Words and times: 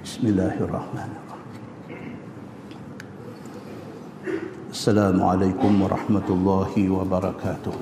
بسم 0.00 0.32
الله 0.32 0.56
الرحمن 0.64 1.10
الرحيم. 1.12 2.16
السلام 4.72 5.16
عليكم 5.20 5.72
ورحمة 5.76 6.28
الله 6.30 6.72
وبركاته. 6.88 7.76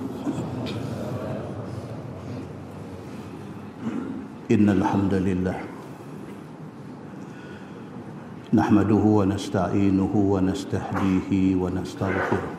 إن 4.51 4.67
الحمد 4.67 5.15
لله 5.15 5.59
نحمده 8.51 9.05
ونستعينه 9.07 10.13
ونستهديه 10.15 11.31
ونستغفره. 11.55 12.51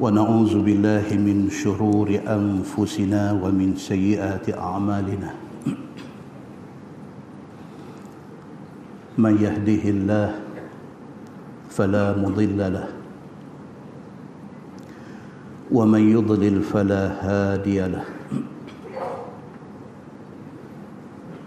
ونعوذ 0.00 0.54
بالله 0.64 1.06
من 1.20 1.52
شرور 1.52 2.08
أنفسنا 2.24 3.44
ومن 3.44 3.76
سيئات 3.76 4.48
أعمالنا. 4.56 5.43
من 9.24 9.40
يهده 9.40 9.84
الله 9.88 10.28
فلا 11.72 12.12
مضل 12.20 12.60
له. 12.60 12.88
ومن 15.72 16.02
يضلل 16.12 16.56
فلا 16.60 17.04
هادي 17.24 17.80
له. 17.88 18.04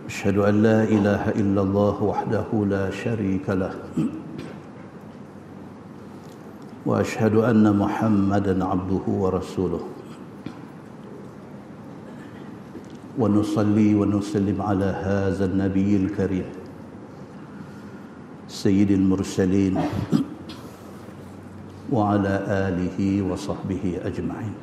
أشهد 0.09 0.37
أن 0.49 0.55
لا 0.65 0.79
إله 0.89 1.23
إلا 1.37 1.61
الله 1.61 1.95
وحده 2.03 2.49
لا 2.65 2.89
شريك 2.89 3.45
له. 3.45 3.73
وأشهد 6.81 7.35
أن 7.45 7.65
محمدا 7.77 8.57
عبده 8.65 9.05
ورسوله. 9.05 9.83
ونصلي 13.21 13.89
ونسلم 13.95 14.57
على 14.61 14.89
هذا 15.05 15.45
النبي 15.45 15.91
الكريم. 15.95 16.56
سيد 18.57 18.89
المرسلين 18.89 19.77
وعلى 21.93 22.33
آله 22.49 22.97
وصحبه 23.29 24.01
أجمعين. 24.01 24.55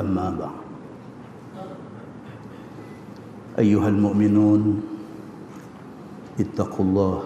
أما 0.00 0.26
بعد. 0.40 0.60
أيها 3.60 3.88
المؤمنون 3.88 4.62
اتقوا 6.40 6.84
الله. 6.84 7.18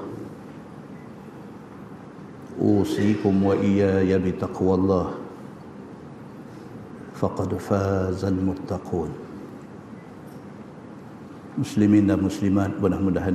أوصيكم 2.59 3.35
وإياي 3.45 4.19
بتقوى 4.19 4.75
الله. 4.75 5.07
فقد 7.15 7.51
فاز 7.63 8.27
المتقون. 8.27 9.31
Muslimin 11.59 12.07
dan 12.07 12.23
muslimat 12.23 12.79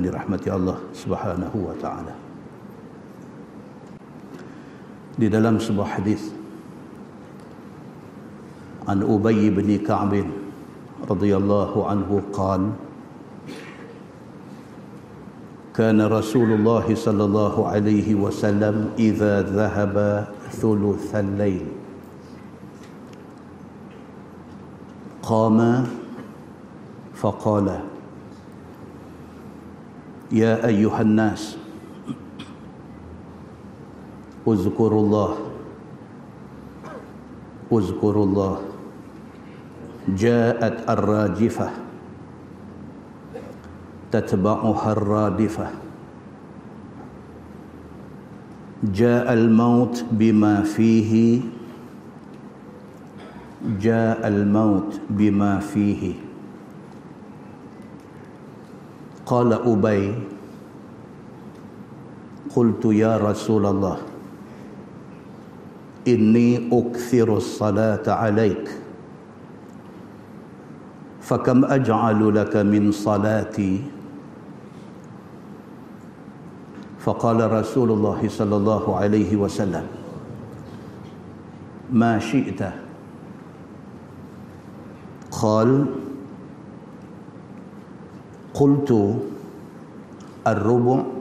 dirahmati 0.00 0.48
Allah 0.48 0.80
Subhanahu 0.96 1.68
wa 1.68 1.76
taala. 1.76 2.23
Di 5.19 5.27
dalam 5.27 5.59
sebuah 5.59 5.99
hadis 5.99 6.31
An 8.87 9.03
Ubay 9.05 9.51
bin 9.51 9.69
Ka'b 9.83 10.15
radhiyallahu 11.05 11.77
anhu 11.85 12.23
qala 12.31 12.71
كان 15.79 15.95
رسول 15.95 16.59
الله 16.59 16.91
صلى 16.91 17.23
الله 17.23 17.55
عليه 17.55 18.11
وسلم 18.19 18.99
إذا 18.99 19.55
ذهب 19.55 19.95
ثلث 20.59 21.15
الليل 21.15 21.65
قام 25.23 25.59
فقال 27.15 27.67
يا 30.35 30.67
أيها 30.67 31.01
الناس 31.01 31.62
اذكروا 34.48 35.02
الله. 35.02 35.32
اذكروا 37.72 38.26
الله. 38.26 38.56
جاءت 40.08 40.76
الراجفة. 40.90 41.68
تتبعها 44.12 44.92
الرادفة. 44.92 45.68
جاء 48.84 49.32
الموت 49.32 50.04
بما 50.12 50.62
فيه. 50.62 51.40
جاء 53.80 54.20
الموت 54.28 55.00
بما 55.10 55.58
فيه. 55.58 56.14
قال 59.26 59.52
أبي 59.52 60.14
قلت 62.54 62.84
يا 62.84 63.16
رسول 63.16 63.66
الله 63.66 64.13
إني 66.08 66.68
أكثر 66.72 67.36
الصلاة 67.36 68.06
عليك. 68.06 68.66
فكم 71.20 71.64
أجعل 71.64 72.34
لك 72.34 72.56
من 72.56 72.92
صلاتي؟ 72.92 73.82
فقال 77.00 77.52
رسول 77.52 77.90
الله 77.92 78.28
صلى 78.28 78.56
الله 78.56 78.96
عليه 78.96 79.36
وسلم 79.36 79.86
ما 81.92 82.18
شئت. 82.18 82.60
قال 85.30 85.86
قلت 88.54 88.90
الربع 90.46 91.13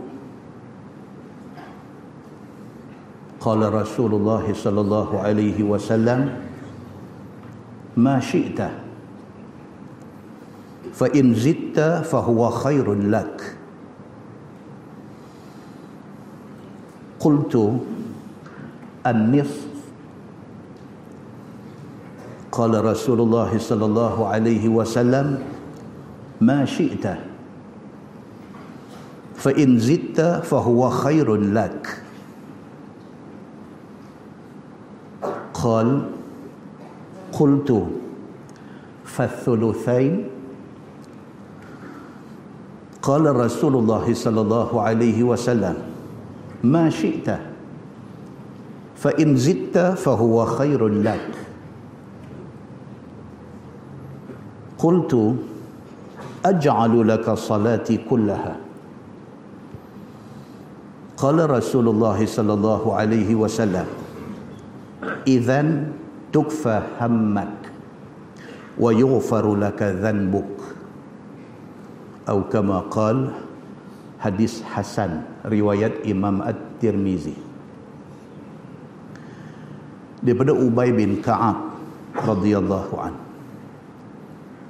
قال 3.44 3.74
رسول 3.74 4.16
الله 4.16 4.54
صلى 4.56 4.82
الله 4.82 5.20
عليه 5.20 5.64
وسلم 5.64 6.20
ما 8.00 8.20
شئت 8.20 8.60
فإن 10.96 11.36
زدت 11.36 12.08
فهو 12.08 12.50
خير 12.50 12.88
لك. 12.94 13.56
قلت 17.20 17.54
النصف. 19.08 19.68
قال 22.52 22.86
رسول 22.86 23.20
الله 23.22 23.58
صلى 23.58 23.86
الله 23.86 24.28
عليه 24.28 24.70
وسلم 24.70 25.28
ما 26.42 26.66
شئت 26.66 27.06
فإن 29.36 29.80
زدت 29.80 30.22
فهو 30.48 30.90
خير 30.90 31.36
لك. 31.36 32.03
قال 35.64 36.12
قلت 37.32 37.70
فالثلثين؟ 39.06 40.14
قال 43.02 43.24
رسول 43.36 43.74
الله 43.76 44.06
صلى 44.14 44.42
الله 44.42 44.82
عليه 44.82 45.24
وسلم 45.24 45.76
ما 46.64 46.90
شئت 46.92 47.28
فإن 49.00 49.36
زدت 49.40 49.78
فهو 50.04 50.46
خير 50.46 50.88
لك. 50.88 51.32
قلت 54.78 55.36
أجعل 56.46 57.08
لك 57.08 57.26
صلاتي 57.32 57.98
كلها. 58.10 58.56
قال 61.18 61.38
رسول 61.50 61.88
الله 61.88 62.26
صلى 62.26 62.54
الله 62.54 62.84
عليه 62.96 63.36
وسلم 63.36 64.03
idzan 65.26 65.94
tukfa 66.34 66.86
hammak 66.98 67.52
wa 68.80 68.90
yughfaru 68.90 69.60
laka 69.60 69.94
dhanbuk 69.94 70.50
atau 72.24 72.48
kama 72.48 72.88
qal 72.88 73.36
hadis 74.18 74.64
hasan 74.64 75.28
riwayat 75.44 76.08
imam 76.08 76.40
at-tirmizi 76.40 77.36
daripada 80.24 80.56
ubay 80.56 80.96
bin 80.96 81.20
ka'ab 81.20 81.76
radhiyallahu 82.16 82.96
an. 82.96 83.14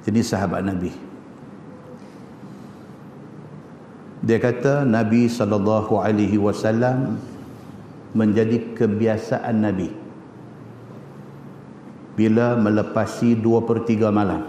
Jadi 0.03 0.19
sahabat 0.25 0.65
nabi. 0.65 0.91
Dia 4.23 4.39
kata 4.41 4.87
nabi 4.87 5.29
sallallahu 5.29 5.99
alaihi 5.99 6.41
wasallam 6.41 7.21
menjadi 8.17 8.73
kebiasaan 8.73 9.61
nabi 9.61 10.02
bila 12.13 12.53
melepasi 12.57 13.37
dua 13.37 13.65
per 13.65 13.85
tiga 13.85 14.13
malam. 14.13 14.45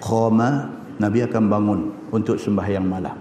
Qama 0.00 0.70
Nabi 0.96 1.18
akan 1.24 1.44
bangun 1.48 1.80
untuk 2.12 2.36
sembahyang 2.36 2.86
malam. 2.86 3.16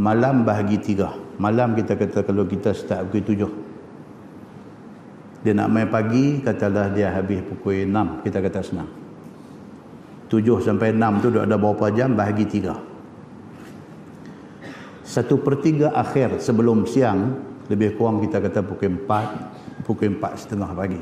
Malam 0.00 0.42
bahagi 0.44 0.78
tiga. 0.80 1.12
Malam 1.40 1.72
kita 1.76 1.96
kata 1.96 2.24
kalau 2.24 2.44
kita 2.44 2.76
start 2.76 3.08
pukul 3.08 3.24
tujuh. 3.24 3.52
Dia 5.40 5.56
nak 5.56 5.72
main 5.72 5.88
pagi 5.88 6.44
katalah 6.44 6.92
dia 6.92 7.08
habis 7.12 7.40
pukul 7.40 7.88
enam. 7.88 8.20
Kita 8.20 8.44
kata 8.44 8.60
senang. 8.60 8.90
7 10.30 10.62
sampai 10.62 10.94
6 10.94 11.26
tu 11.26 11.28
ada 11.34 11.58
berapa 11.58 11.90
jam? 11.90 12.14
Bahagi 12.14 12.46
3 12.46 12.90
satu 15.10 15.42
per 15.42 15.58
tiga 15.58 15.90
akhir 15.90 16.38
sebelum 16.38 16.86
siang 16.86 17.49
lebih 17.70 17.94
kurang 17.94 18.18
kita 18.20 18.42
kata 18.42 18.66
pukul 18.66 18.98
4 19.06 19.86
pukul 19.86 20.18
4 20.18 20.42
setengah 20.42 20.70
pagi 20.74 21.00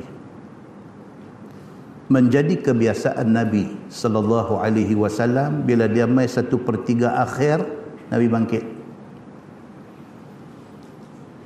menjadi 2.12 2.60
kebiasaan 2.60 3.28
Nabi 3.28 3.72
sallallahu 3.88 4.60
alaihi 4.60 4.92
wasallam 4.92 5.64
bila 5.64 5.88
dia 5.88 6.04
mai 6.04 6.28
satu 6.28 6.60
per 6.60 6.84
tiga 6.84 7.16
akhir 7.24 7.64
Nabi 8.12 8.26
bangkit 8.28 8.64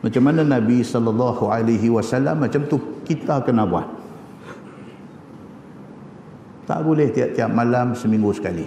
macam 0.02 0.22
mana 0.26 0.42
Nabi 0.42 0.82
sallallahu 0.82 1.46
alaihi 1.46 1.86
wasallam 1.86 2.42
macam 2.42 2.66
tu 2.66 2.82
kita 3.06 3.46
kena 3.46 3.62
buat 3.62 4.02
tak 6.72 6.80
boleh 6.88 7.10
tiap-tiap 7.10 7.50
malam 7.50 7.92
seminggu 7.92 8.32
sekali. 8.32 8.64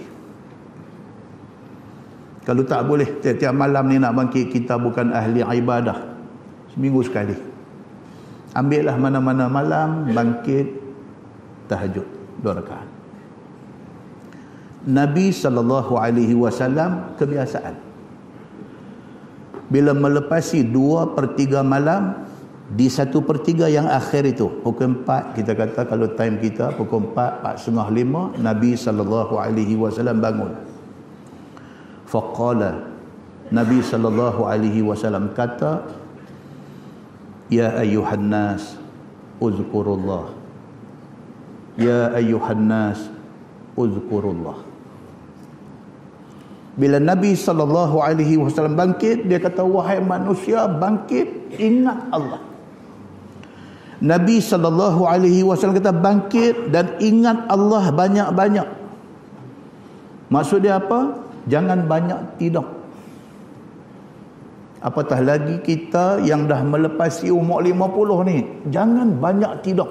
Kalau 2.46 2.62
tak 2.62 2.86
boleh 2.86 3.18
tiap-tiap 3.18 3.50
malam 3.50 3.90
ni 3.90 3.98
nak 3.98 4.14
bangkit 4.14 4.52
kita 4.54 4.78
bukan 4.78 5.10
ahli 5.10 5.42
ibadah. 5.42 6.15
Seminggu 6.76 7.00
sekali. 7.00 7.32
Ambillah 8.52 9.00
mana-mana 9.00 9.48
malam 9.48 10.12
bangkit 10.12 10.76
tahajud 11.72 12.04
dua 12.44 12.60
rakaat. 12.60 12.88
Nabi 14.86 15.34
sallallahu 15.34 15.98
alaihi 15.98 16.36
wasallam 16.38 17.18
kebiasaan 17.18 17.74
bila 19.66 19.90
melepasi 19.90 20.62
dua 20.62 21.10
per 21.10 21.34
tiga 21.34 21.66
malam 21.66 22.22
di 22.70 22.86
satu 22.86 23.22
per 23.22 23.42
tiga 23.42 23.66
yang 23.66 23.90
akhir 23.90 24.26
itu 24.26 24.46
pukul 24.62 24.94
empat 24.94 25.34
kita 25.34 25.58
kata 25.58 25.90
kalau 25.90 26.06
time 26.14 26.38
kita 26.38 26.70
pukul 26.78 27.02
empat 27.02 27.42
empat 27.42 27.54
setengah 27.58 27.88
lima 27.90 28.22
Nabi 28.38 28.78
sallallahu 28.78 29.38
alaihi 29.38 29.74
wasallam 29.74 30.22
bangun 30.22 30.54
faqala 32.06 32.86
Nabi 33.50 33.82
sallallahu 33.82 34.46
alaihi 34.46 34.86
wasallam 34.86 35.34
kata 35.34 35.82
ya 37.52 37.78
ayuhan 37.80 38.26
nas 38.26 38.74
uzkurullah 39.38 40.32
ya 41.78 42.12
ayuhan 42.16 42.66
nas 42.66 43.06
uzkurullah 43.78 44.62
bila 46.76 47.00
Nabi 47.00 47.32
sallallahu 47.32 48.04
alaihi 48.04 48.36
wasallam 48.36 48.76
bangkit 48.76 49.24
dia 49.24 49.40
kata 49.40 49.64
wahai 49.64 50.02
manusia 50.04 50.68
bangkit 50.68 51.56
ingat 51.56 52.12
Allah 52.12 52.40
Nabi 54.02 54.44
sallallahu 54.44 55.08
alaihi 55.08 55.40
wasallam 55.40 55.80
kata 55.80 55.94
bangkit 55.96 56.68
dan 56.68 57.00
ingat 57.00 57.48
Allah 57.48 57.88
banyak-banyak. 57.88 58.68
Maksud 60.28 60.68
dia 60.68 60.76
apa? 60.76 61.16
Jangan 61.48 61.88
banyak 61.88 62.36
tidur. 62.36 62.66
Apatah 64.84 65.24
lagi 65.24 65.60
kita 65.64 66.20
yang 66.20 66.44
dah 66.44 66.60
melepasi 66.60 67.32
umur 67.32 67.64
50 67.64 68.28
ni, 68.28 68.38
jangan 68.68 69.08
banyak 69.16 69.52
tidur. 69.64 69.88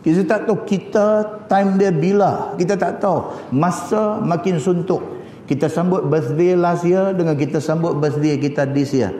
Kita 0.00 0.24
tak 0.24 0.48
tahu 0.48 0.58
kita 0.64 1.06
time 1.46 1.76
dia 1.76 1.92
bila, 1.92 2.56
kita 2.56 2.74
tak 2.74 3.04
tahu. 3.04 3.52
Masa 3.52 4.18
makin 4.18 4.56
suntuk. 4.56 5.04
Kita 5.44 5.66
sambut 5.66 6.06
birthday 6.06 6.54
last 6.54 6.86
year 6.86 7.10
dengan 7.12 7.34
kita 7.34 7.58
sambut 7.58 7.98
birthday 7.98 8.38
kita 8.38 8.70
this 8.70 8.94
year 8.94 9.10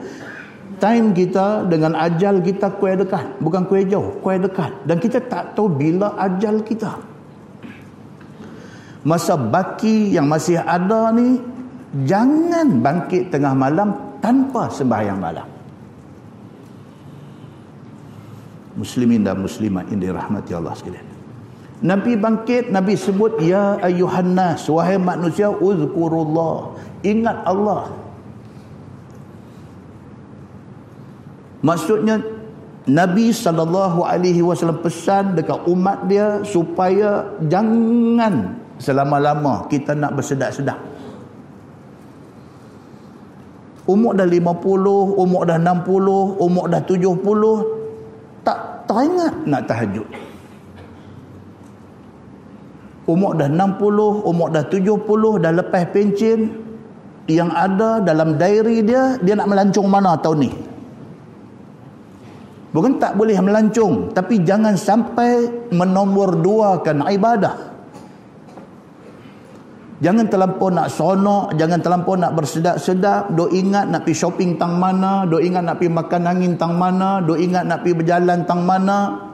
time 0.81 1.13
kita 1.13 1.69
dengan 1.69 1.93
ajal 1.93 2.41
kita 2.41 2.73
kuih 2.81 2.97
dekat 2.97 3.37
bukan 3.37 3.69
kuih 3.69 3.85
jauh 3.85 4.17
kuih 4.25 4.41
dekat 4.41 4.73
dan 4.89 4.97
kita 4.97 5.21
tak 5.21 5.53
tahu 5.53 5.69
bila 5.69 6.17
ajal 6.17 6.57
kita 6.65 6.97
masa 9.05 9.37
baki 9.37 10.17
yang 10.17 10.25
masih 10.25 10.57
ada 10.57 11.13
ni 11.13 11.37
jangan 12.07 12.79
bangkit 12.79 13.31
tengah 13.31 13.51
malam 13.51 13.91
tanpa 14.23 14.71
sembahyang 14.71 15.19
malam 15.19 15.47
muslimin 18.79 19.21
dan 19.27 19.43
muslimat 19.43 19.87
yang 19.91 19.99
dirahmati 19.99 20.51
Allah 20.55 20.71
sekalian 20.75 21.11
Nabi 21.81 22.13
bangkit, 22.13 22.69
Nabi 22.69 22.93
sebut, 22.93 23.41
Ya 23.41 23.73
ayuhan 23.81 24.37
nas, 24.37 24.69
wahai 24.69 25.01
manusia, 25.01 25.49
uzkurullah. 25.49 26.77
Ingat 27.01 27.41
Allah. 27.41 27.89
Maksudnya 31.65 32.21
Nabi 32.85 33.33
wasallam 34.41 34.81
pesan 34.81 35.37
dekat 35.37 35.61
umat 35.69 36.05
dia 36.05 36.41
supaya 36.45 37.29
jangan 37.45 38.57
selama-lama 38.81 39.69
kita 39.69 39.93
nak 39.93 40.17
bersedak-sedak. 40.17 40.77
Umur 43.91 44.15
dah 44.15 44.23
50, 44.23 45.19
umur 45.19 45.43
dah 45.43 45.59
60, 45.59 46.39
umur 46.39 46.65
dah 46.71 46.79
70 46.87 48.47
tak 48.47 48.87
teringat 48.87 49.33
nak 49.43 49.67
tahajud. 49.67 50.07
Umur 53.11 53.35
dah 53.35 53.51
60, 53.51 54.31
umur 54.31 54.47
dah 54.55 54.63
70 54.63 55.43
dah 55.43 55.51
lepas 55.51 55.83
pencin 55.91 56.55
yang 57.27 57.51
ada 57.51 57.99
dalam 57.99 58.39
diary 58.39 58.79
dia 58.79 59.19
dia 59.19 59.35
nak 59.35 59.51
melancong 59.51 59.87
mana 59.91 60.15
tahun 60.15 60.47
ni? 60.47 60.51
Bukan 62.71 63.03
tak 63.03 63.19
boleh 63.19 63.35
melancung. 63.43 64.15
Tapi 64.15 64.47
jangan 64.47 64.79
sampai 64.79 65.67
menombor 65.75 66.39
duakan 66.39 67.03
ibadah. 67.11 67.70
Jangan 70.01 70.25
terlampau 70.27 70.73
nak 70.73 70.89
sonok. 70.89 71.53
Jangan 71.61 71.79
terlampau 71.79 72.17
nak 72.17 72.33
bersedap-sedap. 72.33 73.37
Do 73.37 73.45
ingat 73.53 73.85
nak 73.85 74.01
pergi 74.03 74.17
shopping 74.17 74.57
tang 74.57 74.81
mana. 74.81 75.29
Do 75.29 75.37
ingat 75.37 75.61
nak 75.61 75.77
pergi 75.77 75.93
makan 75.93 76.23
angin 76.25 76.53
tang 76.57 76.73
mana. 76.73 77.21
Do 77.21 77.37
ingat 77.37 77.69
nak 77.69 77.85
pergi 77.85 78.01
berjalan 78.01 78.41
tang 78.49 78.65
mana. 78.65 79.29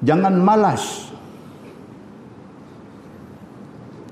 Jangan 0.00 0.40
malas. 0.40 1.12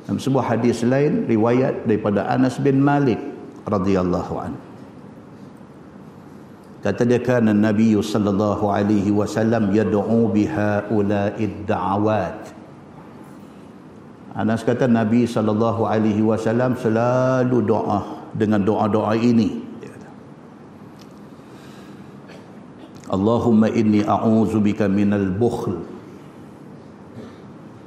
Dalam 0.04 0.20
sebuah 0.20 0.44
hadis 0.44 0.84
lain. 0.84 1.24
Riwayat 1.24 1.88
daripada 1.88 2.28
Anas 2.28 2.60
bin 2.60 2.84
Malik. 2.84 3.32
radhiyallahu 3.66 4.34
anhu. 4.38 4.60
Kata 6.82 7.06
dia 7.06 7.22
kan 7.22 7.46
Nabi 7.46 7.94
sallallahu 7.94 8.66
alaihi 8.66 9.14
wasallam 9.14 9.70
yad'u 9.70 10.26
biha 10.34 10.90
ula'id 10.90 11.62
da'awat. 11.62 12.61
Anas 14.32 14.64
kata 14.64 14.88
Nabi 14.88 15.28
sallallahu 15.28 15.84
alaihi 15.84 16.24
wasallam 16.24 16.72
selalu 16.80 17.60
doa 17.68 18.32
dengan 18.32 18.64
doa-doa 18.64 19.12
ini. 19.20 19.60
Allahumma 23.12 23.68
inni 23.68 24.00
a'udzu 24.00 24.56
bika 24.64 24.88
minal 24.88 25.28
bukhl. 25.36 25.84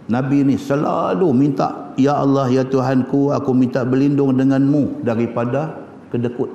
Nabi 0.06 0.46
ni 0.46 0.54
selalu 0.62 1.34
minta, 1.34 1.98
Ya 1.98 2.14
Allah, 2.22 2.46
Ya 2.54 2.62
Tuhanku, 2.62 3.34
aku 3.34 3.50
minta 3.58 3.82
berlindung 3.82 4.38
denganmu 4.38 5.02
daripada 5.02 5.82
kedekut. 6.14 6.54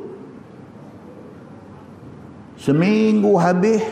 Seminggu 2.62 3.34
habis 3.42 3.82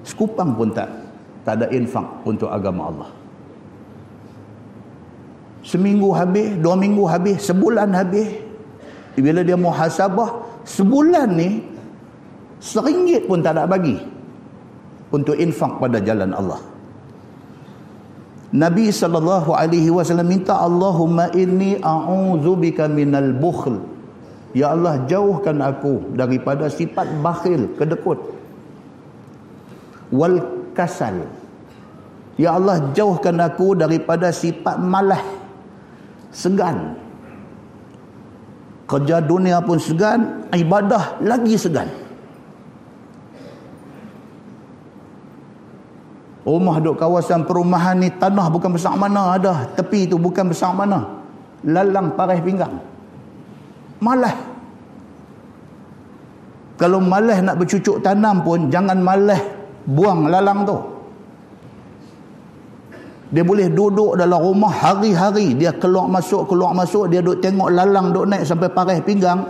sekupang 0.00 0.56
pun 0.56 0.72
tak 0.72 0.88
tak 1.44 1.60
ada 1.60 1.66
infak 1.74 2.06
untuk 2.24 2.48
agama 2.48 2.88
Allah. 2.88 3.21
Seminggu 5.62 6.10
habis, 6.10 6.58
dua 6.58 6.74
minggu 6.74 7.06
habis, 7.06 7.46
sebulan 7.46 7.94
habis. 7.94 8.28
Bila 9.14 9.46
dia 9.46 9.54
muhasabah, 9.54 10.62
sebulan 10.66 11.28
ni 11.38 11.62
seringgit 12.58 13.30
pun 13.30 13.42
tak 13.42 13.54
ada 13.58 13.66
bagi 13.70 13.98
untuk 15.14 15.38
infak 15.38 15.78
pada 15.78 16.02
jalan 16.02 16.34
Allah. 16.34 16.58
Nabi 18.52 18.92
sallallahu 18.92 19.56
alaihi 19.56 19.88
wasallam 19.88 20.28
minta 20.28 20.58
Allahumma 20.60 21.32
inni 21.32 21.80
a'udzubika 21.80 22.84
minal 22.84 23.32
bukhl 23.32 23.92
Ya 24.52 24.76
Allah 24.76 25.00
jauhkan 25.08 25.64
aku 25.64 26.12
daripada 26.12 26.68
sifat 26.68 27.08
bakhil, 27.24 27.72
kedekut. 27.80 28.20
Wal 30.12 30.44
kasal. 30.76 31.24
Ya 32.36 32.52
Allah 32.56 32.92
jauhkan 32.92 33.40
aku 33.40 33.72
daripada 33.72 34.28
sifat 34.28 34.76
malah, 34.76 35.24
segan. 36.32 36.98
Kerja 38.88 39.22
dunia 39.22 39.62
pun 39.62 39.78
segan, 39.78 40.48
ibadah 40.52 41.22
lagi 41.22 41.54
segan. 41.54 41.88
Rumah 46.42 46.82
duk 46.82 46.98
kawasan 46.98 47.46
perumahan 47.46 48.02
ni 48.02 48.10
tanah 48.10 48.50
bukan 48.50 48.74
besar 48.74 48.98
mana 48.98 49.38
ada, 49.38 49.62
tepi 49.78 50.10
tu 50.10 50.18
bukan 50.18 50.50
besar 50.50 50.74
mana. 50.74 51.22
Lalang 51.62 52.18
parah 52.18 52.42
pinggang 52.42 52.92
malah 54.02 54.34
kalau 56.74 56.98
malah 56.98 57.38
nak 57.38 57.62
bercucuk 57.62 58.02
tanam 58.02 58.42
pun 58.42 58.66
jangan 58.66 58.98
malah 58.98 59.38
buang 59.86 60.26
lalang 60.26 60.66
tu 60.66 60.74
Dia 63.32 63.40
boleh 63.40 63.72
duduk 63.72 64.20
dalam 64.20 64.44
rumah 64.44 64.68
hari-hari. 64.68 65.56
Dia 65.56 65.72
keluar 65.72 66.04
masuk, 66.04 66.52
keluar 66.52 66.76
masuk. 66.76 67.08
Dia 67.08 67.24
duduk 67.24 67.40
tengok 67.40 67.72
lalang 67.72 68.12
duduk 68.12 68.28
naik 68.28 68.44
sampai 68.44 68.68
parai 68.68 69.00
pinggang. 69.00 69.48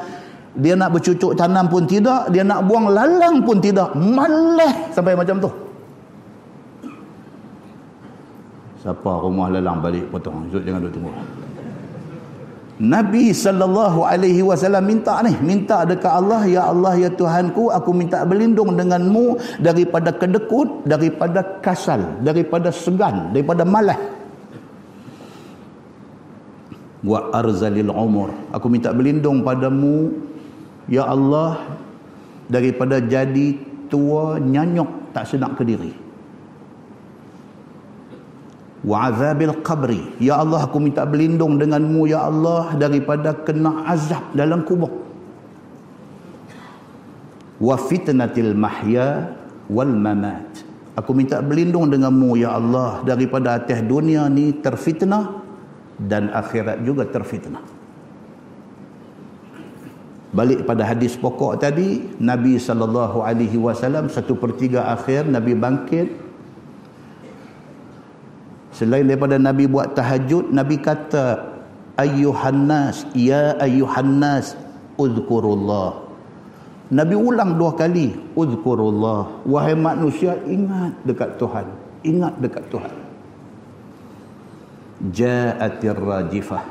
Dia 0.54 0.78
nak 0.78 0.94
bercucuk 0.94 1.34
tanam 1.34 1.66
pun 1.66 1.82
tidak. 1.82 2.30
Dia 2.30 2.46
nak 2.46 2.62
buang 2.70 2.94
lalang 2.94 3.42
pun 3.42 3.58
tidak. 3.58 3.90
Malah 3.98 4.94
sampai 4.94 5.18
macam 5.18 5.42
tu. 5.42 5.50
Siapa 8.86 9.10
rumah 9.18 9.50
lalang 9.50 9.82
balik 9.82 10.06
potong. 10.14 10.46
Zul 10.54 10.62
jangan 10.62 10.86
duduk 10.86 11.02
tunggu. 11.02 11.41
Nabi 12.82 13.30
sallallahu 13.30 14.02
alaihi 14.02 14.42
wasallam 14.42 14.82
minta 14.82 15.22
ni, 15.22 15.30
minta 15.38 15.86
dekat 15.86 16.10
Allah, 16.10 16.42
ya 16.50 16.66
Allah 16.66 16.98
ya 16.98 17.10
Tuhanku, 17.14 17.70
aku 17.70 17.94
minta 17.94 18.26
berlindung 18.26 18.74
denganmu 18.74 19.38
daripada 19.62 20.10
kedekut, 20.10 20.82
daripada 20.82 21.62
kasal, 21.62 22.02
daripada 22.26 22.74
segan, 22.74 23.30
daripada 23.30 23.62
malas. 23.62 24.02
Wa 27.06 27.30
arzalil 27.30 27.94
umur. 27.94 28.34
Aku 28.50 28.66
minta 28.66 28.90
berlindung 28.90 29.46
padamu 29.46 30.10
ya 30.90 31.06
Allah 31.06 31.62
daripada 32.50 32.98
jadi 32.98 33.62
tua 33.86 34.42
nyanyok 34.42 35.14
tak 35.14 35.30
sedap 35.30 35.54
ke 35.54 35.62
diri 35.62 35.94
wa 38.82 39.08
azabil 39.08 39.54
qabri. 39.62 40.02
Ya 40.18 40.42
Allah 40.42 40.66
aku 40.66 40.82
minta 40.82 41.06
berlindung 41.06 41.56
denganmu 41.56 42.10
ya 42.10 42.26
Allah 42.26 42.74
daripada 42.74 43.34
kena 43.46 43.86
azab 43.86 44.34
dalam 44.34 44.66
kubur. 44.66 44.90
Wa 47.62 47.78
fitnatil 47.78 48.58
mahya 48.58 49.30
wal 49.70 49.94
mamat. 49.94 50.66
Aku 50.98 51.16
minta 51.16 51.40
berlindung 51.40 51.88
denganmu 51.88 52.36
ya 52.36 52.58
Allah 52.58 53.00
daripada 53.06 53.56
atas 53.56 53.80
dunia 53.86 54.28
ni 54.28 54.52
terfitnah 54.52 55.40
dan 55.96 56.28
akhirat 56.34 56.82
juga 56.84 57.08
terfitnah. 57.08 57.64
Balik 60.32 60.64
pada 60.64 60.88
hadis 60.88 61.12
pokok 61.12 61.60
tadi 61.60 62.08
Nabi 62.16 62.56
sallallahu 62.56 63.20
alaihi 63.20 63.60
wasallam 63.60 64.08
satu 64.08 64.32
pertiga 64.32 64.88
akhir 64.88 65.28
Nabi 65.28 65.52
bangkit 65.52 66.08
Selain 68.72 69.04
daripada 69.04 69.36
Nabi 69.36 69.68
buat 69.68 69.92
tahajud, 69.92 70.48
Nabi 70.48 70.80
kata, 70.80 71.52
Ayuhan 71.92 72.64
nas, 72.64 73.04
ya 73.12 73.52
ayuhan 73.60 74.16
nas. 74.16 74.56
Nabi 76.92 77.14
ulang 77.16 77.56
dua 77.60 77.72
kali, 77.76 78.16
uzkurullah. 78.32 79.44
Wahai 79.44 79.76
manusia, 79.76 80.36
ingat 80.48 80.96
dekat 81.04 81.36
Tuhan. 81.36 81.66
Ingat 82.04 82.34
dekat 82.40 82.64
Tuhan. 82.72 82.94
Ja'atir 85.12 85.96
rajifah. 85.96 86.64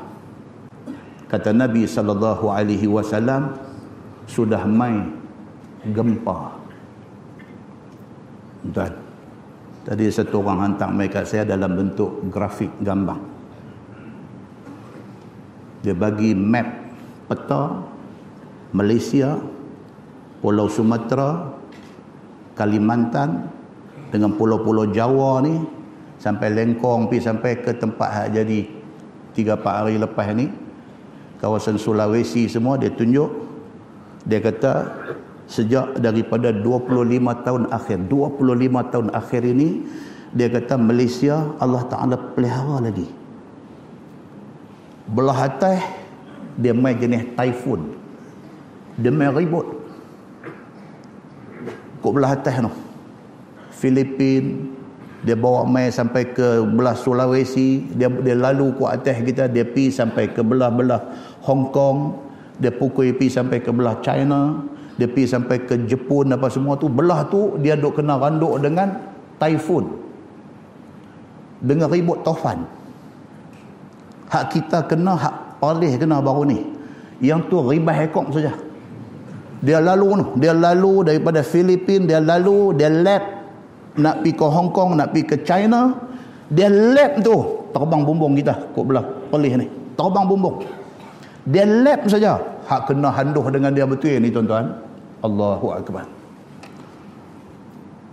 Kata 1.30 1.50
Nabi 1.54 1.86
sallallahu 1.86 2.50
alaihi 2.50 2.86
wasallam 2.86 3.56
sudah 4.28 4.62
mai 4.68 5.00
gempa. 5.90 6.54
Dan 8.62 9.01
Tadi 9.82 10.06
satu 10.14 10.46
orang 10.46 10.78
hantar 10.78 10.94
kat 11.10 11.26
saya 11.26 11.42
dalam 11.42 11.74
bentuk 11.74 12.30
grafik 12.30 12.70
gambar. 12.78 13.18
Dia 15.82 15.98
bagi 15.98 16.30
map 16.38 16.66
peta 17.26 17.82
Malaysia, 18.70 19.34
Pulau 20.38 20.70
Sumatera, 20.70 21.50
Kalimantan 22.54 23.50
dengan 24.14 24.38
pulau-pulau 24.38 24.86
Jawa 24.94 25.42
ni 25.42 25.58
sampai 26.22 26.54
Lengkong 26.54 27.10
pi 27.10 27.18
sampai 27.18 27.58
ke 27.58 27.74
tempat 27.74 28.08
hak 28.12 28.26
jadi 28.38 28.60
3 29.34 29.58
4 29.58 29.78
hari 29.82 29.96
lepas 29.98 30.30
ni 30.36 30.52
kawasan 31.40 31.80
Sulawesi 31.80 32.46
semua 32.46 32.76
dia 32.78 32.92
tunjuk 32.92 33.32
dia 34.28 34.38
kata 34.38 35.01
sejak 35.52 36.00
daripada 36.00 36.48
25 36.48 37.44
tahun 37.44 37.62
akhir. 37.68 38.08
25 38.08 38.88
tahun 38.88 39.08
akhir 39.12 39.42
ini 39.44 39.84
dia 40.32 40.48
kata 40.48 40.80
Malaysia 40.80 41.52
Allah 41.60 41.84
Ta'ala 41.92 42.16
pelihara 42.16 42.80
lagi. 42.80 43.04
Belah 45.12 45.44
atas 45.44 45.84
dia 46.56 46.72
main 46.72 46.96
jenis 46.96 47.36
typhoon. 47.36 47.92
Dia 48.96 49.12
main 49.12 49.28
ribut. 49.36 49.68
Kok 52.00 52.12
belah 52.16 52.32
atas 52.32 52.64
tu? 52.64 52.72
Filipin 53.76 54.72
dia 55.22 55.36
bawa 55.36 55.68
main 55.68 55.92
sampai 55.92 56.32
ke 56.32 56.64
belah 56.64 56.96
Sulawesi. 56.96 57.92
Dia 57.92 58.08
dia 58.08 58.36
lalu 58.40 58.72
ke 58.72 58.84
atas 58.88 59.20
kita 59.20 59.52
dia 59.52 59.68
pi 59.68 59.92
sampai 59.92 60.32
ke 60.32 60.40
belah-belah 60.40 61.12
Hong 61.44 61.68
Kong. 61.68 62.24
Dia 62.56 62.72
pukul 62.72 63.12
pi 63.12 63.28
sampai 63.28 63.60
ke 63.60 63.68
belah 63.68 64.00
China 64.00 64.64
dia 65.00 65.08
pergi 65.08 65.24
sampai 65.24 65.64
ke 65.64 65.74
Jepun 65.88 66.28
apa 66.32 66.52
semua 66.52 66.76
tu 66.76 66.92
belah 66.92 67.24
tu 67.32 67.56
dia 67.60 67.78
duk 67.78 67.96
kena 67.96 68.20
randuk 68.20 68.60
dengan 68.60 68.92
typhoon. 69.40 70.00
Dengan 71.62 71.86
ribut 71.88 72.26
tofan 72.26 72.66
hak 74.32 74.44
kita 74.48 74.88
kena 74.88 75.12
hak 75.12 75.60
palih 75.60 75.92
kena 76.00 76.24
baru 76.24 76.48
ni. 76.48 76.60
Yang 77.22 77.52
tu 77.52 77.56
ribah 77.62 77.96
ekok 78.02 78.34
saja. 78.34 78.52
Dia 79.62 79.78
lalu 79.78 80.18
tu 80.18 80.26
dia 80.42 80.52
lalu 80.56 81.06
daripada 81.06 81.44
Filipin 81.46 82.10
dia 82.10 82.18
lalu 82.18 82.74
dia 82.74 82.90
lap 82.90 83.22
nak 83.94 84.24
pergi 84.24 84.32
ke 84.34 84.46
Hong 84.48 84.70
Kong 84.74 84.98
nak 84.98 85.14
pergi 85.14 85.28
ke 85.28 85.36
China 85.46 85.94
dia 86.50 86.68
lap 86.68 87.22
tu. 87.22 87.36
Terbang 87.72 88.04
bumbung 88.04 88.36
kita 88.36 88.74
kok 88.74 88.84
belah 88.84 89.06
palih 89.32 89.56
ni. 89.56 89.66
Terbang 89.96 90.26
bumbung. 90.28 90.60
Dia 91.46 91.64
lap 91.64 92.04
saja 92.10 92.51
hak 92.68 92.90
kena 92.90 93.08
handuh 93.10 93.46
dengan 93.50 93.70
dia 93.74 93.84
betul 93.86 94.18
ni 94.18 94.28
tuan-tuan. 94.28 94.74
Allahu 95.22 95.70
Akbar. 95.74 96.04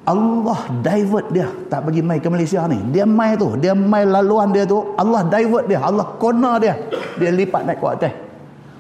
Allah 0.10 0.60
divert 0.82 1.30
dia. 1.30 1.50
Tak 1.70 1.86
bagi 1.86 2.02
mai 2.02 2.18
ke 2.18 2.30
Malaysia 2.34 2.66
ni. 2.66 2.82
Dia 2.90 3.06
mai 3.06 3.38
tu. 3.38 3.54
Dia 3.62 3.78
mai 3.78 4.10
laluan 4.10 4.50
dia 4.50 4.66
tu. 4.66 4.98
Allah 4.98 5.22
divert 5.26 5.70
dia. 5.70 5.86
Allah 5.86 6.06
corner 6.18 6.58
dia. 6.58 6.74
Dia 7.22 7.30
lipat 7.30 7.62
naik 7.70 7.78
ke 7.78 7.86
atas. 7.86 8.14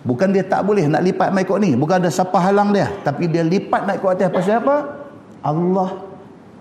Bukan 0.01 0.33
dia 0.33 0.41
tak 0.41 0.65
boleh 0.65 0.89
nak 0.89 1.05
lipat 1.05 1.29
mai 1.29 1.45
kok 1.45 1.61
ni. 1.61 1.77
Bukan 1.77 2.01
ada 2.01 2.09
siapa 2.09 2.33
halang 2.41 2.73
dia. 2.73 2.89
Tapi 3.05 3.29
dia 3.29 3.45
lipat 3.45 3.85
naik 3.85 4.01
ke 4.01 4.07
atas 4.09 4.29
pasal 4.33 4.57
apa? 4.65 4.75
Allah 5.45 5.89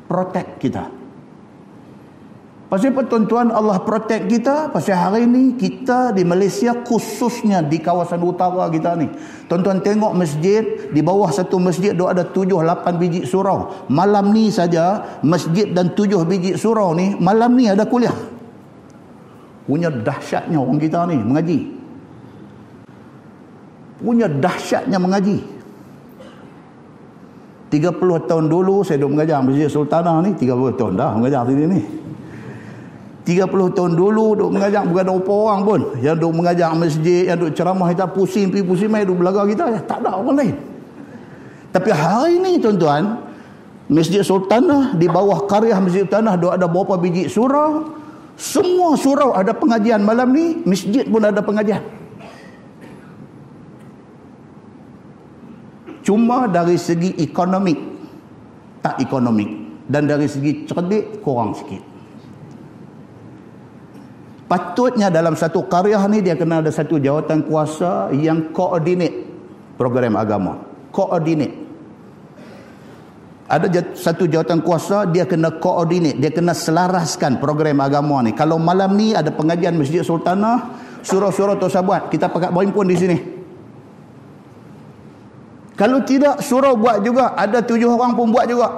protect 0.04 0.60
kita 0.60 0.97
Pasal 2.68 2.92
apa 2.92 3.00
tuan-tuan 3.08 3.48
Allah 3.48 3.80
protect 3.80 4.28
kita? 4.28 4.68
Pasal 4.68 5.00
hari 5.00 5.24
ni 5.24 5.56
kita 5.56 6.12
di 6.12 6.20
Malaysia 6.20 6.76
khususnya 6.84 7.64
di 7.64 7.80
kawasan 7.80 8.20
utara 8.20 8.68
kita 8.68 8.92
ni. 8.92 9.08
Tuan-tuan 9.48 9.80
tengok 9.80 10.12
masjid, 10.12 10.92
di 10.92 11.00
bawah 11.00 11.32
satu 11.32 11.56
masjid 11.56 11.96
tu 11.96 12.04
ada 12.04 12.28
tujuh 12.28 12.60
lapan 12.60 13.00
biji 13.00 13.24
surau. 13.24 13.88
Malam 13.88 14.36
ni 14.36 14.52
saja 14.52 15.00
masjid 15.24 15.72
dan 15.72 15.96
tujuh 15.96 16.28
biji 16.28 16.60
surau 16.60 16.92
ni 16.92 17.16
malam 17.16 17.56
ni 17.56 17.72
ada 17.72 17.88
kuliah. 17.88 18.12
Punya 19.64 19.88
dahsyatnya 19.88 20.60
orang 20.60 20.76
kita 20.76 21.08
ni 21.08 21.16
mengaji. 21.16 21.58
Punya 24.04 24.28
dahsyatnya 24.28 25.00
mengaji. 25.00 25.40
30 27.72 28.28
tahun 28.28 28.44
dulu 28.48 28.84
saya 28.84 29.00
duduk 29.00 29.16
mengajar 29.16 29.44
Masjid 29.44 29.68
Sultanah 29.68 30.24
ni 30.24 30.32
30 30.36 30.80
tahun 30.80 30.92
dah 30.96 31.12
mengajar 31.20 31.44
sini 31.44 31.64
ni 31.68 31.80
30 33.28 33.76
tahun 33.76 33.92
dulu 33.92 34.40
duk 34.40 34.50
mengajar 34.56 34.88
bukan 34.88 35.04
ada 35.04 35.12
apa 35.12 35.32
orang 35.36 35.60
pun. 35.60 35.80
Yang 36.00 36.16
duk 36.24 36.32
mengajar 36.32 36.72
masjid 36.72 37.28
yang 37.28 37.36
duk 37.36 37.52
ceramah 37.52 37.92
kita 37.92 38.08
pusing 38.08 38.48
pergi 38.48 38.64
pusing 38.64 38.88
mai 38.88 39.04
duk 39.04 39.20
belaga 39.20 39.44
kita 39.44 39.68
ya, 39.68 39.80
tak 39.84 40.00
ada 40.00 40.16
orang 40.16 40.36
lain. 40.40 40.56
Tapi 41.68 41.90
hari 41.92 42.40
ini 42.40 42.56
tuan-tuan 42.56 43.28
Masjid 43.92 44.24
Sultanah 44.24 44.96
di 44.96 45.04
bawah 45.12 45.44
karya 45.44 45.76
Masjid 45.76 46.08
Sultanah 46.08 46.40
duk 46.40 46.56
ada 46.56 46.64
berapa 46.64 46.96
biji 46.96 47.28
surau 47.28 47.92
semua 48.32 48.96
surau 48.96 49.36
ada 49.36 49.52
pengajian 49.52 50.00
malam 50.00 50.32
ni 50.32 50.64
masjid 50.64 51.04
pun 51.04 51.20
ada 51.20 51.44
pengajian. 51.44 51.84
Cuma 56.00 56.48
dari 56.48 56.80
segi 56.80 57.12
ekonomik 57.20 57.76
tak 58.80 59.04
ekonomik 59.04 59.52
dan 59.84 60.08
dari 60.08 60.24
segi 60.24 60.64
cerdik 60.64 61.20
kurang 61.20 61.52
sikit 61.52 61.87
Patutnya 64.48 65.12
dalam 65.12 65.36
satu 65.36 65.68
karya 65.68 66.00
ni 66.08 66.24
dia 66.24 66.32
kena 66.32 66.64
ada 66.64 66.72
satu 66.72 66.96
jawatan 66.96 67.44
kuasa 67.44 68.08
yang 68.16 68.48
koordinat 68.48 69.12
program 69.76 70.16
agama. 70.16 70.64
Koordinat. 70.88 71.52
Ada 73.48 73.92
satu 73.92 74.24
jawatan 74.24 74.64
kuasa 74.64 75.04
dia 75.08 75.28
kena 75.28 75.52
koordinat, 75.60 76.16
dia 76.16 76.32
kena 76.32 76.56
selaraskan 76.56 77.36
program 77.36 77.84
agama 77.84 78.24
ni. 78.24 78.32
Kalau 78.32 78.56
malam 78.56 78.96
ni 78.96 79.12
ada 79.12 79.28
pengajian 79.28 79.76
Masjid 79.76 80.00
Sultanah, 80.00 80.72
surau-surau 81.04 81.60
tu 81.60 81.68
kita 82.08 82.32
pakat 82.32 82.48
berhimpun 82.48 82.88
di 82.88 82.96
sini. 82.96 83.16
Kalau 85.76 86.02
tidak 86.02 86.42
surau 86.42 86.74
buat 86.74 87.04
juga, 87.04 87.36
ada 87.38 87.62
tujuh 87.62 87.86
orang 87.86 88.16
pun 88.18 88.34
buat 88.34 88.48
juga. 88.50 88.68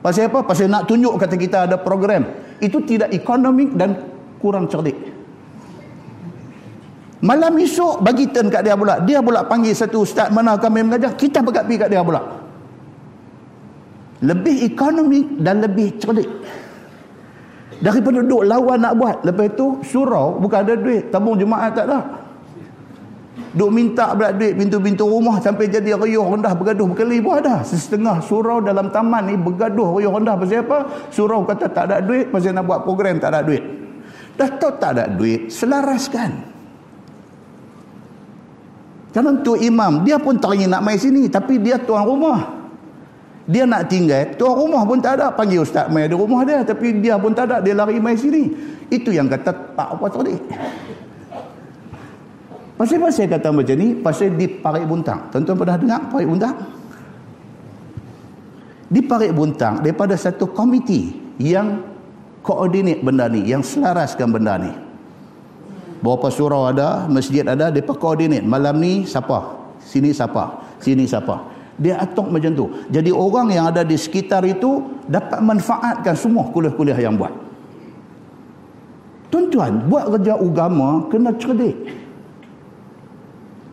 Pasal 0.00 0.30
apa? 0.30 0.46
Pasal 0.46 0.70
nak 0.70 0.86
tunjuk 0.86 1.18
kata 1.18 1.34
kita 1.34 1.58
ada 1.66 1.74
program 1.74 2.22
Itu 2.62 2.86
tidak 2.86 3.10
ekonomik 3.10 3.74
dan 3.74 4.17
kurang 4.38 4.70
cerdik. 4.70 4.96
Malam 7.18 7.58
esok 7.58 7.98
bagi 7.98 8.30
turn 8.30 8.46
kat 8.46 8.62
dia 8.62 8.78
pula. 8.78 9.02
Dia 9.02 9.18
pula 9.18 9.42
panggil 9.42 9.74
satu 9.74 10.06
ustaz 10.06 10.30
mana 10.30 10.54
kami 10.54 10.86
mengajar. 10.86 11.18
Kita 11.18 11.42
pekat 11.42 11.66
pergi 11.66 11.82
kat 11.82 11.88
dia 11.90 12.02
pula. 12.06 12.22
Lebih 14.22 14.66
ekonomik 14.70 15.42
dan 15.42 15.58
lebih 15.58 15.98
cerdik. 15.98 16.30
Daripada 17.78 18.22
duduk 18.22 18.46
lawan 18.46 18.78
nak 18.82 18.94
buat. 18.94 19.16
Lepas 19.26 19.54
tu 19.58 19.82
surau 19.82 20.38
bukan 20.38 20.58
ada 20.62 20.74
duit. 20.78 21.10
Tabung 21.10 21.34
jemaah 21.34 21.70
tak 21.74 21.86
ada. 21.90 22.00
Duk 23.48 23.70
minta 23.72 24.12
berat 24.12 24.36
duit 24.36 24.54
pintu-pintu 24.54 25.08
rumah 25.08 25.40
sampai 25.40 25.72
jadi 25.72 25.96
riuh 25.96 26.22
rendah 26.22 26.52
bergaduh 26.54 26.86
berkali 26.94 27.18
pun 27.18 27.40
ada. 27.42 27.66
Setengah 27.66 28.22
surau 28.22 28.62
dalam 28.62 28.94
taman 28.94 29.26
ni 29.26 29.34
bergaduh 29.34 29.98
riuh 29.98 30.14
rendah 30.14 30.38
pasal 30.38 30.62
apa? 30.62 30.78
Surau 31.10 31.42
kata 31.42 31.66
tak 31.66 31.90
ada 31.90 31.98
duit 31.98 32.30
pasal 32.30 32.54
nak 32.54 32.68
buat 32.68 32.86
program 32.86 33.18
tak 33.18 33.34
ada 33.34 33.42
duit. 33.42 33.87
Dah 34.38 34.46
tahu 34.54 34.72
tak 34.78 34.90
ada 34.94 35.04
duit, 35.10 35.50
selaraskan. 35.50 36.46
Kerana 39.10 39.34
tu 39.42 39.58
imam, 39.58 40.06
dia 40.06 40.14
pun 40.14 40.38
tak 40.38 40.54
ingin 40.54 40.70
nak 40.70 40.86
main 40.86 40.94
sini. 40.94 41.26
Tapi 41.26 41.58
dia 41.58 41.74
tuan 41.74 42.06
rumah. 42.06 42.54
Dia 43.48 43.66
nak 43.66 43.90
tinggal, 43.90 44.30
tuan 44.38 44.54
rumah 44.54 44.86
pun 44.86 45.02
tak 45.02 45.18
ada. 45.18 45.34
Panggil 45.34 45.66
ustaz 45.66 45.90
main 45.90 46.06
di 46.06 46.14
rumah 46.14 46.46
dia. 46.46 46.62
Tapi 46.62 47.02
dia 47.02 47.18
pun 47.18 47.34
tak 47.34 47.50
ada, 47.50 47.58
dia 47.58 47.74
lari 47.74 47.98
main 47.98 48.14
sini. 48.14 48.46
Itu 48.86 49.10
yang 49.10 49.26
kata 49.26 49.50
tak 49.74 49.88
apa 49.98 50.06
tadi. 50.06 50.38
Pasal-pasal 52.78 53.26
kata 53.26 53.50
macam 53.50 53.74
ni, 53.74 53.98
pasal 53.98 54.38
di 54.38 54.46
Parik 54.46 54.86
Buntang. 54.86 55.34
Tuan-tuan 55.34 55.58
pernah 55.58 55.76
dengar 55.82 56.00
Parik 56.14 56.28
Buntang? 56.30 56.54
Di 58.86 59.00
Parik 59.02 59.34
Buntang, 59.34 59.82
daripada 59.82 60.14
satu 60.14 60.46
komiti 60.54 61.10
yang 61.42 61.97
koordinat 62.42 63.02
benda 63.02 63.26
ni, 63.26 63.46
yang 63.46 63.62
selaraskan 63.62 64.28
benda 64.30 64.58
ni. 64.58 64.72
Berapa 65.98 66.30
surau 66.30 66.70
ada, 66.70 67.10
masjid 67.10 67.42
ada, 67.42 67.74
mereka 67.74 67.94
koordinat. 67.94 68.46
Malam 68.46 68.78
ni 68.78 68.92
siapa? 69.02 69.58
Sini 69.82 70.14
siapa? 70.14 70.62
Sini 70.78 71.06
siapa? 71.06 71.42
Dia 71.78 72.02
atok 72.02 72.34
macam 72.34 72.50
tu. 72.54 72.66
Jadi 72.90 73.10
orang 73.14 73.54
yang 73.54 73.70
ada 73.70 73.86
di 73.86 73.94
sekitar 73.94 74.42
itu 74.46 74.82
dapat 75.06 75.38
manfaatkan 75.38 76.14
semua 76.18 76.50
kuliah-kuliah 76.50 76.98
yang 76.98 77.14
buat. 77.14 77.30
Tuan-tuan, 79.30 79.86
buat 79.86 80.10
kerja 80.18 80.34
agama 80.40 81.06
kena 81.06 81.30
cerdik. 81.38 81.76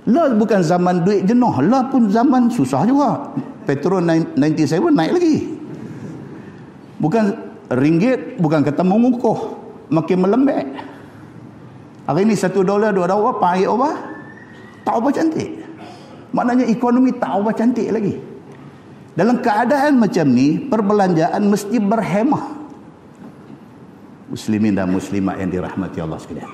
Lah 0.05 0.29
bukan 0.37 0.61
zaman 0.61 1.01
duit 1.01 1.25
jenuh. 1.25 1.65
Lah 1.65 1.89
pun 1.89 2.13
zaman 2.13 2.53
susah 2.53 2.85
juga. 2.85 3.33
Petrol 3.65 4.05
97 4.05 4.93
naik 4.93 5.11
lagi. 5.17 5.37
Bukan 7.01 7.44
ringgit, 7.71 8.37
bukan 8.37 8.61
kata 8.61 8.85
mengukuh. 8.85 9.57
Makin 9.89 10.17
melembek. 10.21 10.65
Hari 12.05 12.21
ini 12.21 12.37
satu 12.37 12.61
dolar, 12.61 12.93
dua 12.93 13.09
dolar, 13.09 13.33
apa 13.33 13.45
air 13.57 13.69
apa? 13.69 13.91
Tak 14.85 14.93
apa 15.01 15.09
cantik. 15.09 15.49
Maknanya 16.33 16.65
ekonomi 16.69 17.09
tak 17.17 17.31
apa 17.41 17.49
cantik 17.53 17.89
lagi. 17.89 18.13
Dalam 19.15 19.39
keadaan 19.41 19.97
macam 19.97 20.25
ni, 20.27 20.59
perbelanjaan 20.59 21.41
mesti 21.47 21.77
berhemah. 21.81 22.45
Muslimin 24.29 24.75
dan 24.75 24.91
muslimat 24.91 25.39
yang 25.39 25.49
dirahmati 25.49 25.97
Allah 26.03 26.19
sekalian. 26.19 26.51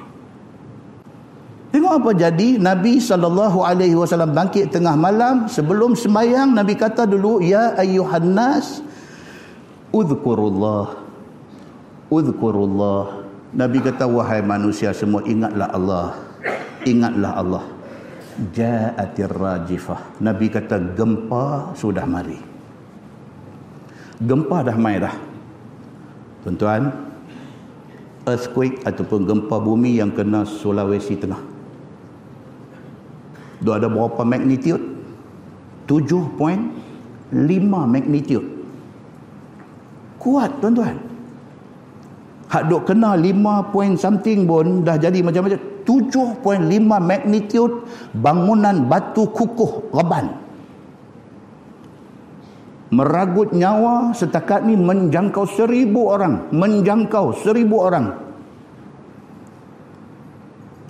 Tengok 1.72 2.04
apa 2.04 2.12
jadi 2.12 2.60
Nabi 2.60 3.00
SAW 3.00 4.28
bangkit 4.36 4.76
tengah 4.76 4.92
malam 5.00 5.48
sebelum 5.48 5.96
semayang 5.96 6.52
Nabi 6.52 6.76
kata 6.76 7.08
dulu 7.08 7.40
ya 7.40 7.80
ayyuhan 7.80 8.28
nas 8.36 8.84
udhkurullah 9.96 11.01
udhkurullah 12.12 13.22
Nabi 13.52 13.84
kata 13.84 14.08
wahai 14.08 14.40
manusia 14.40 14.96
semua 14.96 15.20
ingatlah 15.28 15.68
Allah. 15.76 16.16
Ingatlah 16.88 17.32
Allah. 17.36 17.64
Ja'atir 18.56 19.28
rajifah. 19.28 20.24
Nabi 20.24 20.48
kata 20.48 20.80
gempa 20.96 21.76
sudah 21.76 22.08
mari. 22.08 22.40
Gempa 24.24 24.64
dah 24.64 24.78
mai 24.80 25.04
dah. 25.04 25.12
Tuan-tuan, 26.48 26.96
earthquake 28.24 28.80
ataupun 28.88 29.28
gempa 29.28 29.60
bumi 29.60 30.00
yang 30.00 30.16
kena 30.16 30.48
Sulawesi 30.48 31.20
Tengah. 31.20 31.44
Dia 33.62 33.78
ada 33.78 33.92
berapa 33.92 34.24
magnitude? 34.24 34.80
7.5 35.92 36.40
magnitude. 37.68 38.48
Kuat 40.18 40.56
tuan-tuan. 40.64 41.11
Hak 42.52 42.68
duk 42.68 42.84
kena 42.84 43.16
5 43.16 43.72
point 43.72 43.96
something 43.96 44.44
pun 44.44 44.84
dah 44.84 45.00
jadi 45.00 45.24
macam-macam. 45.24 45.88
7.5 45.88 46.44
magnitude 46.84 47.88
bangunan 48.20 48.92
batu 48.92 49.24
kukuh 49.32 49.96
reban. 49.96 50.36
Meragut 52.92 53.56
nyawa 53.56 54.12
setakat 54.12 54.68
ni 54.68 54.76
menjangkau 54.76 55.48
seribu 55.48 56.12
orang. 56.12 56.52
Menjangkau 56.52 57.40
seribu 57.40 57.88
orang. 57.88 58.20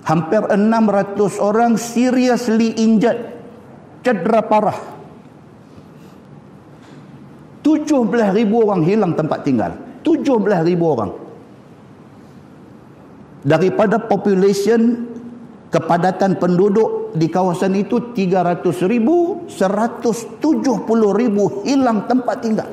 Hampir 0.02 0.42
600 0.50 1.38
orang 1.38 1.78
seriously 1.78 2.74
injured. 2.74 3.22
Cedera 4.02 4.42
parah. 4.42 4.78
17 7.62 8.34
ribu 8.34 8.66
orang 8.66 8.82
hilang 8.82 9.14
tempat 9.14 9.46
tinggal. 9.46 9.78
17 10.02 10.66
ribu 10.66 10.90
orang 10.90 11.21
daripada 13.42 13.98
population 13.98 15.10
kepadatan 15.72 16.38
penduduk 16.38 17.16
di 17.16 17.26
kawasan 17.32 17.74
itu 17.76 18.12
300 18.14 18.62
ribu 18.88 19.48
170 19.48 20.52
ribu 21.16 21.44
hilang 21.66 22.06
tempat 22.06 22.36
tinggal. 22.40 22.70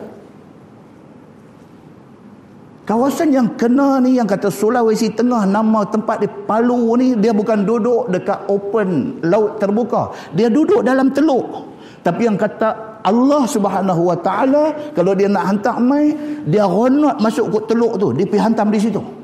Kawasan 2.83 3.29
yang 3.29 3.53
kena 3.53 4.01
ni 4.01 4.17
yang 4.17 4.25
kata 4.25 4.49
Sulawesi 4.49 5.13
Tengah 5.13 5.45
nama 5.45 5.85
tempat 5.85 6.25
di 6.25 6.27
Palu 6.27 6.89
ni 6.97 7.13
dia 7.21 7.29
bukan 7.29 7.61
duduk 7.61 8.09
dekat 8.09 8.49
open 8.49 9.21
laut 9.29 9.61
terbuka. 9.61 10.09
Dia 10.33 10.49
duduk 10.49 10.81
dalam 10.81 11.13
teluk. 11.13 11.69
Tapi 12.01 12.25
yang 12.25 12.33
kata 12.33 12.97
Allah 13.05 13.45
subhanahu 13.45 14.09
wa 14.09 14.17
ta'ala 14.17 14.91
kalau 14.97 15.13
dia 15.13 15.29
nak 15.29 15.45
hantar 15.53 15.77
mai 15.77 16.17
dia 16.49 16.65
ronot 16.65 17.21
masuk 17.21 17.53
ke 17.53 17.59
teluk 17.69 18.01
tu. 18.01 18.09
Dia 18.09 18.25
pergi 18.25 18.41
hantam 18.41 18.73
di 18.73 18.81
situ 18.81 19.18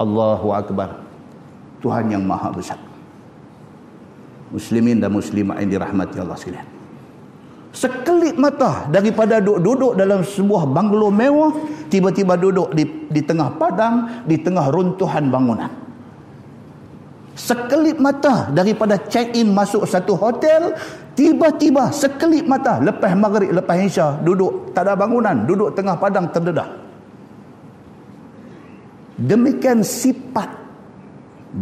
Allahu 0.00 0.54
Akbar. 0.54 1.02
Tuhan 1.82 2.08
yang 2.14 2.22
maha 2.22 2.54
besar. 2.54 2.78
Muslimin 4.54 5.00
dan 5.02 5.10
muslimat 5.10 5.58
yang 5.64 5.80
dirahmati 5.80 6.16
Allah 6.20 6.38
sekalian. 6.38 6.68
Sekelip 7.72 8.36
mata 8.36 8.84
daripada 8.92 9.40
duduk-duduk 9.40 9.96
dalam 9.96 10.20
sebuah 10.20 10.68
banglo 10.68 11.08
mewah, 11.08 11.56
tiba-tiba 11.88 12.36
duduk 12.36 12.76
di, 12.76 13.08
di 13.08 13.24
tengah 13.24 13.56
padang, 13.56 14.22
di 14.28 14.36
tengah 14.36 14.68
runtuhan 14.68 15.32
bangunan. 15.32 15.72
Sekelip 17.32 17.96
mata 17.96 18.52
daripada 18.52 19.00
check-in 19.00 19.56
masuk 19.56 19.88
satu 19.88 20.20
hotel, 20.20 20.76
tiba-tiba 21.16 21.88
sekelip 21.88 22.44
mata 22.44 22.76
lepas 22.76 23.16
maghrib, 23.16 23.48
lepas 23.56 23.80
isya, 23.80 24.20
duduk 24.20 24.76
tak 24.76 24.84
ada 24.84 24.92
bangunan, 24.92 25.48
duduk 25.48 25.72
tengah 25.72 25.96
padang 25.96 26.28
terdedah. 26.28 26.81
Demikian 29.22 29.86
sifat 29.86 30.50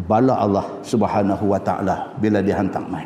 bala 0.09 0.41
Allah 0.41 0.67
Subhanahu 0.81 1.45
wa 1.53 1.61
taala 1.61 2.17
bila 2.17 2.41
dihantar 2.41 2.81
mai. 2.89 3.05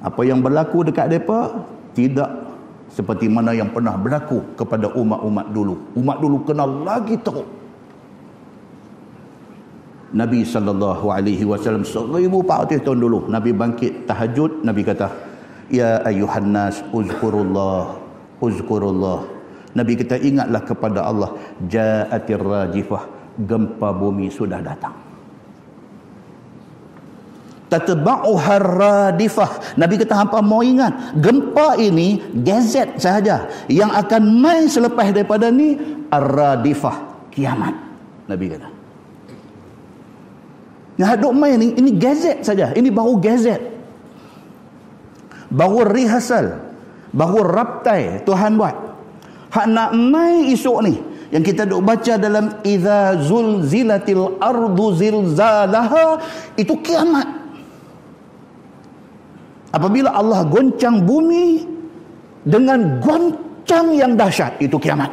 Apa 0.00 0.24
yang 0.24 0.40
berlaku 0.40 0.88
dekat 0.88 1.12
depa 1.12 1.52
tidak 1.92 2.30
seperti 2.88 3.28
mana 3.28 3.52
yang 3.52 3.68
pernah 3.72 3.96
berlaku 3.96 4.40
kepada 4.56 4.88
umat-umat 4.96 5.46
dulu. 5.52 5.74
Umat 6.00 6.16
dulu 6.20 6.36
kenal 6.48 6.68
lagi 6.82 7.16
teruk. 7.20 7.48
Nabi 10.12 10.44
sallallahu 10.44 11.08
alaihi 11.08 11.44
wasallam 11.48 11.88
1400 11.88 12.84
tahun 12.84 13.00
dulu 13.00 13.32
Nabi 13.32 13.56
bangkit 13.56 14.04
tahajud 14.04 14.60
Nabi 14.60 14.84
kata 14.84 15.08
ya 15.72 16.04
ayuhan 16.04 16.52
nas 16.52 16.84
uzkurullah 16.92 17.96
uzkurullah 18.44 19.24
Nabi 19.72 19.92
kita 19.96 20.20
ingatlah 20.20 20.62
kepada 20.64 21.00
Allah 21.08 21.32
ja'atir 21.64 22.40
rajifah 22.40 23.08
gempa 23.40 23.88
bumi 23.96 24.28
sudah 24.28 24.60
datang. 24.60 24.92
Tatba'u 27.72 28.36
harradifah 28.36 29.80
Nabi 29.80 29.96
kata 29.96 30.12
hampa 30.12 30.44
mau 30.44 30.60
ingat 30.60 31.16
gempa 31.16 31.80
ini 31.80 32.20
gazet 32.44 33.00
sahaja. 33.00 33.48
Yang 33.72 33.92
akan 33.96 34.22
mai 34.44 34.68
selepas 34.68 35.08
daripada 35.08 35.48
ni 35.48 35.80
arradifah 36.12 37.28
kiamat. 37.32 37.72
Nabi 38.28 38.44
kata. 38.52 38.68
Yang 41.00 41.08
haduk 41.16 41.32
mai 41.32 41.56
ni 41.56 41.72
ini 41.72 41.96
gazet 41.96 42.44
saja. 42.44 42.76
Ini 42.76 42.92
baru 42.92 43.16
gazet 43.16 43.72
baru 45.52 45.84
rehearsal 45.84 46.56
baru 47.12 47.44
raptai 47.44 48.24
Tuhan 48.24 48.56
buat 48.56 48.74
Hak 49.52 49.66
nak 49.68 49.92
mai 49.92 50.48
esok 50.56 50.78
ni. 50.80 50.96
Yang 51.32 51.44
kita 51.52 51.62
duk 51.68 51.84
baca 51.84 52.16
dalam 52.16 52.60
idza 52.64 53.20
zulzilatil 53.20 54.40
ardu 54.40 54.86
zilzalaha 54.96 56.20
itu 56.56 56.72
kiamat. 56.80 57.28
Apabila 59.72 60.12
Allah 60.12 60.44
goncang 60.48 61.04
bumi 61.04 61.64
dengan 62.44 63.00
goncang 63.00 63.92
yang 63.96 64.16
dahsyat 64.16 64.56
itu 64.60 64.76
kiamat. 64.76 65.08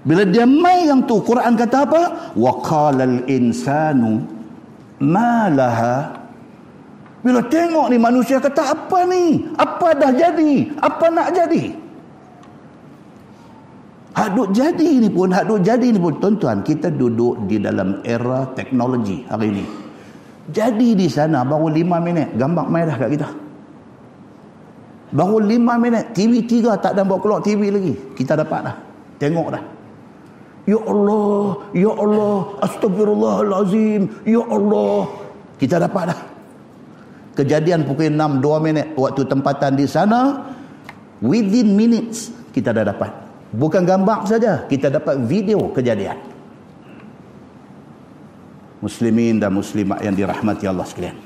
Bila 0.00 0.26
dia 0.26 0.46
mai 0.46 0.90
yang 0.90 1.06
tu 1.06 1.22
Quran 1.22 1.54
kata 1.54 1.86
apa? 1.86 2.02
Wa 2.34 2.52
qalal 2.62 3.26
insanu 3.30 4.24
ma 4.98 5.46
laha 5.46 6.19
bila 7.20 7.44
tengok 7.44 7.92
ni 7.92 7.96
manusia 8.00 8.40
kata 8.40 8.72
apa 8.72 9.04
ni 9.04 9.44
apa 9.60 9.92
dah 9.92 10.12
jadi 10.12 10.52
apa 10.80 11.06
nak 11.12 11.28
jadi 11.36 11.64
Hak 14.10 14.34
duk 14.34 14.50
jadi 14.50 14.98
ni 14.98 15.08
pun, 15.08 15.30
hak 15.30 15.46
duk 15.46 15.62
jadi 15.62 15.86
ni 15.94 15.98
pun. 16.02 16.18
Tuan-tuan, 16.18 16.66
kita 16.66 16.90
duduk 16.90 17.46
di 17.46 17.62
dalam 17.62 18.02
era 18.02 18.42
teknologi 18.58 19.22
hari 19.30 19.54
ini. 19.54 19.64
Jadi 20.50 20.98
di 20.98 21.06
sana 21.06 21.46
baru 21.46 21.70
lima 21.70 22.02
minit, 22.02 22.34
gambar 22.34 22.66
main 22.66 22.90
dah 22.90 22.96
kat 22.98 23.10
kita. 23.14 23.28
Baru 25.14 25.38
lima 25.38 25.78
minit, 25.78 26.10
TV 26.10 26.42
tiga 26.42 26.74
tak 26.74 26.98
ada 26.98 27.06
buat 27.06 27.22
keluar 27.22 27.38
TV 27.38 27.70
lagi. 27.70 27.94
Kita 28.18 28.34
dapat 28.34 28.60
dah. 28.66 28.76
Tengok 29.22 29.48
dah. 29.54 29.62
Ya 30.66 30.78
Allah, 30.84 31.46
Ya 31.70 31.92
Allah, 31.94 32.36
Astagfirullahalazim, 32.66 34.02
Ya 34.26 34.42
Allah. 34.42 35.06
Kita 35.54 35.78
dapat 35.78 36.12
dah. 36.12 36.20
Kejadian 37.34 37.86
pukul 37.86 38.10
enam 38.10 38.42
dua 38.42 38.58
minit 38.58 38.90
waktu 38.98 39.22
tempatan 39.24 39.78
di 39.78 39.86
sana, 39.86 40.50
within 41.22 41.78
minutes 41.78 42.34
kita 42.50 42.74
dah 42.74 42.84
dapat. 42.90 43.10
Bukan 43.50 43.82
gambar 43.82 44.26
saja, 44.30 44.66
kita 44.66 44.90
dapat 44.90 45.18
video 45.26 45.70
kejadian. 45.70 46.18
Muslimin 48.80 49.38
dan 49.38 49.52
muslimat 49.52 50.00
yang 50.00 50.16
dirahmati 50.16 50.64
Allah 50.64 50.86
sekalian. 50.86 51.18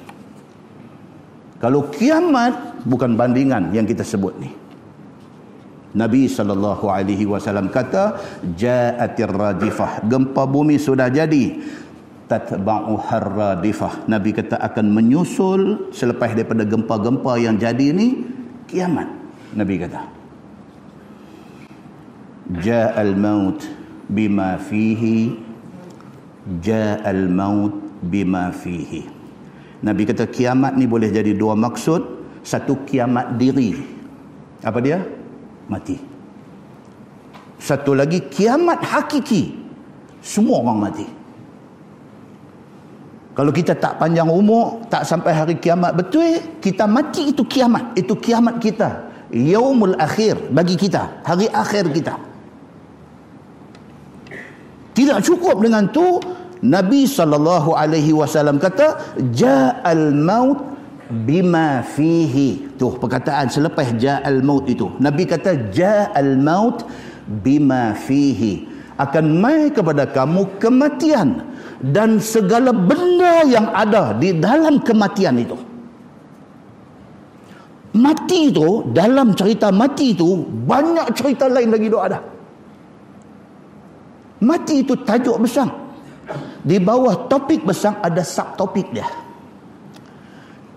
Kalau 1.63 1.89
kiamat 1.89 2.85
bukan 2.85 3.17
bandingan 3.17 3.73
yang 3.73 3.89
kita 3.89 4.05
sebut 4.05 4.37
ni. 4.37 4.51
Nabi 5.95 6.27
sallallahu 6.27 6.91
alaihi 6.91 7.23
wasallam 7.23 7.71
kata 7.71 8.19
ja'atir 8.59 9.31
radifah 9.31 10.03
gempa 10.03 10.43
bumi 10.43 10.75
sudah 10.75 11.07
jadi 11.07 11.63
tatba'u 12.35 12.99
harradifah. 12.99 14.11
Nabi 14.11 14.35
kata 14.35 14.59
akan 14.59 14.91
menyusul 14.91 15.95
selepas 15.95 16.35
daripada 16.35 16.67
gempa-gempa 16.67 17.39
yang 17.39 17.55
jadi 17.55 17.95
ni 17.95 18.27
kiamat. 18.67 19.07
Nabi 19.55 19.75
kata. 19.79 20.01
Ja'al 22.59 23.15
maut 23.15 23.63
bima 24.11 24.59
fihi. 24.59 25.39
Ja'al 26.61 27.31
maut 27.31 27.79
bima 28.03 28.51
fihi. 28.51 29.07
Nabi 29.87 30.03
kata 30.05 30.27
kiamat 30.27 30.75
ni 30.75 30.91
boleh 30.91 31.15
jadi 31.15 31.31
dua 31.33 31.55
maksud. 31.55 32.03
Satu 32.43 32.83
kiamat 32.85 33.41
diri. 33.41 33.79
Apa 34.61 34.83
dia? 34.83 35.01
Mati. 35.71 35.97
Satu 37.57 37.97
lagi 37.97 38.21
kiamat 38.29 38.85
hakiki. 38.85 39.57
Semua 40.21 40.61
orang 40.61 40.89
mati. 40.89 41.07
Mati 41.09 41.24
kalau 43.35 43.51
kita 43.51 43.75
tak 43.75 43.99
panjang 43.99 44.31
umur 44.31 44.87
tak 44.89 45.03
sampai 45.05 45.35
hari 45.35 45.55
kiamat 45.59 45.95
betul 45.95 46.23
kita 46.63 46.87
mati 46.87 47.35
itu 47.35 47.43
kiamat 47.45 47.95
itu 47.99 48.15
kiamat 48.15 48.63
kita 48.63 49.11
yaumul 49.35 49.99
akhir 49.99 50.39
bagi 50.55 50.79
kita 50.79 51.23
hari 51.27 51.51
akhir 51.51 51.91
kita 51.91 52.15
tidak 54.95 55.27
cukup 55.27 55.59
dengan 55.59 55.91
tu 55.91 56.23
Nabi 56.65 57.05
sallallahu 57.05 57.77
alaihi 57.77 58.15
wasallam 58.15 58.57
kata 58.57 59.19
ja'al 59.35 60.17
maut 60.17 60.65
bima 61.11 61.85
fihi. 61.85 62.73
Tu 62.81 62.87
perkataan 62.89 63.53
selepas 63.53 63.93
ja'al 64.01 64.41
maut 64.41 64.65
itu. 64.65 64.89
Nabi 64.97 65.29
kata 65.29 65.69
ja'al 65.75 66.41
maut 66.41 66.89
bima 67.45 67.93
fihi. 67.93 68.71
Akan 68.97 69.43
mai 69.43 69.75
kepada 69.75 70.07
kamu 70.07 70.57
kematian 70.63 71.43
dan 71.93 72.17
segala 72.17 72.73
benda 72.73 73.45
yang 73.45 73.69
ada 73.77 74.17
di 74.17 74.33
dalam 74.41 74.81
kematian 74.81 75.37
itu. 75.37 75.59
Mati 77.95 78.51
itu 78.51 78.89
dalam 78.91 79.37
cerita 79.37 79.69
mati 79.69 80.17
itu 80.17 80.43
banyak 80.65 81.13
cerita 81.15 81.47
lain 81.47 81.71
lagi 81.71 81.87
doa 81.93 82.03
ada. 82.09 82.21
Mati 84.41 84.83
itu 84.83 84.97
tajuk 85.05 85.37
besar. 85.45 85.69
Di 86.65 86.81
bawah 86.81 87.29
topik 87.29 87.63
besar 87.63 88.01
ada 88.01 88.25
subtopik 88.25 88.89
dia. 88.91 89.07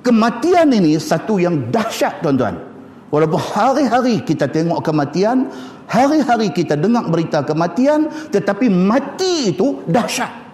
Kematian 0.03 0.71
ini 0.75 0.99
satu 0.99 1.39
yang 1.39 1.71
dahsyat 1.71 2.19
tuan-tuan. 2.21 2.59
Walaupun 3.07 3.39
hari-hari 3.39 4.19
kita 4.21 4.51
tengok 4.51 4.83
kematian, 4.83 5.47
hari-hari 5.87 6.51
kita 6.51 6.75
dengar 6.75 7.07
berita 7.07 7.41
kematian, 7.43 8.11
tetapi 8.29 8.67
mati 8.67 9.55
itu 9.55 9.83
dahsyat. 9.87 10.46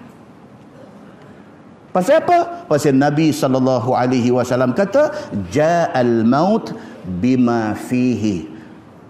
Pasal 1.94 2.26
apa? 2.26 2.66
Pasal 2.66 2.98
Nabi 2.98 3.30
sallallahu 3.30 3.94
alaihi 3.94 4.34
wasallam 4.34 4.74
kata, 4.74 5.14
"Ja'al 5.54 6.26
maut 6.26 6.74
bima 7.22 7.78
fihi." 7.78 8.50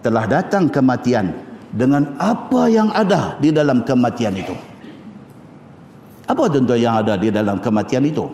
Telah 0.04 0.28
datang 0.28 0.68
kematian 0.68 1.32
dengan 1.72 2.20
apa 2.20 2.68
yang 2.68 2.92
ada 2.92 3.40
di 3.40 3.56
dalam 3.56 3.88
kematian 3.88 4.36
itu. 4.36 4.52
Apa 6.28 6.52
tentu 6.52 6.76
yang 6.76 7.00
ada 7.00 7.16
di 7.16 7.32
dalam 7.32 7.64
kematian 7.64 8.04
itu? 8.04 8.28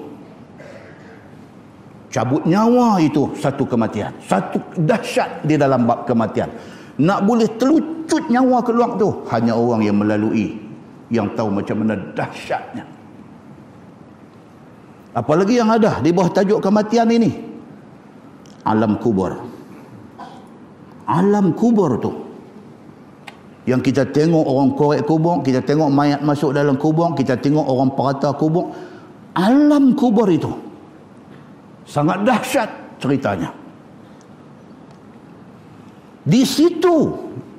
Cabut 2.10 2.42
nyawa 2.50 2.98
itu 3.06 3.30
satu 3.38 3.70
kematian. 3.70 4.10
Satu 4.26 4.58
dahsyat 4.82 5.46
di 5.46 5.62
dalam 5.62 5.86
bab 5.86 6.10
kematian. 6.10 6.50
Nak 6.98 7.22
boleh 7.22 7.46
telucut 7.54 8.26
nyawa 8.34 8.66
keluar 8.66 8.98
tu 8.98 9.14
hanya 9.30 9.54
orang 9.54 9.86
yang 9.86 9.98
melalui 10.02 10.58
yang 11.14 11.30
tahu 11.38 11.54
macam 11.54 11.86
mana 11.86 12.02
dahsyatnya. 12.18 12.99
Apalagi 15.20 15.60
yang 15.60 15.68
ada 15.68 16.00
di 16.00 16.16
bawah 16.16 16.32
tajuk 16.32 16.64
kematian 16.64 17.12
ini? 17.12 17.28
Alam 18.64 18.96
kubur. 19.04 19.36
Alam 21.04 21.52
kubur 21.52 22.00
tu 22.00 22.12
yang 23.68 23.84
kita 23.84 24.08
tengok 24.08 24.48
orang 24.48 24.72
korek 24.80 25.04
kubur, 25.04 25.44
kita 25.44 25.60
tengok 25.60 25.92
mayat 25.92 26.24
masuk 26.24 26.56
dalam 26.56 26.80
kubur, 26.80 27.12
kita 27.20 27.36
tengok 27.36 27.68
orang 27.68 27.92
perata 27.92 28.32
kubur. 28.32 28.72
Alam 29.36 29.92
kubur 30.00 30.32
itu 30.32 30.56
sangat 31.84 32.24
dahsyat 32.24 32.70
ceritanya. 33.04 33.52
Di 36.24 36.48
situ 36.48 37.12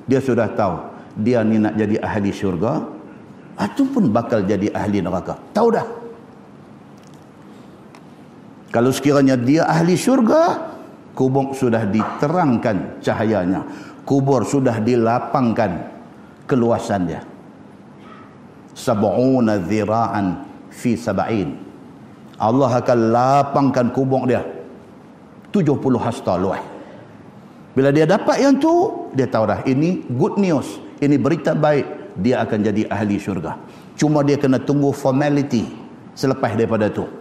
dia 0.09 0.17
sudah 0.17 0.49
tahu 0.57 0.75
dia 1.21 1.45
ni 1.45 1.61
nak 1.61 1.77
jadi 1.77 2.01
ahli 2.01 2.33
syurga 2.33 2.81
ataupun 3.53 4.09
bakal 4.09 4.41
jadi 4.49 4.73
ahli 4.73 5.05
neraka. 5.05 5.37
Tahu 5.53 5.69
dah. 5.69 6.00
Kalau 8.71 8.87
sekiranya 8.95 9.35
dia 9.35 9.67
ahli 9.67 9.99
syurga, 9.99 10.71
kubur 11.11 11.51
sudah 11.51 11.83
diterangkan 11.83 13.03
cahayanya. 13.03 13.67
Kubur 14.07 14.47
sudah 14.47 14.79
dilapangkan 14.79 15.91
keluasan 16.47 17.11
dia. 17.11 17.21
Sab'una 18.71 19.59
dhira'an 19.59 20.47
fi 20.71 20.95
sab'in. 20.95 21.51
Allah 22.39 22.71
akan 22.79 22.99
lapangkan 23.11 23.91
kubur 23.91 24.23
dia. 24.23 24.41
70 25.51 25.75
hasta 25.99 26.39
luas. 26.39 26.63
Bila 27.75 27.91
dia 27.91 28.07
dapat 28.07 28.39
yang 28.39 28.55
tu 28.55 29.07
dia 29.11 29.27
tahu 29.27 29.51
dah 29.51 29.59
ini 29.67 30.07
good 30.15 30.39
news. 30.39 30.79
Ini 31.03 31.19
berita 31.19 31.51
baik. 31.51 32.15
Dia 32.23 32.43
akan 32.47 32.59
jadi 32.63 32.87
ahli 32.87 33.19
syurga. 33.19 33.59
Cuma 33.99 34.23
dia 34.23 34.39
kena 34.39 34.63
tunggu 34.63 34.95
formality 34.95 35.67
selepas 36.15 36.55
daripada 36.55 36.87
tu 36.87 37.20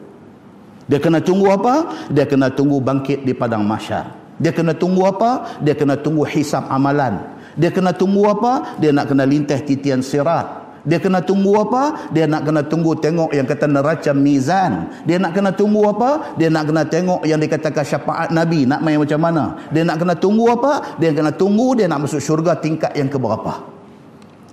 dia 0.90 0.98
kena 0.98 1.22
tunggu 1.22 1.46
apa 1.54 1.86
dia 2.10 2.26
kena 2.26 2.50
tunggu 2.50 2.82
bangkit 2.82 3.22
di 3.22 3.30
padang 3.30 3.62
mahsyar 3.62 4.18
dia 4.42 4.50
kena 4.50 4.74
tunggu 4.74 5.06
apa 5.06 5.62
dia 5.62 5.78
kena 5.78 5.94
tunggu 5.94 6.26
hisap 6.26 6.66
amalan 6.66 7.38
dia 7.58 7.70
kena 7.72 7.90
tunggu 7.90 8.30
apa? 8.30 8.78
Dia 8.78 8.94
nak 8.94 9.10
kena 9.10 9.26
lintas 9.26 9.60
titian 9.66 10.04
sirat. 10.04 10.60
Dia 10.80 10.96
kena 10.96 11.20
tunggu 11.20 11.60
apa? 11.60 12.08
Dia 12.08 12.24
nak 12.24 12.48
kena 12.48 12.64
tunggu 12.64 12.96
tengok 12.96 13.36
yang 13.36 13.44
kata 13.44 13.68
neraca 13.68 14.12
mizan. 14.16 14.88
Dia 15.04 15.20
nak 15.20 15.36
kena 15.36 15.52
tunggu 15.52 15.84
apa? 15.84 16.40
Dia 16.40 16.48
nak 16.48 16.72
kena 16.72 16.88
tengok 16.88 17.20
yang 17.28 17.36
dikatakan 17.36 17.84
syafaat 17.84 18.32
Nabi. 18.32 18.64
Nak 18.64 18.80
main 18.80 18.96
macam 18.96 19.20
mana? 19.20 19.60
Dia 19.74 19.84
nak 19.84 20.00
kena 20.00 20.16
tunggu 20.16 20.48
apa? 20.48 20.96
Dia 20.96 21.12
kena 21.12 21.34
tunggu 21.34 21.76
dia 21.76 21.84
nak 21.90 22.08
masuk 22.08 22.22
syurga 22.22 22.56
tingkat 22.56 22.96
yang 22.96 23.12
keberapa. 23.12 23.60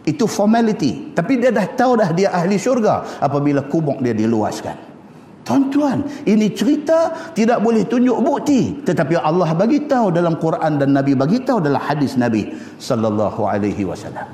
Itu 0.04 0.28
formality. 0.28 1.15
Tapi 1.15 1.39
dia 1.39 1.52
dah 1.52 1.67
tahu 1.67 2.00
dah 2.00 2.12
dia 2.12 2.32
ahli 2.32 2.60
syurga 2.60 3.23
apabila 3.23 3.63
kubur 3.63 4.00
dia 4.04 4.12
diluaskan. 4.12 4.87
Tuan-tuan, 5.47 6.03
ini 6.27 6.51
cerita 6.51 7.31
tidak 7.31 7.63
boleh 7.63 7.88
tunjuk 7.88 8.19
bukti, 8.19 8.83
tetapi 8.83 9.15
Allah 9.15 9.55
bagi 9.55 9.88
tahu 9.88 10.12
dalam 10.12 10.36
Quran 10.36 10.75
dan 10.75 10.91
Nabi 10.91 11.15
bagi 11.15 11.39
tahu 11.39 11.63
dalam 11.63 11.79
hadis 11.79 12.19
Nabi 12.19 12.51
sallallahu 12.75 13.47
alaihi 13.47 13.88
wasallam. 13.88 14.27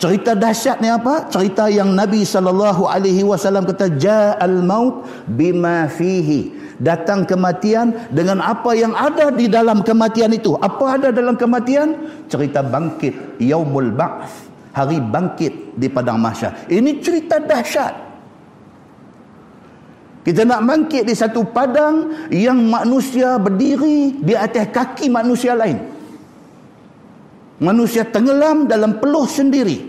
Cerita 0.00 0.32
dahsyat 0.32 0.80
ni 0.80 0.88
apa? 0.88 1.28
Cerita 1.28 1.68
yang 1.68 1.92
Nabi 1.92 2.24
sallallahu 2.24 2.88
alaihi 2.88 3.20
wasallam 3.20 3.68
kata 3.68 3.92
ja'al 4.00 4.64
maut 4.64 5.04
bima 5.28 5.84
fihi. 5.92 6.56
Datang 6.80 7.28
kematian 7.28 8.08
dengan 8.08 8.40
apa 8.40 8.72
yang 8.72 8.96
ada 8.96 9.28
di 9.28 9.52
dalam 9.52 9.84
kematian 9.84 10.32
itu. 10.32 10.56
Apa 10.56 10.96
ada 10.96 11.12
dalam 11.12 11.36
kematian? 11.36 11.92
Cerita 12.32 12.64
bangkit 12.64 13.36
yaumul 13.36 13.92
ba'ts. 13.92 14.48
Hari 14.72 14.96
bangkit 14.96 15.76
di 15.76 15.92
padang 15.92 16.16
mahsyar. 16.16 16.72
Ini 16.72 17.04
cerita 17.04 17.36
dahsyat. 17.36 18.09
Kita 20.20 20.44
nak 20.44 20.60
bangkit 20.68 21.08
di 21.08 21.16
satu 21.16 21.48
padang 21.48 22.28
yang 22.28 22.60
manusia 22.68 23.40
berdiri 23.40 24.20
di 24.20 24.36
atas 24.36 24.68
kaki 24.68 25.08
manusia 25.08 25.56
lain. 25.56 25.80
Manusia 27.60 28.04
tenggelam 28.04 28.68
dalam 28.68 29.00
peluh 29.00 29.24
sendiri. 29.24 29.88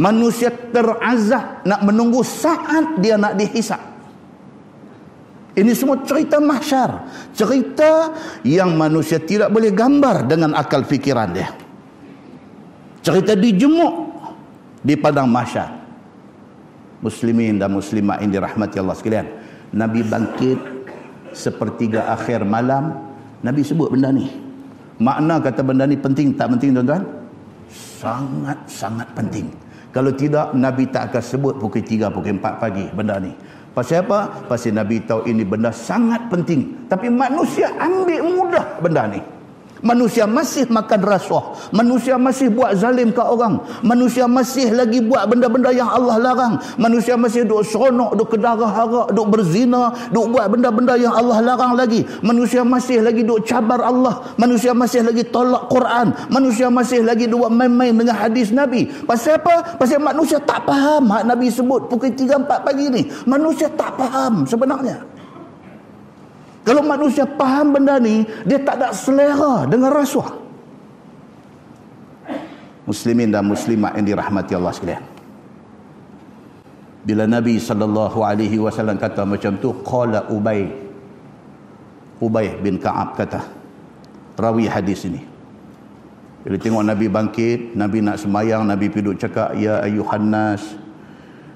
Manusia 0.00 0.48
terazab 0.50 1.62
nak 1.68 1.80
menunggu 1.84 2.24
saat 2.24 2.96
dia 2.98 3.20
nak 3.20 3.36
dihisap. 3.36 3.80
Ini 5.54 5.70
semua 5.76 6.00
cerita 6.02 6.40
mahsyar. 6.40 7.04
Cerita 7.36 8.10
yang 8.42 8.74
manusia 8.74 9.20
tidak 9.20 9.52
boleh 9.52 9.70
gambar 9.70 10.26
dengan 10.26 10.56
akal 10.56 10.82
fikiran 10.82 11.30
dia. 11.30 11.52
Cerita 13.04 13.36
dijemuk 13.36 13.94
di 14.80 14.96
padang 14.96 15.28
mahsyar 15.28 15.83
muslimin 17.04 17.60
dan 17.60 17.76
muslimat 17.76 18.24
yang 18.24 18.32
dirahmati 18.32 18.80
Allah 18.80 18.96
sekalian. 18.96 19.28
Nabi 19.76 20.00
bangkit 20.00 20.58
sepertiga 21.36 22.08
akhir 22.08 22.48
malam. 22.48 23.12
Nabi 23.44 23.60
sebut 23.60 23.92
benda 23.92 24.08
ni. 24.08 24.32
Makna 24.96 25.42
kata 25.42 25.60
benda 25.60 25.84
ni 25.84 26.00
penting 26.00 26.32
tak 26.32 26.48
penting 26.56 26.72
tuan-tuan? 26.72 27.04
Sangat-sangat 28.00 29.12
penting. 29.12 29.52
Kalau 29.94 30.10
tidak, 30.10 30.50
Nabi 30.58 30.90
tak 30.90 31.12
akan 31.12 31.22
sebut 31.22 31.54
pukul 31.54 31.84
3, 31.84 32.10
pukul 32.10 32.34
4 32.40 32.62
pagi 32.62 32.86
benda 32.90 33.20
ni. 33.22 33.30
Pasal 33.74 34.06
apa? 34.06 34.46
Pasal 34.46 34.74
Nabi 34.74 35.02
tahu 35.02 35.26
ini 35.26 35.42
benda 35.42 35.74
sangat 35.74 36.30
penting. 36.30 36.86
Tapi 36.86 37.10
manusia 37.10 37.74
ambil 37.78 38.22
mudah 38.22 38.66
benda 38.78 39.06
ni. 39.10 39.20
Manusia 39.80 40.24
masih 40.24 40.70
makan 40.70 41.00
rasuah. 41.02 41.72
Manusia 41.74 42.14
masih 42.14 42.52
buat 42.52 42.78
zalim 42.78 43.10
ke 43.10 43.20
orang. 43.20 43.58
Manusia 43.82 44.24
masih 44.30 44.70
lagi 44.70 45.02
buat 45.02 45.26
benda-benda 45.26 45.74
yang 45.74 45.90
Allah 45.90 46.16
larang. 46.20 46.54
Manusia 46.78 47.18
masih 47.18 47.42
duk 47.48 47.66
seronok, 47.66 48.14
duk 48.14 48.28
kedarah 48.32 48.70
harak, 48.70 49.08
duk 49.12 49.26
berzina, 49.28 49.92
duk 50.14 50.30
buat 50.30 50.46
benda-benda 50.52 50.94
yang 50.94 51.12
Allah 51.12 51.42
larang 51.42 51.74
lagi. 51.74 52.06
Manusia 52.22 52.62
masih 52.62 53.02
lagi 53.02 53.26
duk 53.26 53.42
cabar 53.44 53.82
Allah. 53.82 54.22
Manusia 54.38 54.70
masih 54.72 55.04
lagi 55.04 55.26
tolak 55.26 55.66
Quran. 55.66 56.14
Manusia 56.30 56.70
masih 56.70 57.02
lagi 57.02 57.26
duk 57.26 57.44
main-main 57.50 57.92
dengan 57.92 58.16
hadis 58.16 58.54
Nabi. 58.54 58.88
Pasal 59.04 59.42
apa? 59.42 59.76
Pasal 59.76 60.00
manusia 60.00 60.40
tak 60.40 60.64
faham 60.64 61.10
hak 61.12 61.24
Nabi 61.28 61.52
sebut 61.52 61.86
pukul 61.88 62.12
3 62.12 62.40
4 62.44 62.66
pagi 62.66 62.86
ni. 62.88 63.02
Manusia 63.24 63.68
tak 63.72 63.96
faham 64.00 64.44
sebenarnya. 64.44 65.23
Kalau 66.64 66.80
manusia 66.80 67.28
faham 67.28 67.76
benda 67.76 68.00
ni, 68.00 68.24
dia 68.48 68.56
tak 68.56 68.80
ada 68.80 68.88
selera 68.96 69.68
dengan 69.68 69.92
rasuah. 69.92 70.32
Muslimin 72.88 73.28
dan 73.32 73.44
muslimat 73.44 73.96
yang 74.00 74.16
dirahmati 74.16 74.52
Allah 74.56 74.72
sekalian. 74.72 75.04
Bila 77.04 77.28
Nabi 77.28 77.60
sallallahu 77.60 78.24
alaihi 78.24 78.56
wasallam 78.56 78.96
kata 78.96 79.28
macam 79.28 79.60
tu, 79.60 79.76
qala 79.84 80.24
Ubay. 80.32 80.72
Ubay 82.24 82.56
bin 82.64 82.80
Ka'ab 82.80 83.12
kata, 83.12 83.44
rawi 84.40 84.64
hadis 84.64 85.04
ini. 85.04 85.20
Bila 86.44 86.56
tengok 86.56 86.84
Nabi 86.84 87.06
bangkit, 87.08 87.76
Nabi 87.76 88.00
nak 88.00 88.20
semayang, 88.20 88.64
Nabi 88.64 88.88
piduk 88.88 89.20
cakap, 89.20 89.52
Ya 89.56 89.84
ayuhan 89.84 90.32
nas. 90.32 90.64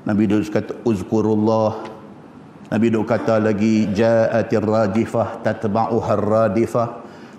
Nabi 0.05 0.25
duduk 0.25 0.49
kata, 0.49 0.73
Uzkurullah 0.85 1.97
Nabi 2.68 2.92
duk 2.92 3.09
kata 3.09 3.40
lagi 3.40 3.88
ja'atir 3.88 4.61
rajifah 4.61 5.40
tatba'uha 5.40 6.12
radifah. 6.20 6.88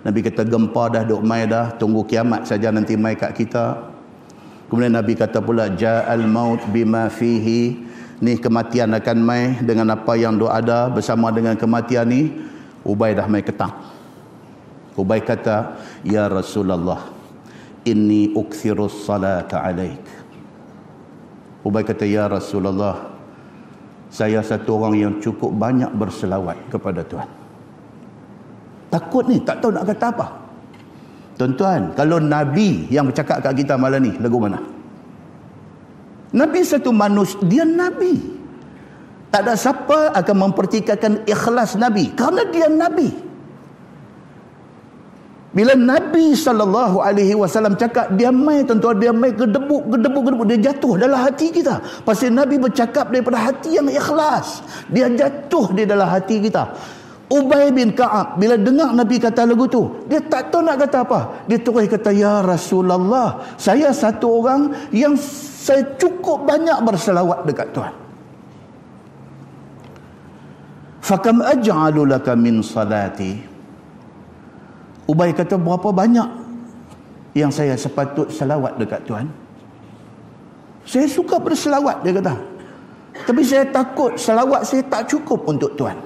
Nabi 0.02 0.26
kata 0.26 0.42
gempa 0.42 0.90
dah 0.90 1.02
duk 1.06 1.22
mai 1.22 1.46
dah, 1.46 1.70
tunggu 1.78 2.02
kiamat 2.02 2.50
saja 2.50 2.74
nanti 2.74 2.98
mai 2.98 3.14
kat 3.14 3.30
kita. 3.38 3.78
Kemudian 4.66 4.90
Nabi 4.90 5.14
kata 5.14 5.38
pula 5.38 5.70
ja'al 5.70 6.26
maut 6.26 6.62
bima 6.74 7.06
fihi. 7.06 7.90
Ni 8.20 8.36
kematian 8.36 8.92
akan 8.92 9.18
mai 9.22 9.56
dengan 9.64 9.96
apa 9.96 10.12
yang 10.12 10.36
duk 10.36 10.50
ada 10.50 10.90
bersama 10.90 11.32
dengan 11.32 11.56
kematian 11.56 12.04
ni. 12.10 12.28
Ubay 12.82 13.14
dah 13.14 13.24
mai 13.30 13.40
ketang. 13.40 13.72
Ubay 14.98 15.22
kata, 15.24 15.78
"Ya 16.04 16.26
Rasulullah, 16.26 17.06
inni 17.86 18.34
ukthirus 18.36 19.06
salata 19.06 19.62
alaik." 19.62 20.04
Ubay 21.64 21.86
kata, 21.86 22.04
"Ya 22.04 22.28
Rasulullah, 22.28 23.09
saya 24.10 24.42
satu 24.42 24.82
orang 24.82 24.94
yang 24.98 25.14
cukup 25.22 25.54
banyak 25.54 25.88
berselawat 25.94 26.58
kepada 26.66 27.06
Tuhan. 27.06 27.30
Takut 28.90 29.24
ni, 29.30 29.38
tak 29.38 29.62
tahu 29.62 29.70
nak 29.70 29.86
kata 29.86 30.06
apa. 30.10 30.26
Tuan-tuan, 31.38 31.94
kalau 31.94 32.18
Nabi 32.18 32.90
yang 32.90 33.06
bercakap 33.06 33.38
kat 33.38 33.54
kita 33.54 33.78
malam 33.78 34.02
ni, 34.02 34.12
lagu 34.18 34.36
mana? 34.42 34.58
Nabi 36.34 36.60
satu 36.66 36.90
manusia, 36.90 37.38
dia 37.46 37.62
Nabi. 37.62 38.18
Tak 39.30 39.46
ada 39.46 39.54
siapa 39.54 40.10
akan 40.10 40.36
mempertikaikan 40.50 41.22
ikhlas 41.22 41.78
Nabi. 41.78 42.10
Kerana 42.18 42.50
dia 42.50 42.66
Nabi. 42.66 43.29
Bila 45.50 45.74
Nabi 45.74 46.30
sallallahu 46.30 47.02
alaihi 47.02 47.34
wasallam 47.34 47.74
cakap 47.74 48.14
dia 48.14 48.30
mai 48.30 48.62
tuan-tuan 48.62 49.02
dia 49.02 49.10
mai 49.10 49.34
gedebuk 49.34 49.82
gedebuk 49.90 50.22
gedebuk 50.30 50.46
dia 50.46 50.70
jatuh 50.70 50.94
dalam 50.94 51.18
hati 51.18 51.50
kita. 51.50 51.82
Pasal 52.06 52.30
Nabi 52.30 52.54
bercakap 52.54 53.10
daripada 53.10 53.50
hati 53.50 53.74
yang 53.74 53.90
ikhlas. 53.90 54.62
Dia 54.94 55.10
jatuh 55.10 55.74
di 55.74 55.82
dalam 55.82 56.06
hati 56.06 56.38
kita. 56.38 56.70
Ubay 57.30 57.74
bin 57.74 57.94
Ka'ab 57.94 58.38
bila 58.38 58.54
dengar 58.58 58.94
Nabi 58.94 59.18
kata 59.18 59.46
lagu 59.46 59.66
tu, 59.66 60.06
dia 60.06 60.22
tak 60.22 60.54
tahu 60.54 60.66
nak 60.66 60.86
kata 60.86 61.02
apa. 61.02 61.20
Dia 61.50 61.58
terus 61.62 61.86
kata 61.86 62.10
ya 62.14 62.42
Rasulullah, 62.42 63.42
saya 63.58 63.90
satu 63.90 64.42
orang 64.42 64.90
yang 64.94 65.18
saya 65.18 65.82
cukup 65.98 66.46
banyak 66.46 66.78
berselawat 66.82 67.42
dekat 67.46 67.70
Tuhan. 67.74 67.94
Fakam 71.02 71.42
aj'alu 71.42 72.06
laka 72.06 72.38
min 72.38 72.62
salati 72.62 73.49
Ubay 75.10 75.34
kata 75.34 75.58
berapa 75.58 75.90
banyak 75.90 76.28
yang 77.34 77.50
saya 77.50 77.74
sepatut 77.74 78.30
selawat 78.30 78.78
dekat 78.78 79.02
Tuhan. 79.10 79.26
Saya 80.86 81.10
suka 81.10 81.42
berselawat 81.42 82.06
dia 82.06 82.14
kata. 82.14 82.34
Tapi 83.26 83.42
saya 83.42 83.66
takut 83.66 84.14
selawat 84.14 84.62
saya 84.62 84.86
tak 84.86 85.10
cukup 85.10 85.50
untuk 85.50 85.74
Tuhan. 85.74 85.98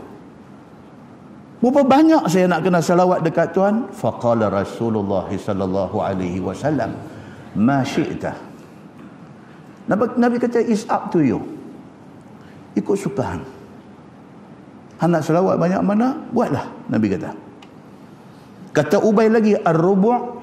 Berapa 1.61 1.85
banyak 1.85 2.25
saya 2.33 2.49
nak 2.49 2.65
kena 2.65 2.81
selawat 2.81 3.21
dekat 3.21 3.53
Tuhan? 3.53 3.93
Faqala 3.93 4.49
Rasulullah 4.49 5.29
sallallahu 5.29 5.97
alaihi 6.01 6.41
wasallam, 6.41 6.97
"Ma 7.61 7.85
syi'ta." 7.85 8.33
Nabi, 9.85 10.17
Nabi 10.17 10.37
kata 10.41 10.65
is 10.65 10.89
up 10.89 11.13
to 11.13 11.21
you. 11.21 11.45
Ikut 12.73 12.97
suka 12.97 13.37
hang. 13.37 13.45
Hang 14.97 15.13
nak 15.13 15.25
selawat 15.29 15.61
banyak 15.61 15.81
mana? 15.85 16.17
Buatlah, 16.33 16.65
Nabi 16.89 17.13
kata. 17.13 17.44
Kata 18.75 18.99
Ubay 18.99 19.31
lagi 19.31 19.55
Ar-Rubu' 19.55 20.43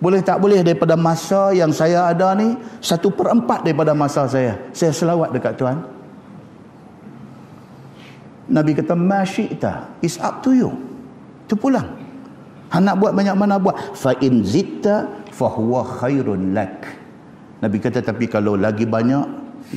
Boleh 0.00 0.20
tak 0.20 0.36
boleh 0.36 0.60
daripada 0.60 1.00
masa 1.00 1.48
yang 1.56 1.72
saya 1.72 2.08
ada 2.12 2.36
ni 2.36 2.56
Satu 2.80 3.08
per 3.12 3.32
empat 3.32 3.64
daripada 3.64 3.92
masa 3.92 4.24
saya. 4.28 4.56
Saya 4.72 4.92
selawat 4.92 5.32
dekat 5.32 5.60
Tuhan. 5.60 5.78
Nabi 8.48 8.76
kata 8.76 8.92
Masyikta 8.96 9.96
It's 10.00 10.16
up 10.20 10.44
to 10.44 10.52
you. 10.56 10.72
Itu 11.44 11.56
pulang. 11.56 11.88
Han 12.72 12.84
nak 12.84 12.96
buat 13.00 13.12
banyak 13.12 13.36
mana 13.36 13.60
buat. 13.60 13.76
Fa 13.96 14.16
in 14.20 14.44
zitta 14.44 15.08
Fahuwa 15.32 15.84
khairun 15.84 16.52
lak. 16.56 16.84
Nabi 17.60 17.76
kata 17.80 18.04
tapi 18.04 18.28
kalau 18.28 18.56
lagi 18.56 18.84
banyak 18.84 19.24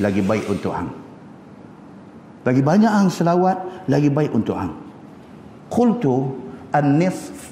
Lagi 0.00 0.20
baik 0.20 0.44
untuk 0.48 0.76
hang. 0.76 0.92
Lagi 2.44 2.60
banyak 2.60 2.92
hang 2.92 3.08
selawat 3.08 3.88
Lagi 3.88 4.12
baik 4.12 4.32
untuk 4.32 4.56
hang. 4.56 4.72
Qultu 5.72 6.47
an-nisf 6.72 7.48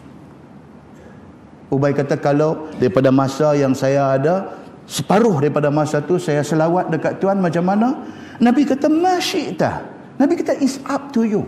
Ubay 1.67 1.91
kata 1.91 2.15
kalau 2.15 2.71
daripada 2.79 3.11
masa 3.11 3.51
yang 3.59 3.75
saya 3.75 4.15
ada 4.15 4.55
separuh 4.87 5.43
daripada 5.43 5.67
masa 5.67 5.99
tu 5.99 6.15
saya 6.15 6.47
selawat 6.47 6.95
dekat 6.95 7.19
Tuhan 7.19 7.43
macam 7.43 7.65
mana? 7.67 8.07
Nabi 8.39 8.63
kata 8.63 8.87
masyita. 8.87 9.83
Nabi 10.15 10.39
kata 10.39 10.63
is 10.63 10.79
up 10.87 11.11
to 11.11 11.27
you. 11.27 11.43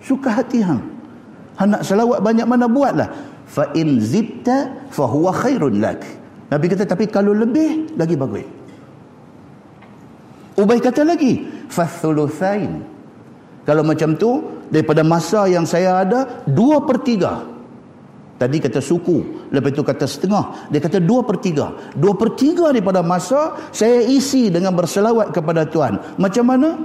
Suka 0.00 0.32
hati 0.32 0.64
hang. 0.64 0.80
Nak 1.60 1.84
selawat 1.84 2.24
banyak 2.24 2.48
mana 2.48 2.64
buatlah. 2.72 3.08
Fa 3.44 3.68
in 3.76 4.00
zidta 4.00 4.88
fa 4.88 5.04
huwa 5.04 5.28
khairun 5.28 5.76
lak. 5.76 6.08
Nabi 6.48 6.66
kata 6.72 6.88
tapi 6.88 7.04
kalau 7.12 7.36
lebih 7.36 8.00
lagi 8.00 8.16
bagus. 8.16 8.48
Ubay 10.56 10.80
kata 10.80 11.04
lagi, 11.04 11.40
fathuluthain. 11.68 12.84
Kalau 13.64 13.80
macam 13.80 14.12
tu, 14.16 14.59
daripada 14.70 15.02
masa 15.02 15.50
yang 15.50 15.66
saya 15.66 16.06
ada, 16.06 16.46
dua 16.46 16.80
per 16.86 17.02
tiga. 17.02 17.44
Tadi 18.40 18.56
kata 18.56 18.80
suku, 18.80 19.50
lepas 19.52 19.68
itu 19.68 19.84
kata 19.84 20.08
setengah. 20.08 20.72
Dia 20.72 20.80
kata 20.80 20.96
dua 20.96 21.20
per 21.20 21.36
tiga. 21.44 21.76
Dua 21.92 22.16
per 22.16 22.32
tiga 22.40 22.72
daripada 22.72 23.04
masa, 23.04 23.52
saya 23.68 24.00
isi 24.00 24.48
dengan 24.48 24.72
berselawat 24.72 25.36
kepada 25.36 25.68
Tuhan. 25.68 26.16
Macam 26.16 26.44
mana? 26.48 26.80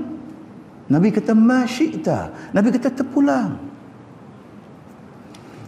Nabi 0.91 1.15
kata, 1.15 1.32
masyikta. 1.32 2.52
Nabi 2.52 2.76
kata, 2.76 2.91
terpulang. 2.91 3.56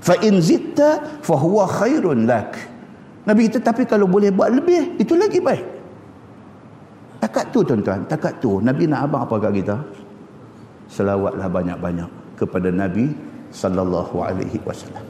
Fa'in 0.03 0.43
zitta 0.43 1.23
fahuwa 1.23 1.63
khairun 1.71 2.27
lak. 2.27 2.59
Nabi 3.23 3.47
kata, 3.47 3.63
tapi 3.63 3.87
kalau 3.87 4.11
boleh 4.11 4.27
buat 4.27 4.51
lebih, 4.51 4.99
itu 4.99 5.15
lagi 5.15 5.39
baik. 5.39 5.65
Takat 7.23 7.49
tu 7.55 7.63
tuan-tuan, 7.63 8.03
takat 8.11 8.43
tu. 8.43 8.59
Nabi 8.59 8.91
nak 8.91 9.07
abang 9.07 9.23
apa 9.23 9.39
kat 9.39 9.51
kita? 9.63 9.75
Selawatlah 10.87 11.47
banyak-banyak 11.47 12.09
kepada 12.39 12.71
Nabi 12.71 13.11
sallallahu 13.51 14.15
alaihi 14.23 14.59
wasallam. 14.63 15.03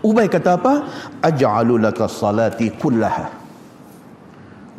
Ubay 0.00 0.32
kata 0.32 0.56
apa? 0.56 0.84
Aj'alu 1.20 1.76
laka 1.76 2.08
salati 2.08 2.72
kullaha. 2.72 3.28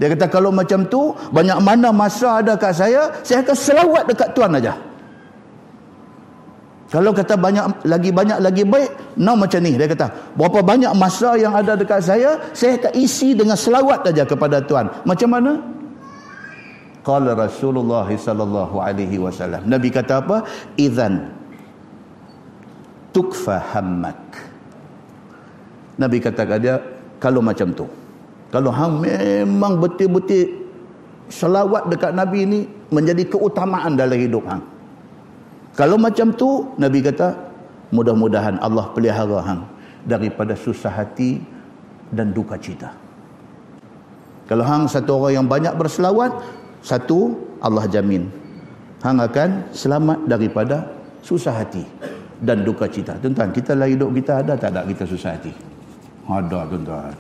Dia 0.02 0.10
kata 0.18 0.26
kalau 0.34 0.50
macam 0.50 0.82
tu, 0.90 1.14
banyak 1.30 1.62
mana 1.62 1.94
masa 1.94 2.42
ada 2.42 2.58
kat 2.58 2.74
saya, 2.74 3.14
saya 3.22 3.46
akan 3.46 3.54
selawat 3.54 4.04
dekat 4.10 4.34
Tuhan 4.34 4.58
aja. 4.58 4.74
Kalau 6.90 7.14
kata 7.16 7.38
banyak 7.40 7.88
lagi 7.88 8.10
banyak 8.12 8.38
lagi 8.44 8.64
baik, 8.68 9.16
no 9.22 9.38
macam 9.38 9.64
ni 9.64 9.78
dia 9.78 9.88
kata. 9.88 10.36
Berapa 10.36 10.60
banyak 10.60 10.92
masa 10.98 11.38
yang 11.40 11.56
ada 11.56 11.78
dekat 11.78 12.04
saya, 12.04 12.36
saya 12.52 12.82
akan 12.82 12.94
isi 12.98 13.32
dengan 13.38 13.56
selawat 13.56 14.10
aja 14.10 14.26
kepada 14.26 14.60
Tuhan. 14.60 14.90
Macam 15.08 15.30
mana? 15.32 15.56
Qala 17.02 17.34
Rasulullah 17.34 18.06
sallallahu 18.06 18.78
alaihi 18.78 19.18
wasallam. 19.18 19.66
Nabi 19.66 19.90
kata 19.90 20.22
apa? 20.22 20.46
Idzan 20.78 21.34
tukfa 23.12 23.60
hammak. 23.76 24.20
Nabi 26.00 26.18
kata 26.24 26.48
kepada 26.48 26.62
dia, 26.62 26.76
kalau 27.20 27.44
macam 27.44 27.70
tu. 27.76 27.86
Kalau 28.52 28.72
hang 28.74 29.00
memang 29.04 29.80
betul-betul 29.80 30.68
selawat 31.32 31.88
dekat 31.88 32.12
Nabi 32.12 32.44
ini 32.44 32.60
menjadi 32.92 33.24
keutamaan 33.32 33.96
dalam 33.96 34.20
hidup 34.20 34.44
hang. 34.48 34.64
Kalau 35.72 35.96
macam 35.96 36.36
tu, 36.36 36.68
Nabi 36.76 37.00
kata, 37.00 37.32
mudah-mudahan 37.96 38.60
Allah 38.60 38.92
pelihara 38.92 39.40
hang 39.40 39.64
daripada 40.04 40.52
susah 40.52 40.92
hati 40.92 41.40
dan 42.12 42.36
duka 42.36 42.60
cita. 42.60 42.92
Kalau 44.52 44.68
hang 44.68 44.84
satu 44.92 45.16
orang 45.16 45.34
yang 45.40 45.48
banyak 45.48 45.72
berselawat, 45.80 46.36
satu, 46.82 47.38
Allah 47.62 47.86
jamin. 47.88 48.28
Hang 49.02 49.18
akan 49.18 49.74
selamat 49.74 50.30
daripada 50.30 50.86
susah 51.26 51.54
hati 51.58 51.82
dan 52.42 52.62
duka 52.62 52.86
cita. 52.86 53.18
Tuan-tuan, 53.18 53.50
kita 53.50 53.74
lah 53.74 53.90
hidup 53.90 54.14
kita 54.14 54.46
ada 54.46 54.54
tak 54.58 54.74
ada 54.74 54.86
kita 54.86 55.06
susah 55.06 55.38
hati? 55.38 55.54
Ada 56.30 56.70
tuan-tuan. 56.70 57.14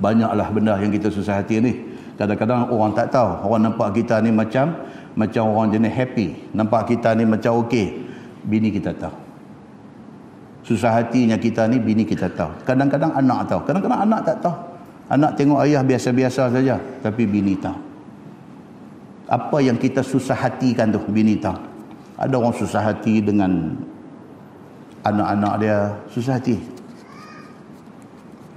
Banyaklah 0.00 0.48
benda 0.50 0.74
yang 0.80 0.90
kita 0.90 1.12
susah 1.12 1.42
hati 1.42 1.62
ni. 1.62 1.72
Kadang-kadang 2.18 2.68
orang 2.72 2.92
tak 2.92 3.12
tahu. 3.12 3.48
Orang 3.48 3.70
nampak 3.70 3.96
kita 3.96 4.20
ni 4.20 4.32
macam 4.32 4.72
macam 5.16 5.50
orang 5.50 5.72
jenis 5.72 5.92
happy. 5.92 6.28
Nampak 6.56 6.90
kita 6.90 7.12
ni 7.16 7.24
macam 7.24 7.64
okey. 7.66 8.06
Bini 8.44 8.72
kita 8.72 8.96
tahu. 8.96 9.16
Susah 10.60 11.00
hatinya 11.00 11.40
kita 11.40 11.66
ni 11.66 11.80
bini 11.80 12.04
kita 12.04 12.28
tahu. 12.30 12.52
Kadang-kadang 12.68 13.16
anak 13.16 13.48
tahu. 13.48 13.60
Kadang-kadang 13.64 14.00
anak 14.04 14.20
tak 14.22 14.36
tahu. 14.44 14.56
Anak 15.10 15.34
tengok 15.34 15.66
ayah 15.66 15.82
biasa-biasa 15.82 16.54
saja. 16.54 16.78
Tapi 17.02 17.26
bini 17.26 17.58
tahu. 17.58 17.74
Apa 19.30 19.58
yang 19.62 19.78
kita 19.78 20.06
susah 20.06 20.38
hatikan 20.38 20.94
tu 20.94 21.02
bini 21.10 21.34
tahu. 21.34 21.58
Ada 22.14 22.34
orang 22.38 22.54
susah 22.54 22.82
hati 22.94 23.18
dengan 23.18 23.74
anak-anak 25.02 25.54
dia. 25.58 25.78
Susah 26.14 26.38
hati. 26.38 26.58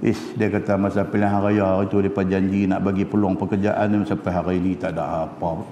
Ish, 0.04 0.36
dia 0.36 0.52
kata 0.52 0.76
masa 0.76 1.00
pilihan 1.00 1.40
raya 1.40 1.80
itu 1.80 1.96
dia 2.04 2.22
janji 2.36 2.68
nak 2.68 2.84
bagi 2.84 3.08
peluang 3.08 3.40
pekerjaan 3.40 3.88
ni 3.88 4.04
sampai 4.04 4.30
hari 4.36 4.54
ini 4.60 4.76
tak 4.76 4.92
ada 4.94 5.24
apa. 5.24 5.64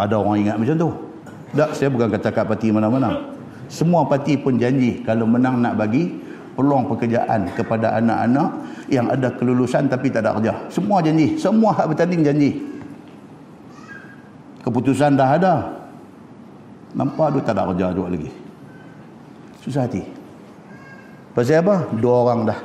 Ada 0.00 0.14
orang 0.18 0.40
ingat 0.40 0.56
macam 0.56 0.76
tu. 0.80 0.90
Tak, 1.54 1.70
saya 1.76 1.92
bukan 1.92 2.08
kata 2.08 2.32
kat 2.32 2.48
parti 2.48 2.72
mana-mana. 2.72 3.12
Semua 3.68 4.08
parti 4.08 4.40
pun 4.40 4.56
janji 4.56 5.04
kalau 5.04 5.28
menang 5.28 5.60
nak 5.60 5.76
bagi 5.76 6.16
peluang 6.56 6.88
pekerjaan 6.88 7.44
kepada 7.52 8.00
anak-anak 8.00 8.48
yang 8.94 9.10
ada 9.10 9.34
kelulusan 9.34 9.90
tapi 9.90 10.08
tak 10.08 10.24
ada 10.24 10.38
kerja. 10.38 10.52
Semua 10.70 11.02
janji. 11.02 11.34
Semua 11.36 11.74
hak 11.74 11.92
bertanding 11.92 12.22
janji. 12.22 12.50
Keputusan 14.64 15.18
dah 15.18 15.30
ada. 15.36 15.54
Nampak 16.94 17.34
tu 17.34 17.40
tak 17.42 17.58
ada 17.58 17.68
kerja 17.74 17.90
juga 17.90 18.08
lagi. 18.14 18.30
Susah 19.60 19.84
hati. 19.84 20.02
Pasal 21.34 21.66
apa? 21.66 21.90
Dua 21.98 22.14
orang 22.24 22.46
dah. 22.46 22.58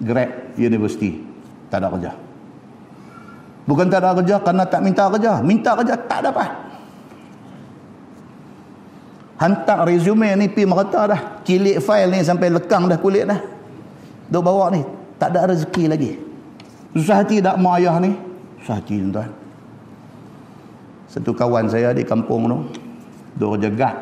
Grad 0.00 0.56
University. 0.56 1.20
Tak 1.68 1.84
ada 1.84 1.92
kerja. 1.92 2.12
Bukan 3.66 3.86
tak 3.92 4.00
ada 4.00 4.16
kerja 4.16 4.36
kerana 4.40 4.64
tak 4.64 4.80
minta 4.80 5.04
kerja. 5.12 5.44
Minta 5.44 5.76
kerja 5.76 5.94
tak 6.08 6.20
dapat. 6.24 6.50
Hantar 9.36 9.84
resume 9.84 10.32
ni 10.40 10.48
pi 10.48 10.64
merata 10.64 11.12
dah. 11.12 11.20
Kilik 11.44 11.84
file 11.84 12.08
ni 12.08 12.24
sampai 12.24 12.48
lekang 12.48 12.88
dah 12.88 12.96
kulit 12.96 13.28
dah. 13.28 13.36
Duk 14.32 14.40
bawa 14.40 14.72
ni. 14.72 14.95
Tak 15.16 15.32
ada 15.32 15.52
rezeki 15.52 15.84
lagi. 15.88 16.12
Susah 16.96 17.24
hati 17.24 17.40
tak 17.40 17.56
mak 17.60 17.80
ayah 17.80 17.96
ni? 18.00 18.12
Susah 18.60 18.80
hati 18.80 19.00
tuan-tuan. 19.00 19.30
Satu 21.08 21.30
kawan 21.32 21.66
saya 21.68 21.92
di 21.96 22.04
kampung 22.04 22.48
tu. 22.48 22.58
Duk 23.36 23.56
kerja 23.56 23.68
guard. 23.72 23.96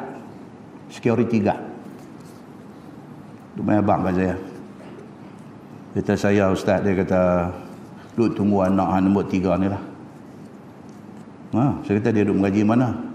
Security 0.91 1.39
guard. 1.43 1.63
Duk 3.55 3.65
main 3.67 3.79
abang 3.83 4.03
kat 4.07 4.15
saya. 4.19 4.37
Kata 5.95 6.13
saya 6.19 6.45
ustaz 6.51 6.83
dia 6.83 6.99
kata. 6.99 7.51
Duk 8.15 8.35
tunggu 8.35 8.63
anak 8.63 9.03
nombor 9.03 9.27
tiga 9.27 9.59
ni 9.59 9.67
lah. 9.67 9.83
Ha, 11.55 11.65
saya 11.87 11.99
kata 12.03 12.11
dia 12.15 12.23
duduk 12.27 12.43
mengaji 12.43 12.63
mana? 12.67 13.15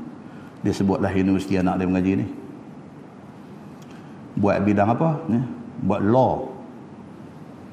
dia 0.60 0.74
sebutlah 0.76 1.12
universiti 1.16 1.56
anak 1.56 1.80
dia 1.80 1.88
mengaji 1.88 2.14
ni 2.20 2.28
buat 4.40 4.60
bidang 4.64 4.92
apa 4.92 5.10
ni 5.32 5.40
buat 5.84 6.02
law 6.04 6.49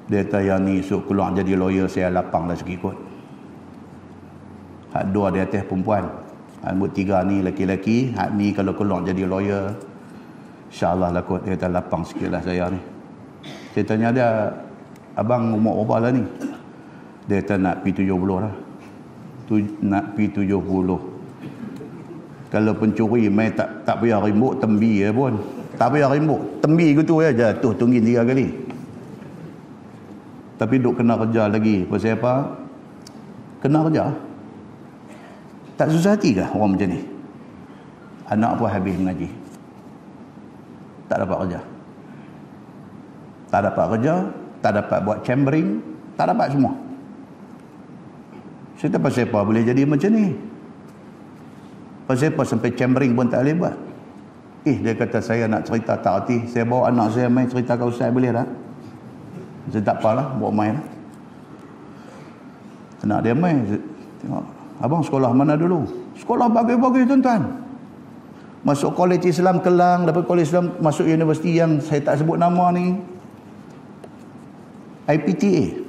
dia 0.06 0.22
kata 0.22 0.38
yang 0.38 0.62
ni 0.62 0.78
esok 0.78 1.10
keluar 1.10 1.34
jadi 1.34 1.58
lawyer 1.58 1.90
saya 1.90 2.14
lapang 2.14 2.46
lah 2.46 2.54
sikit 2.54 2.78
kot. 2.78 2.96
Hak 4.94 5.10
dua 5.10 5.34
di 5.34 5.42
atas 5.42 5.66
perempuan. 5.66 6.06
Hak 6.62 6.70
nombor 6.78 6.94
tiga 6.94 7.26
ni 7.26 7.42
laki-laki 7.42 8.14
hak 8.14 8.30
ni 8.38 8.54
kalau 8.54 8.70
keluar 8.70 9.02
jadi 9.02 9.26
lawyer 9.26 9.74
insyaAllah 10.70 11.10
lah 11.10 11.22
kot. 11.26 11.42
Dia 11.42 11.58
kata 11.58 11.74
lapang 11.74 12.06
sikit 12.06 12.30
lah 12.30 12.38
saya 12.38 12.70
ni. 12.70 12.78
Saya 13.74 13.82
tanya 13.82 14.08
dia 14.14 14.28
abang 15.18 15.58
umur 15.58 15.82
berapa 15.82 16.06
lah 16.06 16.10
ni? 16.14 16.22
Dia 17.26 17.42
kata 17.42 17.58
nak 17.58 17.82
P70 17.82 18.30
lah. 18.38 18.54
Tu, 19.50 19.62
nak 19.82 20.14
P70 20.14 20.90
kalau 22.46 22.72
pencuri 22.78 23.26
mai 23.26 23.50
tak 23.50 23.82
tak 23.82 23.98
payah 23.98 24.22
rimbuk 24.22 24.62
tembi 24.62 25.02
ya 25.02 25.10
pun. 25.10 25.34
Tak 25.74 25.92
payah 25.92 26.14
rimbuk 26.14 26.62
tembi 26.62 26.94
gitu 26.94 27.18
ya 27.18 27.34
jatuh 27.34 27.74
tunggin 27.74 28.06
tiga 28.06 28.22
kali 28.22 28.65
tapi 30.56 30.80
duk 30.80 30.96
kena 30.96 31.20
kerja 31.20 31.52
lagi. 31.52 31.84
Pasal 31.84 32.16
apa? 32.16 32.34
Kena 33.60 33.84
kerja. 33.88 34.04
Tak 35.76 35.92
susah 35.92 36.16
hati 36.16 36.32
kah 36.32 36.48
orang 36.56 36.76
macam 36.76 36.88
ni. 36.88 37.00
Anak 38.32 38.52
pun 38.56 38.66
habis 38.66 38.96
mengaji. 38.96 39.28
Tak 41.06 41.22
dapat 41.22 41.36
kerja. 41.44 41.60
Tak 43.52 43.60
dapat 43.70 43.86
kerja 43.94 44.14
tak 44.66 44.82
dapat 44.82 44.98
buat 45.06 45.18
chambering 45.22 45.78
tak 46.18 46.32
dapat 46.32 46.50
semua. 46.50 46.74
Saya 48.80 48.90
tak 48.92 49.00
pasal 49.07 49.30
apa 49.30 49.38
boleh 49.46 49.62
jadi 49.62 49.86
macam 49.86 50.11
ni? 50.11 50.34
Pasal 52.11 52.34
apa 52.34 52.42
sampai 52.42 52.74
chambering 52.74 53.14
pun 53.14 53.30
tak 53.30 53.46
boleh 53.46 53.54
buat. 53.62 53.76
Eh 54.66 54.76
dia 54.82 54.92
kata 54.98 55.22
saya 55.22 55.46
nak 55.46 55.68
cerita 55.68 55.94
tak 56.02 56.24
hati. 56.24 56.50
Saya 56.50 56.66
bawa 56.66 56.90
anak 56.90 57.14
saya 57.14 57.30
main 57.30 57.46
cerita 57.46 57.78
ke 57.78 57.84
Ustaz 57.86 58.11
boleh 58.11 58.34
tak? 58.34 58.48
Saya 59.70 59.82
tak 59.82 59.98
apalah 60.02 60.34
bawa 60.38 60.52
main. 60.54 60.76
Anak 63.02 63.18
dia 63.26 63.34
main. 63.34 63.66
Tengok. 64.22 64.44
Abang 64.82 65.02
sekolah 65.02 65.30
mana 65.32 65.56
dulu? 65.56 65.88
Sekolah 66.18 66.46
bagi-bagi 66.52 67.08
tuan-tuan. 67.08 67.42
Masuk 68.66 68.94
kolej 68.98 69.22
Islam 69.26 69.62
Kelang. 69.62 70.06
Dapat 70.06 70.26
kolej 70.26 70.50
Islam 70.50 70.74
masuk 70.82 71.06
universiti 71.06 71.58
yang 71.58 71.78
saya 71.82 72.02
tak 72.02 72.18
sebut 72.22 72.38
nama 72.38 72.74
ni. 72.74 72.98
IPTA. 75.06 75.86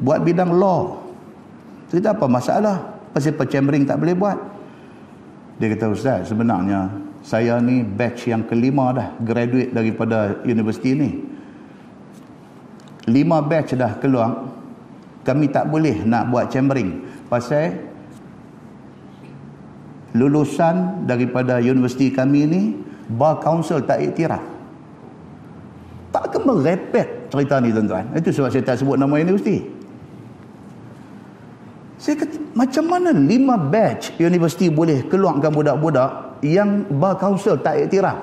Buat 0.00 0.26
bidang 0.26 0.50
law. 0.50 0.98
Cerita 1.90 2.14
apa 2.14 2.26
masalah? 2.26 2.76
Pasal 3.10 3.34
chambering 3.50 3.86
tak 3.86 3.98
boleh 3.98 4.14
buat. 4.14 4.38
Dia 5.60 5.76
kata, 5.76 5.92
Ustaz, 5.92 6.30
sebenarnya 6.30 6.88
saya 7.20 7.60
ni 7.60 7.84
batch 7.84 8.32
yang 8.32 8.48
kelima 8.48 8.96
dah 8.96 9.12
graduate 9.20 9.74
daripada 9.76 10.40
universiti 10.46 10.96
ni. 10.96 11.10
Lima 13.08 13.40
batch 13.40 13.78
dah 13.78 13.96
keluar. 13.96 14.50
Kami 15.24 15.48
tak 15.48 15.68
boleh 15.72 16.04
nak 16.04 16.28
buat 16.28 16.52
chambering. 16.52 17.08
pasal 17.30 17.90
lulusan 20.10 21.06
daripada 21.06 21.62
universiti 21.62 22.10
kami 22.10 22.42
ni 22.42 22.62
bar 23.06 23.38
council 23.38 23.78
tak 23.78 24.02
iktiraf 24.02 24.42
tak 26.10 26.26
akan 26.26 26.42
merepet 26.50 27.30
cerita 27.30 27.62
ni 27.62 27.70
tuan-tuan 27.70 28.10
itu 28.18 28.34
sebab 28.34 28.50
saya 28.50 28.62
tak 28.66 28.82
sebut 28.82 28.98
nama 28.98 29.14
universiti 29.22 29.62
saya 32.00 32.18
kata 32.18 32.36
macam 32.58 32.84
mana 32.90 33.14
lima 33.14 33.54
batch 33.54 34.18
universiti 34.18 34.66
boleh 34.66 35.06
keluarkan 35.06 35.54
budak-budak 35.54 36.42
yang 36.42 36.82
bar 36.98 37.14
council 37.14 37.54
tak 37.54 37.86
iktiraf 37.86 38.18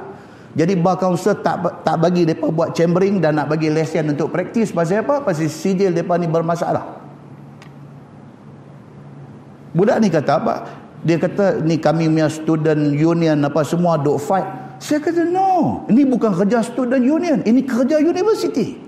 jadi 0.58 0.74
bar 0.74 0.98
council 0.98 1.38
tak 1.38 1.86
tak 1.86 2.02
bagi 2.02 2.26
mereka 2.26 2.50
buat 2.50 2.74
chambering 2.74 3.22
dan 3.22 3.38
nak 3.38 3.54
bagi 3.54 3.70
lesen 3.70 4.10
untuk 4.10 4.34
praktis 4.34 4.74
pasal 4.74 5.06
apa? 5.06 5.22
pasal 5.22 5.46
sijil 5.46 5.94
mereka 5.94 6.18
ni 6.18 6.26
bermasalah. 6.26 6.98
Budak 9.78 10.02
ni 10.02 10.10
kata 10.10 10.42
apa? 10.42 10.56
Dia 11.06 11.22
kata 11.22 11.62
ni 11.62 11.78
kami 11.78 12.10
punya 12.10 12.26
student 12.26 12.90
union 12.90 13.38
apa 13.46 13.62
semua 13.62 14.02
duk 14.02 14.18
fight. 14.18 14.50
Saya 14.82 14.98
kata 14.98 15.30
no 15.30 15.86
ini 15.94 16.10
bukan 16.10 16.34
kerja 16.34 16.66
student 16.66 17.06
union 17.06 17.46
ini 17.46 17.62
kerja 17.62 18.02
university 18.02 18.82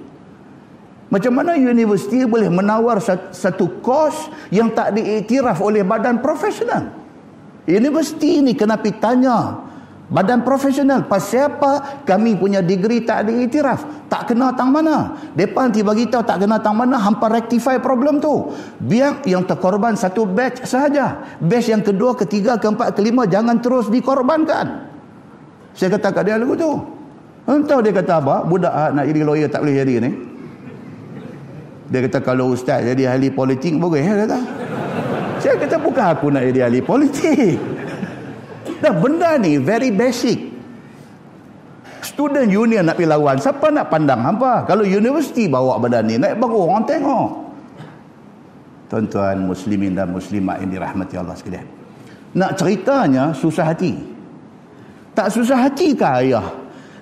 macam 1.09 1.37
mana 1.37 1.53
universiti 1.53 2.21
boleh 2.25 2.49
menawar 2.53 3.01
satu 3.29 3.81
kos 3.81 4.29
yang 4.53 4.73
tak 4.73 4.93
diiktiraf 4.97 5.57
oleh 5.57 5.81
badan 5.81 6.21
profesional? 6.21 6.93
Universiti 7.65 8.41
ini 8.41 8.53
kena 8.57 8.77
pergi 8.77 8.97
tanya 9.01 9.37
Badan 10.09 10.41
profesional. 10.41 11.05
Pasal 11.05 11.53
apa 11.53 12.01
kami 12.01 12.33
punya 12.33 12.65
degree 12.65 13.05
tak 13.05 13.29
ada 13.29 13.31
iktiraf? 13.31 14.09
Tak 14.09 14.33
kena 14.33 14.57
tang 14.57 14.73
mana? 14.73 15.13
Depan 15.37 15.69
nanti 15.69 15.85
bagi 15.85 16.09
tahu 16.09 16.25
tak 16.25 16.41
kena 16.41 16.57
tang 16.57 16.73
mana 16.73 16.97
hampa 16.97 17.29
rectify 17.29 17.77
problem 17.77 18.17
tu. 18.17 18.49
Biar 18.81 19.21
yang 19.29 19.45
terkorban 19.45 19.93
satu 19.93 20.25
batch 20.25 20.65
sahaja. 20.65 21.37
Batch 21.37 21.69
yang 21.69 21.85
kedua, 21.85 22.17
ketiga, 22.17 22.57
keempat, 22.57 22.97
kelima 22.97 23.29
jangan 23.29 23.61
terus 23.61 23.85
dikorbankan. 23.93 24.89
Saya 25.77 25.93
kata 25.93 26.09
kat 26.09 26.25
dia 26.25 26.41
lagu 26.41 26.57
tu. 26.57 26.73
Entah 27.45 27.77
dia 27.77 27.93
kata 27.93 28.13
apa? 28.17 28.35
Budak 28.49 28.73
ah, 28.73 28.89
nak 28.89 29.05
jadi 29.05 29.21
lawyer 29.21 29.45
tak 29.45 29.61
boleh 29.61 29.77
jadi 29.77 29.93
ni. 30.09 30.11
Dia 31.93 32.05
kata 32.09 32.17
kalau 32.25 32.57
ustaz 32.57 32.81
jadi 32.81 33.13
ahli 33.13 33.29
politik 33.29 33.77
boleh. 33.77 34.01
Saya 35.37 35.53
kata 35.53 35.77
bukan 35.77 36.05
aku 36.17 36.33
nak 36.33 36.49
jadi 36.49 36.65
ahli 36.65 36.81
politik. 36.81 37.78
Dah 38.79 38.93
benda 38.95 39.35
ni 39.35 39.59
very 39.59 39.91
basic. 39.91 40.39
Student 41.99 42.47
union 42.47 42.87
nak 42.87 42.95
pergi 42.95 43.11
lawan. 43.11 43.37
Siapa 43.39 43.67
nak 43.75 43.91
pandang 43.91 44.23
apa? 44.23 44.63
Kalau 44.63 44.87
universiti 44.87 45.51
bawa 45.51 45.75
benda 45.79 45.99
ni, 45.99 46.15
naik 46.15 46.39
baru 46.39 46.67
orang 46.67 46.87
tengok. 46.87 47.29
Tuan-tuan 48.89 49.45
muslimin 49.45 49.93
dan 49.93 50.09
muslimat 50.09 50.63
yang 50.63 50.71
dirahmati 50.71 51.15
Allah 51.19 51.35
sekalian. 51.35 51.67
Nak 52.39 52.55
ceritanya 52.55 53.35
susah 53.35 53.67
hati. 53.67 53.93
Tak 55.13 55.27
susah 55.29 55.67
hati 55.67 55.93
ke 55.93 56.07
ayah 56.23 56.47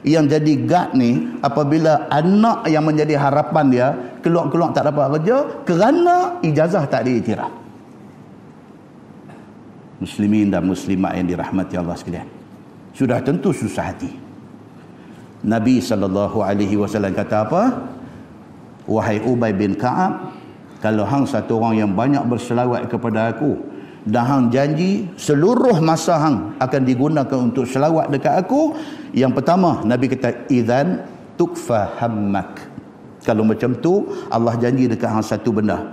yang 0.02 0.26
jadi 0.26 0.54
guard 0.66 0.96
ni 0.98 1.40
apabila 1.44 2.10
anak 2.10 2.66
yang 2.72 2.86
menjadi 2.86 3.20
harapan 3.20 3.66
dia 3.70 3.88
keluar-keluar 4.24 4.72
tak 4.72 4.88
dapat 4.90 5.20
kerja 5.20 5.38
kerana 5.68 6.40
ijazah 6.42 6.88
tak 6.88 7.06
diiktiraf 7.06 7.67
muslimin 9.98 10.54
dan 10.54 10.66
muslimat 10.66 11.18
yang 11.18 11.28
dirahmati 11.28 11.74
Allah 11.78 11.98
sekalian. 11.98 12.28
Sudah 12.94 13.22
tentu 13.22 13.54
susah 13.54 13.94
hati. 13.94 14.10
Nabi 15.46 15.78
sallallahu 15.78 16.42
alaihi 16.42 16.78
wasallam 16.78 17.14
kata 17.14 17.46
apa? 17.46 17.64
Wahai 18.90 19.22
Ubay 19.22 19.54
bin 19.54 19.78
Ka'ab 19.78 20.34
kalau 20.82 21.06
hang 21.06 21.30
satu 21.30 21.62
orang 21.62 21.76
yang 21.78 21.92
banyak 21.94 22.24
berselawat 22.26 22.90
kepada 22.90 23.36
aku 23.36 23.60
dan 24.08 24.24
hang 24.24 24.44
janji 24.50 25.06
seluruh 25.20 25.78
masa 25.84 26.16
hang 26.18 26.56
akan 26.58 26.82
digunakan 26.88 27.38
untuk 27.38 27.68
selawat 27.68 28.08
dekat 28.10 28.40
aku 28.40 28.74
yang 29.12 29.36
pertama 29.36 29.84
Nabi 29.84 30.08
kata 30.10 30.48
idzan 30.50 31.04
tukfa 31.36 32.00
hammak. 32.02 32.66
Kalau 33.28 33.44
macam 33.44 33.76
tu 33.78 34.08
Allah 34.32 34.56
janji 34.58 34.88
dekat 34.88 35.12
hang 35.12 35.26
satu 35.26 35.52
benda. 35.52 35.84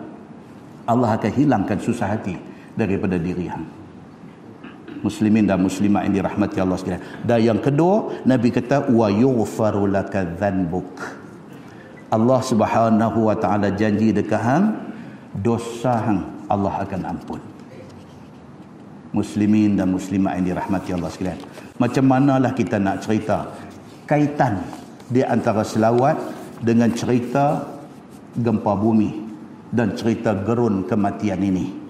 Allah 0.87 1.19
akan 1.19 1.33
hilangkan 1.35 1.81
susah 1.83 2.15
hati 2.15 2.37
daripada 2.79 3.19
diri 3.19 3.51
hang 3.51 3.84
muslimin 5.05 5.45
dan 5.45 5.61
muslimat 5.61 6.09
yang 6.09 6.25
dirahmati 6.25 6.57
Allah 6.59 6.81
sekalian. 6.81 7.05
Dan 7.21 7.39
yang 7.45 7.61
kedua, 7.61 8.25
Nabi 8.25 8.49
kata 8.49 8.89
wa 8.89 9.13
yughfaru 9.13 9.85
laka 9.93 10.25
dhanbuk. 10.25 10.97
Allah 12.09 12.41
Subhanahu 12.41 13.29
wa 13.29 13.37
taala 13.37 13.69
janji 13.77 14.17
dekat 14.17 14.41
hang 14.41 14.65
dosa 15.37 16.01
hang 16.01 16.21
Allah 16.49 16.81
akan 16.81 17.01
ampun. 17.05 17.41
Muslimin 19.13 19.77
dan 19.79 19.93
muslimat 19.93 20.41
yang 20.41 20.57
dirahmati 20.57 20.91
Allah 20.97 21.13
sekalian. 21.13 21.39
Macam 21.77 22.05
manalah 22.09 22.57
kita 22.57 22.81
nak 22.81 23.05
cerita 23.05 23.47
kaitan 24.09 24.65
di 25.07 25.21
antara 25.23 25.63
selawat 25.63 26.17
dengan 26.65 26.91
cerita 26.97 27.63
gempa 28.35 28.73
bumi 28.75 29.23
dan 29.71 29.95
cerita 29.95 30.35
gerun 30.35 30.87
kematian 30.87 31.39
ini 31.43 31.84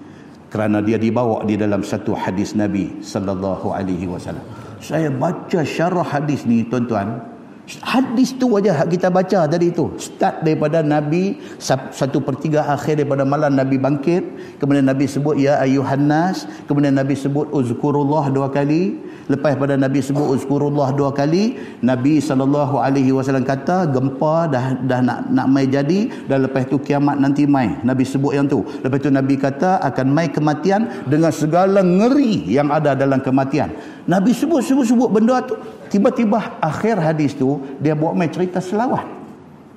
kerana 0.55 0.79
dia 0.79 0.95
dibawa 0.95 1.43
di 1.43 1.59
dalam 1.59 1.83
satu 1.83 2.15
hadis 2.15 2.55
Nabi 2.55 3.03
sallallahu 3.03 3.75
alaihi 3.75 4.07
wasallam. 4.07 4.39
Saya 4.79 5.11
baca 5.11 5.67
syarah 5.67 6.07
hadis 6.07 6.47
ni 6.47 6.63
tuan-tuan, 6.63 7.19
Hadis 7.65 8.37
tu 8.37 8.53
aja 8.53 8.85
kita 8.85 9.09
baca 9.09 9.49
tadi 9.49 9.73
tu. 9.73 9.89
Start 9.97 10.45
daripada 10.45 10.85
Nabi 10.85 11.41
satu 11.57 12.21
pertiga 12.21 12.69
akhir 12.69 13.01
daripada 13.01 13.25
malam 13.25 13.57
Nabi 13.57 13.81
bangkit. 13.81 14.21
Kemudian 14.61 14.85
Nabi 14.85 15.09
sebut 15.09 15.33
ya 15.41 15.57
ayuhan 15.57 16.05
nas. 16.05 16.45
Kemudian 16.69 16.93
Nabi 16.93 17.17
sebut 17.17 17.49
uzkurullah 17.49 18.29
dua 18.29 18.53
kali. 18.53 19.01
Lepas 19.25 19.57
pada 19.57 19.73
Nabi 19.73 19.97
sebut 20.05 20.37
uzkurullah 20.37 20.93
dua 20.93 21.09
kali. 21.09 21.57
Nabi 21.81 22.21
SAW 22.21 23.41
kata 23.41 23.89
gempa 23.89 24.45
dah 24.45 24.65
dah 24.85 25.01
nak 25.01 25.33
nak 25.33 25.47
mai 25.49 25.65
jadi. 25.65 26.29
Dan 26.29 26.45
lepas 26.45 26.69
tu 26.69 26.77
kiamat 26.77 27.17
nanti 27.17 27.49
mai. 27.49 27.81
Nabi 27.81 28.05
sebut 28.05 28.37
yang 28.37 28.45
tu. 28.45 28.61
Lepas 28.85 29.01
tu 29.01 29.09
Nabi 29.09 29.41
kata 29.41 29.81
akan 29.81 30.13
mai 30.13 30.29
kematian 30.29 31.09
dengan 31.09 31.33
segala 31.33 31.81
ngeri 31.81 32.45
yang 32.45 32.69
ada 32.69 32.93
dalam 32.93 33.17
kematian. 33.25 33.73
Nabi 34.05 34.31
sebut-sebut-sebut 34.37 35.09
benda 35.09 35.41
tu. 35.41 35.57
Tiba-tiba 35.89 36.61
akhir 36.61 37.01
hadis 37.01 37.33
tu 37.33 37.57
dia 37.81 37.97
buat 37.97 38.13
main 38.13 38.29
cerita 38.29 38.61
selawat. 38.61 39.05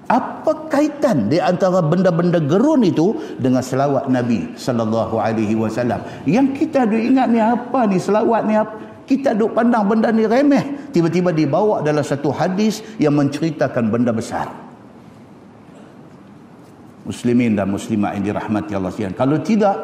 Apa 0.08 0.72
kaitan 0.72 1.28
di 1.28 1.36
antara 1.36 1.84
benda-benda 1.84 2.40
gerun 2.40 2.80
itu 2.80 3.12
dengan 3.36 3.60
selawat 3.60 4.08
Nabi 4.08 4.56
sallallahu 4.56 5.20
alaihi 5.20 5.52
wasallam? 5.52 6.00
Yang 6.24 6.64
kita 6.64 6.88
ada 6.88 6.96
ingat 6.96 7.26
ni 7.28 7.40
apa 7.40 7.84
ni 7.84 8.00
selawat 8.00 8.40
ni 8.48 8.56
apa? 8.56 8.72
Kita 9.08 9.32
duk 9.32 9.56
pandang 9.56 9.88
benda 9.88 10.12
ni 10.12 10.28
remeh. 10.28 10.92
Tiba-tiba 10.92 11.32
dibawa 11.32 11.80
dalam 11.80 12.04
satu 12.04 12.28
hadis 12.28 12.84
yang 13.00 13.16
menceritakan 13.16 13.88
benda 13.88 14.12
besar. 14.12 14.52
Muslimin 17.08 17.56
dan 17.56 17.72
muslimat 17.72 18.20
yang 18.20 18.32
dirahmati 18.32 18.76
Allah 18.76 18.92
sekalian. 18.92 19.16
Kalau 19.16 19.40
tidak, 19.40 19.76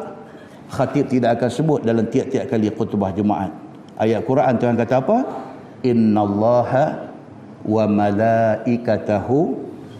khatib 0.69 1.09
tidak 1.09 1.41
akan 1.41 1.49
sebut 1.49 1.81
dalam 1.81 2.05
tiap-tiap 2.05 2.45
kali 2.45 2.69
khutbah 2.69 3.09
Jumaat. 3.17 3.64
Ayat 3.95 4.27
Quran 4.27 4.53
Tuhan 4.59 4.75
kata 4.75 4.99
apa? 4.99 5.17
innallaha 5.85 7.13
wa 7.61 7.85
malaikatahu 7.85 9.55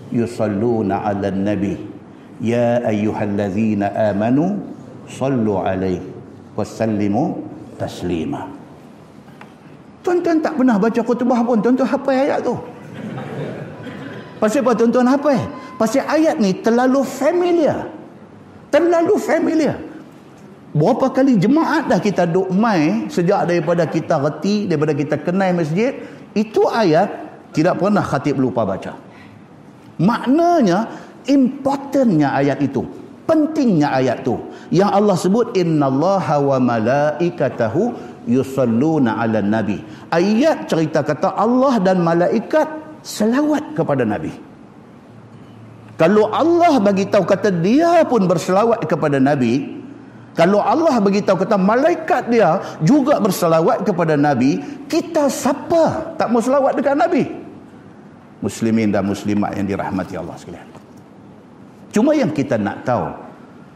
yusalluna 0.10 1.06
'alan 1.06 1.46
nabi. 1.46 1.78
Ya 2.42 2.84
ayyuhallazina 2.84 3.94
amanu 4.12 4.60
sallu 5.08 5.62
'alaihi 5.62 6.04
wasallimu 6.58 7.40
taslima. 7.80 8.52
Tuan-tuan 10.02 10.44
tak 10.44 10.60
pernah 10.60 10.76
baca 10.78 11.02
khutbah 11.02 11.40
pun. 11.46 11.58
Tuan-tuan 11.64 11.90
hafal 11.90 12.14
ayat 12.14 12.40
tu. 12.44 12.54
Pasal 14.38 14.62
apa 14.62 14.72
tuan-tuan 14.76 15.08
hafal? 15.08 15.40
Pasal 15.80 16.04
ayat 16.06 16.36
ni 16.38 16.52
terlalu 16.60 17.02
familiar. 17.08 17.90
Terlalu 18.70 19.16
familiar 19.18 19.95
Berapa 20.76 21.08
kali 21.08 21.40
jemaat 21.40 21.88
dah 21.88 22.04
kita 22.04 22.28
duk 22.28 22.52
mai 22.52 23.08
sejak 23.08 23.48
daripada 23.48 23.88
kita 23.88 24.20
reti, 24.20 24.68
daripada 24.68 24.92
kita 24.92 25.16
kenal 25.24 25.56
masjid, 25.56 25.96
itu 26.36 26.68
ayat 26.68 27.08
tidak 27.56 27.80
pernah 27.80 28.04
khatib 28.04 28.36
lupa 28.36 28.68
baca. 28.68 28.92
Maknanya 30.04 30.92
importantnya 31.32 32.36
ayat 32.36 32.60
itu. 32.60 32.84
Pentingnya 33.24 33.96
ayat 33.96 34.28
tu. 34.28 34.36
Yang 34.68 34.92
Allah 34.92 35.16
sebut 35.16 35.56
innallaha 35.56 36.44
wa 36.44 36.60
malaikatahu 36.60 37.96
yusalluna 38.28 39.16
ala 39.16 39.40
nabi. 39.40 39.80
Ayat 40.12 40.68
cerita 40.68 41.08
kata 41.08 41.40
Allah 41.40 41.80
dan 41.80 42.04
malaikat 42.04 42.68
selawat 43.00 43.80
kepada 43.80 44.04
nabi. 44.04 44.36
Kalau 45.96 46.28
Allah 46.36 46.84
bagi 46.84 47.08
tahu 47.08 47.24
kata 47.24 47.48
dia 47.64 48.04
pun 48.04 48.28
berselawat 48.28 48.84
kepada 48.84 49.16
nabi, 49.24 49.85
kalau 50.36 50.60
Allah 50.60 51.00
beritahu 51.00 51.40
kata 51.40 51.56
malaikat 51.56 52.28
dia 52.28 52.60
juga 52.84 53.18
berselawat 53.24 53.88
kepada 53.88 54.20
Nabi, 54.20 54.60
kita 54.92 55.32
siapa 55.32 56.14
tak 56.20 56.28
mau 56.28 56.44
selawat 56.44 56.76
dekat 56.76 56.96
Nabi? 57.00 57.24
Muslimin 58.44 58.92
dan 58.92 59.08
muslimat 59.08 59.56
yang 59.56 59.66
dirahmati 59.66 60.20
Allah 60.20 60.36
sekalian. 60.36 60.68
Cuma 61.90 62.12
yang 62.12 62.30
kita 62.36 62.60
nak 62.60 62.84
tahu, 62.84 63.08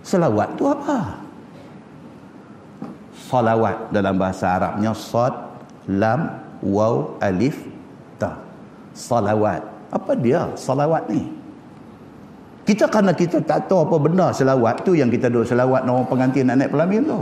selawat 0.04 0.52
tu 0.60 0.68
apa? 0.68 1.30
salawat 3.30 3.94
dalam 3.94 4.18
bahasa 4.18 4.58
Arabnya 4.58 4.98
sad 4.98 5.30
lam 5.86 6.34
waw 6.66 7.14
alif 7.22 7.62
ta 8.18 8.42
salawat 8.98 9.62
apa 9.94 10.12
dia 10.18 10.50
salawat 10.58 11.06
ni 11.06 11.30
kita 12.70 12.86
kerana 12.86 13.18
kita 13.18 13.42
tak 13.42 13.66
tahu 13.66 13.82
apa 13.82 13.98
benda 13.98 14.30
selawat 14.30 14.86
tu 14.86 14.94
yang 14.94 15.10
kita 15.10 15.26
duduk 15.26 15.50
selawat 15.50 15.90
orang 15.90 16.06
pengantin 16.06 16.46
nak 16.46 16.62
naik 16.62 16.70
pelamin 16.70 17.02
tu. 17.02 17.18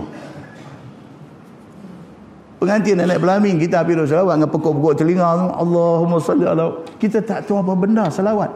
Pengantin 2.60 3.00
nak 3.00 3.16
naik 3.16 3.24
pelamin 3.24 3.56
kita 3.56 3.80
habis 3.80 3.96
duduk 3.96 4.12
selawat 4.12 4.44
dengan 4.44 4.52
pekuk-pekuk 4.52 4.94
telinga 5.00 5.24
Allahumma 5.56 6.20
salli 6.20 6.44
ala. 6.44 6.84
Kita 7.00 7.24
tak 7.24 7.48
tahu 7.48 7.64
apa 7.64 7.74
benda 7.80 8.12
selawat. 8.12 8.52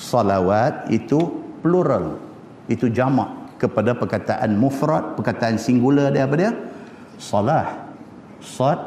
Salawat 0.00 0.88
itu 0.88 1.20
plural. 1.60 2.16
Itu 2.72 2.88
jamak 2.88 3.60
kepada 3.60 3.92
perkataan 3.92 4.56
mufrad 4.56 5.20
perkataan 5.20 5.60
singular 5.60 6.08
dia 6.08 6.24
apa 6.24 6.40
dia? 6.40 6.56
Salah. 7.20 7.84
Sad 8.40 8.80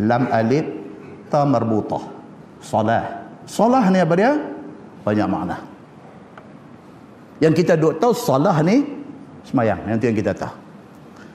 lam 0.00 0.24
alif 0.32 0.64
ta 1.28 1.44
marbutah. 1.44 2.00
Salah. 2.64 3.28
Salah 3.44 3.92
ni 3.92 4.00
apa 4.00 4.14
dia? 4.16 4.40
Banyak 5.04 5.28
makna 5.28 5.73
yang 7.44 7.52
kita 7.52 7.76
duk 7.76 8.00
tahu 8.00 8.16
salah 8.16 8.64
ni 8.64 8.80
semayang. 9.44 9.84
Yang 9.84 9.96
tu 10.00 10.04
yang 10.08 10.18
kita 10.18 10.32
tahu. 10.32 10.54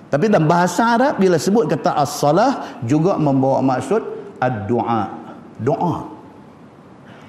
Tapi 0.10 0.26
dalam 0.26 0.50
bahasa 0.50 0.98
Arab 0.98 1.22
bila 1.22 1.38
sebut 1.38 1.70
kata 1.70 1.94
as-salah 2.02 2.82
juga 2.82 3.14
membawa 3.22 3.62
maksud 3.62 4.02
ad-du'a. 4.42 5.22
Doa 5.62 6.18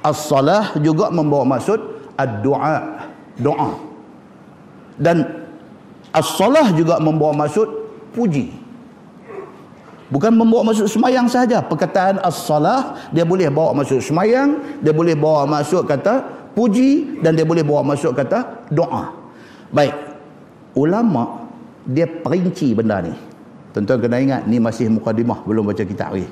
as-salah 0.00 0.80
juga 0.80 1.12
membawa 1.12 1.44
maksud 1.44 1.76
ad-du'a. 2.16 3.04
Doa 3.36 3.90
dan 5.00 5.24
as-salah 6.12 6.76
juga 6.76 7.00
membawa 7.00 7.32
maksud 7.32 7.68
puji. 8.12 8.52
Bukan 10.10 10.34
membawa 10.34 10.74
masuk 10.74 10.90
semayang 10.90 11.30
sahaja. 11.30 11.62
Perkataan 11.62 12.18
as-salah, 12.20 13.08
dia 13.14 13.22
boleh 13.22 13.46
bawa 13.46 13.72
masuk 13.78 14.02
semayang, 14.02 14.58
dia 14.82 14.90
boleh 14.90 15.14
bawa 15.14 15.46
masuk 15.46 15.86
kata 15.86 16.26
puji, 16.57 17.20
dan 17.24 17.36
dia 17.36 17.46
boleh 17.46 17.62
bawa 17.62 17.94
masuk 17.94 18.14
kata 18.16 18.68
doa. 18.70 19.12
Baik. 19.70 19.94
Ulama, 20.74 21.51
dia 21.86 22.07
perinci 22.07 22.74
benda 22.74 23.03
ni. 23.03 23.14
Tuan-tuan 23.70 23.98
kena 24.03 24.16
ingat, 24.18 24.42
ni 24.51 24.59
masih 24.59 24.90
mukadimah, 24.90 25.42
belum 25.46 25.66
baca 25.70 25.82
kitab 25.82 26.14
lagi. 26.14 26.26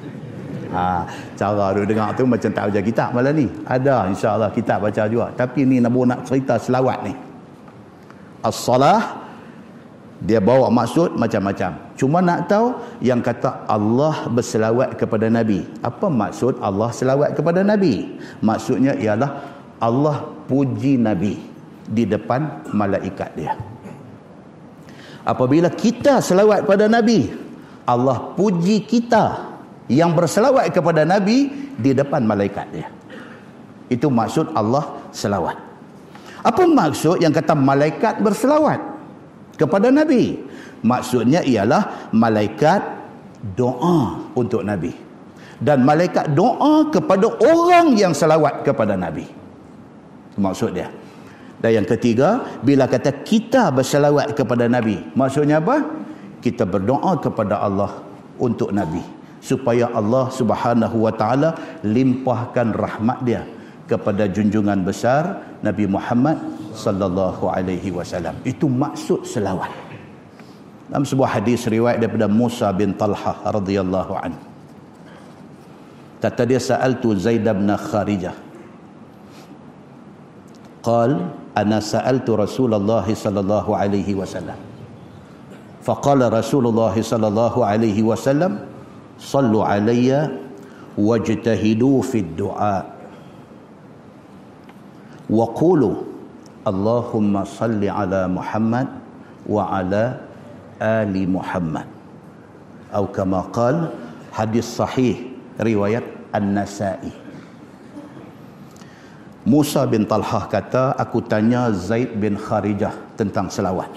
Ha, 0.69 1.09
cara 1.33 1.73
dia 1.73 1.89
dengar 1.89 2.13
tu 2.13 2.29
macam 2.29 2.51
tak 2.53 2.69
baca 2.69 2.81
kitab 2.85 3.09
malah 3.17 3.33
ni. 3.33 3.49
Ada 3.65 4.05
insyaAllah 4.13 4.53
kitab 4.53 4.85
baca 4.85 5.09
juga. 5.09 5.33
Tapi 5.33 5.65
ni 5.65 5.81
nak 5.81 5.97
nak 5.97 6.21
cerita 6.29 6.61
selawat 6.61 7.09
ni. 7.09 7.17
As-salah, 8.45 9.25
dia 10.21 10.45
bawa 10.45 10.69
maksud 10.69 11.17
macam-macam. 11.17 11.95
Cuma 11.97 12.21
nak 12.21 12.53
tahu 12.53 12.75
yang 13.01 13.25
kata 13.25 13.65
Allah 13.65 14.29
berselawat 14.29 14.99
kepada 15.01 15.33
Nabi. 15.33 15.65
Apa 15.81 16.11
maksud 16.13 16.61
Allah 16.61 16.93
selawat 16.93 17.33
kepada 17.33 17.65
Nabi? 17.65 18.21
Maksudnya 18.45 18.93
ialah 18.99 19.58
Allah 19.79 20.27
puji 20.47 20.99
Nabi 20.99 21.39
di 21.89 22.05
depan 22.05 22.71
malaikat 22.75 23.31
dia. 23.39 23.55
Apabila 25.23 25.71
kita 25.71 26.19
selawat 26.25 26.65
kepada 26.67 26.91
Nabi, 26.91 27.31
Allah 27.85 28.33
puji 28.35 28.85
kita 28.85 29.55
yang 29.89 30.13
berselawat 30.13 30.73
kepada 30.73 31.05
Nabi 31.05 31.49
di 31.79 31.91
depan 31.95 32.25
malaikat 32.25 32.67
dia. 32.75 32.89
Itu 33.89 34.13
maksud 34.13 34.53
Allah 34.53 35.09
selawat. 35.15 35.57
Apa 36.45 36.65
maksud 36.65 37.21
yang 37.21 37.33
kata 37.33 37.57
malaikat 37.57 38.21
berselawat? 38.21 38.99
kepada 39.59 39.91
Nabi. 39.91 40.39
Maksudnya 40.87 41.43
ialah 41.43 42.15
malaikat 42.15 42.81
doa 43.59 44.31
untuk 44.39 44.63
Nabi. 44.63 44.95
Dan 45.59 45.83
malaikat 45.83 46.39
doa 46.39 46.87
kepada 46.95 47.27
orang 47.43 47.99
yang 47.99 48.15
selawat 48.15 48.63
kepada 48.63 48.95
Nabi. 48.95 49.27
Maksud 50.39 50.71
dia. 50.73 50.89
Dan 51.59 51.83
yang 51.83 51.87
ketiga, 51.87 52.59
bila 52.63 52.87
kata 52.87 53.11
kita 53.27 53.75
berselawat 53.75 54.39
kepada 54.39 54.71
Nabi. 54.71 55.03
Maksudnya 55.19 55.59
apa? 55.59 55.83
Kita 56.39 56.63
berdoa 56.63 57.19
kepada 57.19 57.59
Allah 57.59 57.99
untuk 58.39 58.71
Nabi. 58.71 59.03
Supaya 59.43 59.91
Allah 59.91 60.31
subhanahu 60.31 61.03
wa 61.03 61.13
ta'ala 61.15 61.83
limpahkan 61.83 62.75
rahmat 62.75 63.19
dia 63.27 63.43
kepada 63.91 64.31
junjungan 64.31 64.87
besar 64.87 65.43
Nabi 65.63 65.91
Muhammad 65.91 66.39
sallallahu 66.79 67.51
alaihi 67.51 67.91
wasallam. 67.91 68.39
Itu 68.47 68.71
maksud 68.71 69.27
selawat. 69.27 69.71
Dalam 70.89 71.05
sebuah 71.05 71.43
hadis 71.43 71.67
riwayat 71.67 71.99
daripada 72.01 72.31
Musa 72.31 72.71
bin 72.71 72.95
Talha 72.95 73.45
radhiyallahu 73.51 74.13
an. 74.15 74.33
Kata 76.19 76.43
dia 76.47 76.59
sa'altu 76.59 77.15
Zaid 77.19 77.47
bin 77.47 77.71
Kharijah. 77.71 78.48
قال 80.89 81.21
أنا 81.53 81.85
سألت 81.85 82.25
رسول 82.25 82.73
الله 82.81 83.13
صلى 83.13 83.45
الله 83.45 83.67
عليه 83.77 84.09
وسلم. 84.17 84.57
فقال 85.85 86.33
رسول 86.33 86.65
الله 86.73 86.97
صلى 87.05 87.29
الله 87.29 87.55
عليه 87.61 87.99
وسلم 88.03 88.53
صلوا 89.21 89.65
علي 89.69 90.33
واجتهدوا 90.97 91.99
في 92.03 92.19
الدعاء. 92.25 92.85
وقولوا 95.29 95.97
اللهم 96.65 97.45
صل 97.45 97.83
على 97.85 98.21
محمد 98.29 98.89
وعلى 99.45 100.05
آل 100.81 101.15
محمد. 101.29 101.89
أو 102.97 103.13
كما 103.13 103.41
قال 103.53 103.93
حديث 104.33 104.65
صحيح 104.65 105.17
رواية 105.61 106.33
النسائي. 106.33 107.28
Musa 109.49 109.89
bin 109.89 110.05
Talhah 110.05 110.45
kata 110.45 110.93
aku 111.01 111.25
tanya 111.25 111.73
Zaid 111.73 112.21
bin 112.21 112.37
Kharijah 112.37 112.93
tentang 113.17 113.49
selawat. 113.49 113.89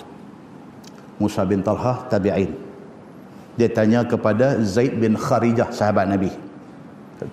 Musa 1.20 1.44
bin 1.44 1.60
Talhah 1.60 2.08
tabi'in. 2.08 2.56
Dia 3.60 3.68
tanya 3.68 4.08
kepada 4.08 4.64
Zaid 4.64 4.96
bin 4.96 5.20
Kharijah 5.20 5.68
sahabat 5.76 6.08
Nabi. 6.08 6.32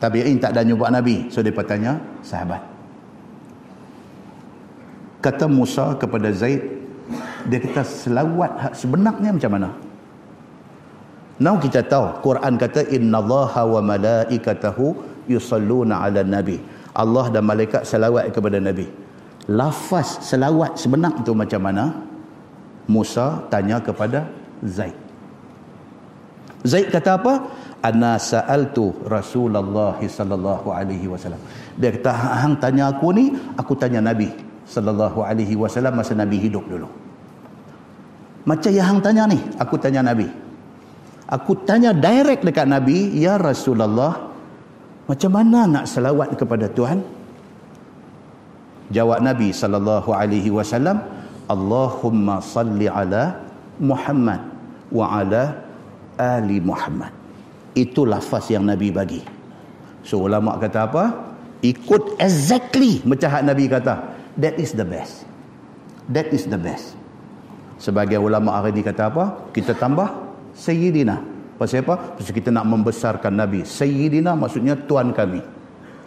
Tabi'in 0.02 0.42
tak 0.42 0.50
ada 0.50 0.66
nyubak 0.66 0.90
Nabi 0.90 1.30
so 1.30 1.46
dia 1.46 1.54
tanya 1.62 2.02
sahabat. 2.26 2.58
Kata 5.22 5.46
Musa 5.46 5.94
kepada 5.94 6.34
Zaid 6.34 6.66
dia 7.46 7.62
kata 7.62 7.86
selawat 7.86 8.74
sebenarnya 8.74 9.30
macam 9.30 9.52
mana? 9.54 9.70
Now 11.38 11.54
kita 11.62 11.86
tahu 11.86 12.18
Quran 12.26 12.58
kata 12.58 12.82
innallaha 12.90 13.62
wa 13.62 13.78
malaikatahu 13.94 15.06
yusalluna 15.30 16.02
ala 16.02 16.26
nabi 16.26 16.58
Allah 16.98 17.30
dan 17.30 17.46
malaikat 17.46 17.86
selawat 17.86 18.34
kepada 18.34 18.58
nabi. 18.58 18.90
Lafaz 19.46 20.18
selawat 20.26 20.74
sebenar 20.76 21.14
itu 21.22 21.30
macam 21.32 21.60
mana? 21.62 21.84
Musa 22.90 23.46
tanya 23.46 23.78
kepada 23.78 24.26
Zaid. 24.66 24.96
Zaid 26.66 26.90
kata 26.90 27.22
apa? 27.22 27.34
Ana 27.78 28.18
sa'altu 28.18 29.06
Rasulullah 29.06 29.94
sallallahu 30.02 30.74
alaihi 30.74 31.06
wasallam. 31.06 31.38
Dia 31.78 31.94
kata 31.94 32.10
hang 32.42 32.58
tanya 32.58 32.90
aku 32.90 33.14
ni 33.14 33.30
aku 33.54 33.78
tanya 33.78 34.02
nabi 34.02 34.48
sallallahu 34.68 35.24
alaihi 35.24 35.56
wasallam 35.56 35.96
masa 35.96 36.12
Nabi 36.12 36.36
hidup 36.36 36.68
dulu. 36.68 36.86
Macam 38.44 38.70
yang 38.72 38.96
hang 38.96 39.00
tanya 39.00 39.24
ni, 39.28 39.40
aku 39.56 39.80
tanya 39.80 40.04
Nabi. 40.04 40.28
Aku 41.28 41.52
tanya 41.68 41.92
direct 41.92 42.44
dekat 42.44 42.64
Nabi, 42.64 43.12
ya 43.16 43.36
Rasulullah, 43.36 44.27
macam 45.08 45.30
mana 45.32 45.64
nak 45.64 45.84
selawat 45.88 46.36
kepada 46.36 46.68
Tuhan? 46.68 47.00
Jawab 48.92 49.24
Nabi 49.24 49.52
sallallahu 49.52 50.12
alaihi 50.12 50.52
wasallam, 50.52 51.00
Allahumma 51.48 52.44
salli 52.44 52.88
ala 52.88 53.40
Muhammad 53.80 54.40
wa 54.92 55.08
ala 55.08 55.56
ali 56.20 56.60
Muhammad. 56.60 57.12
Itu 57.72 58.04
lafaz 58.04 58.52
yang 58.52 58.68
Nabi 58.68 58.92
bagi. 58.92 59.24
So 60.04 60.24
ulama 60.24 60.60
kata 60.60 60.88
apa? 60.88 61.04
Ikut 61.64 62.20
exactly 62.22 63.02
macam 63.02 63.32
Nabi 63.42 63.66
kata 63.66 64.18
that 64.38 64.54
is 64.56 64.72
the 64.72 64.86
best 64.86 65.26
that 66.06 66.30
is 66.30 66.46
the 66.46 66.56
best 66.56 66.94
sebagai 67.76 68.22
ulama 68.22 68.54
hari 68.54 68.70
ini 68.72 68.86
kata 68.86 69.10
apa 69.10 69.50
kita 69.50 69.74
tambah 69.74 70.06
sayyidina 70.54 71.18
pasal 71.58 71.82
apa 71.82 72.16
pasal 72.16 72.32
kita 72.32 72.54
nak 72.54 72.64
membesarkan 72.70 73.34
nabi. 73.34 73.66
Sayyidina 73.66 74.38
maksudnya 74.38 74.78
tuan 74.78 75.10
kami. 75.10 75.42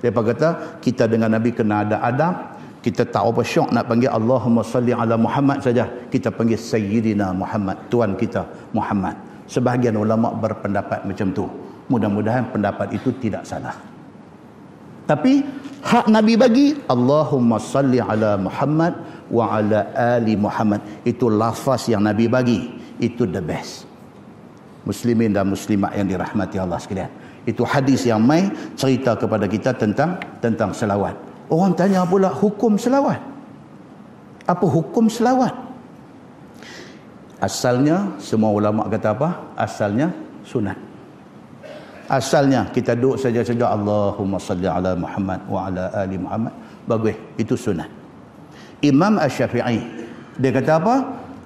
Dia 0.01 0.09
kata? 0.09 0.81
Kita 0.81 1.05
dengan 1.05 1.35
nabi 1.37 1.53
kena 1.53 1.85
ada 1.85 2.01
adab. 2.01 2.57
Kita 2.81 3.05
tak 3.05 3.21
apa 3.21 3.45
syok 3.45 3.69
nak 3.77 3.85
panggil 3.85 4.09
Allahumma 4.09 4.65
salli 4.65 4.89
ala 4.89 5.13
Muhammad 5.13 5.61
saja. 5.61 5.85
Kita 6.09 6.33
panggil 6.33 6.57
sayyidina 6.57 7.29
Muhammad 7.37 7.77
tuan 7.93 8.17
kita 8.17 8.41
Muhammad. 8.73 9.13
Sebahagian 9.45 9.93
ulama 10.01 10.33
berpendapat 10.33 11.05
macam 11.05 11.29
tu. 11.29 11.45
Mudah-mudahan 11.93 12.49
pendapat 12.49 12.95
itu 12.97 13.13
tidak 13.21 13.45
salah. 13.45 13.75
Tapi 15.05 15.43
hak 15.83 16.07
Nabi 16.07 16.33
bagi 16.39 16.67
Allahumma 16.87 17.59
salli 17.59 17.99
ala 17.99 18.39
Muhammad 18.39 18.95
wa 19.27 19.59
ala 19.59 19.91
ali 19.93 20.39
Muhammad. 20.39 20.81
Itu 21.03 21.27
lafaz 21.27 21.91
yang 21.91 22.07
Nabi 22.07 22.25
bagi. 22.31 22.79
Itu 22.97 23.27
the 23.27 23.43
best. 23.43 23.90
Muslimin 24.81 25.29
dan 25.29 25.45
muslimat 25.45 25.93
yang 25.93 26.09
dirahmati 26.09 26.57
Allah 26.57 26.81
sekalian. 26.81 27.11
Itu 27.45 27.65
hadis 27.65 28.05
yang 28.05 28.21
mai 28.21 28.49
cerita 28.77 29.17
kepada 29.17 29.45
kita 29.45 29.73
tentang 29.77 30.17
tentang 30.41 30.73
selawat. 30.73 31.13
Orang 31.49 31.73
tanya 31.77 32.05
pula 32.05 32.29
hukum 32.29 32.77
selawat. 32.77 33.21
Apa 34.45 34.65
hukum 34.65 35.05
selawat? 35.09 35.53
Asalnya 37.41 38.13
semua 38.21 38.53
ulama 38.53 38.85
kata 38.85 39.17
apa? 39.17 39.29
Asalnya 39.57 40.13
sunat. 40.45 40.77
Asalnya 42.11 42.67
kita 42.69 42.93
duduk 42.93 43.17
saja-saja 43.17 43.71
Allahumma 43.71 44.37
salli 44.37 44.67
ala 44.67 44.93
Muhammad 44.93 45.39
wa 45.49 45.69
ala 45.69 45.89
ali 45.95 46.17
Muhammad. 46.17 46.53
Bagus, 46.85 47.17
itu 47.37 47.57
sunat. 47.57 47.89
Imam 48.81 49.21
Asy-Syafi'i 49.21 50.01
dia 50.41 50.51
kata 50.53 50.81
apa? 50.81 50.95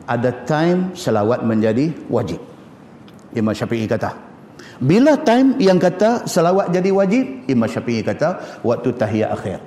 Ada 0.05 0.31
time 0.45 0.93
selawat 0.93 1.41
menjadi 1.41 1.89
wajib. 2.07 2.37
Imam 3.35 3.51
Syafi'i 3.51 3.85
kata. 3.85 4.15
Bila 4.79 5.15
time 5.23 5.55
yang 5.59 5.79
kata 5.79 6.27
selawat 6.27 6.71
jadi 6.71 6.89
wajib, 6.91 7.47
Imam 7.47 7.67
Syafi'i 7.67 8.03
kata 8.03 8.59
waktu 8.63 8.91
tahiyat 8.95 9.29
akhir. 9.31 9.59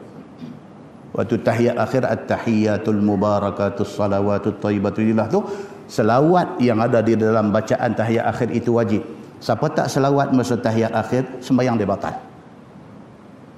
Waktu 1.16 1.34
tahiyat 1.40 1.76
akhir 1.76 2.02
at-tahiyatul 2.04 3.00
mubarakatus 3.00 3.96
salawatut 3.96 4.60
thayyibatul 4.60 5.08
tu 5.32 5.40
selawat 5.88 6.60
yang 6.60 6.78
ada 6.84 7.00
di 7.00 7.16
dalam 7.16 7.48
bacaan 7.48 7.96
tahiyat 7.96 8.24
akhir 8.28 8.48
itu 8.52 8.76
wajib. 8.76 9.02
Siapa 9.38 9.70
tak 9.70 9.86
selawat 9.88 10.34
masa 10.34 10.58
tahiyat 10.58 10.92
akhir, 10.92 11.40
sembahyang 11.40 11.78
dia 11.78 11.88
batal. 11.88 12.14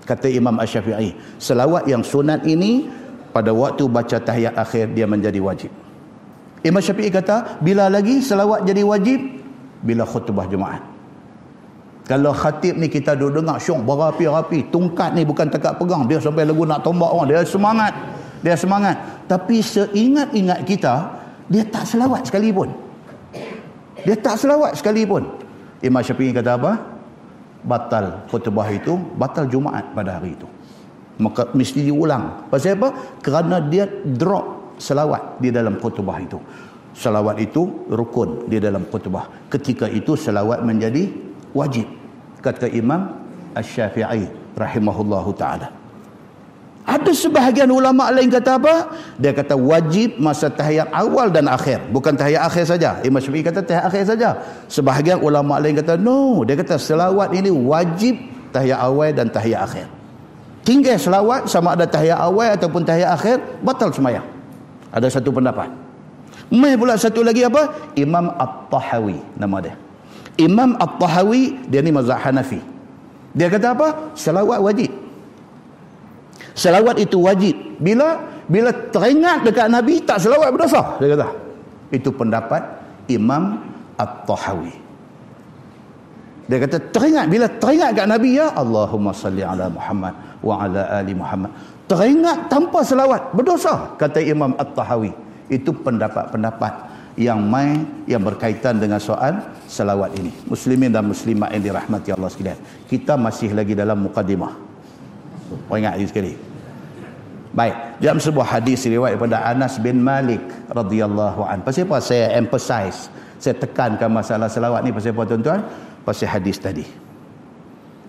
Kata 0.04 0.28
Imam 0.28 0.54
Asy-Syafi'i, 0.60 1.40
selawat 1.40 1.88
yang 1.88 2.04
sunat 2.04 2.44
ini 2.46 2.86
pada 3.32 3.50
waktu 3.50 3.88
baca 3.88 4.18
tahiyat 4.20 4.54
akhir 4.54 4.92
dia 4.92 5.08
menjadi 5.08 5.40
wajib. 5.40 5.72
Imam 6.60 6.84
Syafi'i 6.84 7.08
kata, 7.08 7.58
bila 7.64 7.88
lagi 7.88 8.20
selawat 8.20 8.68
jadi 8.68 8.84
wajib? 8.84 9.39
Bila 9.80 10.04
khutbah 10.04 10.44
Jumaat. 10.44 10.82
Kalau 12.10 12.34
khatib 12.34 12.74
ni 12.74 12.90
kita 12.90 13.14
duduk 13.14 13.46
dengar 13.46 13.62
syong 13.62 13.86
berapi-rapi, 13.86 14.66
tungkat 14.74 15.14
ni 15.14 15.22
bukan 15.22 15.46
tekak 15.46 15.78
pegang, 15.78 16.10
dia 16.10 16.18
sampai 16.18 16.42
lagu 16.42 16.66
nak 16.66 16.82
tombak 16.82 17.06
orang, 17.06 17.30
dia 17.30 17.46
semangat. 17.46 17.94
Dia 18.42 18.58
semangat. 18.58 18.98
Tapi 19.30 19.62
seingat-ingat 19.62 20.66
kita, 20.66 20.94
dia 21.46 21.62
tak 21.70 21.86
selawat 21.86 22.26
sekalipun. 22.26 22.74
Dia 24.02 24.18
tak 24.18 24.42
selawat 24.42 24.74
sekalipun. 24.74 25.22
Imam 25.86 26.02
Syafi'i 26.02 26.34
kata 26.34 26.58
apa? 26.58 26.72
Batal 27.62 28.26
khutbah 28.26 28.66
itu, 28.74 28.98
batal 29.14 29.46
Jumaat 29.46 29.94
pada 29.94 30.18
hari 30.18 30.34
itu. 30.34 30.48
Maka 31.20 31.52
mesti 31.52 31.84
diulang. 31.84 32.48
Pasal 32.48 32.80
apa? 32.80 33.20
Kerana 33.22 33.62
dia 33.62 33.86
drop 33.86 34.74
selawat 34.80 35.38
di 35.38 35.52
dalam 35.52 35.76
khutbah 35.76 36.16
itu. 36.18 36.40
Selawat 37.00 37.40
itu 37.40 37.88
rukun 37.88 38.44
di 38.44 38.60
dalam 38.60 38.84
khutbah. 38.84 39.48
Ketika 39.48 39.88
itu 39.88 40.20
selawat 40.20 40.60
menjadi 40.60 41.08
wajib. 41.56 41.88
Kata 42.44 42.68
Imam 42.68 43.16
Ash-Syafi'i 43.56 44.28
rahimahullahu 44.52 45.32
taala. 45.32 45.72
Ada 46.84 47.12
sebahagian 47.16 47.72
ulama 47.72 48.12
lain 48.12 48.28
kata 48.28 48.60
apa? 48.60 48.92
Dia 49.16 49.32
kata 49.32 49.56
wajib 49.56 50.20
masa 50.20 50.52
tahiyat 50.52 50.92
awal 50.92 51.32
dan 51.32 51.48
akhir. 51.48 51.88
Bukan 51.88 52.20
tahiyat 52.20 52.44
akhir 52.44 52.68
saja. 52.68 53.00
Imam 53.00 53.16
Syafi'i 53.16 53.48
kata 53.48 53.64
tahiyat 53.64 53.84
akhir 53.88 54.04
saja. 54.04 54.36
Sebahagian 54.68 55.24
ulama 55.24 55.56
lain 55.56 55.80
kata 55.80 55.96
no. 55.96 56.44
Dia 56.44 56.52
kata 56.52 56.76
selawat 56.76 57.32
ini 57.32 57.48
wajib 57.48 58.20
tahiyat 58.52 58.76
awal 58.76 59.08
dan 59.16 59.32
tahiyat 59.32 59.60
akhir. 59.64 59.86
Tinggal 60.68 61.00
selawat 61.00 61.48
sama 61.48 61.72
ada 61.72 61.88
tahiyat 61.88 62.20
awal 62.20 62.52
ataupun 62.52 62.84
tahiyat 62.84 63.08
akhir 63.16 63.40
batal 63.64 63.88
semayang. 63.88 64.28
Ada 64.92 65.08
satu 65.08 65.32
pendapat. 65.32 65.89
Mai 66.50 66.74
pula 66.74 66.98
satu 66.98 67.22
lagi 67.22 67.46
apa? 67.46 67.94
Imam 67.94 68.34
At-Tahawi 68.34 69.38
nama 69.38 69.62
dia. 69.62 69.74
Imam 70.34 70.74
At-Tahawi 70.74 71.70
dia 71.70 71.78
ni 71.78 71.94
mazhab 71.94 72.18
Hanafi. 72.18 72.58
Dia 73.30 73.46
kata 73.46 73.70
apa? 73.78 73.88
Selawat 74.18 74.58
wajib. 74.58 74.90
Selawat 76.58 76.98
itu 76.98 77.22
wajib. 77.22 77.54
Bila 77.78 78.18
bila 78.50 78.74
teringat 78.90 79.46
dekat 79.46 79.70
Nabi 79.70 80.02
tak 80.02 80.18
selawat 80.18 80.50
berdosa. 80.50 80.98
Dia 80.98 81.14
kata. 81.14 81.28
Itu 81.94 82.10
pendapat 82.10 82.62
Imam 83.06 83.62
At-Tahawi. 83.94 84.74
Dia 86.50 86.58
kata 86.58 86.82
teringat 86.90 87.30
bila 87.30 87.46
teringat 87.46 87.94
dekat 87.94 88.08
Nabi 88.10 88.42
ya 88.42 88.50
Allahumma 88.58 89.14
salli 89.14 89.46
ala 89.46 89.70
Muhammad 89.70 90.18
wa 90.42 90.66
ala 90.66 90.82
ali 90.98 91.14
Muhammad 91.14 91.54
teringat 91.86 92.50
tanpa 92.50 92.82
selawat 92.82 93.30
berdosa 93.30 93.94
kata 93.94 94.18
Imam 94.18 94.58
At-Tahawi 94.58 95.29
itu 95.50 95.74
pendapat-pendapat 95.74 96.72
yang 97.18 97.42
mai 97.42 97.82
yang 98.06 98.22
berkaitan 98.22 98.78
dengan 98.78 99.02
soal 99.02 99.42
selawat 99.66 100.14
ini. 100.16 100.30
Muslimin 100.46 100.94
dan 100.94 101.04
muslimat 101.04 101.50
yang 101.52 101.74
dirahmati 101.74 102.14
Allah 102.14 102.30
sekalian. 102.30 102.58
Kita 102.86 103.18
masih 103.18 103.52
lagi 103.52 103.74
dalam 103.74 103.98
mukadimah 104.06 104.70
oh, 105.68 105.76
ingat 105.76 105.98
ini 105.98 106.06
sekali. 106.06 106.32
Baik 107.50 107.98
dalam 107.98 108.22
sebuah 108.22 108.46
hadis 108.46 108.86
riwayat 108.86 109.18
daripada 109.18 109.42
Anas 109.42 109.82
bin 109.82 109.98
Malik 109.98 110.38
radhiyallahu 110.70 111.42
an. 111.42 111.66
Pasal 111.66 111.90
apa? 111.90 111.98
Saya 111.98 112.30
emphasize 112.38 113.10
saya 113.42 113.58
tekankan 113.58 114.06
masalah 114.06 114.46
selawat 114.46 114.86
ni 114.86 114.94
pasal 114.94 115.10
apa 115.16 115.26
tuan-tuan? 115.26 115.60
Pasal 116.06 116.30
hadis 116.30 116.62
tadi. 116.62 116.86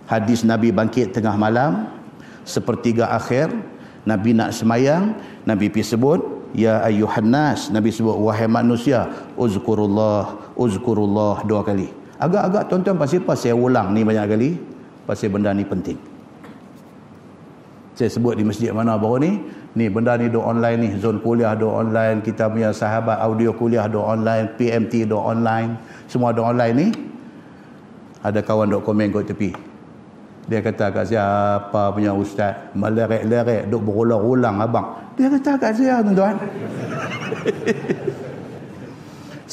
Hadis 0.06 0.46
Nabi 0.46 0.70
bangkit 0.70 1.16
tengah 1.16 1.34
malam 1.34 1.89
sepertiga 2.46 3.10
akhir 3.10 3.50
Nabi 4.06 4.34
nak 4.38 4.54
semayang 4.54 5.18
Nabi 5.46 5.74
pergi 5.74 5.98
sebut 5.98 6.22
Ya 6.52 6.84
ayuhan 6.84 7.32
nas 7.32 7.72
Nabi 7.72 7.95
sebut 7.95 8.16
wahai 8.20 8.47
manusia 8.47 9.08
Uzkurullah 9.39 10.52
Uzkurullah 10.60 11.47
dua 11.47 11.64
kali. 11.64 11.88
Agak-agak 12.22 12.70
tuan-tuan 12.70 12.97
pasal 12.99 13.24
apa 13.24 13.34
saya 13.34 13.56
ulang 13.58 13.95
ni 13.95 14.06
banyak 14.06 14.26
kali? 14.30 14.49
Pasal 15.08 15.34
benda 15.34 15.56
ni 15.56 15.66
penting. 15.66 15.97
Saya 17.97 18.08
sebut 18.12 18.38
di 18.38 18.43
masjid 18.45 18.72
mana 18.72 18.95
baru 18.95 19.20
ni 19.20 19.32
Ni 19.76 19.91
benda 19.91 20.16
ni 20.16 20.32
do 20.32 20.39
online 20.39 20.80
ni 20.80 20.89
Zon 20.95 21.20
kuliah 21.20 21.52
do 21.60 21.68
online 21.68 22.24
Kita 22.24 22.47
punya 22.47 22.72
sahabat 22.72 23.20
audio 23.20 23.52
kuliah 23.52 23.84
do 23.91 23.99
online 23.99 24.56
PMT 24.56 25.12
do 25.12 25.20
online 25.20 25.76
Semua 26.08 26.32
do 26.32 26.39
online 26.39 26.76
ni 26.76 26.88
Ada 28.24 28.39
kawan 28.45 28.70
do 28.70 28.80
komen 28.80 29.10
kat 29.10 29.34
tepi. 29.34 29.72
Dia 30.45 30.62
kata 30.62 30.93
kat 30.93 31.10
saya 31.10 31.24
apa 31.58 31.93
punya 31.93 32.14
ustaz? 32.14 32.74
Melerek-lerek 32.74 33.70
duk 33.70 33.82
berulang-ulang 33.82 34.62
abang. 34.62 35.11
Dia 35.22 35.30
kata 35.30 35.51
kat 35.61 35.72
saya 35.78 36.01
tuan-tuan. 36.01 36.34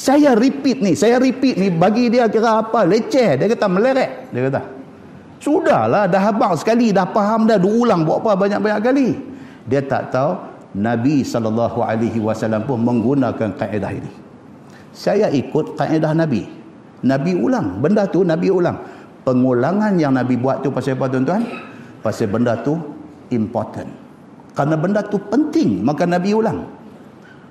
saya 0.08 0.32
repeat 0.32 0.80
ni, 0.80 0.96
saya 0.96 1.20
repeat 1.20 1.60
ni 1.60 1.68
bagi 1.68 2.08
dia 2.08 2.24
kira 2.32 2.64
apa? 2.64 2.88
Leceh. 2.88 3.36
Dia 3.36 3.44
kata 3.52 3.68
melerek. 3.68 4.32
Dia 4.32 4.48
kata. 4.48 4.62
Sudahlah 5.44 6.08
dah 6.08 6.32
abang 6.32 6.56
sekali 6.56 6.88
dah 6.88 7.04
faham 7.12 7.44
dah 7.44 7.60
duk 7.60 7.84
ulang 7.84 8.08
buat 8.08 8.24
apa 8.24 8.48
banyak-banyak 8.48 8.80
kali. 8.80 9.08
Dia 9.68 9.84
tak 9.84 10.08
tahu 10.08 10.40
Nabi 10.80 11.20
sallallahu 11.20 11.84
alaihi 11.84 12.16
wasallam 12.16 12.64
pun 12.64 12.80
menggunakan 12.80 13.52
kaedah 13.60 13.92
ini. 13.92 14.10
Saya 14.96 15.28
ikut 15.28 15.76
kaedah 15.76 16.16
Nabi. 16.16 16.48
Nabi 17.04 17.36
ulang, 17.36 17.78
benda 17.78 18.08
tu 18.08 18.24
Nabi 18.24 18.48
ulang 18.48 18.80
pengulangan 19.28 19.92
yang 20.00 20.16
Nabi 20.16 20.40
buat 20.40 20.64
tu 20.64 20.72
pasal 20.72 20.96
apa 20.96 21.12
tuan-tuan? 21.12 21.44
Pasal 22.00 22.32
benda 22.32 22.56
tu 22.64 22.80
important. 23.28 23.92
Karena 24.58 24.74
benda 24.74 25.06
tu 25.06 25.22
penting, 25.22 25.86
maka 25.86 26.02
Nabi 26.02 26.34
ulang. 26.34 26.66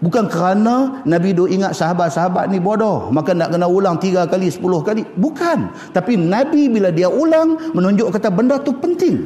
Bukan 0.03 0.27
kerana 0.27 0.99
Nabi 1.07 1.31
do 1.31 1.47
ingat 1.47 1.71
sahabat-sahabat 1.71 2.51
ni 2.51 2.59
bodoh, 2.59 3.07
maka 3.15 3.31
nak 3.31 3.55
kena 3.55 3.63
ulang 3.63 3.95
tiga 3.95 4.27
kali, 4.27 4.51
sepuluh 4.51 4.83
kali. 4.83 5.07
Bukan. 5.15 5.71
Tapi 5.95 6.19
Nabi 6.19 6.67
bila 6.67 6.91
dia 6.91 7.07
ulang, 7.07 7.71
menunjuk 7.71 8.11
kata 8.11 8.27
benda 8.27 8.59
tu 8.59 8.75
penting. 8.75 9.23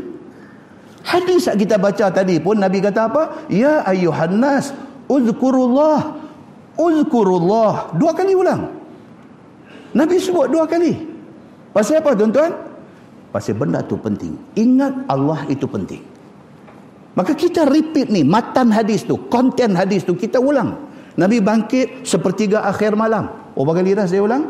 Hadis 1.02 1.50
yang 1.50 1.58
kita 1.58 1.82
baca 1.82 2.14
tadi 2.14 2.38
pun 2.38 2.62
Nabi 2.62 2.78
kata 2.86 3.10
apa? 3.10 3.50
Ya 3.50 3.82
ayuhan 3.82 4.38
nas, 4.38 4.70
uzkurullah. 5.10 6.22
Uzkurullah. 6.78 7.98
Dua 7.98 8.14
kali 8.14 8.38
ulang. 8.38 8.70
Nabi 9.98 10.22
sebut 10.22 10.54
dua 10.54 10.70
kali. 10.70 10.94
Pasal 11.74 12.00
apa 12.00 12.14
tuan-tuan? 12.14 12.54
Pasal 13.34 13.58
benda 13.58 13.82
tu 13.82 13.98
penting. 13.98 14.38
Ingat 14.54 15.10
Allah 15.10 15.50
itu 15.50 15.66
penting. 15.66 16.11
Maka 17.12 17.36
kita 17.36 17.68
repeat 17.68 18.08
ni 18.08 18.24
matan 18.24 18.72
hadis 18.72 19.04
tu, 19.04 19.20
konten 19.28 19.76
hadis 19.76 20.08
tu 20.08 20.16
kita 20.16 20.40
ulang. 20.40 20.92
Nabi 21.20 21.44
bangkit 21.44 22.08
sepertiga 22.08 22.64
akhir 22.64 22.96
malam. 22.96 23.52
Oh 23.52 23.68
berapa 23.68 23.84
kali 23.84 23.92
dah 23.92 24.08
saya 24.08 24.24
ulang? 24.24 24.44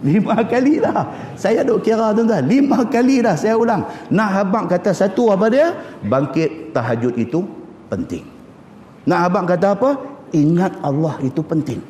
Lima 0.06 0.42
kali 0.48 0.80
dah. 0.80 1.06
Saya 1.36 1.60
duk 1.60 1.84
kira 1.84 2.10
tuan-tuan. 2.16 2.42
Lima 2.48 2.88
kali 2.88 3.20
dah 3.20 3.36
saya 3.36 3.54
ulang. 3.54 3.84
Nak 4.10 4.30
abang 4.42 4.66
kata 4.66 4.90
satu 4.90 5.30
apa 5.30 5.46
dia? 5.52 5.76
Bangkit 6.02 6.72
tahajud 6.72 7.14
itu 7.20 7.44
penting. 7.92 8.24
Nak 9.06 9.20
abang 9.28 9.44
kata 9.46 9.76
apa? 9.76 9.90
Ingat 10.32 10.80
Allah 10.80 11.14
itu 11.20 11.44
penting. 11.44 11.89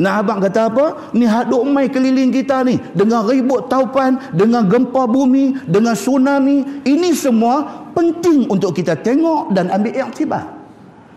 Nah 0.00 0.24
abang 0.24 0.40
kata 0.40 0.72
apa? 0.72 1.12
Ni 1.12 1.28
haduk 1.28 1.60
mai 1.68 1.92
keliling 1.92 2.32
kita 2.32 2.64
ni. 2.64 2.80
Dengan 2.96 3.28
ribut 3.28 3.68
taupan, 3.68 4.16
dengan 4.32 4.64
gempa 4.64 5.04
bumi, 5.04 5.68
dengan 5.68 5.92
tsunami. 5.92 6.82
Ini 6.88 7.12
semua 7.12 7.88
penting 7.92 8.48
untuk 8.48 8.72
kita 8.72 8.96
tengok 8.96 9.52
dan 9.52 9.68
ambil 9.68 9.92
iktibar. 9.92 10.56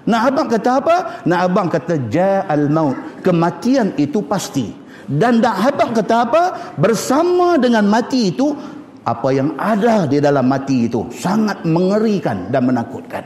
Nah 0.03 0.27
abang 0.27 0.51
kata 0.51 0.84
apa? 0.84 0.95
Nah 1.23 1.47
abang 1.47 1.71
kata 1.71 1.95
ja'al 2.11 2.67
maut. 2.67 3.23
Kematian 3.23 3.95
itu 3.95 4.19
pasti. 4.27 4.84
dan 5.07 5.43
tak 5.43 5.55
habaq 5.59 5.89
kata 5.99 6.15
apa 6.23 6.43
bersama 6.79 7.59
dengan 7.59 7.84
mati 7.88 8.31
itu 8.31 8.55
apa 9.03 9.36
yang 9.36 9.51
ada 9.59 10.07
di 10.07 10.23
dalam 10.23 10.47
mati 10.47 10.88
itu 10.88 11.11
sangat 11.11 11.67
mengerikan 11.67 12.47
dan 12.47 12.63
menakutkan 12.63 13.23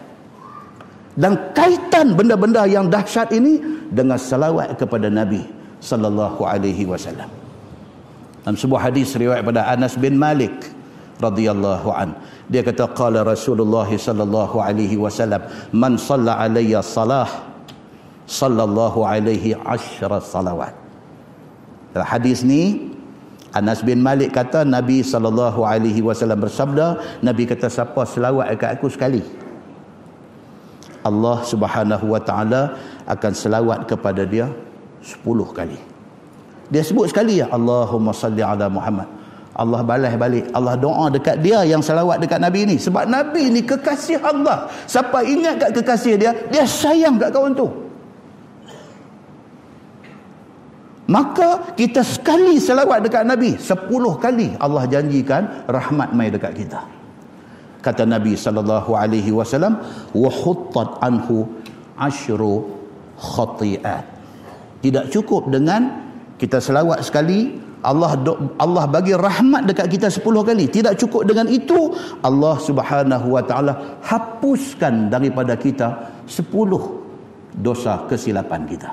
dan 1.18 1.34
kaitan 1.58 2.14
benda-benda 2.14 2.70
yang 2.70 2.88
dahsyat 2.88 3.34
ini 3.34 3.58
dengan 3.90 4.22
salawat 4.22 4.78
kepada 4.78 5.10
Nabi 5.10 5.42
sallallahu 5.82 6.46
alaihi 6.46 6.86
wasallam. 6.86 7.26
Dalam 8.46 8.56
sebuah 8.56 8.88
hadis 8.88 9.18
riwayat 9.18 9.44
pada 9.44 9.66
Anas 9.68 9.98
bin 9.98 10.16
Malik 10.16 10.54
radhiyallahu 11.18 11.90
an. 11.90 12.14
Dia 12.48 12.64
kata 12.64 12.94
qala 12.94 13.26
Rasulullah 13.26 13.90
sallallahu 13.90 14.62
alaihi 14.62 14.96
wasallam 14.96 15.44
man 15.74 15.98
shalla 15.98 16.38
alayya 16.40 16.86
salah 16.86 17.28
sallallahu 18.30 19.04
alaihi 19.04 19.58
asyra 19.66 20.22
salawat. 20.22 20.72
Dalam 21.92 22.08
hadis 22.08 22.46
ni 22.46 22.94
Anas 23.58 23.82
bin 23.82 24.06
Malik 24.06 24.38
kata 24.38 24.62
Nabi 24.62 25.02
sallallahu 25.02 25.66
alaihi 25.66 26.06
wasallam 26.06 26.46
bersabda, 26.46 27.20
Nabi 27.26 27.50
kata 27.50 27.74
siapa 27.74 28.06
selawat 28.06 28.54
dekat 28.54 28.78
aku 28.78 28.88
sekali. 28.94 29.26
Allah 31.08 31.40
Subhanahu 31.48 32.12
wa 32.12 32.20
taala 32.20 32.76
akan 33.08 33.32
selawat 33.32 33.88
kepada 33.88 34.28
dia 34.28 34.52
10 35.00 35.24
kali. 35.56 35.80
Dia 36.68 36.84
sebut 36.84 37.08
sekali 37.08 37.40
ya 37.40 37.48
Allahumma 37.48 38.12
salli 38.12 38.44
ala 38.44 38.68
Muhammad. 38.68 39.08
Allah 39.58 39.82
balas 39.82 40.14
balik. 40.20 40.52
Allah 40.54 40.78
doa 40.78 41.10
dekat 41.10 41.42
dia 41.42 41.66
yang 41.66 41.82
selawat 41.82 42.22
dekat 42.22 42.38
Nabi 42.38 42.70
ni. 42.70 42.78
Sebab 42.78 43.10
Nabi 43.10 43.50
ni 43.50 43.66
kekasih 43.66 44.22
Allah. 44.22 44.70
Siapa 44.86 45.26
ingat 45.26 45.58
kat 45.58 45.72
kekasih 45.82 46.14
dia, 46.20 46.32
dia 46.52 46.68
sayang 46.68 47.18
kat 47.18 47.34
kawan 47.34 47.58
tu. 47.58 47.66
Maka 51.08 51.74
kita 51.74 52.04
sekali 52.04 52.60
selawat 52.60 53.00
dekat 53.08 53.24
Nabi, 53.24 53.56
sepuluh 53.56 54.20
kali 54.20 54.52
Allah 54.60 54.84
janjikan 54.92 55.66
rahmat 55.72 56.12
mai 56.12 56.28
dekat 56.28 56.52
kita. 56.52 56.97
Kata 57.82 58.04
Nabi 58.04 58.34
sallallahu 58.34 58.92
alaihi 58.98 59.30
wasallam, 59.32 59.80
"Wa 60.12 60.30
huttat 60.30 60.98
anhu 61.02 61.46
asyru 61.96 62.66
khati'at." 63.18 64.06
Tidak 64.82 65.10
cukup 65.14 65.50
dengan 65.50 66.10
kita 66.38 66.62
selawat 66.62 67.02
sekali, 67.02 67.58
Allah 67.82 68.18
Allah 68.58 68.86
bagi 68.90 69.14
rahmat 69.14 69.70
dekat 69.70 69.88
kita 69.90 70.08
sepuluh 70.10 70.42
kali. 70.42 70.70
Tidak 70.70 70.98
cukup 70.98 71.26
dengan 71.30 71.46
itu, 71.50 71.94
Allah 72.26 72.58
Subhanahu 72.58 73.38
wa 73.38 73.44
taala 73.46 74.02
hapuskan 74.02 75.14
daripada 75.14 75.54
kita 75.58 76.22
sepuluh 76.26 77.02
dosa 77.54 78.06
kesilapan 78.10 78.66
kita. 78.70 78.92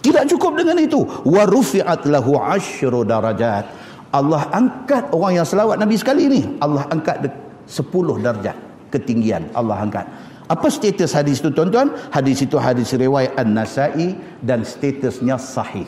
Tidak 0.00 0.24
cukup 0.32 0.56
dengan 0.56 0.80
itu. 0.80 1.04
Wa 1.04 1.44
rufi'at 1.44 2.08
lahu 2.08 2.40
asyru 2.40 3.04
darajat. 3.04 3.89
Allah 4.10 4.42
angkat 4.50 5.10
orang 5.14 5.38
yang 5.38 5.46
selawat 5.46 5.78
Nabi 5.78 5.94
sekali 5.94 6.26
ni. 6.26 6.42
Allah 6.58 6.82
angkat 6.90 7.30
10 7.70 8.26
darjat 8.26 8.56
ketinggian 8.90 9.46
Allah 9.54 9.78
angkat. 9.78 10.02
Apa 10.50 10.66
status 10.66 11.14
hadis 11.14 11.38
itu 11.38 11.54
tuan-tuan? 11.54 11.94
Hadis 12.10 12.42
itu 12.42 12.58
hadis 12.58 12.90
riwayat 12.90 13.38
An-Nasai 13.38 14.18
dan 14.42 14.66
statusnya 14.66 15.38
sahih. 15.38 15.86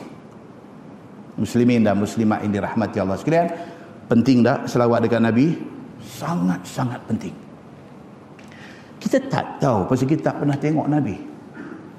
Muslimin 1.35 1.83
dan 1.83 1.99
muslimat 1.99 2.39
ini 2.47 2.63
rahmati 2.63 3.03
Allah 3.03 3.19
sekalian. 3.19 3.51
Penting 4.07 4.39
tak 4.39 4.71
selawat 4.71 5.03
dekat 5.03 5.19
Nabi? 5.19 5.59
Sangat-sangat 5.99 7.03
penting. 7.11 7.35
Kita 9.03 9.19
tak 9.27 9.59
tahu 9.59 9.83
pasal 9.83 10.07
kita 10.07 10.31
tak 10.31 10.35
pernah 10.39 10.55
tengok 10.55 10.87
Nabi. 10.87 11.15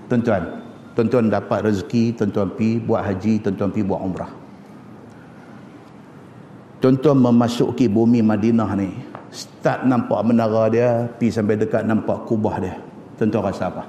Tuan-tuan, 0.09 0.65
Tuan-tuan 0.95 1.27
dapat 1.27 1.67
rezeki, 1.67 2.15
tuan-tuan 2.15 2.55
pi 2.55 2.79
buat 2.79 3.03
haji, 3.03 3.43
tuan-tuan 3.43 3.75
pi 3.75 3.83
buat 3.83 3.99
umrah. 3.99 4.31
Tuan-tuan 6.85 7.17
memasuki 7.17 7.89
bumi 7.89 8.21
Madinah 8.21 8.77
ni, 8.77 8.93
start 9.33 9.89
nampak 9.89 10.21
menara 10.21 10.69
dia, 10.69 11.09
pi 11.17 11.33
sampai 11.33 11.57
dekat 11.57 11.81
nampak 11.81 12.29
kubah 12.29 12.61
dia. 12.61 12.77
Tuan-tuan 13.17 13.49
rasa 13.49 13.73
apa? 13.73 13.89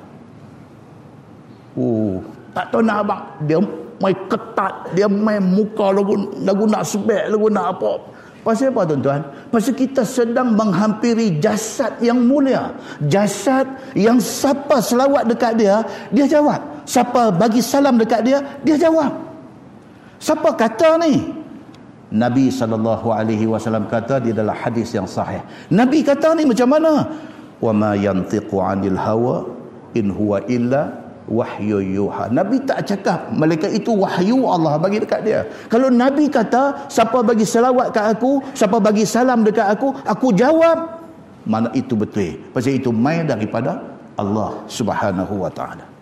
Oh, 1.76 2.24
tak 2.56 2.72
tahu 2.72 2.80
nak 2.80 3.04
abang. 3.04 3.20
Dia 3.44 3.60
main 4.00 4.16
ketat, 4.32 4.96
dia 4.96 5.12
main 5.12 5.44
muka 5.44 5.92
lagu, 5.92 6.16
lagu 6.40 6.64
nak 6.72 6.88
sebek, 6.88 7.28
lagu 7.36 7.52
nak 7.52 7.76
apa. 7.76 8.00
Pasal 8.48 8.72
apa 8.72 8.88
tuan-tuan? 8.88 9.28
Pasal 9.52 9.76
kita 9.76 10.08
sedang 10.08 10.56
menghampiri 10.56 11.36
jasad 11.44 12.00
yang 12.00 12.24
mulia. 12.24 12.72
Jasad 13.12 13.68
yang 13.92 14.24
siapa 14.24 14.80
selawat 14.80 15.28
dekat 15.28 15.60
dia, 15.60 15.84
dia 16.16 16.32
jawab. 16.32 16.64
Siapa 16.88 17.28
bagi 17.36 17.60
salam 17.60 18.00
dekat 18.00 18.24
dia, 18.24 18.40
dia 18.64 18.80
jawab. 18.80 19.12
Siapa 20.16 20.48
kata 20.56 20.96
ni? 21.04 21.44
Nabi 22.16 22.48
SAW 22.48 23.92
kata 23.92 24.24
di 24.24 24.32
dalam 24.32 24.56
hadis 24.56 24.96
yang 24.96 25.04
sahih. 25.04 25.44
Nabi 25.68 26.00
kata 26.00 26.32
ni 26.40 26.48
macam 26.48 26.72
mana? 26.72 27.04
Wa 27.60 27.76
ma 27.76 27.92
yantiqu 27.92 28.56
anil 28.56 28.96
hawa 28.96 29.44
in 29.92 30.16
huwa 30.16 30.40
illa 30.48 30.96
wahyu 31.28 31.82
yuha. 31.84 32.32
Nabi 32.32 32.64
tak 32.64 32.88
cakap 32.88 33.34
malaikat 33.36 33.76
itu 33.76 33.92
wahyu 33.92 34.48
Allah 34.48 34.80
bagi 34.80 35.04
dekat 35.04 35.22
dia. 35.28 35.44
Kalau 35.68 35.92
Nabi 35.92 36.32
kata 36.32 36.88
siapa 36.88 37.20
bagi 37.20 37.44
selawat 37.44 37.92
kat 37.92 38.16
aku, 38.16 38.40
siapa 38.56 38.78
bagi 38.80 39.04
salam 39.04 39.44
dekat 39.44 39.68
aku, 39.76 39.92
aku 40.06 40.32
jawab 40.32 41.04
mana 41.46 41.70
itu 41.78 41.94
betul. 41.94 42.42
Pasal 42.52 42.78
itu 42.82 42.90
mai 42.90 43.22
daripada 43.22 43.78
Allah 44.18 44.66
Subhanahu 44.66 45.46
wa 45.46 45.52
taala. 45.54 45.95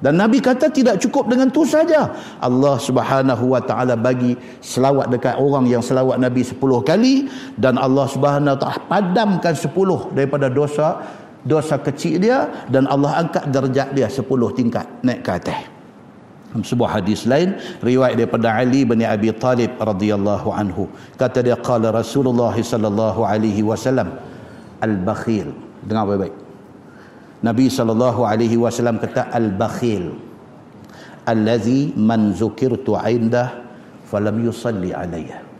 Dan 0.00 0.16
Nabi 0.16 0.40
kata 0.40 0.72
tidak 0.72 0.96
cukup 0.96 1.28
dengan 1.28 1.52
tu 1.52 1.60
saja. 1.68 2.08
Allah 2.40 2.80
Subhanahu 2.80 3.52
wa 3.52 3.60
taala 3.60 4.00
bagi 4.00 4.32
selawat 4.64 5.12
dekat 5.12 5.36
orang 5.36 5.68
yang 5.68 5.84
selawat 5.84 6.16
Nabi 6.16 6.40
10 6.40 6.56
kali. 6.88 7.28
Dan 7.60 7.76
Allah 7.76 8.08
Subhanahu 8.08 8.56
wa 8.56 8.58
taala 8.58 8.80
padamkan 8.88 9.52
10 9.52 10.16
daripada 10.16 10.48
dosa 10.48 11.04
dosa 11.44 11.76
kecil 11.76 12.16
dia. 12.16 12.48
Dan 12.72 12.88
Allah 12.88 13.28
angkat 13.28 13.52
darjat 13.52 13.92
dia 13.92 14.08
10 14.08 14.24
tingkat 14.56 14.88
naik 15.04 15.20
ke 15.20 15.30
atas. 15.36 15.60
Dalam 16.50 16.66
sebuah 16.66 16.98
hadis 16.98 17.30
lain 17.30 17.54
riwayat 17.78 18.18
daripada 18.18 18.56
Ali 18.56 18.82
bin 18.82 19.04
Abi 19.06 19.30
Talib 19.36 19.76
radhiyallahu 19.78 20.48
anhu. 20.50 20.88
Kata 21.14 21.44
dia 21.44 21.54
qala 21.60 21.94
Rasulullah 21.94 22.56
sallallahu 22.56 23.22
alaihi 23.22 23.62
wasallam 23.62 24.16
al-bakhil 24.80 25.52
dengar 25.84 26.08
baik-baik 26.08 26.49
Nabi 27.40 27.72
sallallahu 27.72 28.20
alaihi 28.24 28.60
wasallam 28.60 29.00
kata 29.00 29.32
al-bakhil 29.32 30.12
allazi 31.24 31.96
man 31.96 32.36
zukirtu 32.36 32.96
indah 33.00 33.64
falam 34.04 34.36
yusalli 34.44 34.92
alayya 34.92 35.50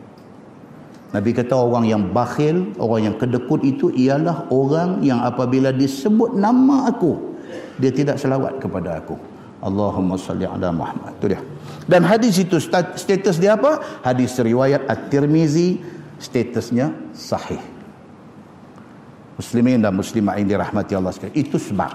Nabi 1.11 1.35
kata 1.35 1.59
orang 1.59 1.91
yang 1.91 2.03
bakhil, 2.15 2.71
orang 2.79 3.11
yang 3.11 3.17
kedekut 3.19 3.67
itu 3.67 3.91
ialah 3.91 4.47
orang 4.55 5.03
yang 5.03 5.19
apabila 5.27 5.75
disebut 5.75 6.39
nama 6.39 6.87
aku, 6.87 7.19
dia 7.83 7.91
tidak 7.91 8.15
selawat 8.15 8.63
kepada 8.63 9.03
aku. 9.03 9.19
Allahumma 9.61 10.15
salli 10.17 10.47
ala 10.47 10.71
Muhammad. 10.71 11.19
Itu 11.19 11.35
dia. 11.35 11.43
Dan 11.85 12.07
hadis 12.07 12.39
itu 12.39 12.57
status 12.63 13.37
dia 13.37 13.59
apa? 13.59 13.83
Hadis 14.07 14.39
riwayat 14.39 14.87
At-Tirmizi 14.87 15.83
statusnya 16.17 16.95
sahih. 17.13 17.61
Muslimin 19.41 19.81
dan 19.81 19.97
muslimah 19.97 20.37
ini 20.37 20.53
rahmati 20.53 20.93
Allah 20.93 21.17
sekalian. 21.17 21.37
Itu 21.41 21.57
sebab. 21.57 21.93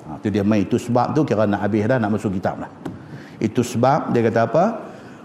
Ha, 0.00 0.16
itu 0.16 0.28
dia 0.32 0.40
main 0.40 0.64
itu 0.64 0.80
sebab 0.80 1.12
tu 1.12 1.28
kira 1.28 1.44
nak 1.44 1.68
habis 1.68 1.84
dah 1.84 2.00
nak 2.00 2.16
masuk 2.16 2.32
kitab 2.32 2.56
lah. 2.56 2.72
Itu 3.36 3.60
sebab 3.60 4.16
dia 4.16 4.24
kata 4.24 4.48
apa? 4.48 4.64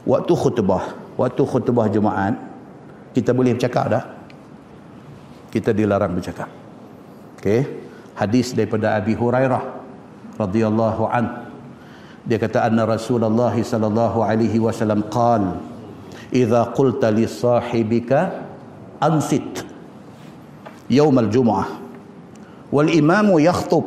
Waktu 0.04 0.34
khutbah, 0.36 1.16
waktu 1.16 1.42
khutbah 1.48 1.88
Jumaat, 1.88 2.36
kita 3.16 3.32
boleh 3.32 3.56
bercakap 3.56 3.88
dah 3.88 4.04
kita 5.56 5.72
dilarang 5.72 6.12
bercakap 6.12 6.52
okey 7.40 7.64
hadis 8.20 8.52
daripada 8.52 9.00
Abi 9.00 9.16
Hurairah 9.16 9.64
radhiyallahu 10.36 11.04
an 11.08 11.48
dia 12.28 12.36
kata 12.36 12.68
anna 12.68 12.84
Rasulullah 12.84 13.56
sallallahu 13.56 14.20
alaihi 14.20 14.60
wasallam 14.60 15.08
qal 15.08 15.64
idza 16.36 16.76
qulta 16.76 17.08
li 17.08 17.24
sahibika 17.24 18.44
ansit 19.00 19.64
يوم 20.91 21.19
الجمعة 21.19 21.67
والإمام 22.73 23.29
يخطب 23.39 23.85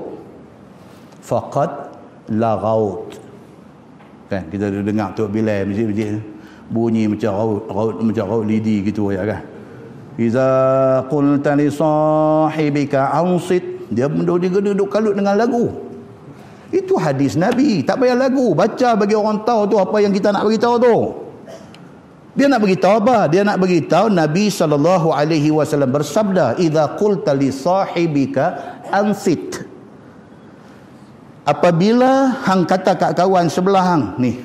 فقد 1.24 1.72
لغوت 2.30 3.10
kan 4.32 4.50
kita 4.50 4.66
dengar 4.82 5.14
tu 5.14 5.30
bila 5.30 5.62
masjid-masjid 5.62 6.18
bunyi 6.74 7.06
macam 7.06 7.32
raut, 7.38 7.62
raut 7.70 7.96
macam 8.02 8.26
raut 8.26 8.46
lidi 8.50 8.82
gitu 8.82 9.14
ya 9.14 9.22
kan 9.30 9.46
iza 10.18 10.48
qulta 11.06 11.54
li 11.54 11.70
sahibika 11.70 13.14
ansit 13.14 13.62
dia 13.94 14.10
duduk 14.10 14.50
duduk 14.50 14.89
kalut 14.89 15.14
dengan 15.14 15.38
lagu 15.38 15.70
itu 16.74 16.98
hadis 16.98 17.38
nabi 17.38 17.86
tak 17.86 18.02
payah 18.02 18.18
lagu 18.18 18.58
baca 18.58 18.98
bagi 18.98 19.14
orang 19.14 19.46
tahu 19.46 19.70
tu 19.70 19.78
apa 19.78 20.02
yang 20.02 20.10
kita 20.10 20.34
nak 20.34 20.50
bagi 20.50 20.58
tahu 20.58 20.76
tu 20.82 20.98
dia 22.39 22.47
nak 22.47 22.62
bagi 22.62 22.78
tahu 22.78 23.03
apa 23.03 23.26
dia 23.26 23.43
nak 23.43 23.59
bagi 23.59 23.82
tahu 23.82 24.14
nabi 24.14 24.47
sallallahu 24.47 25.11
alaihi 25.11 25.51
wasallam 25.51 25.91
bersabda 25.91 26.55
iza 26.62 26.95
qulta 26.95 27.34
li 27.34 27.51
sahibika 27.51 28.78
ansit. 28.95 29.66
Apabila 31.43 32.39
hang 32.47 32.62
kata 32.62 32.95
kat 32.95 33.18
kawan 33.18 33.51
sebelah 33.51 33.82
hang 33.82 34.05
ni 34.22 34.39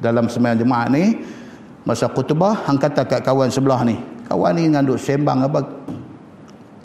dalam 0.00 0.24
sembahyang 0.24 0.64
jemaah 0.64 0.88
ni 0.88 1.20
masa 1.84 2.08
khutbah 2.08 2.64
hang 2.64 2.80
kata 2.80 3.04
kat 3.04 3.20
kawan 3.20 3.52
sebelah 3.52 3.84
ni 3.84 4.00
kawan 4.24 4.56
ni 4.56 4.72
nganduk 4.72 4.96
sembang 4.96 5.44
apa? 5.44 5.60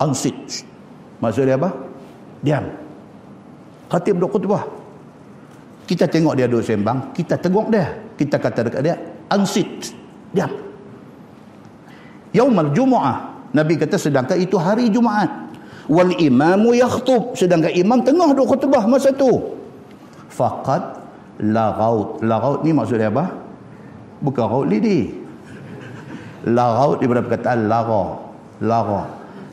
Ansit. 0.03 0.67
Maksud 1.23 1.47
dia 1.47 1.55
apa? 1.55 1.71
Diam. 2.43 2.67
Khatib 3.87 4.19
duk 4.19 4.35
khutbah. 4.35 4.67
Kita 5.87 6.03
tengok 6.03 6.35
dia 6.35 6.51
duk 6.51 6.67
sembang 6.67 7.15
kita 7.15 7.39
tengok 7.39 7.71
dia. 7.71 7.95
Kita 8.19 8.35
kata 8.35 8.67
dekat 8.67 8.81
dia 8.83 8.99
ansit 9.31 9.98
diam. 10.33 10.51
Yaumal 12.33 12.69
jumu'ah. 12.73 13.49
Nabi 13.49 13.81
kata 13.81 13.97
sedangkan 13.97 14.37
itu 14.37 14.55
hari 14.61 14.93
jumaat. 14.93 15.29
Wal 15.89 16.13
imamu 16.21 16.77
yakhtub. 16.77 17.33
Sedangkan 17.33 17.73
imam 17.73 18.05
tengah 18.05 18.33
duk 18.37 18.45
khutbah 18.45 18.85
masa 18.85 19.09
tu. 19.09 19.57
Faqad 20.29 21.01
lagaut. 21.41 22.21
Lagaut 22.21 22.61
ni 22.61 22.69
maksud 22.69 23.01
dia 23.01 23.09
apa? 23.09 23.33
Bukan 24.21 24.45
raut 24.45 24.67
lidi. 24.69 25.09
Lagaut 26.45 27.01
daripada 27.01 27.25
perkataan? 27.25 27.65
Lara 27.65 28.29
lara 28.61 29.01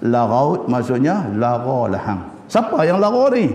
lagaut 0.04 0.68
maksudnya 0.68 1.24
lara 1.32 1.88
lahang. 1.88 2.20
Siapa 2.52 2.84
yang 2.84 3.00
lara 3.00 3.32
ni? 3.32 3.48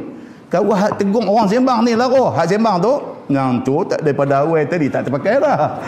Kau 0.51 0.67
hak 0.67 0.99
tegung 0.99 1.23
orang 1.29 1.47
sembang 1.47 1.79
ni 1.87 1.95
lara 1.95 2.33
hak 2.35 2.43
sembang 2.49 2.83
tu 2.83 2.93
ngang 3.31 3.63
tu 3.63 3.87
tak 3.87 4.03
daripada 4.03 4.43
awal 4.43 4.67
tadi 4.67 4.91
tak 4.91 5.07
terpakai 5.07 5.39
lah 5.39 5.79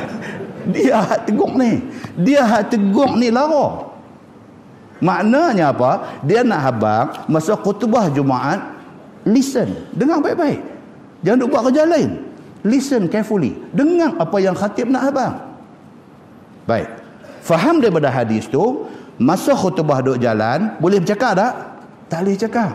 dia 0.70 1.01
hak 1.01 1.28
tegung 1.28 1.57
ni. 1.57 1.84
Dia 2.20 2.45
hak 2.45 2.72
tegung 2.72 3.20
ni 3.20 3.34
lara. 3.34 3.91
Maknanya 5.03 5.76
apa? 5.76 6.24
Dia 6.24 6.47
nak 6.47 6.61
habang 6.64 7.05
masa 7.28 7.59
khutbah 7.59 8.07
Jumaat 8.14 8.64
listen. 9.28 9.91
Dengar 9.91 10.24
baik-baik. 10.24 10.64
Jangan 11.24 11.38
duk 11.43 11.49
buat 11.51 11.64
kerja 11.72 11.84
lain. 11.84 12.24
Listen 12.64 13.11
carefully. 13.11 13.51
Dengar 13.76 14.16
apa 14.16 14.38
yang 14.39 14.55
khatib 14.55 14.88
nak 14.88 15.11
abang 15.11 15.53
baik. 16.68 16.89
Faham 17.43 17.84
daripada 17.84 18.07
hadis 18.07 18.47
tu? 18.47 18.88
Masa 19.20 19.53
khutbah 19.53 19.99
duk 20.01 20.18
jalan 20.18 20.74
boleh 20.80 21.03
bercakap 21.03 21.38
tak? 21.38 21.53
Tak 22.09 22.20
boleh 22.24 22.38
cakap. 22.39 22.74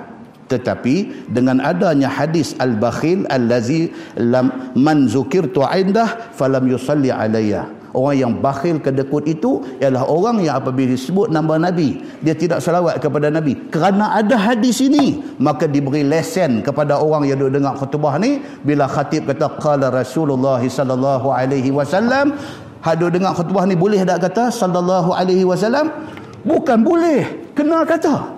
Tetapi 0.49 1.29
dengan 1.29 1.61
adanya 1.61 2.09
hadis 2.09 2.57
al-bakhil 2.57 3.29
allazi 3.29 3.93
lam 4.17 4.73
man 4.77 5.05
zukirtu 5.05 5.61
indah 5.61 6.33
falam 6.33 6.65
yusalli 6.65 7.13
alayya 7.13 7.69
Orang 7.99 8.15
yang 8.15 8.33
bakhil 8.39 8.79
kedekut 8.79 9.27
itu 9.27 9.67
ialah 9.83 10.07
orang 10.07 10.39
yang 10.47 10.63
apabila 10.63 10.95
disebut 10.95 11.35
nama 11.35 11.59
Nabi, 11.59 11.99
dia 12.23 12.39
tidak 12.39 12.63
salawat 12.63 13.03
kepada 13.03 13.27
Nabi. 13.27 13.59
Kerana 13.75 14.15
ada 14.15 14.39
hadis 14.39 14.79
ini, 14.79 15.19
maka 15.43 15.67
diberi 15.67 16.07
lesen 16.07 16.63
kepada 16.63 17.03
orang 17.03 17.27
yang 17.27 17.43
duduk 17.43 17.59
dengar 17.59 17.75
khutbah 17.75 18.15
ni 18.23 18.39
bila 18.63 18.87
khatib 18.87 19.27
kata 19.27 19.59
qala 19.59 19.91
Rasulullah 19.91 20.63
sallallahu 20.63 21.27
alaihi 21.35 21.75
wasallam, 21.75 22.39
hadu 22.87 23.11
dengar 23.11 23.35
khutbah 23.35 23.67
ni 23.67 23.75
boleh 23.75 24.07
tak 24.07 24.31
kata 24.31 24.55
sallallahu 24.55 25.11
alaihi 25.11 25.43
wasallam? 25.43 25.91
Bukan 26.47 26.87
boleh, 26.87 27.51
kena 27.59 27.83
kata. 27.83 28.38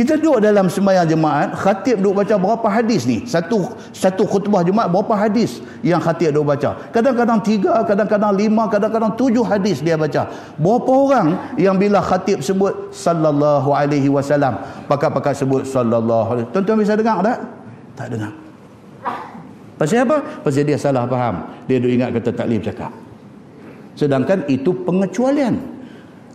Kita 0.00 0.16
duduk 0.16 0.40
dalam 0.40 0.72
sembahyang 0.72 1.04
jemaat, 1.12 1.52
khatib 1.60 2.00
duduk 2.00 2.24
baca 2.24 2.40
berapa 2.40 2.68
hadis 2.72 3.04
ni? 3.04 3.20
Satu 3.28 3.68
satu 3.92 4.24
khutbah 4.24 4.64
jemaat 4.64 4.88
berapa 4.88 5.12
hadis 5.12 5.60
yang 5.84 6.00
khatib 6.00 6.32
duduk 6.32 6.56
baca? 6.56 6.88
Kadang-kadang 6.88 7.44
tiga, 7.44 7.84
kadang-kadang 7.84 8.32
lima, 8.32 8.64
kadang-kadang 8.72 9.12
tujuh 9.20 9.44
hadis 9.44 9.84
dia 9.84 10.00
baca. 10.00 10.24
Berapa 10.56 10.88
orang 10.88 11.28
yang 11.60 11.76
bila 11.76 12.00
khatib 12.00 12.40
sebut 12.40 12.96
sallallahu 12.96 13.76
alaihi 13.76 14.08
wasallam, 14.08 14.56
pakar-pakar 14.88 15.36
sebut 15.36 15.68
sallallahu 15.68 16.28
alaihi. 16.32 16.48
Tuan-tuan 16.48 16.80
bisa 16.80 16.96
dengar 16.96 17.20
tak? 17.20 17.38
Tak 17.92 18.08
dengar. 18.08 18.32
Pasal 19.76 20.08
apa? 20.08 20.16
Pasal 20.40 20.64
dia 20.64 20.80
salah 20.80 21.04
faham. 21.04 21.44
Dia 21.68 21.76
duk 21.76 21.92
ingat 21.92 22.16
kata 22.16 22.32
tak 22.32 22.48
boleh 22.48 22.56
bercakap. 22.56 22.92
Sedangkan 24.00 24.48
itu 24.48 24.72
pengecualian. 24.80 25.60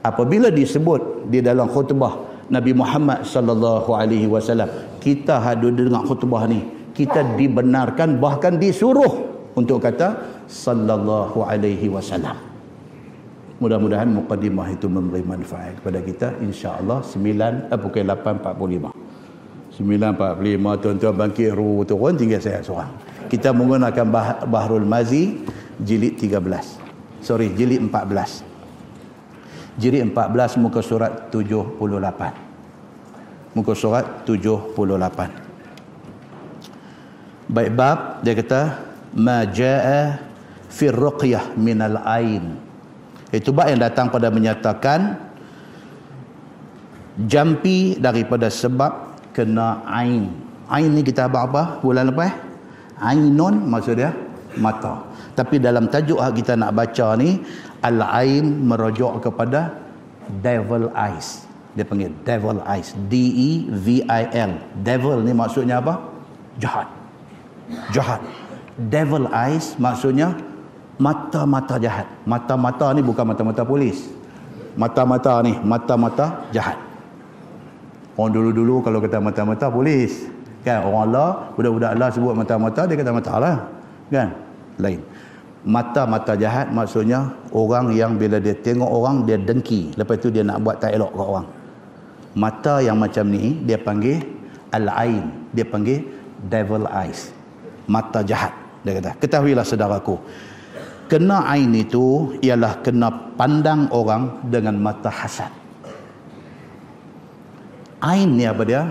Apabila 0.06 0.54
disebut 0.54 1.34
di 1.34 1.42
dalam 1.42 1.66
khutbah 1.66 2.35
Nabi 2.50 2.72
Muhammad 2.78 3.26
sallallahu 3.26 3.90
alaihi 3.96 4.30
wasallam. 4.30 4.70
Kita 5.02 5.42
hadir 5.42 5.74
dengar 5.74 6.06
khutbah 6.06 6.46
ni, 6.46 6.62
kita 6.94 7.38
dibenarkan 7.38 8.22
bahkan 8.22 8.58
disuruh 8.58 9.26
untuk 9.58 9.82
kata 9.82 10.18
sallallahu 10.46 11.42
alaihi 11.42 11.90
wasallam. 11.90 12.38
Mudah-mudahan 13.56 14.12
mukadimah 14.12 14.68
itu 14.76 14.92
memberi 14.92 15.24
manfaat 15.24 15.80
kepada 15.80 16.04
kita 16.04 16.28
insya-Allah 16.44 17.00
9 17.00 17.72
eh, 17.72 17.80
pukul 17.80 18.04
8.45. 18.04 18.92
9.45 19.76 20.82
tuan-tuan 20.84 21.16
bangkit 21.16 21.52
ru 21.56 21.84
turun 21.88 22.16
tinggal 22.20 22.44
saya 22.44 22.60
seorang. 22.60 22.92
Kita 23.32 23.56
menggunakan 23.56 24.06
bah 24.12 24.44
Bahrul 24.44 24.88
Mazi 24.88 25.40
jilid 25.80 26.20
13. 26.20 26.40
Sorry, 27.24 27.52
jilid 27.56 27.84
14. 27.90 28.55
Jilid 29.76 30.08
14 30.16 30.56
muka 30.64 30.80
surat 30.80 31.28
78. 31.32 31.84
Muka 33.56 33.74
surat 33.76 34.24
78. 34.24 34.72
Baik 37.46 37.72
bab 37.78 38.26
dia 38.26 38.34
kata 38.34 38.82
ma 39.14 39.46
jaa 39.46 40.18
fi 40.72 40.88
ruqyah 40.90 41.54
min 41.60 41.84
al 41.84 42.00
ain. 42.08 42.56
Itu 43.36 43.52
bab 43.52 43.68
yang 43.68 43.84
datang 43.84 44.08
pada 44.10 44.32
menyatakan 44.32 45.20
jampi 47.28 48.00
daripada 48.00 48.48
sebab 48.48 49.20
kena 49.36 49.84
ain. 49.92 50.32
Ain 50.72 50.90
ni 50.96 51.04
kita 51.04 51.28
abang 51.28 51.52
apa 51.52 51.84
bulan 51.84 52.10
lepas? 52.10 52.32
Ainun 53.04 53.68
maksud 53.68 54.00
dia 54.00 54.16
mata. 54.56 55.04
Tapi 55.36 55.60
dalam 55.60 55.92
tajuk 55.92 56.16
kita 56.32 56.56
nak 56.56 56.72
baca 56.72 57.20
ni 57.20 57.44
Al-Ain 57.86 58.66
merujuk 58.66 59.22
kepada 59.22 59.78
Devil 60.42 60.90
Eyes. 60.98 61.46
Dia 61.78 61.86
panggil 61.86 62.10
Devil 62.26 62.58
Eyes. 62.66 62.98
D-E-V-I-L. 62.98 64.52
Devil 64.82 65.22
ni 65.22 65.38
maksudnya 65.38 65.78
apa? 65.78 66.02
Jahat. 66.58 66.90
Jahat. 67.94 68.26
Devil 68.90 69.30
Eyes 69.30 69.78
maksudnya 69.78 70.34
mata-mata 70.98 71.78
jahat. 71.78 72.10
Mata-mata 72.26 72.90
ni 72.98 73.06
bukan 73.06 73.26
mata-mata 73.30 73.62
polis. 73.62 74.10
Mata-mata 74.76 75.40
ni, 75.46 75.56
mata-mata 75.62 76.52
jahat. 76.52 76.76
Orang 78.20 78.36
dulu-dulu 78.36 78.84
kalau 78.84 79.00
kata 79.00 79.24
mata-mata 79.24 79.72
polis. 79.72 80.28
Kan? 80.66 80.84
Orang 80.84 81.14
Allah, 81.14 81.54
budak-budak 81.54 81.96
Allah 81.96 82.10
sebut 82.12 82.34
mata-mata, 82.36 82.82
dia 82.90 82.98
kata 82.98 83.12
mata 83.14 83.34
lah. 83.40 83.56
Kan? 84.12 84.36
Lain 84.82 85.00
mata-mata 85.66 86.38
jahat 86.38 86.70
maksudnya 86.70 87.34
orang 87.50 87.92
yang 87.92 88.16
bila 88.16 88.38
dia 88.38 88.54
tengok 88.54 88.88
orang 88.88 89.26
dia 89.26 89.36
dengki. 89.36 89.92
Lepas 89.98 90.22
tu 90.22 90.30
dia 90.30 90.46
nak 90.46 90.62
buat 90.62 90.78
tak 90.78 90.94
elok 90.94 91.12
kat 91.12 91.28
orang. 91.28 91.48
Mata 92.36 92.74
yang 92.80 92.98
macam 93.02 93.26
ni 93.28 93.60
dia 93.66 93.82
panggil 93.82 94.22
al-ain. 94.70 95.26
Dia 95.52 95.66
panggil 95.66 96.06
devil 96.46 96.86
eyes. 96.88 97.34
Mata 97.90 98.22
jahat 98.22 98.54
dia 98.86 99.02
kata. 99.02 99.12
Ketahuilah 99.18 99.66
saudaraku 99.66 100.22
kena 101.06 101.46
ain 101.50 101.70
itu 101.74 102.38
ialah 102.42 102.82
kena 102.82 103.10
pandang 103.38 103.90
orang 103.94 104.42
dengan 104.50 104.78
mata 104.82 105.10
hasad. 105.10 105.50
Ain 108.02 108.38
ni 108.38 108.46
apa 108.46 108.64
dia? 108.66 108.86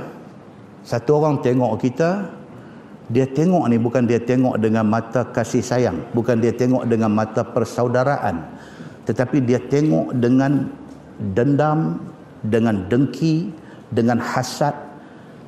Satu 0.83 1.22
orang 1.22 1.41
tengok 1.41 1.81
kita 1.81 2.29
dia 3.13 3.29
tengok 3.29 3.69
ni 3.69 3.77
bukan 3.77 4.09
dia 4.09 4.17
tengok 4.17 4.57
dengan 4.57 4.89
mata 4.89 5.29
kasih 5.29 5.61
sayang 5.61 6.01
bukan 6.17 6.41
dia 6.41 6.57
tengok 6.57 6.89
dengan 6.89 7.13
mata 7.13 7.45
persaudaraan 7.45 8.41
tetapi 9.05 9.45
dia 9.45 9.61
tengok 9.61 10.17
dengan 10.17 10.73
dendam 11.37 12.01
dengan 12.45 12.89
dengki 12.89 13.53
dengan 13.93 14.19
hasad 14.21 14.75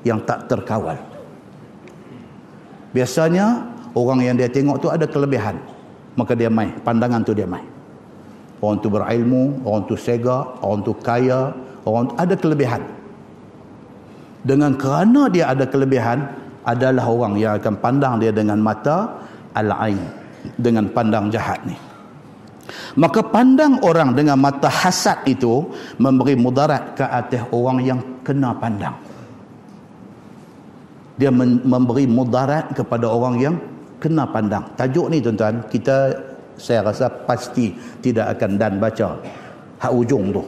yang 0.07 0.23
tak 0.23 0.47
terkawal. 0.47 0.95
Biasanya 2.95 3.67
orang 3.93 4.23
yang 4.23 4.37
dia 4.39 4.49
tengok 4.49 4.81
tu 4.81 4.89
ada 4.93 5.09
kelebihan 5.09 5.57
maka 6.17 6.33
dia 6.33 6.49
mai 6.49 6.73
pandangan 6.85 7.21
tu 7.25 7.37
dia 7.37 7.45
mai 7.45 7.65
orang 8.61 8.81
tu 8.81 8.89
berilmu 8.89 9.65
orang 9.69 9.85
tu 9.85 9.97
sega 10.01 10.57
orang 10.65 10.81
tu 10.81 10.93
kaya 10.97 11.53
orang 11.85 12.09
tu 12.09 12.15
ada 12.17 12.35
kelebihan. 12.37 12.83
Dengan 14.47 14.79
kerana 14.79 15.27
dia 15.27 15.51
ada 15.51 15.67
kelebihan 15.67 16.23
adalah 16.67 17.07
orang 17.07 17.39
yang 17.39 17.55
akan 17.63 17.75
pandang 17.79 18.19
dia 18.19 18.35
dengan 18.35 18.59
mata 18.59 19.23
al-ain 19.55 20.03
dengan 20.59 20.91
pandang 20.91 21.31
jahat 21.31 21.63
ni. 21.63 21.79
Maka 22.99 23.23
pandang 23.23 23.79
orang 23.87 24.19
dengan 24.19 24.35
mata 24.43 24.67
hasad 24.67 25.23
itu 25.31 25.71
memberi 26.03 26.35
mudarat 26.35 26.99
ke 26.99 27.07
atas 27.07 27.47
orang 27.55 27.79
yang 27.87 28.01
kena 28.27 28.51
pandang. 28.59 28.99
Dia 31.17 31.31
memberi 31.63 32.05
mudarat 32.11 32.75
kepada 32.75 33.07
orang 33.07 33.35
yang 33.39 33.55
kena 34.03 34.27
pandang. 34.27 34.67
Tajuk 34.75 35.07
ni 35.09 35.23
tuan-tuan 35.23 35.63
kita 35.71 36.13
saya 36.59 36.83
rasa 36.85 37.07
pasti 37.09 37.73
tidak 38.03 38.37
akan 38.37 38.51
dan 38.59 38.83
baca. 38.83 39.17
Hak 39.79 39.93
ujung 39.93 40.35
tu. 40.35 40.43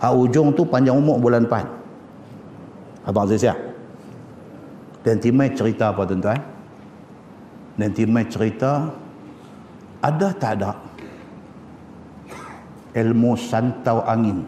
Hak 0.00 0.12
ujung 0.16 0.50
tu 0.56 0.66
panjang 0.66 0.96
umur 0.96 1.22
bulan 1.22 1.46
depan. 1.46 1.64
Abang 3.06 3.28
saya 3.30 3.52
siap 3.52 3.69
dan 5.00 5.16
Timai 5.16 5.52
cerita 5.56 5.92
apa 5.92 6.04
tuan-tuan? 6.04 6.60
Nanti 7.80 8.04
mai 8.04 8.28
cerita 8.28 8.92
ada 10.04 10.28
tak 10.36 10.52
ada 10.60 10.76
ilmu 12.92 13.32
santau 13.40 14.04
angin. 14.04 14.44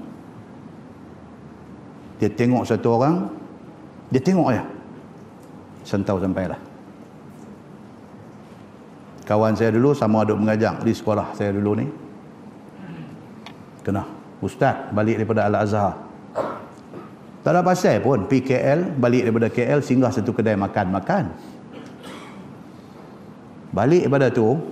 Dia 2.21 2.29
tengok 2.29 2.69
satu 2.69 2.89
orang, 3.01 3.33
dia 4.13 4.21
tengok 4.21 4.49
ya. 4.53 4.63
Santau 5.83 6.21
sampailah. 6.21 6.61
Kawan 9.25 9.57
saya 9.57 9.73
dulu 9.73 9.97
sama 9.97 10.29
ada 10.29 10.37
mengajar 10.37 10.77
di 10.85 10.93
sekolah 10.93 11.33
saya 11.33 11.57
dulu 11.57 11.81
ni. 11.81 11.87
Kena 13.81 14.05
ustaz 14.45 14.93
balik 14.93 15.25
daripada 15.25 15.49
Al-Azhar. 15.49 16.12
Tak 17.43 17.51
ada 17.51 17.61
pasal 17.67 17.99
pun. 17.99 18.31
PKL 18.31 18.95
balik 19.03 19.27
daripada 19.27 19.51
KL 19.51 19.83
singgah 19.83 20.15
satu 20.15 20.31
kedai 20.31 20.55
makan-makan. 20.55 21.27
Balik 23.75 24.07
daripada 24.07 24.31
tu 24.31 24.63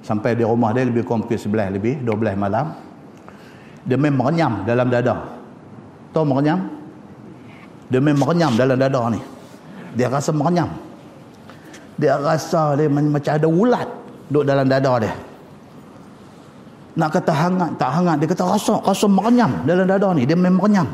sampai 0.00 0.32
di 0.32 0.42
rumah 0.48 0.72
dia 0.72 0.88
lebih 0.88 1.04
kurang 1.04 1.28
pukul 1.28 1.38
11 1.38 1.76
lebih 1.78 1.94
12 2.02 2.34
malam 2.34 2.74
dia 3.82 3.98
main 3.98 4.14
merenyam 4.14 4.62
dalam 4.62 4.86
dada. 4.88 5.18
Tahu 6.14 6.24
merenyam? 6.26 6.58
Dia 7.90 7.98
main 7.98 8.14
merenyam 8.14 8.54
dalam 8.54 8.78
dada 8.78 9.02
ni. 9.10 9.20
Dia 9.98 10.06
rasa 10.06 10.30
merenyam. 10.30 10.70
Dia 11.98 12.16
rasa 12.16 12.78
dia 12.78 12.88
macam 12.88 13.32
ada 13.34 13.48
ulat 13.50 13.88
duduk 14.30 14.44
dalam 14.46 14.66
dada 14.70 14.92
dia. 15.02 15.12
Nak 16.92 17.08
kata 17.08 17.32
hangat 17.32 17.70
tak 17.80 17.90
hangat 17.90 18.16
dia 18.22 18.28
kata 18.30 18.44
rasa 18.46 18.74
rasa 18.80 19.06
merenyam 19.10 19.50
dalam 19.66 19.84
dada 19.84 20.08
ni. 20.14 20.22
Dia 20.24 20.38
main 20.38 20.54
merenyam 20.54 20.88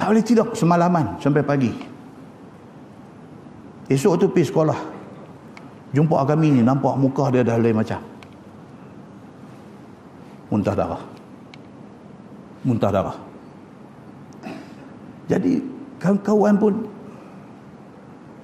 tak 0.00 0.08
boleh 0.08 0.24
tidur 0.24 0.48
semalaman 0.56 1.20
sampai 1.20 1.44
pagi 1.44 1.70
esok 3.92 4.16
tu 4.16 4.26
pergi 4.32 4.48
sekolah 4.48 5.00
Jumpa 5.90 6.22
kami 6.22 6.54
ni 6.54 6.60
nampak 6.62 6.94
muka 6.94 7.34
dia 7.34 7.42
dah 7.42 7.58
lain 7.58 7.74
macam. 7.74 7.98
Muntah 10.50 10.74
darah. 10.74 11.02
Muntah 12.62 12.90
darah. 12.94 13.18
Jadi 15.26 15.62
kawan-kawan 15.98 16.54
pun 16.58 16.74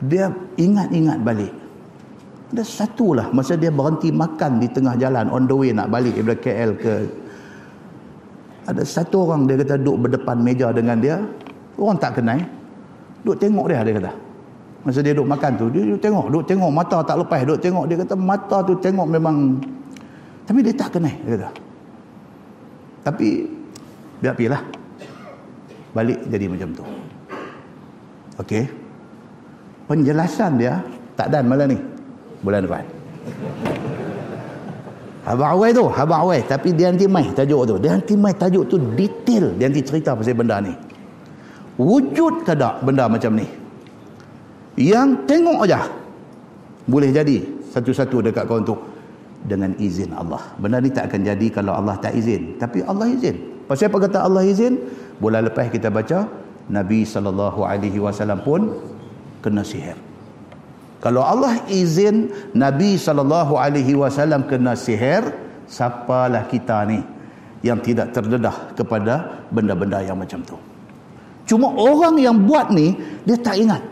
dia 0.07 0.30
ingat-ingat 0.59 1.18
balik. 1.22 1.54
Ada 2.54 2.62
satu 2.62 3.14
lah 3.14 3.26
masa 3.34 3.59
dia 3.59 3.74
berhenti 3.74 4.14
makan 4.14 4.62
di 4.62 4.70
tengah 4.70 4.94
jalan 4.98 5.26
on 5.34 5.50
the 5.50 5.54
way 5.54 5.74
nak 5.74 5.90
balik 5.90 6.14
daripada 6.14 6.38
KL 6.38 6.70
ke 6.78 6.94
ada 8.70 8.82
satu 8.86 9.26
orang 9.26 9.50
dia 9.50 9.59
kata 9.62 9.78
duduk 9.82 10.07
berdepan 10.07 10.38
meja 10.42 10.70
dengan 10.70 10.98
dia 10.98 11.16
orang 11.77 11.99
tak 12.01 12.20
kenal 12.20 12.41
duduk 13.22 13.37
tengok 13.41 13.66
dia 13.68 13.85
dia 13.85 13.95
kata 14.01 14.12
Masa 14.87 15.03
dia 15.03 15.11
duduk 15.18 15.27
makan 15.27 15.59
tu, 15.59 15.66
dia 15.66 15.83
duduk 15.83 15.99
tengok, 15.99 16.27
duduk 16.31 16.47
tengok, 16.47 16.70
mata 16.70 17.03
tak 17.03 17.18
lepas, 17.18 17.43
duduk 17.43 17.59
tengok. 17.59 17.85
Dia 17.91 17.97
kata 18.07 18.14
mata 18.14 18.57
tu 18.62 18.79
tengok 18.79 19.07
memang... 19.11 19.59
Tapi 20.47 20.62
dia 20.62 20.74
tak 20.79 20.95
kenal, 20.95 21.11
dia 21.27 21.35
kata. 21.35 21.51
Tapi, 23.03 23.29
biar 24.22 24.39
lah. 24.47 24.62
Balik 25.91 26.22
jadi 26.31 26.47
macam 26.47 26.70
tu. 26.70 26.85
Okey. 28.39 28.70
Penjelasan 29.91 30.55
dia, 30.55 30.79
tak 31.18 31.35
dan 31.35 31.51
malam 31.51 31.74
ni. 31.74 31.79
Bulan 32.47 32.62
depan. 32.62 32.87
Abang 35.27 35.51
Awai 35.59 35.74
tu, 35.74 35.91
Abang 35.91 36.31
Awai. 36.31 36.47
Tapi 36.47 36.70
dia 36.70 36.95
nanti 36.95 37.11
mai 37.11 37.27
tajuk 37.35 37.66
tu. 37.66 37.74
Dia 37.83 37.99
nanti 37.99 38.14
mai 38.14 38.39
tajuk 38.39 38.70
tu 38.70 38.79
detail. 38.95 39.51
Dia 39.59 39.66
nanti 39.66 39.83
cerita 39.83 40.14
pasal 40.14 40.39
benda 40.39 40.62
ni. 40.62 40.86
Wujud 41.77 42.45
ke 42.45 42.57
tak 42.57 42.81
benda 42.81 43.05
macam 43.05 43.37
ni? 43.37 43.47
yang 44.77 45.24
tengok 45.24 45.64
aja. 45.64 45.89
Boleh 46.87 47.11
jadi 47.11 47.43
satu-satu 47.72 48.22
dekat 48.31 48.45
kau 48.47 48.62
tu 48.62 48.77
dengan 49.43 49.74
izin 49.81 50.14
Allah. 50.14 50.41
Benda 50.61 50.79
ni 50.79 50.93
tak 50.93 51.11
akan 51.11 51.20
jadi 51.27 51.47
kalau 51.51 51.74
Allah 51.74 51.99
tak 51.99 52.14
izin. 52.14 52.61
Tapi 52.61 52.85
Allah 52.87 53.11
izin. 53.11 53.66
Pasal 53.66 53.91
apa 53.91 54.07
kata 54.07 54.18
Allah 54.22 54.47
izin? 54.47 54.79
Bulan 55.18 55.51
lepas 55.51 55.72
kita 55.72 55.91
baca 55.91 56.29
Nabi 56.70 57.03
SAW 57.03 58.39
pun 58.45 58.61
kena 59.43 59.66
sihir. 59.66 59.99
Kalau 61.03 61.24
Allah 61.27 61.59
izin 61.66 62.31
Nabi 62.55 62.95
SAW 62.95 64.47
kena 64.47 64.79
sihir 64.79 65.24
siapalah 65.66 66.47
kita 66.47 66.87
ni 66.87 67.03
yang 67.66 67.83
tidak 67.83 68.14
terdedah 68.14 68.70
kepada 68.79 69.43
benda-benda 69.51 69.99
yang 70.05 70.14
macam 70.14 70.39
tu 70.47 70.55
cuma 71.47 71.72
orang 71.72 72.18
yang 72.18 72.36
buat 72.44 72.68
ni 72.74 72.99
dia 73.24 73.38
tak 73.38 73.57
ingat. 73.57 73.82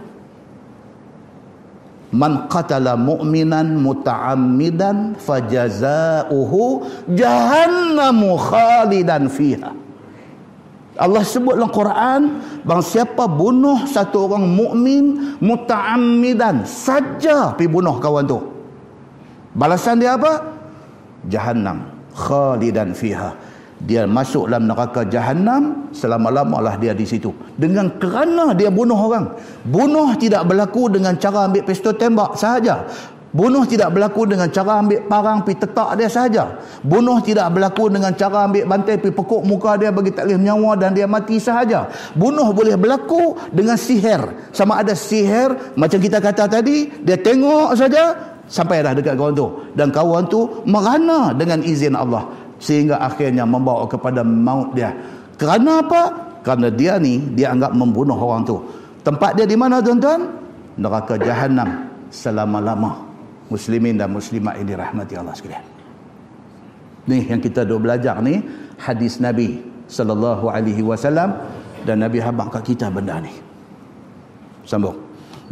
Man 2.15 2.47
qatala 2.47 2.95
mu'minan 2.95 3.75
muta'ammidan 3.83 5.19
fajazauhu 5.19 6.87
jahannamu 7.11 8.39
khalidan 8.39 9.27
fiha. 9.27 9.75
Allah 10.95 11.27
sebut 11.27 11.59
dalam 11.59 11.75
Quran 11.75 12.21
bang 12.63 12.79
siapa 12.79 13.27
bunuh 13.27 13.83
satu 13.83 14.31
orang 14.31 14.47
mukmin 14.47 15.35
muta'ammidan 15.43 16.63
saja 16.63 17.51
pi 17.59 17.67
bunuh 17.67 17.99
kawan 17.99 18.31
tu. 18.31 18.39
Balasan 19.59 19.99
dia 19.99 20.15
apa? 20.15 20.55
Jahannam 21.27 21.91
khalidan 22.15 22.95
fiha 22.95 23.35
dia 23.83 24.07
masuk 24.07 24.47
dalam 24.47 24.71
neraka 24.71 25.03
jahanam 25.05 25.91
selama-lamalah 25.91 26.79
dia 26.79 26.95
di 26.95 27.03
situ. 27.05 27.35
Dengan 27.59 27.91
kerana 27.99 28.55
dia 28.55 28.71
bunuh 28.71 28.97
orang. 28.97 29.35
Bunuh 29.67 30.15
tidak 30.15 30.47
berlaku 30.47 30.89
dengan 30.89 31.19
cara 31.19 31.51
ambil 31.51 31.67
pistol 31.67 31.93
tembak 31.99 32.39
sahaja. 32.39 32.87
Bunuh 33.35 33.67
tidak 33.67 33.91
berlaku 33.91 34.31
dengan 34.31 34.47
cara 34.47 34.79
ambil 34.79 35.11
parang 35.11 35.43
pi 35.43 35.59
tetak 35.59 35.99
dia 35.99 36.07
sahaja. 36.07 36.55
Bunuh 36.87 37.19
tidak 37.19 37.51
berlaku 37.51 37.91
dengan 37.91 38.15
cara 38.15 38.47
ambil 38.47 38.63
bantai 38.63 38.95
pi 38.95 39.11
pekuk 39.11 39.43
muka 39.43 39.75
dia 39.75 39.91
bagi 39.91 40.15
tak 40.15 40.31
boleh 40.31 40.39
menyawa 40.39 40.71
dan 40.79 40.95
dia 40.95 41.11
mati 41.11 41.43
sahaja. 41.43 41.91
Bunuh 42.15 42.55
boleh 42.55 42.79
berlaku 42.79 43.35
dengan 43.51 43.75
sihir. 43.75 44.55
Sama 44.55 44.79
ada 44.87 44.95
sihir 44.95 45.75
macam 45.75 45.99
kita 45.99 46.23
kata 46.23 46.47
tadi 46.47 46.95
dia 47.03 47.19
tengok 47.19 47.75
saja 47.75 48.15
sampai 48.47 48.87
dah 48.87 48.95
dekat 48.95 49.19
kawan 49.19 49.35
tu. 49.35 49.51
Dan 49.75 49.91
kawan 49.91 50.31
tu 50.31 50.63
merana 50.63 51.35
dengan 51.35 51.59
izin 51.59 51.99
Allah 51.99 52.44
sehingga 52.59 53.01
akhirnya 53.03 53.47
membawa 53.47 53.87
kepada 53.89 54.23
maut 54.23 54.75
dia. 54.75 54.95
Kerana 55.39 55.83
apa? 55.83 56.03
Kerana 56.45 56.69
dia 56.71 57.01
ni 57.01 57.19
dia 57.35 57.51
anggap 57.51 57.73
membunuh 57.75 58.17
orang 58.17 58.45
tu. 58.45 58.61
Tempat 59.05 59.37
dia 59.37 59.47
di 59.49 59.57
mana 59.57 59.81
tuan-tuan? 59.81 60.29
Neraka 60.81 61.21
jahanam 61.21 61.89
selama-lama. 62.09 63.05
Muslimin 63.53 64.01
dan 64.01 64.09
muslimat 64.09 64.57
ini 64.57 64.73
rahmati 64.73 65.15
Allah 65.21 65.37
sekalian. 65.37 65.65
Ni 67.05 67.29
yang 67.29 67.41
kita 67.45 67.69
duk 67.69 67.85
belajar 67.85 68.17
ni 68.25 68.41
hadis 68.81 69.21
Nabi 69.21 69.61
sallallahu 69.85 70.49
alaihi 70.49 70.81
wasallam 70.81 71.37
dan 71.85 72.01
Nabi 72.01 72.25
habaq 72.25 72.49
kat 72.61 72.73
kita 72.73 72.89
benda 72.89 73.21
ni. 73.21 73.29
Sambung. 74.65 74.97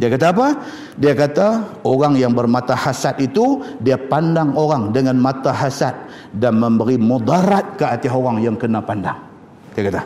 Dia 0.01 0.09
kata 0.09 0.33
apa? 0.33 0.47
Dia 0.97 1.13
kata 1.13 1.77
orang 1.85 2.17
yang 2.17 2.33
bermata 2.33 2.73
hasad 2.73 3.21
itu 3.21 3.61
dia 3.77 3.93
pandang 3.93 4.57
orang 4.57 4.89
dengan 4.89 5.21
mata 5.21 5.53
hasad 5.53 5.93
dan 6.33 6.57
memberi 6.57 6.97
mudarat 6.97 7.77
ke 7.77 7.85
hati 7.85 8.09
orang 8.09 8.41
yang 8.41 8.57
kena 8.57 8.81
pandang. 8.81 9.21
Dia 9.77 9.85
kata 9.89 10.03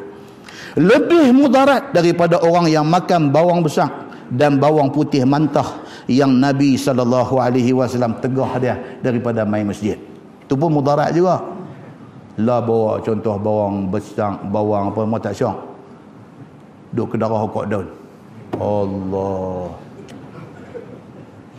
lebih 0.78 1.34
mudarat 1.34 1.90
daripada 1.90 2.38
orang 2.38 2.70
yang 2.70 2.86
makan 2.86 3.34
bawang 3.34 3.66
besar 3.66 3.90
dan 4.30 4.62
bawang 4.62 4.94
putih 4.94 5.26
mantah 5.26 5.82
yang 6.06 6.30
Nabi 6.38 6.78
wasallam 6.78 8.22
tegah 8.22 8.52
dia 8.62 8.76
daripada 9.02 9.42
main 9.42 9.66
masjid. 9.66 9.98
Tu 10.46 10.54
pun 10.54 10.70
mudarat 10.70 11.12
juga. 11.12 11.42
Lah 12.38 12.62
bawa 12.62 13.02
contoh 13.02 13.34
bawang 13.42 13.90
besar, 13.90 14.38
bawang 14.46 14.94
apa 14.94 15.02
mau 15.10 15.18
tak 15.18 15.34
syok. 15.34 15.58
Duk 16.94 17.10
ke 17.10 17.16
darah 17.18 17.42
hokok 17.42 17.66
daun. 17.66 17.88
Allah 18.62 19.74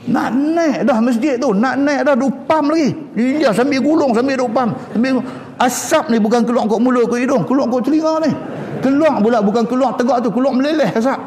nak 0.08 0.32
naik 0.32 0.88
dah 0.88 0.98
masjid 0.98 1.36
tu 1.36 1.52
nak 1.52 1.76
naik 1.78 2.02
dah 2.02 2.16
dupam 2.16 2.72
lagi. 2.72 2.88
Dia 3.14 3.52
sambil 3.52 3.80
gulung 3.84 4.16
sambil 4.16 4.40
dupam. 4.40 4.72
Sambil 4.90 5.20
asap 5.60 6.04
ni 6.10 6.16
bukan 6.18 6.42
keluar 6.42 6.64
kok 6.64 6.80
mulut 6.80 7.06
kok 7.06 7.20
hidung 7.20 7.42
keluar 7.44 7.68
kok 7.68 7.84
telinga 7.86 8.24
ni. 8.24 8.32
Keluar 8.78 9.20
pula 9.20 9.38
bukan 9.44 9.64
keluar 9.68 9.94
tegak 9.94 10.24
tu 10.24 10.30
keluar 10.32 10.52
meleleh 10.56 10.90
asap. 10.96 11.20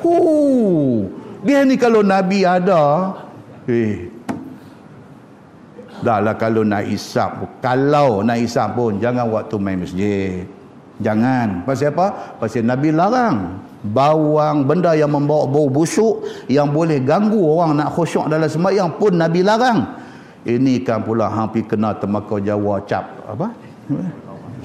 Uh, 0.00 1.04
dia 1.44 1.60
ni 1.62 1.76
kalau 1.76 2.00
Nabi 2.00 2.48
ada 2.48 3.12
eh 3.68 4.08
dah 6.04 6.20
lah 6.20 6.36
kalau 6.36 6.64
nak 6.64 6.84
isap 6.84 7.40
kalau 7.64 8.20
nak 8.20 8.36
isap 8.36 8.76
pun 8.76 9.00
jangan 9.00 9.28
waktu 9.28 9.56
main 9.56 9.80
masjid. 9.80 10.44
Jangan. 11.02 11.66
Pasal 11.66 11.90
apa? 11.90 12.38
Pasal 12.38 12.62
Nabi 12.62 12.94
larang 12.94 13.63
bawang 13.84 14.64
benda 14.64 14.96
yang 14.96 15.12
membawa 15.12 15.44
bau 15.44 15.68
busuk 15.68 16.24
yang 16.48 16.72
boleh 16.72 17.04
ganggu 17.04 17.36
orang 17.36 17.76
nak 17.84 17.92
khusyuk 17.92 18.32
dalam 18.32 18.48
sembahyang 18.48 18.96
pun 18.96 19.12
Nabi 19.20 19.44
larang 19.44 19.84
ini 20.48 20.80
kan 20.80 21.04
pula 21.04 21.28
hampir 21.28 21.68
kena 21.68 21.92
temakau 22.00 22.40
Jawa 22.40 22.80
cap 22.88 23.04
apa 23.28 23.52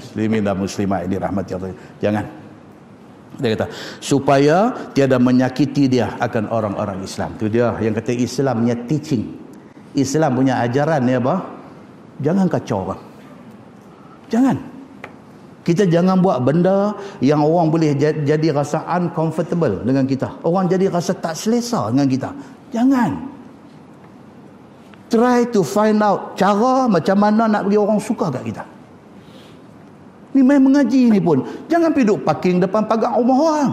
muslimin 0.00 0.40
dan 0.40 0.56
muslimat 0.56 1.04
ini 1.04 1.20
rahmat 1.20 1.44
Allah 1.52 1.76
jangan 2.00 2.24
Dia 3.40 3.56
kata 3.56 3.72
supaya 4.04 4.68
tiada 4.92 5.16
menyakiti 5.16 5.88
dia 5.88 6.12
akan 6.20 6.52
orang-orang 6.52 7.00
Islam. 7.00 7.32
Itu 7.40 7.48
dia 7.48 7.72
yang 7.80 7.96
kata 7.96 8.12
Islam 8.12 8.68
punya 8.68 8.76
teaching. 8.84 9.22
Islam 9.96 10.36
punya 10.36 10.60
ajaran 10.60 11.00
ni 11.08 11.16
apa? 11.16 11.40
Jangan 12.20 12.46
kacau 12.52 12.84
orang. 12.84 13.00
Jangan. 14.28 14.56
Kita 15.60 15.84
jangan 15.84 16.24
buat 16.24 16.40
benda 16.40 16.96
yang 17.20 17.44
orang 17.44 17.68
boleh 17.68 17.92
jadi 18.00 18.48
rasa 18.48 18.80
uncomfortable 18.96 19.84
dengan 19.84 20.08
kita. 20.08 20.40
Orang 20.40 20.72
jadi 20.72 20.88
rasa 20.88 21.12
tak 21.12 21.36
selesa 21.36 21.92
dengan 21.92 22.08
kita. 22.08 22.30
Jangan. 22.72 23.28
Try 25.12 25.44
to 25.52 25.60
find 25.60 26.00
out 26.00 26.38
cara 26.38 26.88
macam 26.88 27.16
mana 27.20 27.44
nak 27.44 27.68
bagi 27.68 27.76
orang 27.76 28.00
suka 28.00 28.32
kat 28.32 28.46
kita. 28.46 28.64
Ni 30.32 30.40
main 30.40 30.62
mengaji 30.62 31.10
ni 31.12 31.20
pun. 31.20 31.44
Jangan 31.66 31.90
pergi 31.92 32.08
duduk 32.08 32.22
parking 32.24 32.62
depan 32.62 32.86
pagar 32.86 33.18
rumah 33.20 33.38
orang. 33.38 33.72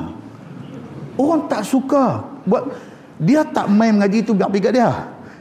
Orang 1.15 1.41
tak 1.47 1.63
suka. 1.63 2.19
buat 2.43 2.67
Dia 3.21 3.47
tak 3.47 3.71
main 3.71 3.95
mengaji 3.95 4.27
tu 4.27 4.35
biar 4.35 4.51
pergi 4.51 4.65
kat 4.65 4.73
dia. 4.75 4.91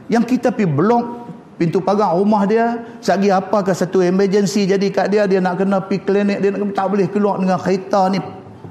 Yang 0.07 0.37
kita 0.37 0.55
pergi 0.55 0.71
blok 0.71 1.26
pintu 1.57 1.81
pagar 1.81 2.13
rumah 2.15 2.45
dia. 2.45 2.85
Sagi 3.01 3.33
apa 3.33 3.65
ke 3.65 3.73
satu 3.73 3.99
emergency 3.99 4.69
jadi 4.69 4.87
kat 4.93 5.07
dia. 5.11 5.25
Dia 5.25 5.41
nak 5.41 5.59
kena 5.59 5.83
pergi 5.83 6.05
klinik. 6.05 6.37
Dia 6.39 6.49
nak, 6.53 6.71
tak 6.71 6.87
boleh 6.93 7.09
keluar 7.09 7.41
dengan 7.41 7.57
kereta 7.59 8.07
ni. 8.13 8.21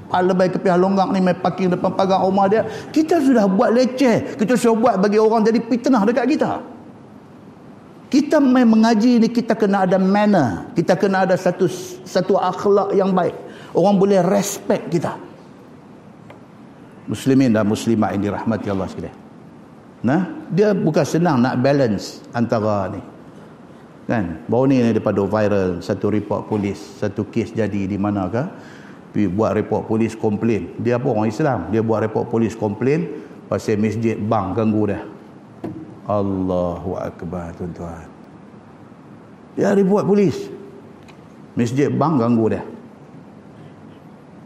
Lebih 0.06 0.54
ke 0.54 0.58
pihak 0.62 0.78
longgak 0.78 1.10
ni 1.12 1.18
main 1.18 1.36
parking 1.36 1.68
depan 1.74 1.92
pagar 1.92 2.22
rumah 2.22 2.46
dia. 2.46 2.64
Kita 2.94 3.18
sudah 3.20 3.50
buat 3.50 3.74
leceh. 3.74 4.38
Kita 4.38 4.54
sudah 4.54 4.74
buat 4.78 4.94
bagi 5.02 5.18
orang 5.18 5.44
jadi 5.44 5.58
fitnah 5.66 6.06
dekat 6.06 6.26
kita. 6.30 6.50
Kita 8.06 8.38
main 8.38 8.70
mengaji 8.70 9.18
ni 9.18 9.28
kita 9.28 9.58
kena 9.58 9.82
ada 9.82 9.98
manner. 9.98 10.70
Kita 10.78 10.94
kena 10.94 11.26
ada 11.26 11.34
satu 11.34 11.66
satu 12.06 12.38
akhlak 12.38 12.94
yang 12.94 13.10
baik. 13.10 13.34
Orang 13.74 13.98
boleh 13.98 14.22
respect 14.22 14.94
kita. 14.94 15.18
Muslimin 17.10 17.50
dan 17.50 17.66
muslimat 17.66 18.14
yang 18.14 18.30
dirahmati 18.30 18.66
Allah 18.70 18.86
sekalian. 18.86 19.25
Nah, 20.06 20.30
dia 20.54 20.70
bukan 20.70 21.02
senang 21.02 21.42
nak 21.42 21.58
balance 21.58 22.22
antara 22.30 22.86
ni. 22.94 23.02
Kan? 24.06 24.38
Baru 24.46 24.70
ni 24.70 24.78
daripada 24.78 25.18
viral 25.26 25.82
satu 25.82 26.14
report 26.14 26.46
polis, 26.46 26.78
satu 26.78 27.26
kes 27.26 27.50
jadi 27.50 27.90
di 27.90 27.98
manakah? 27.98 28.46
Pergi 29.10 29.26
buat 29.26 29.58
report 29.58 29.90
polis 29.90 30.14
komplain. 30.14 30.78
Dia 30.78 31.02
apa 31.02 31.10
orang 31.10 31.26
Islam? 31.26 31.74
Dia 31.74 31.82
buat 31.82 32.06
report 32.06 32.30
polis 32.30 32.54
komplain 32.54 33.26
pasal 33.50 33.82
masjid 33.82 34.14
bang 34.14 34.54
ganggu 34.54 34.94
dia. 34.94 35.02
Allahu 36.06 36.94
Akbar 37.02 37.50
tuan-tuan. 37.58 38.06
Dia 39.58 39.74
dibuat 39.74 40.06
polis. 40.06 40.38
Masjid 41.58 41.90
bang 41.90 42.14
ganggu 42.14 42.54
dia. 42.54 42.62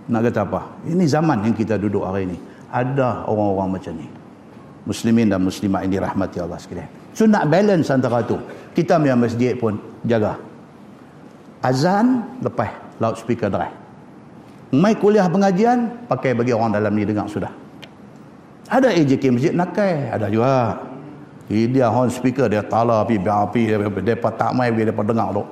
Nak 0.09 0.25
kata 0.25 0.41
apa? 0.41 0.61
Ini 0.89 1.05
zaman 1.05 1.45
yang 1.45 1.53
kita 1.53 1.77
duduk 1.77 2.01
hari 2.01 2.33
ini. 2.33 2.41
Ada 2.73 3.29
orang-orang 3.29 3.77
macam 3.77 3.93
ni. 3.93 4.20
Muslimin 4.89 5.29
dan 5.29 5.45
muslimat 5.45 5.85
ini 5.85 6.01
rahmati 6.01 6.41
Allah 6.41 6.57
sekalian. 6.57 6.89
So 7.13 7.29
nak 7.29 7.53
balance 7.53 7.93
antara 7.93 8.25
tu. 8.25 8.41
Kita 8.73 8.97
punya 8.97 9.19
masjid 9.19 9.53
pun 9.59 9.77
jaga. 10.09 10.41
Azan 11.61 12.39
lepas 12.41 12.73
loudspeaker 12.97 13.53
drive. 13.53 13.77
Mai 14.71 14.95
kuliah 14.97 15.27
pengajian 15.27 16.09
pakai 16.09 16.33
bagi 16.33 16.55
orang 16.55 16.73
dalam 16.73 16.95
ni 16.95 17.05
dengar 17.05 17.27
sudah. 17.27 17.51
Ada 18.71 18.95
AJK 18.95 19.25
masjid 19.35 19.53
nakai, 19.53 20.09
ada 20.09 20.31
juga. 20.31 20.79
Dia 21.51 21.91
horn 21.91 22.07
speaker 22.09 22.47
dia 22.47 22.63
tala 22.63 23.03
api 23.03 23.19
api 23.19 23.75
depa 24.07 24.31
tak 24.31 24.55
mai 24.55 24.71
dia 24.71 24.87
depa 24.89 25.03
dengar 25.03 25.35
tu. 25.35 25.43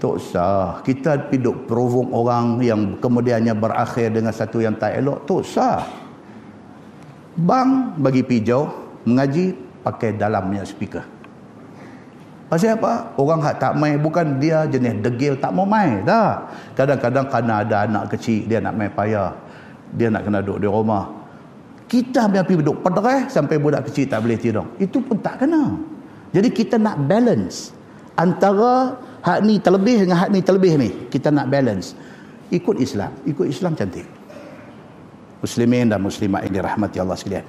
Tak 0.00 0.16
sah. 0.22 0.80
Kita 0.80 1.28
hidup 1.28 1.68
provok 1.68 2.08
orang 2.14 2.62
yang 2.62 2.96
kemudiannya 3.02 3.52
berakhir 3.52 4.14
dengan 4.14 4.32
satu 4.32 4.62
yang 4.62 4.78
tak 4.78 4.96
elok. 4.96 5.28
Tak 5.28 5.42
sah. 5.44 5.82
Bang 7.40 7.96
bagi 7.96 8.20
pijau 8.20 8.68
mengaji 9.08 9.56
pakai 9.80 10.20
dalamnya 10.20 10.62
speaker. 10.68 11.04
Pasal 12.52 12.76
apa? 12.76 13.14
Orang 13.16 13.40
hak 13.40 13.62
tak 13.62 13.72
mai 13.78 13.94
bukan 13.94 14.42
dia 14.42 14.66
jenis 14.66 15.00
degil 15.00 15.38
tak 15.38 15.54
mau 15.54 15.64
mai. 15.64 16.02
Tak. 16.02 16.50
Kadang-kadang 16.74 17.26
kerana 17.30 17.62
ada 17.62 17.86
anak 17.86 18.12
kecil 18.12 18.44
dia 18.44 18.58
nak 18.58 18.74
mai 18.76 18.90
payah. 18.90 19.32
Dia 19.94 20.10
nak 20.10 20.26
kena 20.26 20.42
duduk 20.44 20.58
di 20.60 20.68
rumah 20.68 21.20
kita 21.90 22.30
biar 22.30 22.46
pergi 22.46 22.62
duduk 22.62 22.86
pederah 22.86 23.26
sampai 23.26 23.58
budak 23.58 23.90
kecil 23.90 24.06
tak 24.06 24.22
boleh 24.22 24.38
tidur. 24.38 24.62
Itu 24.78 25.02
pun 25.02 25.18
tak 25.18 25.42
kena. 25.42 25.74
Jadi 26.30 26.48
kita 26.54 26.78
nak 26.78 27.02
balance 27.10 27.74
antara 28.14 28.94
hak 29.26 29.42
ni 29.42 29.58
terlebih 29.58 30.06
dengan 30.06 30.22
hak 30.22 30.30
ni 30.30 30.38
terlebih 30.38 30.78
ni. 30.78 31.10
Kita 31.10 31.34
nak 31.34 31.50
balance. 31.50 31.98
Ikut 32.54 32.78
Islam. 32.78 33.10
Ikut 33.26 33.50
Islam 33.50 33.74
cantik. 33.74 34.06
Muslimin 35.40 35.88
dan 35.88 36.04
muslimat 36.04 36.44
ini 36.44 36.60
rahmati 36.60 37.00
Allah 37.00 37.16
sekalian. 37.16 37.46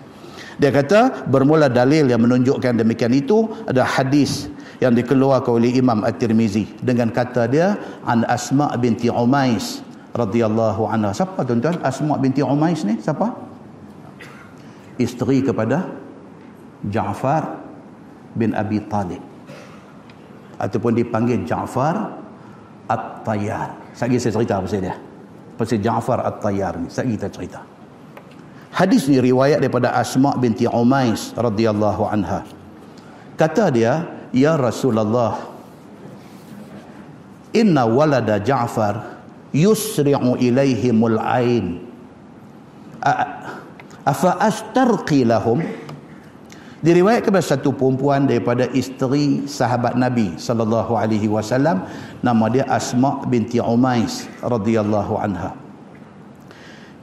Dia 0.59 0.71
kata 0.71 1.27
bermula 1.27 1.71
dalil 1.71 2.07
yang 2.07 2.21
menunjukkan 2.23 2.79
demikian 2.79 3.11
itu 3.15 3.49
ada 3.67 3.83
hadis 3.83 4.51
yang 4.83 4.95
dikeluarkan 4.95 5.51
oleh 5.57 5.79
Imam 5.79 6.03
At-Tirmizi 6.03 6.79
dengan 6.81 7.11
kata 7.11 7.47
dia 7.51 7.75
an 8.07 8.27
Asma 8.27 8.71
binti 8.77 9.11
Umais 9.11 9.81
radhiyallahu 10.15 10.87
anha. 10.87 11.11
Siapa 11.15 11.43
tuan-tuan? 11.43 11.79
Asma 11.81 12.19
binti 12.19 12.43
Umais 12.45 12.83
ni 12.83 12.99
siapa? 12.99 13.51
isteri 15.01 15.41
kepada 15.41 15.89
Ja'far 16.85 17.61
bin 18.37 18.53
Abi 18.53 18.81
Talib 18.85 19.21
ataupun 20.61 20.93
dipanggil 20.93 21.41
Ja'far 21.45 22.21
At-Tayyar 22.85 23.97
sekali 23.97 24.21
saya 24.21 24.33
cerita 24.37 24.61
pasal 24.61 24.79
dia 24.81 24.95
pasal 25.57 25.79
Ja'far 25.81 26.19
At-Tayyar 26.21 26.73
ni 26.81 26.87
sekali 26.89 27.17
kita 27.17 27.27
cerita 27.33 27.59
hadis 28.71 29.05
ni 29.11 29.19
riwayat 29.19 29.59
daripada 29.59 29.93
Asma 29.93 30.35
binti 30.39 30.65
Umais 30.65 31.35
radhiyallahu 31.35 32.03
anha. 32.07 32.47
Kata 33.35 33.69
dia 33.69 34.07
ya 34.31 34.55
Rasulullah 34.55 35.51
inna 37.51 37.83
walada 37.85 38.39
Ja'far 38.39 39.21
yusri'u 39.51 40.39
ilaihimul 40.39 41.19
ain. 41.19 41.83
Afa 44.01 44.39
astarqi 44.39 45.27
lahum? 45.27 45.61
Diriwayatkan 46.81 47.29
kepada 47.29 47.45
satu 47.45 47.77
perempuan 47.77 48.25
daripada 48.25 48.65
isteri 48.73 49.45
sahabat 49.45 49.93
Nabi 49.93 50.33
sallallahu 50.41 50.97
alaihi 50.97 51.29
wasallam. 51.29 51.85
Nama 52.25 52.45
dia 52.49 52.65
Asma 52.65 53.21
binti 53.29 53.61
Umais 53.61 54.25
radhiyallahu 54.41 55.13
anha. 55.21 55.53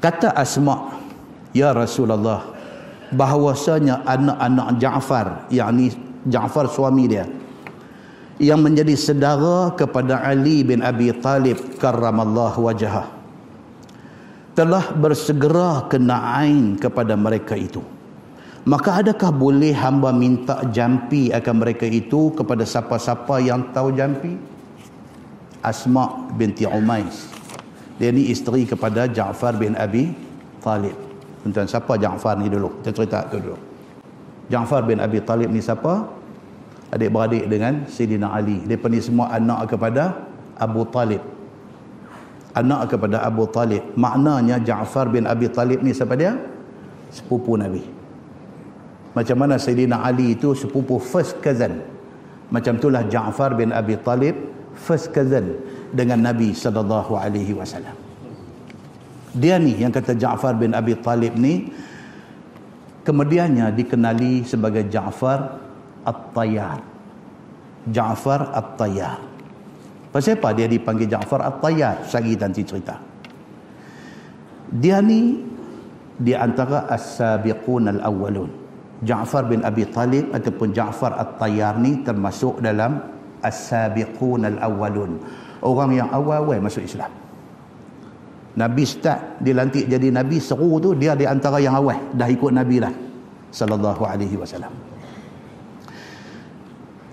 Kata 0.03 0.35
Asma 0.35 0.98
ya 1.57 1.73
Rasulullah 1.73 2.45
bahawasanya 3.13 4.05
anak-anak 4.05 4.69
Ja'far 4.81 5.27
yakni 5.49 5.93
Ja'far 6.29 6.69
suami 6.69 7.09
dia 7.09 7.25
yang 8.39 8.63
menjadi 8.63 8.95
saudara 8.95 9.75
kepada 9.75 10.23
Ali 10.23 10.63
bin 10.63 10.85
Abi 10.85 11.11
Talib 11.19 11.59
karramallahu 11.83 12.71
wajhah 12.71 13.19
telah 14.59 14.91
bersegera 14.91 15.87
kena 15.87 16.43
ain 16.43 16.75
kepada 16.75 17.15
mereka 17.15 17.55
itu. 17.55 17.79
Maka 18.67 18.99
adakah 18.99 19.31
boleh 19.31 19.71
hamba 19.71 20.11
minta 20.11 20.67
jampi 20.75 21.31
akan 21.31 21.63
mereka 21.63 21.87
itu 21.87 22.35
kepada 22.35 22.67
siapa-siapa 22.67 23.39
yang 23.39 23.71
tahu 23.71 23.95
jampi? 23.95 24.35
Asma 25.63 26.27
binti 26.35 26.67
Umais. 26.67 27.31
Dia 28.03 28.11
ni 28.11 28.35
isteri 28.35 28.67
kepada 28.67 29.07
Ja'far 29.07 29.55
bin 29.55 29.79
Abi 29.79 30.11
Talib. 30.59 31.08
Tuan 31.51 31.69
siapa 31.69 31.99
Ja'far 31.99 32.39
ni 32.39 32.51
dulu? 32.51 32.81
Kita 32.81 32.91
cerita 32.95 33.19
tu 33.29 33.39
dulu. 33.43 33.59
Ja'far 34.49 34.85
bin 34.89 34.99
Abi 35.03 35.21
Talib 35.23 35.53
ni 35.53 35.61
siapa? 35.61 36.09
Adik-beradik 36.89 37.45
dengan 37.53 37.85
Sayyidina 37.85 38.33
Ali. 38.33 38.65
Dia 38.65 38.81
ni 38.81 38.99
semua 38.99 39.29
anak 39.33 39.69
kepada 39.69 40.25
Abu 40.57 40.89
Talib 40.89 41.21
anak 42.59 42.91
kepada 42.91 43.23
Abu 43.23 43.47
Talib. 43.51 43.83
Maknanya 43.95 44.59
Ja'far 44.63 45.07
bin 45.11 45.31
Abi 45.31 45.47
Talib 45.51 45.83
ni 45.87 45.95
siapa 45.95 46.19
dia? 46.19 46.35
Sepupu 47.15 47.55
Nabi. 47.55 47.83
Macam 49.15 49.37
mana 49.39 49.57
Sayyidina 49.59 50.03
Ali 50.03 50.35
itu 50.35 50.55
sepupu 50.55 50.99
first 50.99 51.39
cousin. 51.43 51.83
Macam 52.51 52.79
itulah 52.79 53.07
Ja'far 53.07 53.55
bin 53.55 53.75
Abi 53.75 53.99
Talib 54.03 54.35
first 54.79 55.11
cousin 55.15 55.59
dengan 55.91 56.23
Nabi 56.23 56.55
sallallahu 56.55 57.19
alaihi 57.19 57.55
wasallam. 57.55 57.95
Dia 59.39 59.55
ni 59.63 59.79
yang 59.79 59.95
kata 59.95 60.19
Ja'far 60.19 60.59
bin 60.59 60.75
Abi 60.75 60.99
Talib 60.99 61.39
ni 61.39 61.71
kemudiannya 63.07 63.71
dikenali 63.71 64.43
sebagai 64.43 64.91
Ja'far 64.91 65.63
At-Tayyar. 66.03 66.83
Ja'far 67.87 68.51
At-Tayyar. 68.51 69.19
Pasal 70.11 70.43
apa 70.43 70.51
dia 70.59 70.67
dipanggil 70.67 71.07
Ja'far 71.07 71.47
At-Tayyar? 71.47 72.03
Sagi 72.03 72.35
nanti 72.35 72.67
cerita. 72.67 72.99
Dia 74.69 74.99
ni 74.99 75.39
di 76.19 76.35
antara 76.35 76.91
as-sabiqun 76.91 77.95
al-awwalun. 77.95 78.51
Ja'far 79.07 79.47
bin 79.47 79.63
Abi 79.63 79.87
Talib 79.87 80.35
ataupun 80.35 80.75
Ja'far 80.75 81.15
At-Tayyar 81.15 81.79
ni 81.79 82.03
termasuk 82.03 82.59
dalam 82.59 82.99
as-sabiqun 83.41 84.51
al-awwalun. 84.51 85.23
Orang 85.63 85.95
yang 85.95 86.11
awal-awal 86.11 86.59
masuk 86.59 86.83
Islam. 86.83 87.28
Nabi 88.57 88.85
start 88.89 89.45
dilantik 89.45 89.85
jadi 89.91 90.09
Nabi 90.09 90.41
seru 90.41 90.81
tu 90.81 90.97
dia 90.97 91.13
di 91.13 91.29
antara 91.29 91.61
yang 91.61 91.77
awal. 91.77 92.17
Dah 92.17 92.29
ikut 92.31 92.53
Nabi 92.55 92.81
dah 92.81 92.95
sallallahu 93.53 94.03
alaihi 94.05 94.37
wasallam. 94.37 94.73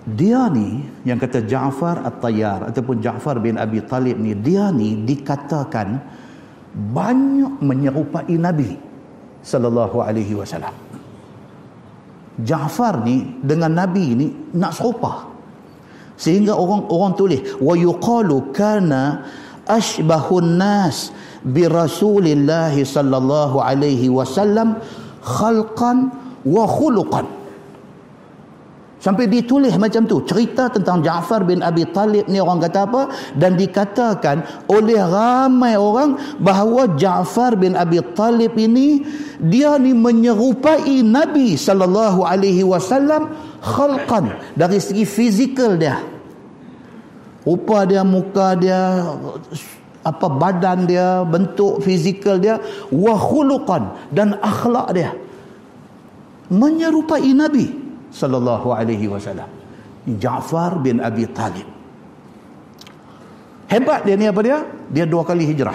Dia 0.06 0.46
ni 0.54 0.86
yang 1.02 1.18
kata 1.18 1.42
Ja'far 1.42 2.06
At-Tayyar 2.06 2.70
ataupun 2.70 3.02
Ja'far 3.02 3.42
bin 3.42 3.58
Abi 3.58 3.82
Talib 3.82 4.22
ni 4.22 4.38
dia 4.38 4.70
ni 4.70 5.02
dikatakan 5.02 5.98
banyak 6.94 7.58
menyerupai 7.58 8.38
Nabi 8.38 8.78
sallallahu 9.42 9.98
alaihi 9.98 10.38
wasallam. 10.38 10.70
Ja'far 12.38 13.02
ni 13.02 13.42
dengan 13.42 13.74
Nabi 13.74 14.06
ni 14.14 14.26
nak 14.54 14.78
serupa. 14.78 15.26
Sehingga 16.16 16.54
orang 16.56 16.86
orang 16.88 17.12
tulis 17.18 17.42
wa 17.58 17.74
yuqalu 17.74 18.54
kana 18.54 19.26
ashbahun 19.66 20.58
nas 20.58 21.10
bi 21.42 21.66
Rasulillah 21.66 22.72
sallallahu 22.74 23.62
alaihi 23.62 24.10
wasallam 24.10 24.78
khalqan 25.22 26.10
wa 26.46 26.64
khuluqan 26.66 27.26
sampai 29.06 29.30
ditulis 29.30 29.78
macam 29.78 30.02
tu. 30.02 30.18
Cerita 30.26 30.66
tentang 30.66 30.98
Ja'far 30.98 31.46
bin 31.46 31.62
Abi 31.62 31.86
Talib 31.94 32.26
ni 32.26 32.42
orang 32.42 32.58
kata 32.58 32.90
apa? 32.90 33.02
Dan 33.38 33.54
dikatakan 33.54 34.66
oleh 34.66 34.98
ramai 34.98 35.78
orang 35.78 36.18
bahawa 36.42 36.98
Ja'far 36.98 37.54
bin 37.54 37.78
Abi 37.78 38.02
Talib 38.18 38.58
ini 38.58 39.06
dia 39.38 39.78
ni 39.78 39.94
menyerupai 39.94 41.06
Nabi 41.06 41.54
sallallahu 41.54 42.26
alaihi 42.26 42.66
wasallam 42.66 43.30
khalqan. 43.62 44.34
Dari 44.58 44.82
segi 44.82 45.06
fizikal 45.06 45.78
dia 45.78 46.15
rupa 47.46 47.86
dia 47.86 48.02
muka 48.02 48.58
dia 48.58 49.06
apa 50.06 50.26
badan 50.30 50.86
dia, 50.86 51.26
bentuk 51.26 51.82
fizikal 51.82 52.38
dia, 52.38 52.62
wa 52.94 53.14
khuluqan 53.18 54.10
dan 54.14 54.38
akhlak 54.38 54.94
dia. 54.94 55.10
Menyerupai 56.46 57.34
Nabi 57.34 57.66
sallallahu 58.14 58.70
alaihi 58.70 59.10
wasallam. 59.10 59.50
Ja'far 60.06 60.78
bin 60.78 61.02
Abi 61.02 61.26
Talib. 61.34 61.66
Hebat 63.66 64.06
dia 64.06 64.14
ni 64.14 64.30
apa 64.30 64.40
dia? 64.46 64.62
Dia 64.86 65.10
dua 65.10 65.26
kali 65.26 65.42
hijrah. 65.42 65.74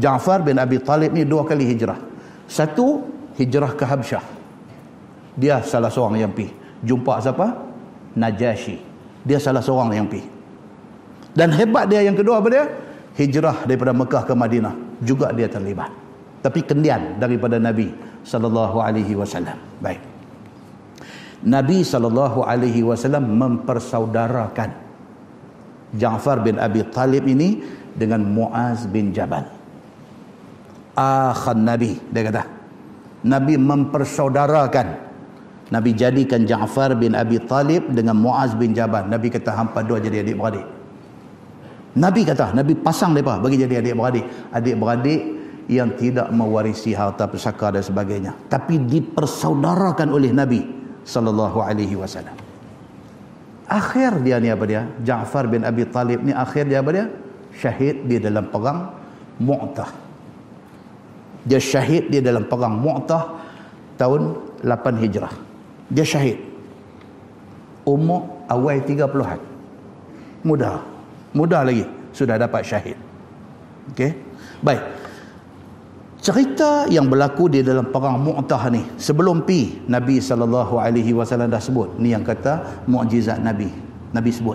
Ja'far 0.00 0.40
bin 0.40 0.56
Abi 0.56 0.80
Talib 0.80 1.12
ni 1.12 1.28
dua 1.28 1.44
kali 1.44 1.68
hijrah. 1.68 2.00
Satu, 2.48 3.04
hijrah 3.36 3.76
ke 3.76 3.84
Habsyah. 3.84 4.24
Dia 5.36 5.60
salah 5.60 5.92
seorang 5.92 6.24
yang 6.24 6.32
pi. 6.32 6.48
Jumpa 6.80 7.20
siapa? 7.20 7.52
Najashi. 8.16 8.91
Dia 9.22 9.38
salah 9.38 9.62
seorang 9.62 9.94
yang 9.94 10.06
pi. 10.10 10.22
Dan 11.32 11.54
hebat 11.54 11.88
dia 11.88 12.04
yang 12.04 12.18
kedua 12.18 12.42
apa 12.42 12.48
dia? 12.52 12.64
Hijrah 13.16 13.64
daripada 13.68 13.92
Mekah 13.92 14.24
ke 14.24 14.34
Madinah 14.36 14.74
juga 15.00 15.32
dia 15.32 15.48
terlibat. 15.48 15.88
Tapi 16.42 16.60
kendian 16.64 17.16
daripada 17.22 17.56
Nabi 17.56 17.92
sallallahu 18.26 18.82
alaihi 18.82 19.14
wasallam. 19.14 19.56
Baik. 19.78 20.00
Nabi 21.42 21.82
sallallahu 21.82 22.46
alaihi 22.46 22.86
wasallam 22.86 23.34
mempersaudarakan 23.34 24.70
Ja'far 25.92 26.40
bin 26.40 26.56
Abi 26.56 26.86
Talib 26.88 27.26
ini 27.28 27.60
dengan 27.92 28.24
Muaz 28.24 28.88
bin 28.88 29.12
Jabal. 29.12 29.44
Akhan 30.96 31.62
Nabi 31.62 31.98
dia 32.10 32.22
kata. 32.26 32.42
Nabi 33.22 33.54
mempersaudarakan 33.54 35.11
Nabi 35.72 35.96
jadikan 35.96 36.44
Ja'far 36.44 36.92
bin 37.00 37.16
Abi 37.16 37.40
Talib 37.48 37.88
dengan 37.96 38.12
Muaz 38.12 38.52
bin 38.52 38.76
Jabal. 38.76 39.08
Nabi 39.08 39.32
kata 39.32 39.56
hampa 39.56 39.80
dua 39.80 40.04
jadi 40.04 40.20
adik-beradik. 40.20 40.68
Nabi 41.96 42.28
kata, 42.28 42.52
Nabi 42.52 42.76
pasang 42.76 43.16
mereka 43.16 43.40
bagi 43.40 43.56
jadi 43.56 43.80
adik-beradik. 43.80 44.24
Adik-beradik 44.52 45.20
yang 45.72 45.96
tidak 45.96 46.28
mewarisi 46.28 46.92
harta 46.92 47.24
pusaka 47.24 47.72
dan 47.72 47.80
sebagainya. 47.80 48.36
Tapi 48.52 48.84
dipersaudarakan 48.84 50.12
oleh 50.12 50.28
Nabi 50.28 50.60
sallallahu 51.08 51.64
alaihi 51.64 51.96
wasallam. 51.96 52.36
Akhir 53.72 54.20
dia 54.20 54.36
ni 54.44 54.52
apa 54.52 54.64
dia? 54.68 54.84
Ja'far 55.00 55.48
bin 55.48 55.64
Abi 55.64 55.88
Talib 55.88 56.20
ni 56.20 56.36
akhir 56.36 56.68
dia 56.68 56.84
apa 56.84 56.90
dia? 56.92 57.06
Syahid 57.56 58.04
di 58.04 58.20
dalam 58.20 58.52
perang 58.52 58.92
Mu'tah. 59.40 59.88
Dia 61.48 61.56
syahid 61.56 62.12
di 62.12 62.20
dalam 62.20 62.44
perang 62.44 62.76
Mu'tah 62.76 63.40
tahun 63.96 64.36
8 64.60 65.00
Hijrah. 65.00 65.51
Dia 65.92 66.08
syahid. 66.08 66.40
Umur 67.84 68.48
awal 68.48 68.80
30-an. 68.80 69.40
Mudah 70.42 70.92
mudah 71.36 71.64
lagi. 71.64 71.84
Sudah 72.12 72.36
dapat 72.36 72.64
syahid. 72.64 72.96
Okey? 73.92 74.12
Baik. 74.60 74.82
Cerita 76.22 76.86
yang 76.86 77.10
berlaku 77.10 77.50
di 77.50 77.66
dalam 77.66 77.90
perang 77.90 78.14
Mu'tah 78.22 78.70
ni 78.70 78.86
sebelum 78.94 79.42
pi 79.42 79.82
Nabi 79.90 80.22
sallallahu 80.22 80.78
alaihi 80.78 81.10
wasallam 81.10 81.50
dah 81.50 81.58
sebut 81.58 81.98
ni 81.98 82.14
yang 82.14 82.22
kata 82.22 82.84
mukjizat 82.86 83.42
Nabi. 83.42 83.66
Nabi 84.14 84.30
sebut. 84.30 84.54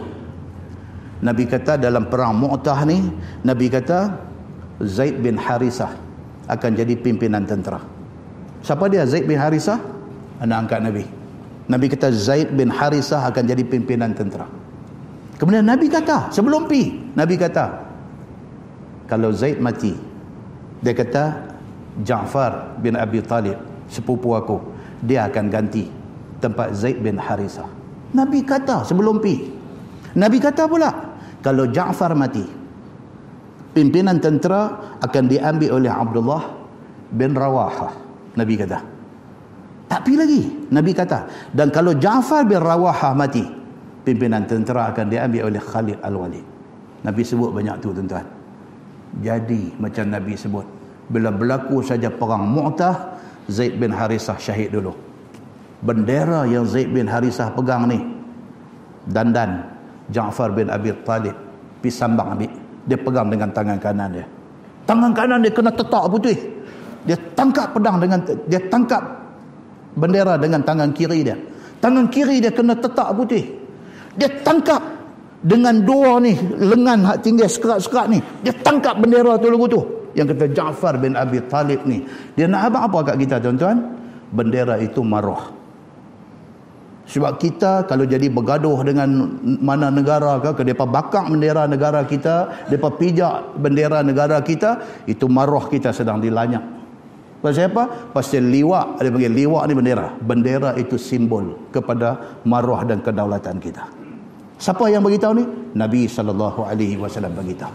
Nabi 1.20 1.44
kata 1.44 1.76
dalam 1.76 2.08
perang 2.08 2.40
Mu'tah 2.40 2.88
ni 2.88 3.12
Nabi 3.44 3.68
kata 3.68 4.16
Zaid 4.80 5.20
bin 5.20 5.36
Harisah 5.36 5.92
akan 6.48 6.72
jadi 6.72 6.96
pimpinan 6.96 7.44
tentera. 7.44 7.84
Siapa 8.64 8.88
dia? 8.88 9.04
Zaid 9.04 9.28
bin 9.28 9.36
Harisah? 9.36 9.82
Anak 10.40 10.70
angkat 10.70 10.80
Nabi 10.86 11.17
Nabi 11.68 11.92
kata 11.92 12.12
Zaid 12.16 12.56
bin 12.56 12.72
Harisah 12.72 13.28
akan 13.28 13.44
jadi 13.44 13.64
pimpinan 13.68 14.16
tentera 14.16 14.48
Kemudian 15.38 15.70
Nabi 15.70 15.86
kata, 15.86 16.34
sebelum 16.34 16.66
pi, 16.66 17.14
Nabi 17.14 17.38
kata, 17.38 17.66
kalau 19.06 19.30
Zaid 19.30 19.62
mati, 19.62 19.94
dia 20.82 20.98
kata, 20.98 21.54
Ja'far 22.02 22.82
bin 22.82 22.98
Abi 22.98 23.22
Talib, 23.22 23.58
sepupu 23.86 24.34
aku, 24.34 24.58
dia 25.06 25.30
akan 25.30 25.46
ganti 25.54 25.86
tempat 26.42 26.74
Zaid 26.74 27.06
bin 27.06 27.22
Harisah. 27.22 27.70
Nabi 28.18 28.42
kata 28.42 28.82
sebelum 28.82 29.22
pi. 29.22 29.46
Nabi 30.18 30.42
kata 30.42 30.66
pula, 30.66 30.90
kalau 31.46 31.70
Ja'far 31.70 32.18
mati, 32.18 32.42
pimpinan 33.78 34.18
tentera 34.18 34.98
akan 35.06 35.24
diambil 35.30 35.78
oleh 35.78 35.94
Abdullah 35.94 36.50
bin 37.14 37.38
Rawahah. 37.38 37.94
Nabi 38.34 38.58
kata. 38.58 38.97
Tak 39.88 40.04
pi 40.04 40.20
lagi. 40.20 40.68
Nabi 40.68 40.92
kata. 40.92 41.52
Dan 41.56 41.72
kalau 41.72 41.96
Ja'far 41.96 42.44
bin 42.44 42.60
Rawahah 42.60 43.16
mati, 43.16 43.44
pimpinan 44.04 44.44
tentera 44.44 44.92
akan 44.92 45.08
diambil 45.08 45.48
oleh 45.48 45.62
Khalid 45.64 46.00
Al-Walid. 46.04 46.46
Nabi 47.08 47.22
sebut 47.24 47.56
banyak 47.56 47.80
tu 47.80 47.96
tuan-tuan. 47.96 48.28
Jadi 49.24 49.72
macam 49.80 50.06
Nabi 50.12 50.36
sebut. 50.36 50.66
Bila 51.08 51.32
berlaku 51.32 51.80
saja 51.80 52.12
perang 52.12 52.44
Mu'tah, 52.44 53.16
Zaid 53.48 53.80
bin 53.80 53.96
Harisah 53.96 54.36
syahid 54.36 54.76
dulu. 54.76 54.92
Bendera 55.80 56.44
yang 56.44 56.68
Zaid 56.68 56.92
bin 56.92 57.08
Harisah 57.08 57.56
pegang 57.56 57.88
ni, 57.88 58.04
dandan 59.08 59.64
Ja'far 60.12 60.52
bin 60.52 60.68
Abi 60.68 60.92
Talib, 61.08 61.32
pisambang 61.80 62.36
ambil. 62.36 62.52
Dia 62.88 63.00
pegang 63.00 63.28
dengan 63.32 63.50
tangan 63.56 63.80
kanan 63.80 64.10
dia. 64.20 64.28
Tangan 64.84 65.12
kanan 65.16 65.40
dia 65.44 65.52
kena 65.52 65.72
tetak 65.72 66.12
putih. 66.12 66.36
Dia 67.08 67.16
tangkap 67.36 67.72
pedang 67.72 68.04
dengan, 68.04 68.20
dia 68.52 68.60
tangkap 68.68 69.27
bendera 69.98 70.38
dengan 70.38 70.62
tangan 70.62 70.94
kiri 70.94 71.26
dia. 71.26 71.38
Tangan 71.82 72.08
kiri 72.14 72.38
dia 72.38 72.54
kena 72.54 72.78
tetak 72.78 73.18
putih. 73.18 73.44
Dia 74.14 74.30
tangkap 74.46 74.82
dengan 75.42 75.82
dua 75.82 76.22
ni 76.22 76.38
lengan 76.58 77.06
hak 77.06 77.18
tinggi 77.26 77.46
sekerat-sekerat 77.50 78.08
ni. 78.14 78.20
Dia 78.46 78.54
tangkap 78.62 79.02
bendera 79.02 79.42
tu 79.42 79.50
lagu 79.50 79.66
tu. 79.66 79.82
Yang 80.14 80.34
kata 80.34 80.46
Ja'far 80.54 80.98
bin 81.02 81.14
Abi 81.14 81.42
Talib 81.50 81.86
ni. 81.86 82.06
Dia 82.34 82.46
nak 82.50 82.74
apa 82.74 82.90
apa 82.90 83.14
kat 83.14 83.16
kita 83.22 83.42
tuan-tuan? 83.42 83.78
Bendera 84.34 84.78
itu 84.82 85.02
maruh 85.02 85.58
sebab 87.08 87.40
kita 87.40 87.88
kalau 87.88 88.04
jadi 88.04 88.28
bergaduh 88.28 88.84
dengan 88.84 89.40
mana 89.64 89.88
negara 89.88 90.44
ke, 90.44 90.52
ke 90.60 90.62
mereka 90.68 90.84
bakar 90.84 91.32
bendera 91.32 91.64
negara 91.64 92.04
kita, 92.04 92.68
mereka 92.68 92.90
pijak 93.00 93.36
bendera 93.56 94.04
negara 94.04 94.44
kita, 94.44 94.84
itu 95.08 95.24
maruh 95.32 95.72
kita 95.72 95.96
sedang 95.96 96.20
dilanyak. 96.20 96.77
Pasal 97.38 97.70
apa? 97.70 98.10
Pasal 98.12 98.50
liwak, 98.50 98.98
dia 98.98 99.14
panggil 99.14 99.34
liwak 99.34 99.64
ni 99.70 99.74
bendera. 99.78 100.08
Bendera 100.18 100.74
itu 100.74 100.98
simbol 100.98 101.70
kepada 101.70 102.42
maruh 102.44 102.82
dan 102.82 102.98
kedaulatan 103.06 103.62
kita. 103.62 103.86
Siapa 104.58 104.90
yang 104.90 105.06
beritahu 105.06 105.38
ni? 105.38 105.46
Nabi 105.78 106.10
sallallahu 106.10 106.66
alaihi 106.66 106.98
wasallam 106.98 107.38
beritahu. 107.38 107.70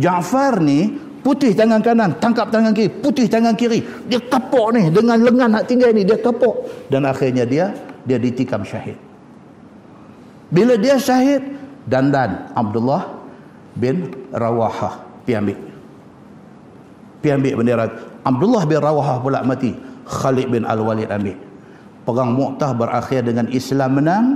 Ja'far 0.00 0.64
ni 0.64 0.96
putih 1.20 1.52
tangan 1.52 1.84
kanan, 1.84 2.16
tangkap 2.16 2.48
tangan 2.48 2.72
kiri, 2.72 2.88
putih 2.88 3.28
tangan 3.28 3.52
kiri. 3.52 3.84
Dia 4.08 4.16
kapok 4.24 4.72
ni 4.72 4.88
dengan 4.88 5.20
lengan 5.20 5.60
hak 5.60 5.64
tinggal 5.68 5.92
ni, 5.92 6.08
dia 6.08 6.16
kapok 6.16 6.88
dan 6.88 7.04
akhirnya 7.04 7.44
dia 7.44 7.76
dia 8.08 8.16
ditikam 8.16 8.64
syahid. 8.64 8.96
Bila 10.48 10.74
dia 10.80 10.96
syahid, 10.96 11.44
dandan 11.84 12.48
Abdullah 12.56 13.06
bin 13.76 14.08
Rawahah 14.32 15.04
pi 15.28 15.36
ambil. 15.36 15.58
Pi 17.20 17.28
ambil 17.28 17.54
bendera. 17.60 17.84
Abdullah 18.24 18.68
bin 18.68 18.78
Rawahah 18.80 19.16
pula 19.20 19.40
mati. 19.40 19.72
Khalid 20.10 20.50
bin 20.50 20.66
Al-Walid 20.66 21.06
ambil. 21.06 21.38
Perang 22.02 22.34
Mu'tah 22.34 22.74
berakhir 22.74 23.22
dengan 23.22 23.46
Islam 23.54 24.02
menang 24.02 24.26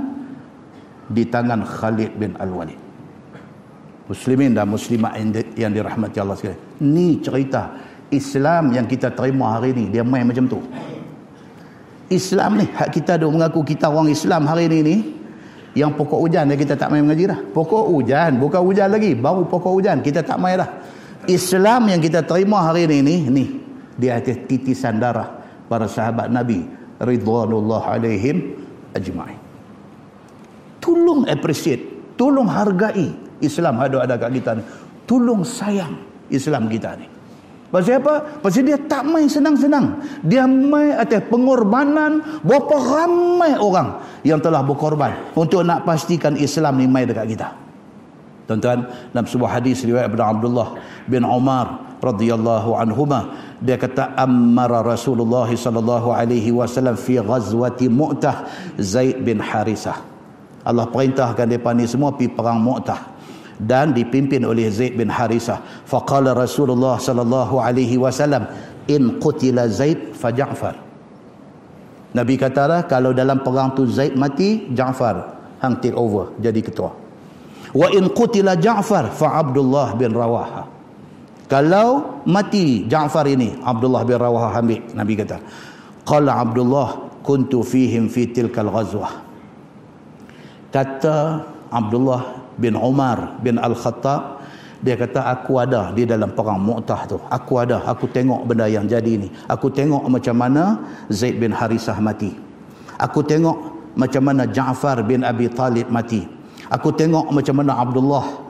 di 1.11 1.27
tangan 1.27 1.61
Khalid 1.67 2.15
bin 2.15 2.33
Al-Walid. 2.39 2.79
Muslimin 4.05 4.53
dan 4.53 4.69
muslimat 4.69 5.17
yang 5.57 5.73
dirahmati 5.73 6.17
Allah 6.21 6.37
sekalian. 6.37 6.61
Ni 6.79 7.17
cerita 7.19 7.73
Islam 8.13 8.71
yang 8.71 8.85
kita 8.85 9.09
terima 9.11 9.57
hari 9.57 9.73
ni. 9.73 9.89
Dia 9.89 10.05
main 10.05 10.23
macam 10.23 10.45
tu. 10.45 10.61
Islam 12.05 12.61
ni, 12.61 12.69
hak 12.69 12.93
kita 12.93 13.17
ada 13.17 13.25
mengaku 13.25 13.65
kita 13.65 13.89
orang 13.89 14.13
Islam 14.13 14.45
hari 14.45 14.69
ni 14.69 14.79
ni, 14.85 14.95
yang 15.73 15.89
pokok 15.89 16.21
hujan 16.21 16.45
dia 16.45 16.53
kita 16.53 16.77
tak 16.77 16.93
main 16.93 17.01
mengaji 17.01 17.33
dah. 17.33 17.41
Pokok 17.49 17.89
hujan, 17.89 18.37
bukan 18.37 18.61
hujan 18.61 18.93
lagi. 18.93 19.17
Baru 19.17 19.49
pokok 19.49 19.73
hujan, 19.73 20.05
kita 20.05 20.21
tak 20.21 20.37
main 20.37 20.61
dah. 20.61 20.69
Islam 21.25 21.89
yang 21.89 21.97
kita 21.97 22.21
terima 22.21 22.61
hari 22.61 22.85
ni 22.85 23.01
ni, 23.01 23.17
ni 23.25 23.64
di 23.95 24.11
atas 24.11 24.43
titisan 24.45 24.99
darah 24.99 25.39
para 25.65 25.87
sahabat 25.87 26.29
Nabi 26.29 26.67
ridwanullah 26.99 27.99
alaihim 27.99 28.55
ajma'in. 28.95 29.39
Tolong 30.83 31.25
appreciate, 31.25 32.13
tolong 32.13 32.45
hargai 32.45 33.09
Islam 33.41 33.81
ada 33.81 34.05
ada 34.05 34.15
kat 34.15 34.31
kita 34.31 34.51
ni. 34.55 34.63
Tolong 35.09 35.41
sayang 35.41 35.97
Islam 36.29 36.69
kita 36.69 36.93
ni. 36.97 37.07
Pasal 37.73 37.99
apa? 37.99 38.39
Pasal 38.39 38.63
dia 38.63 38.77
tak 38.77 39.03
main 39.03 39.27
senang-senang. 39.27 39.99
Dia 40.23 40.45
main 40.45 40.95
atas 40.95 41.25
pengorbanan 41.27 42.39
berapa 42.45 42.71
ramai 42.77 43.57
orang 43.57 43.99
yang 44.23 44.39
telah 44.39 44.63
berkorban 44.63 45.33
untuk 45.35 45.65
nak 45.65 45.83
pastikan 45.83 46.37
Islam 46.37 46.79
ni 46.79 46.87
main 46.87 47.09
dekat 47.09 47.25
kita. 47.35 47.49
Tuan-tuan, 48.45 48.85
dalam 49.09 49.25
sebuah 49.25 49.57
hadis 49.57 49.81
riwayat 49.81 50.05
Ibn 50.13 50.21
Abdullah 50.21 50.77
bin 51.09 51.25
Umar 51.25 51.94
radhiyallahu 52.05 52.77
anhuma 52.77 53.33
dia 53.57 53.81
kata 53.81 54.13
amara 54.13 54.85
Rasulullah 54.85 55.49
sallallahu 55.49 56.13
alaihi 56.13 56.53
wasallam 56.53 56.93
fi 56.93 57.17
ghazwati 57.17 57.89
Mu'tah 57.89 58.45
Zaid 58.77 59.25
bin 59.25 59.41
Harisah. 59.41 59.97
Allah 60.65 60.85
perintahkan 60.89 61.49
depa 61.49 61.73
ni 61.73 61.89
semua 61.89 62.13
pi 62.13 62.29
perang 62.29 62.61
Mu'tah 62.61 63.15
dan 63.57 63.95
dipimpin 63.95 64.43
oleh 64.43 64.67
Zaid 64.69 64.99
bin 64.99 65.07
Harisah. 65.07 65.85
Faqala 65.87 66.35
Rasulullah 66.35 66.99
sallallahu 66.99 67.57
alaihi 67.57 67.95
wasallam, 67.95 68.45
"In 68.91 69.17
qutila 69.17 69.65
Zaid 69.71 70.13
fa 70.13 70.29
Ja'far." 70.29 70.75
Nabi 72.15 72.35
katalah 72.39 72.87
kalau 72.87 73.11
dalam 73.11 73.43
perang 73.43 73.75
tu 73.75 73.87
Zaid 73.87 74.15
mati, 74.19 74.67
Ja'far 74.71 75.35
hang 75.63 75.79
take 75.79 75.95
over 75.95 76.35
jadi 76.39 76.59
ketua. 76.59 76.91
Wa 77.75 77.87
in 77.91 78.11
qutila 78.11 78.59
Ja'far 78.59 79.11
fa 79.15 79.39
Abdullah 79.39 79.95
bin 79.95 80.11
Rawaha. 80.11 80.74
Kalau 81.45 82.21
mati 82.25 82.89
Ja'far 82.89 83.29
ini, 83.29 83.61
Abdullah 83.61 84.01
bin 84.01 84.17
Rawaha 84.17 84.57
ambil, 84.57 84.81
Nabi 84.97 85.13
kata. 85.13 85.37
Qala 86.01 86.41
Abdullah 86.41 87.21
kuntu 87.21 87.61
fihim 87.61 88.09
fi 88.09 88.29
tilkal 88.29 88.69
ghazwah. 88.69 89.21
Kata 90.73 91.45
Abdullah 91.69 92.53
bin 92.57 92.73
Umar 92.73 93.37
bin 93.41 93.61
Al-Khattab 93.61 94.35
dia 94.85 94.93
kata 94.93 95.25
aku 95.25 95.57
ada 95.57 95.89
di 95.89 96.05
dalam 96.05 96.29
perang 96.37 96.61
Mu'tah 96.61 97.09
tu. 97.09 97.17
Aku 97.17 97.57
ada. 97.57 97.81
Aku 97.89 98.05
tengok 98.05 98.45
benda 98.45 98.69
yang 98.69 98.85
jadi 98.85 99.17
ni. 99.17 99.33
Aku 99.49 99.73
tengok 99.73 100.05
macam 100.05 100.37
mana 100.37 100.77
Zaid 101.09 101.41
bin 101.41 101.49
Harisah 101.49 101.97
mati. 101.97 102.37
Aku 103.01 103.25
tengok 103.25 103.57
macam 103.97 104.21
mana 104.21 104.45
Ja'far 104.45 105.01
bin 105.01 105.25
Abi 105.25 105.49
Talib 105.49 105.89
mati. 105.89 106.29
Aku 106.69 106.93
tengok 106.93 107.33
macam 107.33 107.65
mana 107.65 107.81
Abdullah 107.81 108.44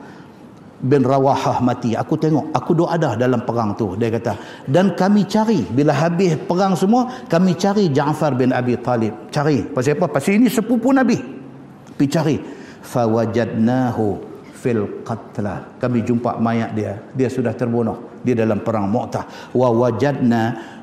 bin 0.80 1.02
Rawahah 1.04 1.64
mati. 1.64 1.96
Aku 1.96 2.20
tengok 2.20 2.52
aku 2.52 2.76
doa 2.76 2.96
ada 2.96 3.16
dalam 3.16 3.44
perang 3.44 3.72
tu 3.72 3.96
dia 3.96 4.12
kata. 4.12 4.64
Dan 4.68 4.92
kami 4.92 5.24
cari 5.24 5.64
bila 5.64 5.96
habis 5.96 6.36
perang 6.44 6.76
semua 6.76 7.08
kami 7.28 7.56
cari 7.56 7.88
Ja'far 7.92 8.36
bin 8.36 8.52
Abi 8.52 8.76
Talib. 8.80 9.32
Cari. 9.32 9.64
Pasal 9.72 9.96
apa? 9.96 10.06
Pasal 10.12 10.40
ini 10.40 10.48
sepupu 10.52 10.92
Nabi. 10.92 11.16
Pergi 11.96 12.08
cari. 12.12 12.36
Fawajadnahu 12.86 14.06
fil 14.52 15.02
qatla. 15.02 15.80
Kami 15.80 16.04
jumpa 16.04 16.36
mayat 16.38 16.70
dia. 16.76 16.92
Dia 17.16 17.28
sudah 17.32 17.56
terbunuh 17.56 18.20
di 18.20 18.36
dalam 18.36 18.60
perang 18.60 18.88
Mu'tah. 18.90 19.52
Wa 19.56 19.68
wajadna 19.72 20.42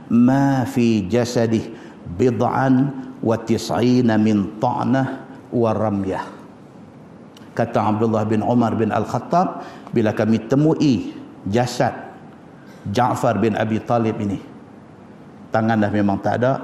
ma 0.10 0.65
fi 0.65 1.06
jasadi 1.06 1.61
bid'an 2.03 2.74
wa 3.24 3.36
tis'ina 3.40 4.20
min 4.20 4.60
ta'nah 4.60 5.07
wa 5.53 5.72
ramyah. 5.72 6.26
Kata 7.53 7.80
Abdullah 7.86 8.26
bin 8.26 8.41
Umar 8.41 8.74
bin 8.74 8.90
Al-Khattab 8.90 9.61
bila 9.94 10.11
kami 10.11 10.41
temui 10.49 11.14
jasad 11.48 11.94
Ja'far 12.91 13.40
bin 13.40 13.56
Abi 13.56 13.80
Talib 13.80 14.20
ini 14.20 14.41
tangan 15.53 15.80
dah 15.86 15.91
memang 15.94 16.20
tak 16.20 16.41
ada 16.41 16.60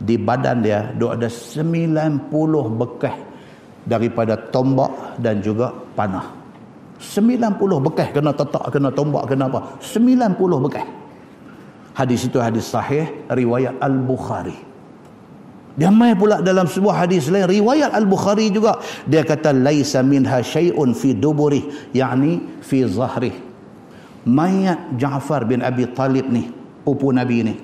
di 0.00 0.16
badan 0.16 0.64
dia 0.64 0.90
ada 0.96 1.28
90 1.28 2.32
bekas 2.80 3.16
daripada 3.84 4.34
tombak 4.48 5.20
dan 5.20 5.44
juga 5.44 5.68
panah. 5.92 6.24
90 7.00 7.86
bekas 7.86 8.08
kena 8.12 8.32
tetak 8.32 8.64
kena 8.72 8.88
tombak 8.92 9.24
kena 9.28 9.48
apa? 9.48 9.60
90 9.80 10.64
bekas 10.68 10.84
hadis 11.96 12.28
itu 12.28 12.36
hadis 12.40 12.68
sahih 12.68 13.08
riwayat 13.32 13.76
al-Bukhari 13.80 14.56
dia 15.78 15.88
mai 15.88 16.18
pula 16.18 16.42
dalam 16.42 16.66
sebuah 16.66 17.06
hadis 17.06 17.30
lain 17.30 17.46
riwayat 17.46 17.94
al-Bukhari 17.94 18.50
juga. 18.50 18.82
Dia 19.06 19.22
kata 19.22 19.54
laisa 19.54 20.02
minha 20.02 20.42
syai'un 20.42 20.90
fi 20.94 21.14
duburi 21.14 21.62
yakni 21.94 22.60
fi 22.60 22.82
zahri 22.90 23.50
mayat 24.26 25.00
Ja'far 25.00 25.48
bin 25.48 25.64
Abi 25.64 25.88
Talib 25.96 26.28
ni 26.28 26.48
pupu 26.84 27.08
Nabi 27.14 27.38
ni 27.46 27.54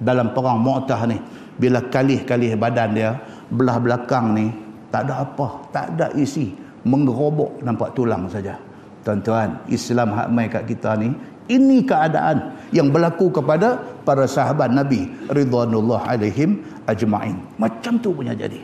dalam 0.00 0.32
perang 0.32 0.60
Mu'tah 0.60 1.04
ni 1.08 1.18
bila 1.56 1.84
kalih-kalih 1.84 2.56
badan 2.56 2.90
dia 2.92 3.10
belah 3.48 3.80
belakang 3.80 4.36
ni 4.36 4.46
tak 4.92 5.08
ada 5.08 5.24
apa 5.24 5.46
tak 5.72 5.86
ada 5.96 6.12
isi 6.16 6.52
menggerobok 6.86 7.60
nampak 7.66 7.92
tulang 7.92 8.30
saja. 8.30 8.56
Tuan-tuan 9.02 9.62
Islam 9.70 10.18
hak 10.18 10.28
mai 10.34 10.50
kat 10.50 10.66
kita 10.66 10.98
ni 10.98 11.14
ini 11.46 11.82
keadaan 11.86 12.56
yang 12.74 12.90
berlaku 12.90 13.30
kepada 13.30 13.78
para 14.02 14.26
sahabat 14.26 14.70
Nabi 14.70 15.06
ridwanullah 15.30 16.06
alaihim 16.06 16.62
ajma'in. 16.86 17.38
Macam 17.58 17.98
tu 18.02 18.14
punya 18.14 18.34
jadi. 18.34 18.58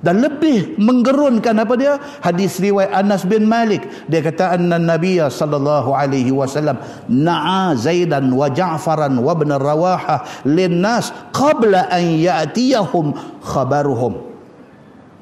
Dan 0.00 0.24
lebih 0.24 0.80
menggerunkan 0.80 1.60
apa 1.60 1.74
dia? 1.76 2.00
Hadis 2.24 2.56
riwayat 2.56 3.04
Anas 3.04 3.28
bin 3.28 3.44
Malik. 3.44 3.84
Dia 4.08 4.24
kata 4.24 4.56
anna 4.56 4.80
nabiyya 4.80 5.28
sallallahu 5.28 5.92
alaihi 5.92 6.32
wasallam 6.32 6.80
na'a 7.04 7.76
zaidan 7.76 8.32
wa 8.32 8.48
ja'faran 8.48 9.12
wa 9.20 9.32
ibn 9.36 9.52
rawaha 9.52 10.24
linnas 10.48 11.12
qabla 11.36 11.92
an 11.92 12.16
ya'tiyahum 12.16 13.12
khabaruhum. 13.44 14.24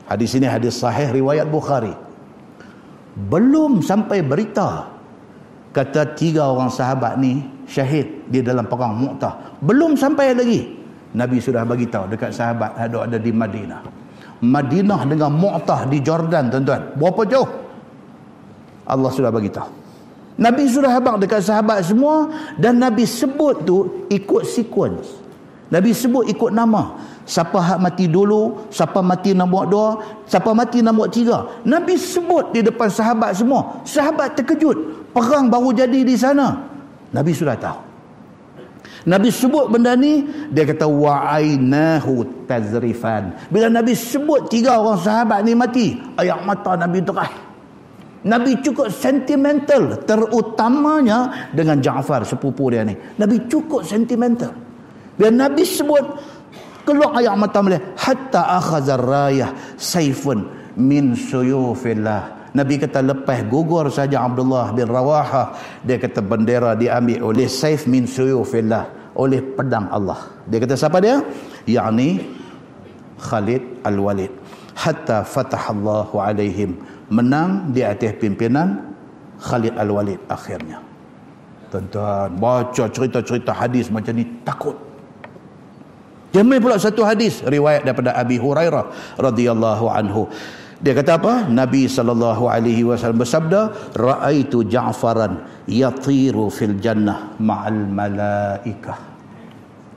Hadis 0.06 0.38
ini 0.38 0.46
hadis 0.46 0.78
sahih 0.78 1.10
riwayat 1.10 1.50
Bukhari. 1.50 1.92
Belum 3.18 3.82
sampai 3.82 4.22
berita 4.22 4.97
kata 5.72 6.16
tiga 6.16 6.48
orang 6.48 6.72
sahabat 6.72 7.20
ni 7.20 7.44
syahid 7.68 8.28
di 8.28 8.40
dalam 8.40 8.64
perang 8.64 8.96
Mu'tah. 8.96 9.60
Belum 9.60 9.94
sampai 9.94 10.32
lagi. 10.32 10.76
Nabi 11.16 11.40
sudah 11.40 11.64
bagi 11.64 11.88
tahu 11.88 12.08
dekat 12.12 12.36
sahabat 12.36 12.76
ada 12.76 13.08
ada 13.08 13.16
di 13.16 13.32
Madinah. 13.32 13.80
Madinah 14.44 15.02
dengan 15.08 15.32
Mu'tah 15.34 15.88
di 15.88 15.98
Jordan 16.04 16.52
tuan-tuan. 16.52 16.94
Berapa 16.96 17.22
jauh? 17.26 17.50
Allah 18.88 19.10
sudah 19.12 19.28
bagi 19.28 19.52
tahu. 19.52 19.78
Nabi 20.38 20.70
sudah 20.70 20.94
habaq 20.94 21.18
dekat 21.18 21.42
sahabat 21.42 21.82
semua 21.82 22.30
dan 22.54 22.78
Nabi 22.78 23.02
sebut 23.02 23.66
tu 23.66 24.06
ikut 24.06 24.46
sequence. 24.46 25.18
Nabi 25.68 25.90
sebut 25.90 26.30
ikut 26.30 26.54
nama. 26.54 26.94
Siapa 27.28 27.60
hak 27.60 27.78
mati 27.84 28.08
dulu, 28.08 28.72
siapa 28.72 29.04
mati 29.04 29.36
nombor 29.36 29.68
dua, 29.68 29.88
siapa 30.24 30.56
mati 30.56 30.80
nombor 30.80 31.12
tiga. 31.12 31.44
Nabi 31.68 32.00
sebut 32.00 32.56
di 32.56 32.64
depan 32.64 32.88
sahabat 32.88 33.36
semua. 33.36 33.84
Sahabat 33.84 34.32
terkejut. 34.32 35.12
Perang 35.12 35.52
baru 35.52 35.76
jadi 35.76 36.08
di 36.08 36.16
sana. 36.16 36.56
Nabi 37.12 37.36
sudah 37.36 37.52
tahu. 37.60 37.80
Nabi 39.12 39.28
sebut 39.28 39.68
benda 39.68 39.92
ni, 39.92 40.24
dia 40.48 40.64
kata 40.64 40.88
wa'ainahu 40.88 42.48
tazrifan. 42.48 43.36
Bila 43.52 43.68
Nabi 43.68 43.92
sebut 43.92 44.48
tiga 44.48 44.80
orang 44.80 44.96
sahabat 44.96 45.44
ni 45.44 45.52
mati, 45.52 46.00
ayat 46.16 46.40
mata 46.48 46.80
Nabi 46.80 47.04
terah. 47.04 47.28
Nabi 48.24 48.56
cukup 48.64 48.88
sentimental 48.88 50.00
terutamanya 50.02 51.52
dengan 51.52 51.76
Ja'far 51.78 52.24
sepupu 52.24 52.72
dia 52.72 52.88
ni. 52.88 52.96
Nabi 53.20 53.44
cukup 53.52 53.84
sentimental. 53.84 54.50
Bila 55.14 55.30
Nabi 55.34 55.62
sebut 55.66 56.02
keluar 56.88 57.12
ayat 57.20 57.36
mata 57.36 57.60
melihat 57.60 57.84
hatta 58.00 58.56
akhazar 58.56 59.04
rayah 59.04 59.52
saifun 59.76 60.48
min 60.80 61.12
suyufillah. 61.12 62.48
Nabi 62.56 62.80
kata 62.80 63.04
lepas 63.04 63.44
gugur 63.44 63.92
saja 63.92 64.24
Abdullah 64.24 64.72
bin 64.72 64.88
Rawaha 64.88 65.52
dia 65.84 66.00
kata 66.00 66.24
bendera 66.24 66.72
diambil 66.72 67.28
oleh 67.28 67.44
saif 67.44 67.84
min 67.84 68.08
suyufillah 68.08 69.12
oleh 69.20 69.44
pedang 69.44 69.92
Allah. 69.92 70.32
Dia 70.48 70.64
kata 70.64 70.72
siapa 70.80 70.96
dia? 71.04 71.20
Yakni 71.68 72.24
Khalid 73.20 73.84
Al-Walid. 73.84 74.32
Hatta 74.72 75.28
fatahallahu 75.28 76.16
alaihim 76.16 76.80
menang 77.12 77.68
di 77.68 77.84
atas 77.84 78.16
pimpinan 78.16 78.96
Khalid 79.36 79.76
Al-Walid 79.76 80.24
akhirnya. 80.32 80.80
Tuan-tuan 81.68 82.32
baca 82.40 82.84
cerita-cerita 82.88 83.52
hadis 83.52 83.92
macam 83.92 84.16
ni 84.16 84.24
takut 84.40 84.87
Jamai 86.28 86.60
pula 86.60 86.76
satu 86.76 87.08
hadis 87.08 87.40
riwayat 87.40 87.88
daripada 87.88 88.12
Abi 88.12 88.36
Hurairah 88.36 89.16
radhiyallahu 89.16 89.86
anhu. 89.88 90.28
Dia 90.78 90.94
kata 90.94 91.18
apa? 91.18 91.34
Nabi 91.50 91.90
sallallahu 91.90 92.46
alaihi 92.46 92.86
wasallam 92.86 93.26
bersabda, 93.26 93.92
"Ra'aitu 93.98 94.62
Ja'faran 94.62 95.42
yatiru 95.66 96.46
fil 96.54 96.78
jannah 96.78 97.34
ma'al 97.42 97.82
malaikah." 97.90 98.98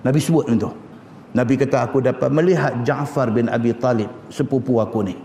Nabi 0.01 0.17
sebut 0.17 0.49
itu. 0.49 0.71
Nabi 1.37 1.53
kata 1.55 1.85
aku 1.85 2.01
dapat 2.01 2.33
melihat 2.33 2.81
Ja'far 2.81 3.29
bin 3.29 3.45
Abi 3.47 3.77
Talib, 3.77 4.09
sepupu 4.33 4.81
aku 4.81 5.05
ni. 5.05 5.15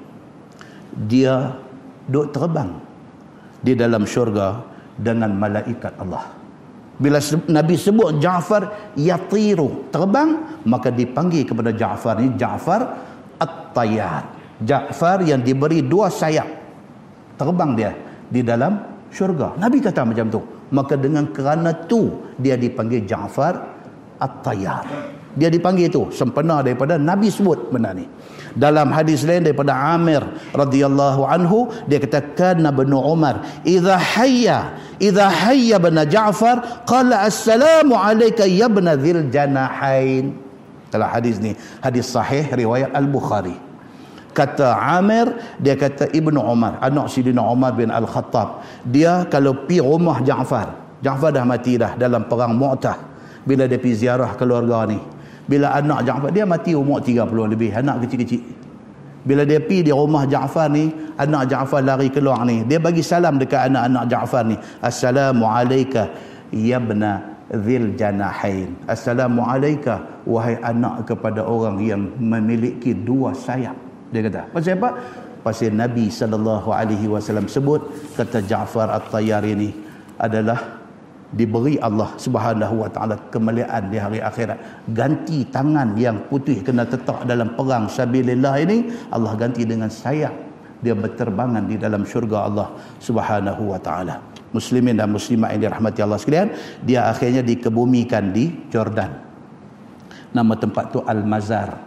Dia 0.92 1.56
duk 2.06 2.36
terbang 2.36 2.76
di 3.64 3.72
dalam 3.74 4.04
syurga 4.04 4.60
dengan 4.94 5.34
malaikat 5.34 5.96
Allah. 5.98 6.45
Bila 6.96 7.20
Nabi 7.52 7.74
sebut 7.76 8.16
Ja'far 8.20 8.92
yatiru, 8.96 9.92
terbang, 9.92 10.60
maka 10.64 10.88
dipanggil 10.88 11.44
kepada 11.44 11.70
Ja'far 11.72 12.16
ni 12.20 12.32
Ja'far 12.40 12.80
at-tayyar. 13.36 14.24
Ja'far 14.64 15.20
yang 15.28 15.44
diberi 15.44 15.84
dua 15.84 16.08
sayap. 16.08 16.48
Terbang 17.36 17.76
dia 17.76 17.92
di 18.32 18.40
dalam 18.40 18.80
syurga. 19.12 19.52
Nabi 19.60 19.84
kata 19.84 20.08
macam 20.08 20.26
tu. 20.32 20.40
Maka 20.72 20.98
dengan 20.98 21.30
kerana 21.30 21.86
tu 21.86 22.32
dia 22.40 22.58
dipanggil 22.58 23.06
Ja'far 23.06 23.54
At-Tayyar 24.16 25.15
dia 25.36 25.52
dipanggil 25.52 25.92
itu 25.92 26.08
sempena 26.10 26.64
daripada 26.64 26.96
Nabi 26.96 27.28
sebut 27.28 27.68
benda 27.68 27.92
ni. 27.92 28.08
Dalam 28.56 28.88
hadis 28.88 29.20
lain 29.20 29.44
daripada 29.44 29.76
Amir 29.76 30.24
radhiyallahu 30.56 31.28
anhu 31.28 31.68
dia 31.84 32.00
kata 32.00 32.32
kana 32.32 32.72
bin 32.72 32.88
Umar 32.96 33.44
idza 33.68 34.00
hayya 34.00 34.80
idza 34.96 35.28
hayya 35.28 35.76
bin 35.76 36.00
Ja'far 36.08 36.88
qala 36.88 37.28
assalamu 37.28 37.92
alayka 37.92 38.48
ya 38.48 38.64
ibn 38.72 38.88
dhil 38.96 39.28
janahain 39.28 40.32
dalam 40.88 41.08
hadis 41.12 41.36
ni 41.36 41.52
hadis 41.84 42.08
sahih 42.08 42.48
riwayat 42.48 42.96
al-Bukhari. 42.96 43.60
Kata 44.36 44.76
Amir 45.00 45.32
dia 45.56 45.76
kata 45.80 46.12
Ibnu 46.12 46.36
Umar 46.40 46.76
anak 46.84 47.08
Sidina 47.08 47.40
Umar 47.44 47.72
bin 47.72 47.88
Al-Khattab 47.88 48.60
dia 48.84 49.24
kalau 49.32 49.64
pi 49.64 49.80
rumah 49.80 50.20
Ja'far 50.20 50.76
Ja'far 51.00 51.32
dah 51.32 51.44
mati 51.44 51.80
dah 51.80 51.96
dalam 51.96 52.28
perang 52.28 52.52
Mu'tah 52.52 53.00
bila 53.48 53.64
dia 53.64 53.80
pi 53.80 53.96
ziarah 53.96 54.36
keluarga 54.36 54.84
ni 54.92 55.15
bila 55.46 55.72
anak 55.78 56.02
Ja'far 56.02 56.30
dia 56.34 56.42
mati 56.42 56.74
umur 56.74 56.98
30 56.98 57.26
lebih 57.54 57.70
anak 57.70 58.02
kecil-kecil. 58.06 58.42
Bila 59.26 59.42
dia 59.42 59.58
pi 59.58 59.82
di 59.82 59.90
rumah 59.90 60.26
Ja'far 60.26 60.70
ni 60.70 60.90
anak 61.18 61.50
Ja'far 61.50 61.82
lari 61.82 62.10
keluar 62.10 62.42
ni. 62.46 62.62
Dia 62.66 62.78
bagi 62.78 63.02
salam 63.02 63.38
dekat 63.38 63.70
anak-anak 63.70 64.04
Ja'far 64.06 64.42
ni. 64.46 64.54
Assalamualaikum 64.82 66.06
ya 66.54 66.78
ibna 66.78 67.22
Zil 67.50 67.94
Janahain. 67.94 68.74
Assalamualaikum 68.90 69.98
Wahai 70.26 70.58
anak 70.62 71.06
kepada 71.06 71.46
orang 71.46 71.78
yang 71.78 72.10
memiliki 72.18 72.90
dua 72.90 73.30
sayap. 73.30 73.78
Dia 74.10 74.26
kata 74.26 74.50
pasal 74.50 74.78
apa? 74.78 74.90
Pasal 75.46 75.78
Nabi 75.78 76.10
sallallahu 76.10 76.74
alaihi 76.74 77.06
wasallam 77.06 77.46
sebut 77.46 77.78
kata 78.18 78.42
Ja'far 78.42 78.90
At-Tayyar 78.90 79.46
ini 79.46 79.70
adalah 80.18 80.85
diberi 81.34 81.74
Allah 81.82 82.14
Subhanahu 82.14 82.86
wa 82.86 82.90
taala 82.90 83.18
kemuliaan 83.34 83.90
di 83.90 83.98
hari 83.98 84.22
akhirat. 84.22 84.86
Ganti 84.94 85.42
tangan 85.50 85.98
yang 85.98 86.30
putih 86.30 86.62
kena 86.62 86.86
tetap 86.86 87.26
dalam 87.26 87.58
perang 87.58 87.90
sabilillah 87.90 88.54
ini 88.62 88.86
Allah 89.10 89.34
ganti 89.34 89.66
dengan 89.66 89.90
sayap. 89.90 90.46
Dia 90.78 90.92
berterbangan 90.92 91.66
di 91.66 91.80
dalam 91.80 92.06
syurga 92.06 92.46
Allah 92.46 92.68
Subhanahu 93.02 93.74
wa 93.74 93.80
taala. 93.80 94.22
Muslimin 94.54 94.94
dan 94.94 95.10
muslimat 95.10 95.52
yang 95.56 95.68
dirahmati 95.68 96.00
Allah 96.00 96.20
sekalian 96.22 96.54
dia 96.86 97.10
akhirnya 97.10 97.42
dikebumikan 97.42 98.30
di 98.30 98.70
Jordan. 98.70 99.10
Nama 100.30 100.52
tempat 100.54 100.84
tu 100.94 101.00
Al-Mazar. 101.02 101.82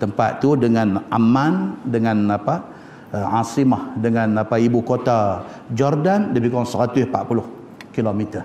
Tempat 0.00 0.40
tu 0.40 0.56
dengan 0.56 1.04
aman 1.12 1.76
dengan 1.84 2.40
apa? 2.40 2.80
Uh, 3.10 3.42
asimah 3.42 3.98
dengan 3.98 4.46
apa 4.46 4.54
ibu 4.54 4.86
kota 4.86 5.42
Jordan 5.74 6.30
lebih 6.30 6.54
kurang 6.54 6.70
140 6.70 7.59
km 7.92 8.42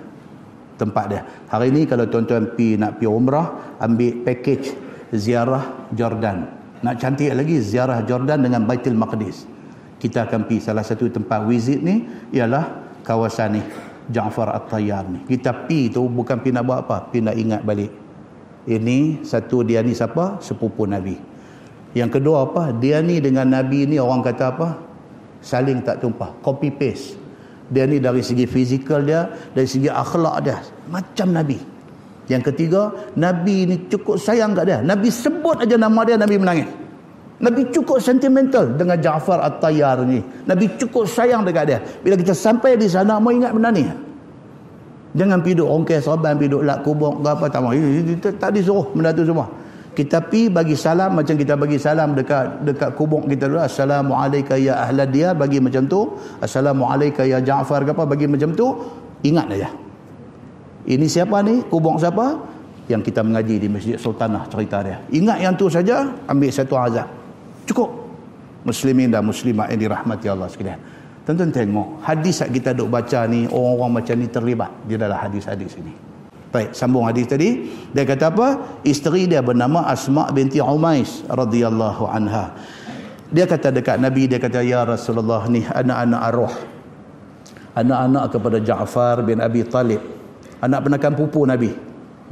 tempat 0.75 1.05
dia 1.07 1.21
hari 1.47 1.71
ni 1.71 1.87
kalau 1.87 2.05
tuan-tuan 2.05 2.53
pi 2.53 2.75
nak 2.75 2.99
pi 2.99 3.07
umrah 3.07 3.77
ambil 3.79 4.25
package 4.27 4.75
ziarah 5.15 5.87
Jordan 5.95 6.49
nak 6.83 6.95
cantik 6.99 7.31
lagi 7.31 7.63
ziarah 7.63 8.03
Jordan 8.03 8.43
dengan 8.43 8.67
Baitul 8.67 8.99
Maqdis 8.99 9.47
kita 9.97 10.27
akan 10.27 10.45
pi 10.45 10.59
salah 10.59 10.83
satu 10.83 11.07
tempat 11.07 11.47
visit 11.47 11.79
ni 11.79 12.03
ialah 12.35 12.99
kawasan 13.07 13.57
ni 13.57 13.61
Ja'far 14.11 14.53
At-Tayyar 14.53 15.07
ni 15.07 15.19
kita 15.25 15.65
pi 15.65 15.87
tu 15.87 16.05
bukan 16.05 16.43
pi 16.43 16.51
nak 16.51 16.63
buat 16.67 16.79
apa 16.85 17.09
pi 17.09 17.23
nak 17.23 17.33
ingat 17.39 17.63
balik 17.63 17.89
ini 18.67 19.23
satu 19.23 19.63
dia 19.63 19.79
ni 19.79 19.95
siapa 19.95 20.43
sepupu 20.43 20.83
Nabi 20.83 21.35
yang 21.95 22.11
kedua 22.11 22.51
apa? 22.51 22.75
Dia 22.75 22.99
ni 22.99 23.23
dengan 23.23 23.47
Nabi 23.47 23.87
ni 23.87 23.95
orang 23.95 24.19
kata 24.19 24.51
apa? 24.51 24.75
Saling 25.39 25.79
tak 25.79 26.03
tumpah. 26.03 26.35
Copy 26.43 26.67
paste. 26.75 27.15
Dia 27.69 27.89
ni 27.89 27.97
dari 27.97 28.21
segi 28.21 28.45
fizikal 28.45 29.01
dia, 29.01 29.25
dari 29.53 29.65
segi 29.65 29.89
akhlak 29.89 30.35
dia. 30.45 30.57
Macam 30.89 31.33
Nabi. 31.33 31.57
Yang 32.29 32.53
ketiga, 32.53 32.93
Nabi 33.17 33.69
ni 33.69 33.75
cukup 33.89 34.17
sayang 34.17 34.53
kat 34.57 34.65
dia. 34.69 34.79
Nabi 34.81 35.09
sebut 35.09 35.61
aja 35.61 35.77
nama 35.77 36.01
dia, 36.05 36.17
Nabi 36.17 36.35
menangis. 36.37 36.69
Nabi 37.35 37.67
cukup 37.69 37.99
sentimental 37.99 38.69
dengan 38.73 38.95
Ja'far 38.95 39.43
At-Tayyar 39.43 40.07
ni. 40.07 40.23
Nabi 40.47 40.71
cukup 40.79 41.05
sayang 41.05 41.43
dekat 41.43 41.65
dia. 41.67 41.79
Bila 42.01 42.15
kita 42.15 42.33
sampai 42.33 42.79
di 42.79 42.87
sana, 42.87 43.19
mau 43.19 43.29
ingat 43.33 43.51
benda 43.51 43.69
ni. 43.75 43.85
Jangan 45.15 45.39
duduk 45.43 45.67
ongkeh 45.67 45.99
serban, 45.99 46.35
pergi 46.35 46.51
duduk 46.51 46.63
lak 46.63 46.79
kubur 46.83 47.19
apa. 47.23 47.47
Tak, 47.47 47.61
tak 48.39 48.49
disuruh 48.51 48.87
benda 48.91 49.15
tu 49.15 49.23
semua 49.23 49.47
kita 49.95 50.19
pi 50.27 50.51
bagi 50.51 50.75
salam 50.75 51.15
macam 51.15 51.39
kita 51.39 51.55
bagi 51.55 51.79
salam 51.79 52.11
dekat 52.13 52.67
dekat 52.67 52.89
kubur 52.99 53.23
kita 53.23 53.47
dulu. 53.47 53.63
Assalamualaikum 53.63 54.59
ya 54.59 54.83
ahlad 54.83 55.09
dia 55.09 55.31
bagi 55.31 55.63
macam 55.63 55.87
tu. 55.87 56.19
Assalamualaikum 56.43 57.23
ya 57.23 57.39
Ja'far 57.39 57.87
ke 57.87 57.95
apa 57.95 58.03
bagi 58.03 58.27
macam 58.27 58.51
tu. 58.51 58.75
Ingat 59.23 59.47
aja. 59.55 59.69
Ini 60.85 61.07
siapa 61.07 61.41
ni? 61.41 61.63
Kubur 61.65 61.95
siapa? 61.97 62.37
Yang 62.85 63.09
kita 63.09 63.25
mengaji 63.25 63.55
di 63.57 63.67
Masjid 63.71 63.95
Sultanah 63.97 64.45
cerita 64.51 64.83
dia. 64.85 65.01
Ingat 65.09 65.37
yang 65.41 65.55
tu 65.57 65.71
saja 65.71 66.05
ambil 66.27 66.51
satu 66.51 66.75
azab 66.77 67.07
cukup. 67.65 67.89
Muslimin 68.67 69.09
dan 69.09 69.25
muslimat 69.25 69.73
yang 69.73 69.79
dirahmati 69.89 70.25
Allah 70.29 70.49
sekalian. 70.51 70.77
Tonton 71.25 71.49
tengok 71.49 72.05
hadis 72.05 72.45
yang 72.45 72.53
kita 72.53 72.77
duk 72.77 72.89
baca 72.89 73.25
ni 73.25 73.49
orang-orang 73.49 74.01
macam 74.01 74.15
ni 74.19 74.27
terlibat 74.29 74.69
di 74.85 74.93
dalam 74.93 75.17
hadis-hadis 75.17 75.73
ini. 75.81 76.04
Baik, 76.55 76.71
sambung 76.71 77.03
hadis 77.03 77.27
tadi. 77.27 77.67
Dia 77.91 78.07
kata 78.07 78.31
apa? 78.31 78.79
Isteri 78.87 79.27
dia 79.27 79.43
bernama 79.43 79.91
Asma 79.91 80.31
binti 80.31 80.63
Umais 80.63 81.27
radhiyallahu 81.27 82.07
anha. 82.07 82.55
Dia 83.27 83.43
kata 83.43 83.75
dekat 83.75 83.99
Nabi, 83.99 84.31
dia 84.31 84.39
kata, 84.39 84.63
Ya 84.63 84.87
Rasulullah, 84.87 85.43
ni 85.51 85.67
anak-anak 85.67 86.21
arwah. 86.23 86.55
Anak-anak 87.75 88.31
kepada 88.31 88.57
Ja'far 88.63 89.19
bin 89.27 89.43
Abi 89.43 89.67
Talib. 89.67 89.99
Anak 90.63 90.87
penakan 90.87 91.19
pupu 91.19 91.43
Nabi. 91.43 91.75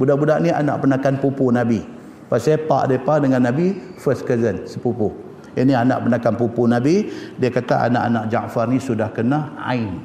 Budak-budak 0.00 0.40
ni 0.40 0.48
anak 0.48 0.80
penakan 0.80 1.20
pupu 1.20 1.52
Nabi. 1.52 1.84
Pasal 2.32 2.64
pak 2.64 2.88
mereka 2.88 3.20
dengan 3.20 3.44
Nabi, 3.44 3.76
first 4.00 4.24
cousin, 4.24 4.64
sepupu. 4.64 5.12
Ini 5.52 5.76
anak 5.76 6.08
penakan 6.08 6.32
pupu 6.40 6.64
Nabi. 6.64 7.12
Dia 7.36 7.52
kata 7.52 7.92
anak-anak 7.92 8.32
Ja'far 8.32 8.72
ni 8.72 8.80
sudah 8.80 9.12
kena 9.12 9.52
ain. 9.68 10.00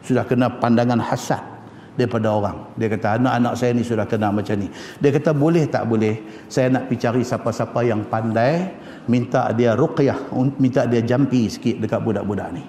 Sudah 0.00 0.24
kena 0.24 0.48
pandangan 0.48 0.96
hasad 0.96 1.49
daripada 1.98 2.30
orang. 2.30 2.56
Dia 2.78 2.86
kata 2.90 3.18
anak-anak 3.18 3.54
saya 3.58 3.70
ni 3.74 3.82
sudah 3.82 4.06
kena 4.06 4.30
macam 4.30 4.56
ni. 4.58 4.68
Dia 4.98 5.10
kata 5.10 5.30
boleh 5.34 5.64
tak 5.66 5.84
boleh 5.86 6.46
saya 6.46 6.70
nak 6.70 6.86
pergi 6.86 7.02
cari 7.06 7.22
siapa-siapa 7.26 7.80
yang 7.86 8.06
pandai 8.06 8.70
minta 9.10 9.50
dia 9.54 9.74
ruqyah, 9.74 10.30
minta 10.60 10.86
dia 10.86 11.02
jampi 11.02 11.50
sikit 11.50 11.82
dekat 11.82 12.00
budak-budak 12.02 12.48
ni. 12.54 12.62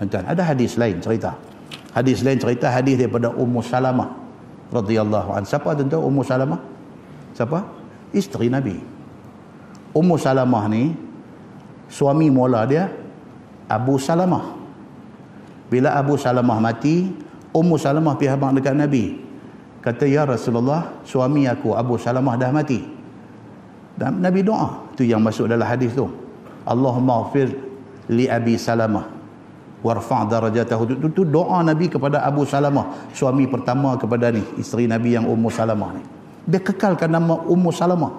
Tuan-tuan, 0.00 0.24
ada 0.26 0.42
hadis 0.42 0.80
lain 0.80 0.98
cerita. 0.98 1.36
Hadis 1.92 2.24
lain 2.24 2.40
cerita 2.40 2.72
hadis 2.72 2.96
daripada 2.96 3.28
Ummu 3.30 3.60
Salamah 3.60 4.08
radhiyallahu 4.72 5.30
anha. 5.36 5.46
Siapa 5.46 5.76
tuan-tuan 5.76 6.02
Ummu 6.08 6.22
Salamah? 6.24 6.60
Siapa? 7.36 7.58
Isteri 8.16 8.48
Nabi. 8.48 8.76
Ummu 9.92 10.16
Salamah 10.16 10.64
ni 10.72 10.96
suami 11.92 12.32
mula 12.32 12.64
dia 12.64 12.88
Abu 13.68 14.00
Salamah. 14.00 14.56
Bila 15.68 15.96
Abu 15.96 16.16
Salamah 16.16 16.60
mati, 16.60 17.12
Ummu 17.52 17.76
Salamah 17.76 18.16
pergi 18.16 18.32
habang 18.32 18.56
dekat 18.56 18.72
Nabi. 18.72 19.20
Kata, 19.84 20.08
Ya 20.08 20.24
Rasulullah, 20.24 21.04
suami 21.04 21.44
aku 21.44 21.76
Abu 21.76 22.00
Salamah 22.00 22.40
dah 22.40 22.48
mati. 22.48 22.80
Dan 23.92 24.24
Nabi 24.24 24.40
doa. 24.40 24.88
Itu 24.96 25.04
yang 25.04 25.20
masuk 25.20 25.52
dalam 25.52 25.68
hadis 25.68 25.92
tu. 25.92 26.08
Allahumma 26.64 27.28
gfir 27.28 27.52
li 28.08 28.24
Abi 28.24 28.56
Salamah. 28.56 29.04
Warfa' 29.82 30.22
darajatahu. 30.30 30.82
Itu, 30.96 31.06
itu 31.10 31.22
doa 31.28 31.60
Nabi 31.60 31.92
kepada 31.92 32.24
Abu 32.24 32.46
Salamah. 32.48 33.12
Suami 33.12 33.44
pertama 33.50 33.98
kepada 34.00 34.32
ni. 34.32 34.40
Isteri 34.56 34.88
Nabi 34.88 35.18
yang 35.18 35.28
Ummu 35.28 35.50
Salamah 35.52 35.90
ni. 35.98 36.02
Dia 36.48 36.62
kekalkan 36.62 37.12
nama 37.12 37.42
Ummu 37.44 37.68
Salamah. 37.74 38.12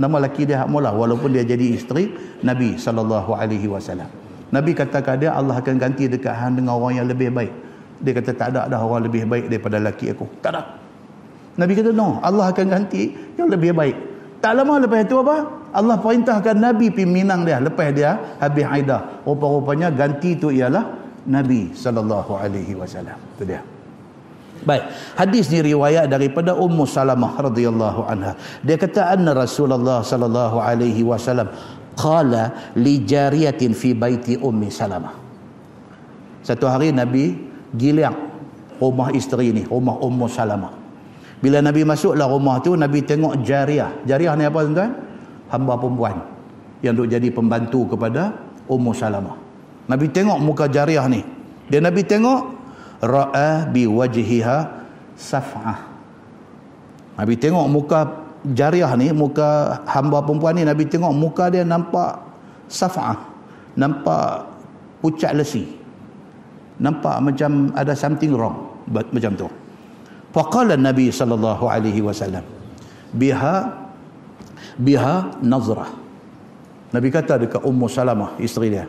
Nama 0.00 0.16
laki 0.26 0.48
dia 0.48 0.64
hak 0.64 0.68
mula. 0.72 0.90
Walaupun 0.90 1.30
dia 1.30 1.44
jadi 1.44 1.76
isteri 1.76 2.10
Nabi 2.42 2.80
SAW. 2.80 3.78
Nabi 4.52 4.70
katakan 4.76 5.16
dia 5.20 5.36
Allah 5.36 5.60
akan 5.60 5.76
ganti 5.76 6.08
dekat 6.08 6.32
hang 6.32 6.58
dengan 6.58 6.80
orang 6.80 6.98
yang 6.98 7.08
lebih 7.08 7.28
baik. 7.32 7.71
Dia 8.02 8.12
kata 8.18 8.30
tak 8.34 8.48
ada 8.52 8.66
dah 8.66 8.82
orang 8.82 9.06
lebih 9.06 9.24
baik 9.30 9.46
daripada 9.46 9.78
laki 9.78 10.10
aku. 10.10 10.26
Tak 10.42 10.50
ada. 10.52 10.62
Nabi 11.56 11.72
kata 11.78 11.90
no, 11.94 12.18
Allah 12.20 12.50
akan 12.50 12.66
ganti 12.66 13.14
yang 13.38 13.46
lebih 13.46 13.72
baik. 13.72 13.96
Tak 14.42 14.58
lama 14.58 14.82
lepas 14.82 15.06
itu 15.06 15.16
apa? 15.22 15.36
Allah 15.70 15.96
perintahkan 16.02 16.58
Nabi 16.58 16.90
pergi 16.90 17.06
minang 17.06 17.46
dia. 17.46 17.62
Lepas 17.62 17.94
dia 17.94 18.18
habis 18.42 18.66
Aidah. 18.66 19.22
Rupa-rupanya 19.22 19.94
ganti 19.94 20.34
itu 20.34 20.50
ialah 20.50 20.82
Nabi 21.30 21.70
sallallahu 21.70 22.34
alaihi 22.34 22.74
wasallam. 22.74 23.14
Itu 23.38 23.46
dia. 23.46 23.62
Baik, 24.62 24.82
hadis 25.18 25.50
ni 25.50 25.58
riwayat 25.58 26.06
daripada 26.06 26.54
Ummu 26.54 26.86
Salamah 26.86 27.34
radhiyallahu 27.34 28.06
anha. 28.06 28.38
Dia 28.62 28.78
kata 28.78 29.10
anna 29.10 29.34
Rasulullah 29.34 30.06
sallallahu 30.06 30.62
alaihi 30.62 31.02
wasallam 31.02 31.50
qala 31.98 32.74
li 32.78 33.02
jariyatin 33.02 33.74
fi 33.74 33.90
baiti 33.90 34.38
Ummi 34.38 34.70
Salamah. 34.70 35.18
Satu 36.46 36.70
hari 36.70 36.94
Nabi 36.94 37.51
gilang 37.76 38.32
rumah 38.82 39.14
isteri 39.14 39.54
ni, 39.54 39.62
rumah 39.66 39.98
Ummu 40.00 40.26
Salamah. 40.26 40.72
Bila 41.42 41.58
Nabi 41.58 41.82
masuklah 41.82 42.30
rumah 42.30 42.62
tu, 42.62 42.78
Nabi 42.78 43.02
tengok 43.02 43.42
jariah. 43.42 43.90
Jariah 44.06 44.34
ni 44.38 44.46
apa 44.46 44.62
tuan-tuan? 44.62 44.92
Hamba 45.50 45.74
perempuan 45.74 46.16
yang 46.80 46.94
duk 46.94 47.10
jadi 47.10 47.28
pembantu 47.34 47.94
kepada 47.94 48.34
Ummu 48.70 48.94
Salamah. 48.94 49.36
Nabi 49.90 50.06
tengok 50.10 50.38
muka 50.38 50.70
jariah 50.70 51.02
ni. 51.10 51.26
Dia 51.66 51.82
Nabi 51.82 52.06
tengok 52.06 52.40
ra'a 53.02 53.66
bi 53.66 53.90
wajhiha 53.90 54.56
saf'ah. 55.18 55.78
Nabi 57.18 57.34
tengok 57.34 57.66
muka 57.66 58.00
jariah 58.54 58.90
ni, 58.94 59.10
muka 59.10 59.82
hamba 59.90 60.22
perempuan 60.22 60.54
ni, 60.58 60.62
Nabi 60.62 60.86
tengok 60.86 61.10
muka 61.10 61.50
dia 61.50 61.66
nampak 61.66 62.22
saf'ah. 62.70 63.18
Nampak 63.74 64.46
pucat 65.02 65.34
lesi. 65.34 65.81
Nampak 66.82 67.22
macam 67.22 67.70
ada 67.78 67.94
something 67.94 68.34
wrong. 68.34 68.74
Macam 68.90 69.38
tu. 69.38 69.46
Faqala 70.32 70.74
Nabi 70.74 71.12
sallallahu 71.12 71.68
alaihi 71.68 72.00
wasallam 72.00 72.42
biha 73.12 73.68
biha 74.80 75.36
nazrah. 75.44 75.92
Nabi 76.92 77.08
kata 77.12 77.40
dekat 77.40 77.60
Ummu 77.60 77.86
Salamah 77.88 78.36
isteri 78.40 78.72
dia. 78.72 78.88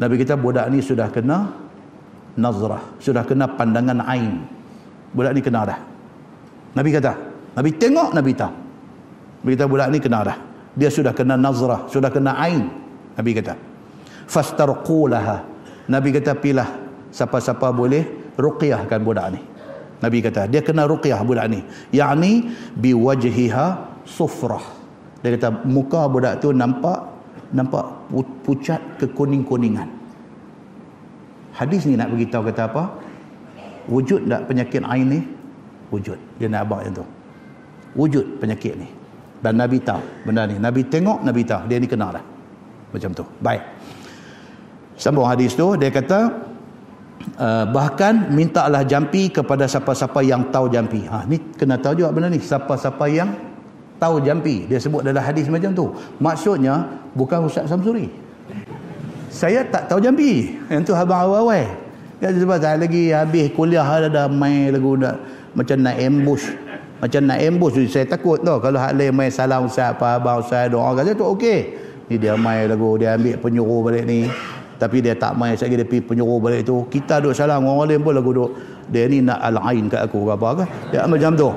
Nabi 0.00 0.14
kita 0.20 0.36
budak 0.36 0.68
ni 0.72 0.80
sudah 0.80 1.08
kena 1.12 1.52
nazrah, 2.36 2.80
sudah 3.00 3.24
kena 3.24 3.48
pandangan 3.48 4.04
ain. 4.08 4.44
Budak 5.12 5.32
ni 5.36 5.40
kena 5.40 5.68
dah. 5.68 5.78
Nabi 6.76 6.88
kata, 6.92 7.12
Nabi 7.56 7.70
tengok 7.76 8.12
Nabi 8.12 8.30
tahu. 8.36 8.52
Nabi 9.44 9.52
kata 9.56 9.66
budak 9.68 9.88
ni 9.92 9.98
kena 10.00 10.18
dah. 10.24 10.38
Dia 10.78 10.88
sudah 10.92 11.12
kena 11.16 11.36
nazrah, 11.36 11.88
sudah 11.88 12.08
kena 12.12 12.36
ain. 12.40 12.68
Nabi 13.16 13.30
kata. 13.36 13.56
Fastarqulaha. 14.28 15.36
Nabi 15.88 16.08
kata 16.12 16.36
pilah 16.36 16.87
siapa-siapa 17.12 17.72
boleh 17.72 18.34
ruqyahkan 18.38 19.00
budak 19.02 19.34
ni. 19.34 19.40
Nabi 19.98 20.22
kata 20.22 20.46
dia 20.46 20.62
kena 20.62 20.86
ruqyah 20.86 21.20
budak 21.26 21.46
ni. 21.50 21.60
Yakni 21.90 22.54
biwajhiha 22.78 23.66
sufrah. 24.06 24.62
Dia 25.20 25.34
kata 25.34 25.66
muka 25.66 26.06
budak 26.06 26.38
tu 26.38 26.54
nampak 26.54 27.02
nampak 27.50 27.84
pucat 28.46 28.78
kekuning-kuningan. 29.00 29.88
Hadis 31.58 31.90
ni 31.90 31.98
nak 31.98 32.14
beritahu 32.14 32.46
kata 32.46 32.70
apa? 32.70 32.84
Wujud 33.90 34.30
tak 34.30 34.46
penyakit 34.46 34.84
ain 34.86 35.06
ni? 35.08 35.20
Wujud. 35.90 36.20
Dia 36.38 36.46
nak 36.46 36.68
abang 36.68 36.84
yang 36.84 36.94
tu. 36.94 37.06
Wujud 37.98 38.38
penyakit 38.38 38.78
ni. 38.78 38.86
Dan 39.42 39.58
Nabi 39.58 39.82
tahu 39.82 39.98
benda 40.22 40.46
ni. 40.46 40.60
Nabi 40.60 40.86
tengok 40.86 41.24
Nabi 41.24 41.42
tahu. 41.42 41.66
Dia 41.66 41.82
ni 41.82 41.88
kena 41.90 42.14
dah. 42.14 42.24
Macam 42.94 43.10
tu. 43.16 43.24
Baik. 43.42 43.62
Sambung 44.94 45.26
hadis 45.26 45.54
tu 45.58 45.74
dia 45.74 45.90
kata 45.90 46.30
uh, 47.36 47.64
bahkan 47.68 48.32
mintalah 48.32 48.86
jampi 48.86 49.28
kepada 49.28 49.68
siapa-siapa 49.68 50.24
yang 50.24 50.48
tahu 50.48 50.72
jampi. 50.72 51.04
Ha 51.04 51.28
ni 51.28 51.36
kena 51.58 51.76
tahu 51.76 52.00
juga 52.00 52.14
benda 52.14 52.32
ni. 52.32 52.40
Siapa-siapa 52.40 53.04
yang 53.12 53.28
tahu 54.00 54.22
jampi. 54.24 54.64
Dia 54.70 54.78
sebut 54.80 55.04
dalam 55.04 55.20
hadis 55.20 55.50
macam 55.50 55.74
tu. 55.74 55.92
Maksudnya 56.22 56.86
bukan 57.12 57.44
Ustaz 57.44 57.68
Samsuri. 57.68 58.08
Saya 59.28 59.66
tak 59.68 59.92
tahu 59.92 60.00
jampi. 60.00 60.56
Yang 60.72 60.88
tu 60.88 60.92
abang 60.96 61.28
awal-awal. 61.28 61.68
Ya 62.18 62.34
sebab 62.34 62.58
saya 62.58 62.74
lagi 62.80 63.14
habis 63.14 63.54
kuliah 63.54 63.86
ada 63.86 64.26
main 64.26 64.74
lagu 64.74 64.98
nak 64.98 65.22
macam 65.54 65.78
nak 65.78 65.94
ambush. 66.02 66.50
Macam 66.98 67.22
nak 67.30 67.38
ambush 67.38 67.78
saya 67.86 68.10
takut 68.10 68.42
tu 68.42 68.54
kalau 68.58 68.74
hak 68.74 68.98
lain 68.98 69.14
main 69.14 69.30
salam 69.30 69.70
ustaz 69.70 69.94
apa 69.94 70.18
abang 70.18 70.42
ustaz 70.42 70.66
doa 70.66 70.90
kata 70.98 71.14
tu 71.14 71.22
okey. 71.38 71.78
Ni 72.10 72.18
dia 72.18 72.34
main 72.34 72.66
lagu 72.66 72.98
dia 72.98 73.14
ambil 73.14 73.38
penyuruh 73.38 73.80
balik 73.86 74.02
ni 74.08 74.26
tapi 74.78 75.02
dia 75.02 75.18
tak 75.18 75.34
main 75.34 75.58
sekali 75.58 75.82
dia 75.82 75.86
pergi 75.86 76.06
penyuruh 76.06 76.38
balik 76.38 76.62
tu. 76.62 76.86
Kita 76.86 77.18
duduk 77.18 77.34
salam 77.34 77.66
orang 77.66 77.90
lain 77.90 78.00
pun 78.00 78.14
lagu 78.14 78.30
duduk. 78.30 78.54
Dia 78.88 79.10
ni 79.10 79.20
nak 79.20 79.42
al-ain 79.42 79.90
kat 79.90 80.06
aku 80.06 80.24
ke 80.24 80.32
apa 80.32 80.48
ke 80.62 80.64
dia 80.94 81.04
macam 81.04 81.30
tu. 81.34 81.50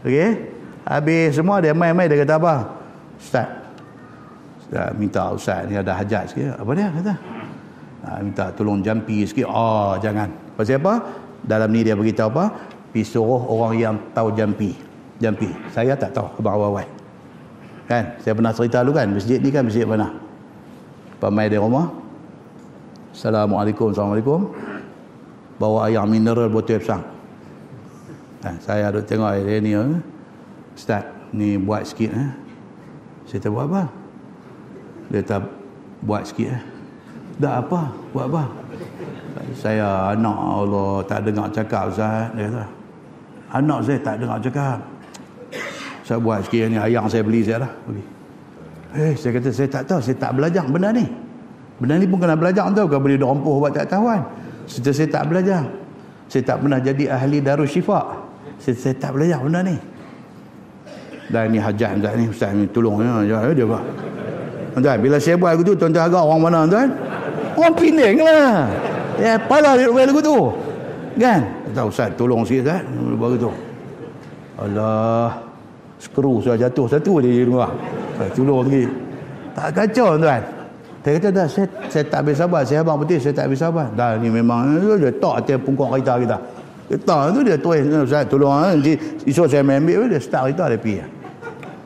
Ok 0.00 0.16
habis 0.80 1.36
semua 1.36 1.60
dia 1.60 1.76
main-main 1.76 2.08
dia 2.08 2.24
kata 2.24 2.40
apa? 2.40 2.54
Ustaz. 3.20 3.46
Ustaz 4.64 4.88
minta 4.96 5.22
ustaz 5.30 5.68
ni 5.68 5.76
ada 5.76 5.92
hajat 5.92 6.32
sikit. 6.32 6.56
Apa 6.56 6.70
dia? 6.72 6.88
Kata. 6.88 7.14
Ha, 8.00 8.08
minta 8.24 8.44
tolong 8.56 8.80
jampi 8.80 9.28
sikit. 9.28 9.46
Oh 9.46 9.94
jangan. 10.00 10.32
Pasal 10.56 10.80
apa? 10.80 11.04
Dalam 11.44 11.68
ni 11.68 11.84
dia 11.84 11.92
beritahu 11.92 12.32
apa? 12.32 12.44
Pergi 12.90 13.06
suruh 13.06 13.44
orang 13.44 13.72
yang 13.76 13.94
tahu 14.16 14.32
jampi. 14.32 14.72
Jampi. 15.20 15.52
Saya 15.68 15.92
tak 15.94 16.16
tahu 16.16 16.32
abang 16.40 16.56
awal 16.56 16.88
kan? 17.90 18.16
Saya 18.22 18.38
pernah 18.38 18.54
cerita 18.54 18.86
dulu 18.86 18.96
kan? 18.96 19.10
Masjid 19.10 19.42
ni 19.42 19.50
kan? 19.52 19.66
Masjid 19.66 19.84
mana 19.84 20.29
pamai 21.20 21.52
di 21.52 21.60
rumah. 21.60 21.92
Assalamualaikum 23.12 23.92
Assalamualaikum. 23.92 24.40
Bawa 25.60 25.92
air 25.92 26.00
mineral 26.08 26.48
botol 26.48 26.80
besar. 26.80 27.04
Eh, 28.48 28.56
saya 28.64 28.88
ada 28.88 29.04
tengok 29.04 29.28
air 29.36 29.60
ni 29.60 29.76
eh. 29.76 30.00
Ustaz 30.72 31.04
ni 31.36 31.60
buat 31.60 31.84
sikit 31.84 32.08
eh. 32.16 32.30
saya 33.28 33.44
tak 33.44 33.52
buat 33.52 33.68
apa. 33.68 33.82
Dia 35.12 35.20
tak 35.20 35.44
buat 36.00 36.24
sikit 36.24 36.56
eh. 36.56 36.62
dah 37.36 37.60
apa 37.60 37.92
buat 38.16 38.26
apa. 38.32 38.44
Saya 39.52 40.16
anak 40.16 40.38
Allah 40.40 41.04
tak 41.04 41.20
dengar 41.28 41.52
cakap 41.52 41.92
Ustaz 41.92 42.32
dia 42.32 42.48
kata. 42.48 42.64
Anak 43.52 43.78
saya 43.84 43.98
tak 44.00 44.16
dengar 44.16 44.40
cakap. 44.40 44.78
Saya 46.08 46.16
buat 46.16 46.40
sikit 46.48 46.72
ni 46.72 46.80
ayam 46.80 47.04
saya 47.04 47.20
beli 47.20 47.44
saya 47.44 47.68
dah. 47.68 47.72
Beli 47.84 48.19
Eh, 48.90 49.14
saya 49.14 49.38
kata 49.38 49.48
saya 49.54 49.68
tak 49.70 49.82
tahu, 49.86 50.00
saya 50.02 50.16
tak 50.18 50.34
belajar 50.34 50.66
benda 50.66 50.90
ni. 50.90 51.06
Benda 51.78 51.94
ni 51.94 52.10
pun 52.10 52.18
kena 52.18 52.34
belajar 52.34 52.66
tahu, 52.74 52.90
kalau 52.90 53.02
boleh 53.06 53.18
dompoh 53.20 53.62
buat 53.62 53.70
tak 53.70 53.86
tahu 53.86 54.10
kan. 54.10 54.22
Saya, 54.66 54.90
saya 54.90 55.08
tak 55.08 55.24
belajar. 55.30 55.62
Saya 56.26 56.42
tak 56.42 56.56
pernah 56.62 56.78
jadi 56.82 57.04
ahli 57.10 57.38
darus 57.38 57.70
syifa. 57.70 58.26
Saya, 58.58 58.74
saya 58.74 58.94
tak 58.98 59.14
belajar 59.14 59.38
benda 59.46 59.62
ni. 59.62 59.78
Dan 61.30 61.54
ni 61.54 61.62
hajat 61.62 62.02
tuan 62.02 62.14
ni, 62.18 62.26
ustaz 62.26 62.50
ni 62.50 62.66
tolong 62.66 62.98
ya, 63.06 63.22
ya 63.22 63.54
dia 63.54 63.62
buat. 63.62 63.84
Tuan, 64.74 64.98
bila 64.98 65.16
saya 65.22 65.38
buat 65.38 65.54
lagu 65.54 65.62
tu, 65.62 65.74
tuan-tuan 65.78 66.10
agak 66.10 66.22
orang 66.26 66.40
mana 66.42 66.60
tuan? 66.66 66.88
Orang 67.54 67.74
Penang 67.78 68.16
lah. 68.26 68.66
Ya, 69.22 69.38
pala 69.38 69.78
dia 69.78 69.86
buat 69.86 70.10
lagu 70.10 70.18
tu. 70.18 70.38
Kan? 71.14 71.40
Tak 71.70 71.86
ustaz, 71.86 72.10
tolong 72.18 72.42
sikit 72.42 72.66
ustaz. 72.66 72.82
Baru 73.14 73.36
tu. 73.38 73.50
Allah. 74.58 75.46
Skru 76.00 76.40
sudah 76.40 76.56
jatuh 76.56 76.88
satu 76.88 77.20
di 77.20 77.44
rumah. 77.44 77.70
Tolong 78.36 78.68
lagi. 78.68 78.84
Tak 79.56 79.68
kacau 79.72 80.20
tuan. 80.20 80.42
Dia 81.00 81.16
kata 81.16 81.28
dah 81.32 81.46
saya, 81.48 81.64
saya 81.88 82.04
tak 82.04 82.18
habis 82.20 82.36
sabar. 82.36 82.60
Saya 82.68 82.84
abang 82.84 83.00
putih 83.00 83.16
saya 83.16 83.32
tak 83.32 83.48
habis 83.48 83.60
sabar. 83.64 83.88
Dah 83.96 84.20
ni 84.20 84.28
memang 84.28 84.76
dia 85.00 85.08
tak 85.16 85.34
atas 85.44 85.56
pungkok 85.64 85.96
kereta 85.96 86.20
kita. 86.20 86.36
Kereta 86.92 87.16
tu 87.32 87.40
dia 87.40 87.56
tulis. 87.56 87.82
Saya 88.04 88.24
tolong. 88.28 88.52
Ah, 88.52 88.76
nanti 88.76 88.92
esok 89.24 89.48
saya 89.48 89.64
ambil. 89.64 90.12
Dia 90.12 90.20
start 90.20 90.52
kereta 90.52 90.64
dia 90.68 90.78
pergi. 90.78 91.00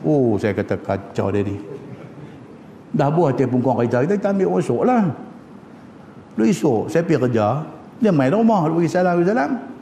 Oh 0.03 0.35
saya 0.35 0.51
kata 0.51 0.75
kacau 0.83 1.31
dia 1.31 1.47
ni. 1.47 1.55
Dah 2.91 3.07
buah 3.07 3.31
atas 3.31 3.47
pungkok 3.47 3.73
kereta 3.79 3.97
kita. 4.03 4.13
Kita 4.19 4.29
ambil 4.35 4.47
esok 4.59 4.81
lah. 4.83 5.03
Lalu 6.35 6.51
esok 6.51 6.91
saya 6.91 7.01
pergi 7.07 7.19
kerja. 7.23 7.47
Dia 8.03 8.11
main 8.11 8.35
rumah. 8.35 8.67
Dia 8.67 8.75
pergi 8.75 8.89
salam. 8.91 9.74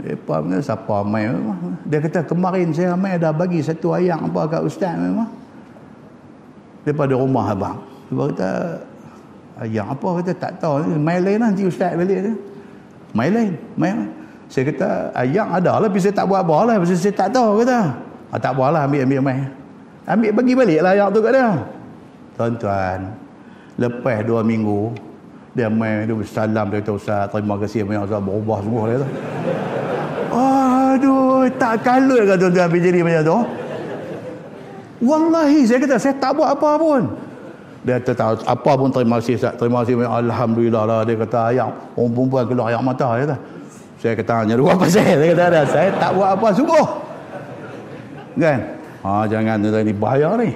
Lepas 0.00 0.40
ni 0.48 0.56
siapa 0.64 1.04
mai 1.04 1.28
Dia 1.84 1.98
kata 2.00 2.24
kemarin 2.24 2.72
saya 2.72 2.96
mai 2.96 3.20
dah 3.20 3.32
bagi 3.32 3.60
satu 3.60 3.92
ayam 3.92 4.32
apa 4.32 4.48
kat 4.48 4.62
ustaz 4.64 4.96
memang. 4.96 5.28
Daripada 6.86 7.12
rumah 7.16 7.52
abang. 7.52 7.78
Dia 8.08 8.24
kata 8.32 8.50
ayam 9.60 9.86
apa 9.92 10.06
kata 10.22 10.32
tak 10.32 10.52
tahu 10.56 10.96
mai 10.96 11.20
lain 11.20 11.44
nanti 11.44 11.68
ustaz 11.68 11.92
balik 11.92 12.18
tu. 12.24 12.32
Mai 13.12 13.28
lain, 13.28 13.52
mai. 13.76 13.92
Saya 14.50 14.72
kata 14.72 14.88
ayam 15.14 15.46
ada 15.52 15.78
lah 15.78 15.86
tapi 15.86 16.00
saya 16.02 16.14
tak 16.16 16.26
buat 16.26 16.42
apa 16.42 16.56
lah 16.66 16.74
pasal 16.80 16.96
saya 16.98 17.14
tak 17.14 17.28
tahu 17.30 17.62
kata. 17.62 17.78
Ah, 18.30 18.38
tak 18.38 18.54
lah 18.56 18.82
ambil 18.88 19.04
ambil 19.04 19.20
mai. 19.20 19.38
Ambil 20.08 20.30
bagi 20.32 20.52
balik 20.56 20.80
lah 20.80 20.90
ayam 20.96 21.08
tu 21.12 21.20
kat 21.20 21.32
dia. 21.36 21.50
Tuan-tuan, 22.40 22.98
lepas 23.76 24.24
dua 24.24 24.40
minggu 24.40 24.96
dia 25.50 25.66
mai 25.66 26.06
dia 26.06 26.14
bersalam 26.14 26.70
dia 26.70 26.78
kata 26.78 26.92
ustaz 26.94 27.26
terima 27.34 27.58
kasih 27.58 27.82
banyak 27.82 28.06
ustaz 28.06 28.22
berubah 28.22 28.58
semua 28.62 28.82
dia 28.86 28.96
tu. 29.02 29.08
Aduh, 30.30 31.50
tak 31.58 31.82
kalut 31.82 32.22
kan 32.26 32.36
tuan-tuan 32.38 32.68
pergi 32.70 32.86
jadi 32.86 33.00
macam 33.02 33.22
tu. 33.26 33.38
Wallahi, 35.00 35.60
saya 35.64 35.78
kata, 35.80 35.96
saya 35.96 36.14
tak 36.20 36.32
buat 36.36 36.48
apa 36.54 36.70
pun. 36.76 37.02
Dia 37.82 37.96
kata, 37.98 38.44
apa 38.44 38.72
pun 38.76 38.88
terima 38.92 39.16
kasih, 39.18 39.40
Ustaz. 39.40 39.56
Terima 39.56 39.80
kasih. 39.82 39.96
Alhamdulillah 40.04 40.82
lah. 40.84 41.00
Dia 41.08 41.16
kata, 41.16 41.38
ayam, 41.50 41.72
orang 41.96 42.12
perempuan 42.12 42.44
keluar 42.44 42.66
ayam 42.68 42.84
mata. 42.84 43.08
Dia 43.16 43.24
kata. 43.24 43.36
Saya 44.00 44.12
kata, 44.16 44.32
hanya 44.44 44.54
dua 44.60 44.72
pasal. 44.76 45.02
Saya 45.02 45.28
kata, 45.32 45.44
ada. 45.48 45.60
saya 45.64 45.88
tak 45.96 46.10
buat 46.12 46.28
apa, 46.36 46.48
sungguh. 46.52 46.86
kan 48.40 48.58
ha 49.02 49.26
jangan 49.26 49.58
ni 49.60 49.92
bahaya 49.94 50.36
ni 50.38 50.50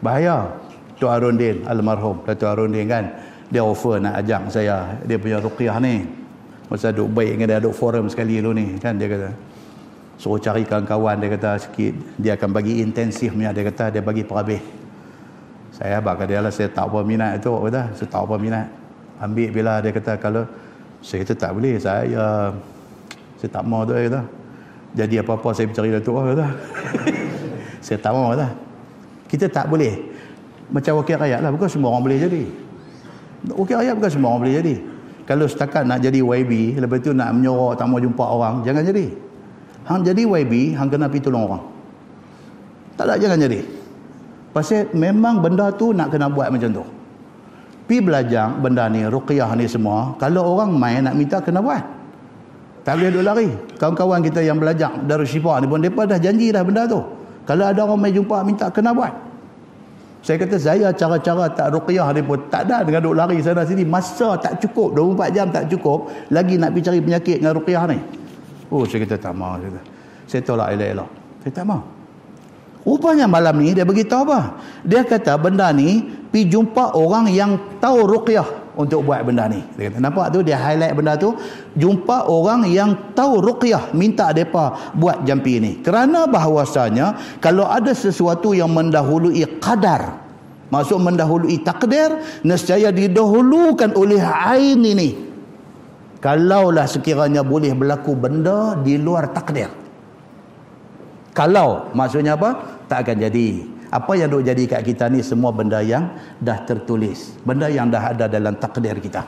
bahaya 0.00 0.48
Tok 0.94 1.10
Arundin 1.10 1.66
almarhum 1.66 2.22
Datuk 2.22 2.48
Arundin 2.48 2.86
kan 2.86 3.04
dia 3.50 3.60
offer 3.60 3.98
nak 3.98 4.22
ajak 4.22 4.42
saya 4.48 4.96
dia 5.04 5.18
punya 5.18 5.42
ruqyah 5.42 5.76
ni 5.82 6.06
masa 6.74 6.90
duk 6.90 7.06
baik 7.14 7.38
dengan 7.38 7.54
dia 7.54 7.62
duk 7.62 7.70
forum 7.70 8.10
sekali 8.10 8.42
dulu 8.42 8.50
ni 8.58 8.74
kan 8.82 8.98
dia 8.98 9.06
kata. 9.06 9.30
Suruh 10.18 10.42
cari 10.42 10.66
kawan-kawan 10.66 11.22
dia 11.22 11.30
kata 11.30 11.50
sikit. 11.62 11.94
Dia 12.18 12.34
akan 12.34 12.50
bagi 12.50 12.82
intensifnya 12.82 13.54
dia 13.54 13.62
kata 13.62 13.94
dia 13.94 14.02
bagi 14.02 14.26
perhabis. 14.26 14.58
Saya 15.70 16.02
bakal 16.02 16.26
dia 16.26 16.42
lah 16.42 16.50
saya 16.50 16.66
tak 16.66 16.90
apa 16.90 17.06
minat 17.06 17.38
itu 17.38 17.50
kata 17.50 17.94
saya 17.94 18.08
tak 18.10 18.20
apa 18.26 18.34
minat. 18.42 18.66
Ambil 19.22 19.48
bila 19.54 19.78
dia 19.78 19.94
kata 19.94 20.18
kalau 20.18 20.42
saya 20.98 21.22
kata 21.22 21.34
tak 21.38 21.50
boleh 21.54 21.78
saya 21.78 22.50
saya 23.38 23.50
tak 23.54 23.62
mau 23.62 23.86
tu 23.86 23.94
kata. 23.94 24.22
Jadi 24.94 25.14
apa-apa 25.22 25.48
saya 25.54 25.70
mencari 25.70 25.90
Datuk 25.90 26.14
kata. 26.22 26.46
Saya 27.84 28.00
tak 28.00 28.16
mau 28.16 28.32
kata 28.32 28.48
kita 29.28 29.44
tak 29.52 29.68
boleh. 29.68 29.92
Macam 30.72 30.96
wakil 31.04 31.20
rakyat 31.20 31.44
lah 31.44 31.52
bukan 31.52 31.68
semua 31.68 31.92
orang 31.92 32.08
boleh 32.08 32.18
jadi. 32.22 32.42
Wakil 33.52 33.76
rakyat 33.76 33.94
bukan 34.00 34.10
semua 34.10 34.28
orang 34.32 34.40
boleh 34.46 34.56
jadi 34.56 34.74
kalau 35.24 35.48
setakat 35.48 35.88
nak 35.88 36.04
jadi 36.04 36.20
YB 36.20 36.76
lepas 36.76 37.00
tu 37.00 37.16
nak 37.16 37.32
menyorok 37.32 37.80
tak 37.80 37.86
mau 37.88 37.96
jumpa 37.96 38.24
orang 38.24 38.54
jangan 38.60 38.84
jadi. 38.84 39.06
Hang 39.84 40.00
jadi 40.04 40.22
YB 40.24 40.76
hang 40.76 40.88
kena 40.88 41.08
pergi 41.08 41.24
tolong 41.28 41.44
orang. 41.48 41.64
Tak 42.96 43.04
ada 43.08 43.14
jangan 43.16 43.38
jadi. 43.40 43.60
Pasal 44.52 44.92
memang 44.92 45.40
benda 45.40 45.72
tu 45.74 45.96
nak 45.96 46.12
kena 46.12 46.28
buat 46.28 46.52
macam 46.52 46.70
tu. 46.70 46.84
Pi 47.84 48.00
belajar 48.00 48.52
benda 48.60 48.88
ni 48.88 49.04
ruqyah 49.04 49.52
ni 49.56 49.68
semua 49.68 50.16
kalau 50.16 50.56
orang 50.56 50.72
main 50.72 51.04
nak 51.04 51.16
minta 51.16 51.40
kena 51.40 51.60
buat. 51.60 51.80
Tak 52.84 53.00
boleh 53.00 53.10
duduk 53.16 53.24
lari. 53.24 53.48
Kawan-kawan 53.80 54.20
kita 54.20 54.44
yang 54.44 54.60
belajar 54.60 54.92
dari 55.08 55.24
syifa 55.24 55.56
ni 55.60 55.66
pun 55.68 55.80
mereka 55.80 56.04
dah 56.04 56.20
janji 56.20 56.52
dah 56.52 56.60
benda 56.60 56.84
tu. 56.84 57.00
Kalau 57.48 57.64
ada 57.64 57.80
orang 57.84 58.00
main 58.00 58.12
jumpa 58.12 58.44
minta 58.44 58.68
kena 58.68 58.92
buat 58.92 59.33
saya 60.24 60.40
kata 60.40 60.56
saya 60.56 60.88
cara-cara 60.96 61.52
tak 61.52 61.68
ruqyah 61.76 62.08
ni 62.16 62.24
pun 62.24 62.40
tak 62.48 62.64
ada 62.64 62.80
dengan 62.80 63.04
duduk 63.04 63.16
lari 63.20 63.44
sana 63.44 63.60
sini 63.68 63.84
masa 63.84 64.40
tak 64.40 64.56
cukup 64.64 64.96
24 64.96 65.36
jam 65.36 65.46
tak 65.52 65.68
cukup 65.68 66.08
lagi 66.32 66.56
nak 66.56 66.72
pergi 66.72 66.86
cari 66.88 67.00
penyakit 67.04 67.36
dengan 67.44 67.52
ruqyah 67.60 67.84
ni 67.92 68.24
Oh 68.72 68.82
saya 68.88 69.04
kata 69.04 69.16
tak 69.20 69.34
mahu. 69.36 69.60
Saya, 69.60 69.70
kata, 69.70 69.80
saya 70.26 70.40
tolak 70.42 70.68
elok-elok. 70.74 71.10
Saya 71.44 71.52
tak 71.52 71.64
mahu. 71.68 71.82
Rupanya 72.84 73.24
malam 73.24 73.54
ni 73.64 73.72
dia 73.72 73.86
beritahu 73.86 74.28
apa? 74.28 74.60
Dia 74.84 75.06
kata 75.06 75.40
benda 75.40 75.72
ni 75.72 76.04
pi 76.28 76.44
jumpa 76.44 76.92
orang 76.98 77.32
yang 77.32 77.56
tahu 77.80 78.04
ruqyah 78.04 78.44
untuk 78.74 79.06
buat 79.06 79.22
benda 79.22 79.46
ni. 79.46 79.62
Dia 79.78 79.90
kata 79.90 79.98
nampak 80.02 80.34
tu 80.34 80.42
dia 80.42 80.58
highlight 80.58 80.94
benda 80.94 81.14
tu 81.14 81.34
jumpa 81.78 82.26
orang 82.30 82.66
yang 82.70 83.14
tahu 83.14 83.42
ruqyah 83.42 83.94
minta 83.94 84.30
depa 84.34 84.94
buat 84.94 85.22
jampi 85.26 85.62
ni. 85.62 85.72
Kerana 85.82 86.26
bahawasanya 86.26 87.38
kalau 87.38 87.66
ada 87.66 87.94
sesuatu 87.94 88.52
yang 88.52 88.70
mendahului 88.70 89.42
qadar 89.58 90.24
Masuk 90.72 90.98
mendahului 90.98 91.60
takdir 91.60 92.18
nescaya 92.42 92.88
didahulukan 92.90 93.94
oleh 93.94 94.18
ain 94.18 94.80
ini 94.80 95.14
kalaulah 96.24 96.88
sekiranya 96.88 97.44
boleh 97.44 97.76
berlaku 97.76 98.16
benda 98.16 98.74
di 98.80 98.96
luar 98.96 99.28
takdir 99.30 99.68
kalau 101.36 101.92
maksudnya 101.92 102.34
apa 102.34 102.80
tak 102.88 103.04
akan 103.04 103.28
jadi 103.28 103.48
apa 103.94 104.18
yang 104.18 104.26
duk 104.26 104.42
jadi 104.42 104.62
kat 104.66 104.82
kita 104.82 105.06
ni 105.06 105.22
semua 105.22 105.54
benda 105.54 105.78
yang 105.78 106.18
dah 106.42 106.66
tertulis. 106.66 107.38
Benda 107.46 107.70
yang 107.70 107.94
dah 107.94 108.10
ada 108.10 108.26
dalam 108.26 108.58
takdir 108.58 108.98
kita. 108.98 109.22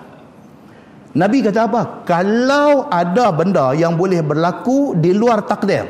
Nabi 1.15 1.39
kata 1.39 1.71
apa? 1.71 2.03
Kalau 2.03 2.91
ada 2.91 3.31
benda 3.31 3.71
yang 3.79 3.95
boleh 3.95 4.27
berlaku 4.27 4.99
di 4.99 5.15
luar 5.15 5.47
takdir. 5.47 5.87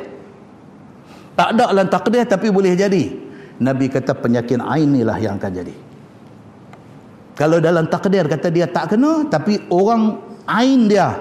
Tak 1.33 1.57
ada 1.57 1.73
dalam 1.73 1.89
takdir 1.89 2.29
tapi 2.29 2.53
boleh 2.53 2.77
jadi. 2.77 3.05
Nabi 3.57 3.89
kata 3.89 4.13
penyakit 4.13 4.61
ain 4.61 4.93
inilah 4.93 5.17
yang 5.17 5.41
akan 5.41 5.53
jadi. 5.57 5.75
Kalau 7.33 7.57
dalam 7.65 7.89
takdir 7.89 8.29
kata 8.29 8.53
dia 8.53 8.69
tak 8.69 8.93
kena 8.93 9.25
tapi 9.33 9.57
orang 9.73 10.21
ain 10.45 10.85
dia 10.85 11.17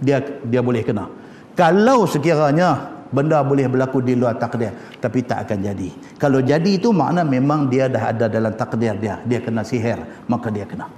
dia 0.00 0.24
dia 0.48 0.64
boleh 0.64 0.80
kena. 0.80 1.12
Kalau 1.52 2.08
sekiranya 2.08 3.01
benda 3.12 3.44
boleh 3.44 3.68
berlaku 3.68 4.00
di 4.00 4.16
luar 4.16 4.40
takdir 4.40 4.72
tapi 4.98 5.22
tak 5.22 5.46
akan 5.46 5.58
jadi 5.62 5.88
kalau 6.16 6.40
jadi 6.40 6.70
itu 6.72 6.90
makna 6.90 7.22
memang 7.22 7.68
dia 7.68 7.86
dah 7.86 8.10
ada 8.10 8.26
dalam 8.26 8.56
takdir 8.56 8.96
dia 8.96 9.20
dia 9.22 9.38
kena 9.38 9.62
sihir 9.62 10.00
maka 10.26 10.48
dia 10.48 10.64
kena 10.64 10.88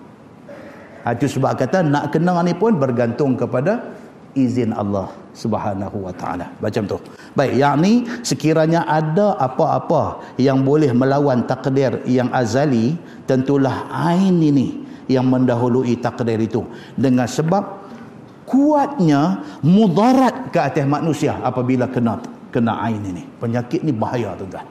itu 1.13 1.37
sebab 1.37 1.53
kata 1.59 1.85
nak 1.85 2.15
kena 2.15 2.41
ni 2.41 2.57
pun 2.57 2.81
bergantung 2.81 3.37
kepada 3.37 3.93
izin 4.33 4.75
Allah 4.75 5.09
Subhanahu 5.35 6.07
wa 6.07 6.15
taala. 6.15 6.51
Macam 6.63 6.87
tu. 6.87 6.99
Baik, 7.35 7.59
yakni 7.59 8.07
sekiranya 8.23 8.87
ada 8.87 9.39
apa-apa 9.39 10.35
yang 10.39 10.63
boleh 10.63 10.91
melawan 10.95 11.47
takdir 11.47 12.03
yang 12.07 12.31
azali, 12.31 12.95
tentulah 13.27 13.91
ain 13.91 14.39
ini 14.39 14.87
yang 15.11 15.27
mendahului 15.29 15.99
takdir 16.01 16.39
itu 16.41 16.65
dengan 16.97 17.29
sebab 17.29 17.84
kuatnya 18.55 19.43
mudarat 19.67 20.55
ke 20.55 20.63
atas 20.63 20.87
manusia 20.87 21.35
apabila 21.43 21.91
kena 21.91 22.23
kena 22.55 22.79
ain 22.87 23.03
ini. 23.03 23.27
Penyakit 23.43 23.83
ni 23.83 23.91
bahaya 23.91 24.39
tuan-tuan. 24.39 24.63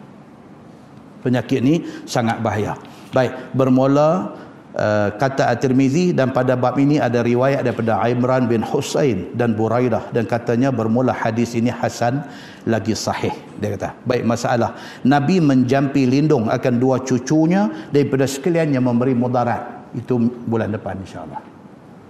Penyakit 1.19 1.59
ni 1.59 1.83
sangat 2.07 2.39
bahaya. 2.39 2.79
Baik 3.11 3.51
bermula 3.51 4.39
Uh, 4.73 5.13
kata 5.21 5.53
At-Tirmizi 5.53 6.17
dan 6.17 6.33
pada 6.33 6.57
bab 6.57 6.73
ini 6.81 6.97
ada 6.97 7.21
riwayat 7.21 7.61
daripada 7.61 8.01
Imran 8.09 8.49
bin 8.49 8.65
Husain 8.65 9.29
dan 9.37 9.53
Buraidah 9.53 10.09
dan 10.09 10.25
katanya 10.25 10.73
bermula 10.73 11.13
hadis 11.13 11.53
ini 11.53 11.69
hasan 11.69 12.25
lagi 12.65 12.97
sahih 12.97 13.37
dia 13.61 13.77
kata. 13.77 13.93
Baik 14.01 14.25
masalah. 14.25 14.73
Nabi 15.05 15.37
menjampi 15.37 16.09
lindung 16.09 16.49
akan 16.49 16.81
dua 16.81 17.05
cucunya 17.05 17.69
daripada 17.93 18.25
sekalian 18.25 18.73
yang 18.73 18.89
memberi 18.89 19.13
mudarat. 19.13 19.93
Itu 19.93 20.17
bulan 20.49 20.73
depan 20.73 21.05
insyaAllah 21.05 21.53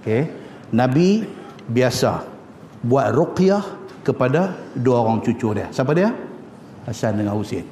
okay. 0.03 0.27
Nabi 0.75 1.23
biasa 1.69 2.23
buat 2.83 3.11
ruqyah 3.15 3.63
kepada 4.03 4.51
dua 4.75 5.03
orang 5.03 5.23
cucu 5.23 5.55
dia. 5.55 5.71
Siapa 5.71 5.91
dia? 5.95 6.11
Hasan 6.83 7.23
dengan 7.23 7.39
Husin. 7.39 7.63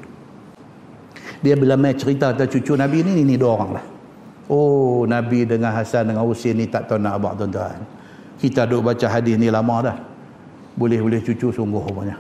Dia 1.42 1.58
bila 1.58 1.76
main 1.76 1.98
cerita 1.98 2.32
tentang 2.32 2.48
cucu 2.48 2.78
Nabi 2.78 3.04
ni 3.04 3.26
ni 3.28 3.36
dua 3.36 3.60
orang 3.60 3.72
lah. 3.76 3.86
Oh 4.48 5.04
Nabi 5.04 5.44
dengan 5.44 5.76
Hasan 5.76 6.14
dengan 6.14 6.24
Husin 6.24 6.56
ni 6.56 6.72
tak 6.72 6.88
tahu 6.88 7.02
nak 7.02 7.20
abang 7.20 7.36
tuan-tuan. 7.36 7.82
Kita 8.40 8.64
duk 8.66 8.88
baca 8.88 9.08
hadis 9.12 9.36
ni 9.36 9.52
lama 9.52 9.76
dah. 9.84 9.98
Boleh-boleh 10.80 11.20
cucu 11.20 11.52
sungguh 11.52 11.84
rupanya. 11.84 12.16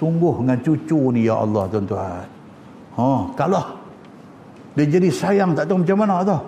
Sungguh 0.00 0.40
dengan 0.40 0.58
cucu 0.64 1.12
ni 1.12 1.28
ya 1.28 1.36
Allah 1.36 1.68
tuan-tuan. 1.68 2.24
Ha, 2.96 3.06
kalah 3.36 3.80
dia 4.74 4.86
jadi 4.86 5.08
sayang 5.10 5.50
tak 5.58 5.66
tahu 5.66 5.82
macam 5.82 5.98
mana 5.98 6.22
tau 6.22 6.40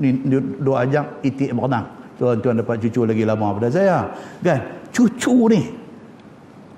ni 0.00 0.14
dua 0.62 0.88
ajak 0.88 1.20
itik 1.26 1.52
berenang 1.52 1.84
tuan-tuan 2.18 2.58
dapat 2.58 2.82
cucu 2.82 3.06
lagi 3.06 3.22
lama 3.22 3.54
pada 3.54 3.70
saya. 3.70 4.10
Kan? 4.42 4.60
Cucu 4.90 5.48
ni 5.54 5.62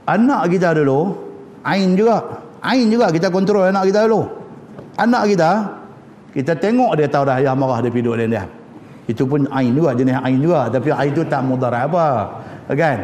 anak 0.05 0.53
kita 0.53 0.77
dulu 0.77 1.17
ain 1.65 1.97
juga. 1.97 2.45
Ain 2.61 2.93
juga 2.93 3.09
kita 3.09 3.33
kontrol 3.33 3.65
anak 3.73 3.89
kita 3.89 4.05
dulu. 4.05 4.29
Anak 5.01 5.33
kita 5.33 5.51
kita 6.37 6.53
tengok 6.61 6.95
dia 6.95 7.09
tahu 7.09 7.25
dah 7.27 7.41
ayah 7.41 7.57
marah 7.57 7.81
dia 7.83 7.91
piduk 7.91 8.15
dia, 8.15 8.29
dia 8.29 8.45
itu 9.11 9.27
pun 9.27 9.43
ain 9.51 9.75
juga 9.75 9.97
jenis 9.97 10.21
ain 10.23 10.39
juga. 10.39 10.71
Tapi 10.71 10.93
ain 10.93 11.11
tu 11.11 11.25
tak 11.27 11.43
mudarat 11.43 11.89
apa. 11.89 12.07
Kan? 12.71 12.99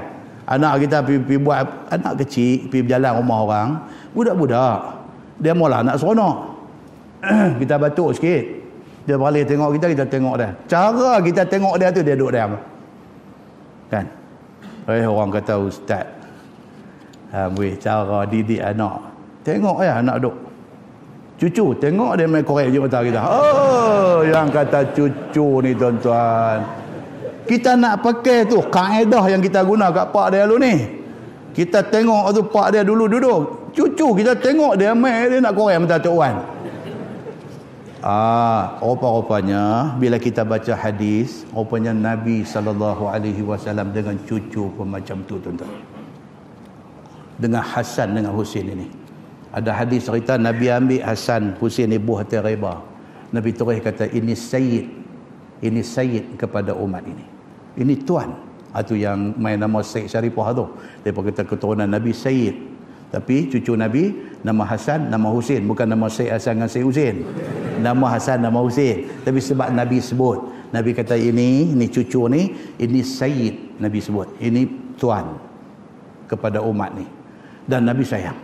Anak 0.46 0.86
kita 0.86 1.02
pergi, 1.02 1.18
pergi 1.26 1.38
buat 1.42 1.58
anak 1.90 2.22
kecil 2.22 2.70
pergi 2.70 2.86
berjalan 2.86 3.12
rumah 3.18 3.38
orang 3.42 3.68
budak-budak 4.14 4.78
dia 5.42 5.52
mula 5.52 5.82
nak 5.82 5.98
seronok. 5.98 6.36
Kita 7.60 7.74
batuk 7.80 8.14
sikit 8.14 8.65
dia 9.06 9.14
balik 9.14 9.46
tengok 9.46 9.70
kita, 9.78 9.86
kita 9.94 10.04
tengok 10.10 10.34
dia. 10.34 10.50
Cara 10.66 11.22
kita 11.22 11.42
tengok 11.46 11.78
dia 11.78 11.94
tu, 11.94 12.02
dia 12.02 12.18
duduk 12.18 12.34
diam. 12.34 12.58
Kan? 13.86 14.04
Eh, 14.90 15.06
orang 15.06 15.30
kata, 15.30 15.62
Ustaz. 15.62 16.06
Ha, 17.30 17.46
cara 17.78 18.26
didik 18.26 18.58
anak. 18.58 18.98
Tengok 19.46 19.78
ya 19.78 20.02
anak 20.02 20.18
duduk. 20.18 20.36
Cucu, 21.36 21.76
tengok 21.76 22.16
dia 22.16 22.24
main 22.24 22.40
korek 22.40 22.72
je 22.72 22.80
mata 22.80 23.04
kita. 23.04 23.20
Oh, 23.20 24.24
yang 24.24 24.48
kata 24.48 24.88
cucu 24.96 25.60
ni 25.60 25.76
tuan-tuan. 25.76 26.64
Kita 27.44 27.76
nak 27.76 28.00
pakai 28.00 28.48
tu, 28.48 28.58
kaedah 28.58 29.20
yang 29.28 29.44
kita 29.44 29.60
guna 29.60 29.92
kat 29.92 30.10
pak 30.10 30.32
dia 30.32 30.48
dulu 30.48 30.64
ni. 30.64 30.74
Kita 31.52 31.84
tengok 31.84 32.32
tu 32.32 32.40
pak 32.48 32.72
dia 32.72 32.82
dulu 32.82 33.04
duduk. 33.04 33.70
Cucu, 33.76 34.16
kita 34.16 34.32
tengok 34.32 34.80
dia 34.80 34.96
main, 34.96 35.28
dia 35.28 35.38
nak 35.44 35.52
korek 35.52 35.76
mata 35.76 36.00
tu 36.00 36.16
Wan. 36.16 36.55
Ah, 38.06 38.78
rupa-rupanya 38.78 39.98
bila 39.98 40.14
kita 40.22 40.46
baca 40.46 40.78
hadis, 40.78 41.42
rupanya 41.50 41.90
Nabi 41.90 42.46
sallallahu 42.46 43.10
alaihi 43.10 43.42
wasallam 43.42 43.90
dengan 43.90 44.14
cucu 44.30 44.70
pun 44.78 44.86
macam 44.86 45.26
tu 45.26 45.42
tuan-tuan. 45.42 45.74
Dengan 47.42 47.66
Hasan 47.66 48.14
dengan 48.14 48.30
Husin 48.30 48.70
ini. 48.78 48.86
Ada 49.50 49.74
hadis 49.74 50.06
cerita 50.06 50.38
Nabi 50.38 50.70
ambil 50.70 51.02
Hasan 51.02 51.58
Husin 51.58 51.90
ibu 51.98 52.14
hati 52.14 52.38
reba. 52.38 52.78
Nabi 53.34 53.50
terus 53.50 53.82
kata 53.82 54.06
ini 54.14 54.38
sayyid. 54.38 54.86
Ini 55.66 55.82
sayyid 55.82 56.38
kepada 56.38 56.78
umat 56.78 57.02
ini. 57.10 57.26
Ini 57.74 58.06
tuan. 58.06 58.38
Itu 58.70 58.94
yang 58.94 59.34
main 59.34 59.58
nama 59.58 59.82
Syed 59.82 60.06
Syarifah 60.06 60.54
tu. 60.54 60.70
Dia 61.02 61.10
kata 61.10 61.42
keturunan 61.42 61.90
Nabi 61.90 62.14
Sayyid. 62.14 62.75
Tapi 63.06 63.46
cucu 63.46 63.78
Nabi 63.78 64.10
nama 64.42 64.66
Hasan, 64.66 65.08
nama 65.08 65.30
Husin. 65.30 65.62
Bukan 65.64 65.86
nama 65.86 66.10
Syed 66.10 66.34
Hasan 66.34 66.58
dengan 66.58 66.70
Syed 66.70 66.84
Husin. 66.84 67.16
Nama 67.80 68.06
Hasan, 68.18 68.42
nama 68.42 68.58
Husin. 68.58 69.06
Tapi 69.22 69.38
sebab 69.38 69.70
Nabi 69.70 70.02
sebut. 70.02 70.42
Nabi 70.74 70.90
kata 70.90 71.14
ini, 71.14 71.70
ini 71.72 71.86
cucu 71.86 72.26
ni, 72.26 72.50
ini 72.82 73.00
Sayyid. 73.00 73.78
Nabi 73.78 73.98
sebut. 74.02 74.26
Ini 74.42 74.66
Tuan 74.98 75.38
kepada 76.26 76.58
umat 76.64 76.90
ni. 76.98 77.06
Dan 77.66 77.86
Nabi 77.86 78.02
sayang. 78.02 78.36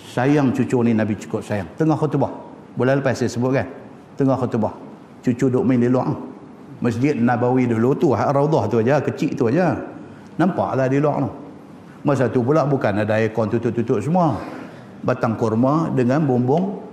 Sayang 0.00 0.52
cucu 0.52 0.80
ni 0.84 0.92
Nabi 0.96 1.16
cukup 1.16 1.44
sayang. 1.44 1.68
Tengah 1.76 1.96
khutbah. 1.96 2.30
Bulan 2.74 3.00
lepas 3.00 3.16
saya 3.16 3.28
sebut 3.28 3.52
kan. 3.52 3.68
Tengah 4.16 4.36
khutbah. 4.38 4.72
Cucu 5.24 5.48
duk 5.48 5.64
main 5.64 5.80
di 5.80 5.88
luar. 5.88 6.12
Masjid 6.80 7.16
Nabawi 7.16 7.68
dulu 7.68 7.96
tu. 7.96 8.12
Raudah 8.12 8.68
tu 8.68 8.80
aja, 8.80 9.00
Kecil 9.00 9.32
tu 9.36 9.48
aja. 9.48 9.76
Nampaklah 10.36 10.88
di 10.88 10.98
luar 11.00 11.24
tu. 11.24 11.43
Masa 12.04 12.28
tu 12.28 12.44
pula 12.44 12.68
bukan 12.68 13.00
ada 13.00 13.16
aircon 13.16 13.48
tutup-tutup 13.48 13.98
semua. 14.04 14.36
Batang 15.00 15.40
kurma 15.40 15.88
dengan 15.92 16.20
bumbung 16.20 16.84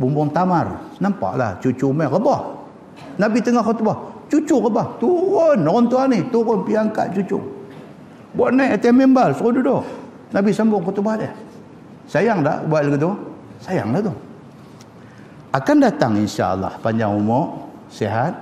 bumbung 0.00 0.32
tamar. 0.32 0.96
Nampaklah 0.96 1.60
cucu 1.60 1.92
main 1.92 2.08
rebah. 2.08 2.56
Nabi 3.20 3.44
tengah 3.44 3.60
khutbah. 3.60 3.96
Cucu 4.32 4.56
rebah. 4.60 4.96
Turun 4.96 5.60
orang 5.60 5.86
tua 5.92 6.08
ni. 6.08 6.24
Turun 6.32 6.64
pergi 6.64 6.76
angkat 6.80 7.06
cucu. 7.20 7.38
Buat 8.36 8.56
naik 8.56 8.80
atas 8.80 8.92
membal. 8.92 9.28
Suruh 9.36 9.52
duduk. 9.52 9.82
Nabi 10.32 10.50
sambung 10.52 10.80
khutbah 10.84 11.20
dia. 11.20 11.32
Sayang 12.08 12.40
tak 12.40 12.64
buat 12.70 12.86
lagu 12.86 12.96
tu? 12.96 13.12
Sayang 13.60 13.90
lah 13.92 14.00
tu. 14.04 14.14
Akan 15.50 15.80
datang 15.80 16.12
insya-Allah 16.20 16.76
panjang 16.84 17.10
umur, 17.10 17.66
sihat. 17.88 18.36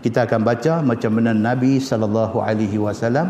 Kita 0.00 0.22
akan 0.22 0.40
baca 0.46 0.72
macam 0.86 1.18
mana 1.18 1.34
Nabi 1.34 1.82
sallallahu 1.82 2.38
alaihi 2.38 2.78
wasallam 2.78 3.26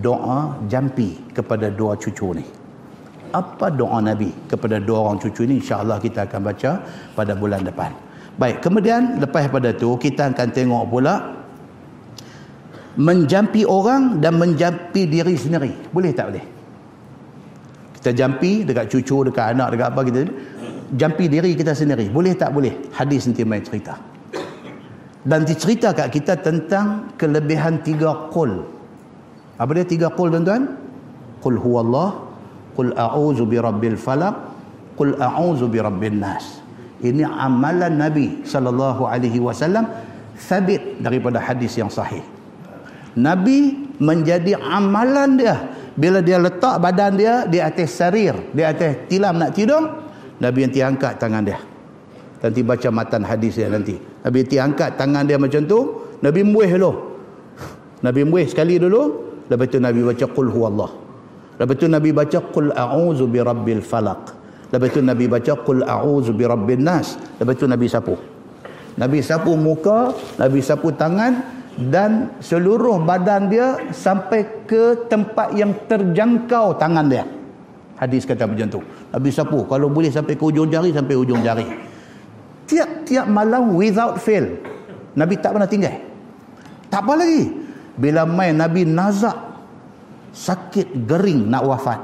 doa 0.00 0.60
jampi 0.68 1.16
kepada 1.32 1.72
dua 1.72 1.96
cucu 1.96 2.36
ni. 2.36 2.44
Apa 3.32 3.72
doa 3.72 3.98
Nabi 4.00 4.32
kepada 4.48 4.80
dua 4.80 5.08
orang 5.08 5.18
cucu 5.20 5.44
ni 5.44 5.60
insya-Allah 5.60 6.00
kita 6.00 6.24
akan 6.24 6.40
baca 6.40 6.70
pada 7.12 7.32
bulan 7.36 7.64
depan. 7.64 7.92
Baik, 8.36 8.60
kemudian 8.60 9.16
lepas 9.16 9.48
pada 9.48 9.72
tu 9.72 9.96
kita 9.96 10.28
akan 10.32 10.48
tengok 10.52 10.84
pula 10.92 11.14
menjampi 12.96 13.64
orang 13.64 14.20
dan 14.20 14.36
menjampi 14.36 15.08
diri 15.08 15.36
sendiri. 15.36 15.72
Boleh 15.92 16.12
tak 16.12 16.32
boleh? 16.32 16.44
Kita 17.96 18.10
jampi 18.12 18.64
dekat 18.64 18.92
cucu, 18.92 19.26
dekat 19.32 19.56
anak, 19.56 19.74
dekat 19.76 19.88
apa 19.92 20.00
kita 20.04 20.20
jampi 20.94 21.24
diri 21.26 21.56
kita 21.56 21.72
sendiri. 21.72 22.12
Boleh 22.12 22.36
tak 22.36 22.52
boleh? 22.52 22.92
Hadis 22.92 23.26
nanti 23.28 23.42
main 23.42 23.64
cerita. 23.64 23.96
Dan 25.26 25.42
dicerita 25.42 25.90
kat 25.90 26.14
kita 26.14 26.38
tentang 26.38 27.18
kelebihan 27.18 27.82
tiga 27.82 28.30
qul 28.30 28.75
apa 29.56 29.70
dia 29.72 29.84
tiga 29.88 30.12
qul 30.12 30.28
tuan-tuan? 30.28 30.76
Qul 31.40 31.56
huwallah, 31.56 32.20
qul 32.76 32.92
a'udzu 32.92 33.48
birabbil 33.48 33.96
falaq, 33.96 34.34
qul 34.96 35.16
a'udzu 35.16 35.68
birabbin 35.68 36.20
nas. 36.20 36.60
Ini 37.00 37.24
amalan 37.28 37.96
Nabi 38.00 38.44
sallallahu 38.44 39.04
alaihi 39.04 39.36
wasallam 39.36 39.84
sabit 40.36 41.00
daripada 41.00 41.40
hadis 41.40 41.76
yang 41.76 41.92
sahih. 41.92 42.24
Nabi 43.16 43.88
menjadi 43.96 44.60
amalan 44.60 45.40
dia 45.40 45.56
bila 45.96 46.20
dia 46.20 46.36
letak 46.36 46.76
badan 46.80 47.16
dia 47.16 47.48
di 47.48 47.56
atas 47.60 47.96
sarir, 47.96 48.36
di 48.52 48.60
atas 48.60 49.08
tilam 49.08 49.40
nak 49.40 49.56
tidur, 49.56 50.04
Nabi 50.40 50.68
nanti 50.68 50.80
angkat 50.84 51.16
tangan 51.16 51.44
dia. 51.44 51.56
Nanti 52.36 52.60
baca 52.60 52.88
matan 52.92 53.24
hadis 53.24 53.56
dia 53.56 53.72
nanti. 53.72 53.96
Nabi 53.96 54.44
nanti 54.44 54.56
angkat 54.60 55.00
tangan 55.00 55.24
dia 55.24 55.40
macam 55.40 55.64
tu, 55.64 55.78
Nabi 56.20 56.44
muih 56.44 56.68
dulu. 56.76 56.92
Nabi 58.04 58.20
muih 58.28 58.44
sekali 58.44 58.76
dulu, 58.76 59.25
Lepas 59.46 59.66
tu 59.70 59.78
Nabi 59.78 60.00
baca 60.02 60.26
qul 60.26 60.48
huwallah. 60.50 60.90
Lepas 61.56 61.76
tu 61.78 61.86
Nabi 61.86 62.10
baca 62.10 62.38
qul 62.52 62.74
a'udzu 62.74 63.24
birabbil 63.30 63.80
falaq. 63.80 64.22
Lepas 64.74 64.88
tu 64.90 65.00
Nabi 65.00 65.24
baca 65.30 65.52
qul 65.62 65.86
a'udzu 65.86 66.34
birabbin 66.34 66.82
nas. 66.82 67.14
Lepas 67.38 67.54
tu 67.54 67.64
Nabi 67.70 67.86
sapu. 67.86 68.18
Nabi 68.96 69.20
sapu 69.22 69.54
muka, 69.54 70.12
Nabi 70.40 70.58
sapu 70.64 70.90
tangan 70.90 71.54
dan 71.76 72.32
seluruh 72.40 72.98
badan 73.04 73.52
dia 73.52 73.76
sampai 73.92 74.64
ke 74.64 75.06
tempat 75.06 75.52
yang 75.54 75.70
terjangkau 75.86 76.74
tangan 76.80 77.06
dia. 77.06 77.24
Hadis 77.96 78.26
kata 78.26 78.44
macam 78.44 78.66
tu. 78.68 78.80
Nabi 79.14 79.30
sapu 79.30 79.64
kalau 79.70 79.88
boleh 79.88 80.10
sampai 80.10 80.34
ke 80.34 80.44
ujung 80.44 80.68
jari 80.68 80.90
sampai 80.90 81.14
ujung 81.14 81.40
jari. 81.40 81.64
Tiap-tiap 82.66 83.30
malam 83.30 83.78
without 83.78 84.18
fail. 84.18 84.58
Nabi 85.14 85.38
tak 85.38 85.54
pernah 85.54 85.70
tinggal. 85.70 85.96
Tak 86.90 87.00
apa 87.06 87.12
lagi 87.14 87.65
bila 87.96 88.28
mai 88.28 88.52
Nabi 88.52 88.84
nazak. 88.84 89.56
Sakit 90.36 91.08
gering 91.08 91.48
nak 91.48 91.64
wafat. 91.64 92.00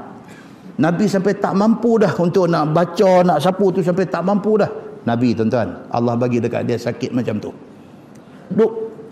Nabi 0.81 1.05
sampai 1.05 1.37
tak 1.37 1.53
mampu 1.53 2.01
dah 2.01 2.09
untuk 2.17 2.49
nak 2.49 2.73
baca 2.73 3.21
nak 3.21 3.37
sapu 3.37 3.69
tu 3.69 3.85
sampai 3.85 4.09
tak 4.09 4.25
mampu 4.25 4.57
dah. 4.57 4.69
Nabi 5.05 5.37
tuan-tuan 5.37 5.85
Allah 5.93 6.17
bagi 6.17 6.41
dekat 6.41 6.65
dia 6.65 6.81
sakit 6.81 7.13
macam 7.13 7.37
tu. 7.37 7.53
Duk 8.49 8.71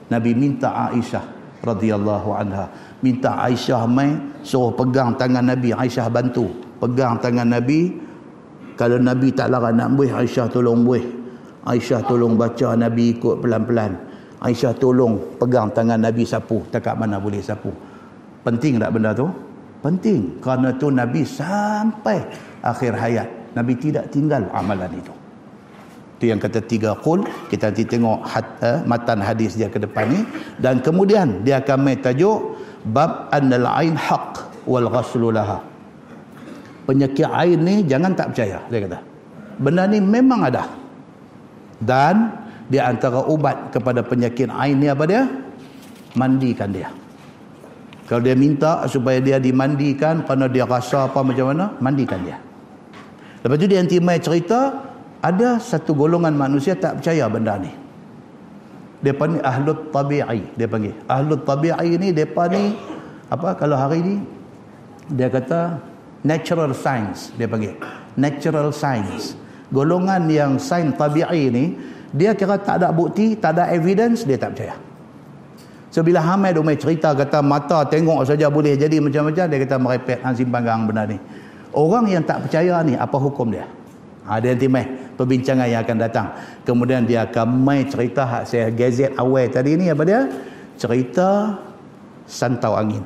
Nabi 0.09 0.33
minta 0.33 0.89
Aisyah 0.89 1.21
radhiyallahu 1.61 2.29
anha. 2.33 2.65
Minta 3.05 3.37
Aisyah 3.45 3.85
mai 3.85 4.41
suruh 4.41 4.73
pegang 4.73 5.13
tangan 5.13 5.53
Nabi. 5.53 5.69
Aisyah 5.69 6.09
bantu. 6.09 6.49
Pegang 6.81 7.21
tangan 7.21 7.45
Nabi. 7.45 7.93
Kalau 8.73 8.97
Nabi 8.97 9.29
tak 9.29 9.53
larang 9.53 9.77
nak 9.77 9.93
buih 9.93 10.09
Aisyah 10.17 10.49
tolong 10.49 10.81
buih. 10.81 11.05
Aisyah 11.61 12.01
tolong 12.09 12.33
baca 12.33 12.73
Nabi 12.73 13.21
ikut 13.21 13.37
pelan-pelan 13.37 14.10
Aisyah 14.41 14.73
tolong 14.73 15.37
pegang 15.37 15.69
tangan 15.69 16.01
Nabi 16.01 16.25
sapu. 16.25 16.65
Dekat 16.73 16.97
mana 16.97 17.21
boleh 17.21 17.45
sapu? 17.45 17.69
Penting 18.41 18.81
tak 18.81 18.89
benda 18.89 19.13
tu? 19.13 19.29
Penting. 19.85 20.41
Kerana 20.41 20.73
tu 20.73 20.89
Nabi 20.89 21.21
sampai 21.21 22.25
akhir 22.65 22.97
hayat. 22.97 23.27
Nabi 23.53 23.77
tidak 23.77 24.09
tinggal 24.09 24.49
amalan 24.49 24.89
itu. 24.97 25.13
Itu 26.17 26.25
yang 26.29 26.41
kata 26.41 26.57
tiga 26.65 26.97
qul. 26.97 27.21
Kita 27.53 27.69
nanti 27.69 27.85
tengok 27.85 28.19
hat, 28.25 28.45
eh, 28.65 28.81
matan 28.85 29.21
hadis 29.21 29.53
dia 29.53 29.69
ke 29.69 29.77
depan 29.77 30.09
ni. 30.09 30.21
Dan 30.57 30.81
kemudian 30.81 31.45
dia 31.45 31.61
akan 31.61 31.77
main 31.81 32.01
tajuk 32.01 32.57
bab 32.89 33.29
annal 33.29 33.69
ain 33.77 33.93
haq 33.93 34.41
wal 34.65 34.89
ghaslu 34.89 35.29
laha. 35.29 35.61
Penyakit 36.89 37.29
ain 37.29 37.61
ni 37.61 37.85
jangan 37.85 38.17
tak 38.17 38.33
percaya 38.33 38.57
dia 38.73 38.79
kata. 38.89 38.99
Benda 39.61 39.85
ni 39.85 40.01
memang 40.01 40.49
ada. 40.49 40.65
Dan 41.77 42.40
di 42.71 42.79
antara 42.79 43.27
ubat 43.27 43.75
kepada 43.75 43.99
penyakit 43.99 44.47
ain 44.47 44.79
ni 44.79 44.87
apa 44.87 45.03
dia? 45.03 45.27
Mandikan 46.15 46.71
dia. 46.71 46.87
Kalau 48.07 48.23
dia 48.23 48.35
minta 48.35 48.87
supaya 48.87 49.19
dia 49.19 49.39
dimandikan 49.39 50.23
kerana 50.23 50.47
dia 50.47 50.63
rasa 50.63 51.11
apa 51.11 51.19
macam 51.19 51.51
mana, 51.51 51.75
mandikan 51.83 52.23
dia. 52.23 52.39
Lepas 53.43 53.55
tu 53.59 53.67
dia 53.67 53.79
nanti 53.83 53.99
mai 53.99 54.19
cerita, 54.23 54.87
ada 55.19 55.59
satu 55.59 55.91
golongan 55.91 56.31
manusia 56.31 56.75
tak 56.79 56.99
percaya 56.99 57.27
benda 57.27 57.59
ni. 57.59 57.71
Dia 59.01 59.15
panggil 59.15 59.41
ahlut 59.41 59.89
tabi'i. 59.91 60.43
Dia 60.55 60.67
panggil. 60.69 60.93
Ahlut 61.09 61.41
tabi'i 61.43 61.97
ni, 61.97 62.13
mereka 62.13 62.45
ni, 62.51 62.75
apa 63.31 63.55
kalau 63.57 63.75
hari 63.75 63.99
ni, 64.03 64.15
dia 65.11 65.27
kata 65.27 65.79
natural 66.21 66.71
science. 66.75 67.33
Dia 67.35 67.49
panggil. 67.49 67.75
Natural 68.19 68.69
science. 68.75 69.39
Golongan 69.71 70.27
yang 70.27 70.59
sains 70.59 70.93
tabi'i 70.99 71.47
ni, 71.49 71.79
dia 72.11 72.35
kira 72.35 72.59
tak 72.59 72.83
ada 72.83 72.91
bukti, 72.91 73.39
tak 73.39 73.55
ada 73.55 73.71
evidence, 73.71 74.27
dia 74.27 74.35
tak 74.35 74.55
percaya. 74.55 74.75
So 75.91 75.99
bila 76.03 76.23
Hamid 76.23 76.55
Umar 76.55 76.79
cerita 76.79 77.11
kata 77.11 77.43
mata 77.43 77.83
tengok 77.83 78.23
saja 78.23 78.47
boleh 78.47 78.79
jadi 78.79 78.99
macam-macam, 79.03 79.45
dia 79.47 79.59
kata 79.63 79.75
merepek 79.75 80.19
hang 80.23 80.35
simpan 80.35 80.63
gang 80.63 80.87
benda 80.87 81.03
ni. 81.07 81.19
Orang 81.71 82.07
yang 82.07 82.23
tak 82.23 82.47
percaya 82.47 82.83
ni 82.83 82.95
apa 82.95 83.15
hukum 83.15 83.51
dia? 83.51 83.67
Ha, 84.27 84.39
dia 84.39 84.55
nanti 84.55 84.67
mai 84.67 84.87
perbincangan 85.15 85.67
yang 85.67 85.83
akan 85.83 85.97
datang. 85.99 86.27
Kemudian 86.63 87.03
dia 87.07 87.27
akan 87.27 87.47
mai 87.63 87.87
cerita 87.87 88.23
hak 88.23 88.43
saya 88.47 88.67
gazet 88.71 89.11
awal 89.19 89.47
tadi 89.51 89.75
ni 89.79 89.87
apa 89.91 90.03
dia? 90.03 90.27
Cerita 90.75 91.59
santau 92.27 92.75
angin. 92.75 93.03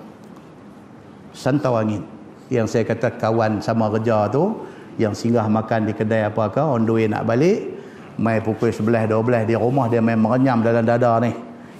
Santau 1.33 1.77
angin. 1.77 2.05
Yang 2.49 2.77
saya 2.77 2.83
kata 2.85 3.17
kawan 3.17 3.61
sama 3.61 3.89
kerja 3.97 4.29
tu 4.29 4.65
yang 5.01 5.17
singgah 5.17 5.45
makan 5.49 5.89
di 5.89 5.93
kedai 5.97 6.29
apa 6.29 6.53
ke 6.53 6.61
on 6.61 6.85
the 6.85 6.93
way 6.93 7.05
nak 7.09 7.25
balik 7.25 7.74
mai 8.19 8.39
pukul 8.39 8.71
11 8.71 9.11
12 9.11 9.49
di 9.49 9.55
rumah 9.55 9.91
dia 9.91 9.99
main 9.99 10.19
merenyam 10.19 10.63
dalam 10.63 10.83
dada 10.83 11.19
ni. 11.19 11.31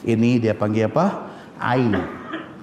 Ini 0.06 0.38
dia 0.38 0.54
panggil 0.54 0.92
apa? 0.92 1.06
Ain. 1.58 1.96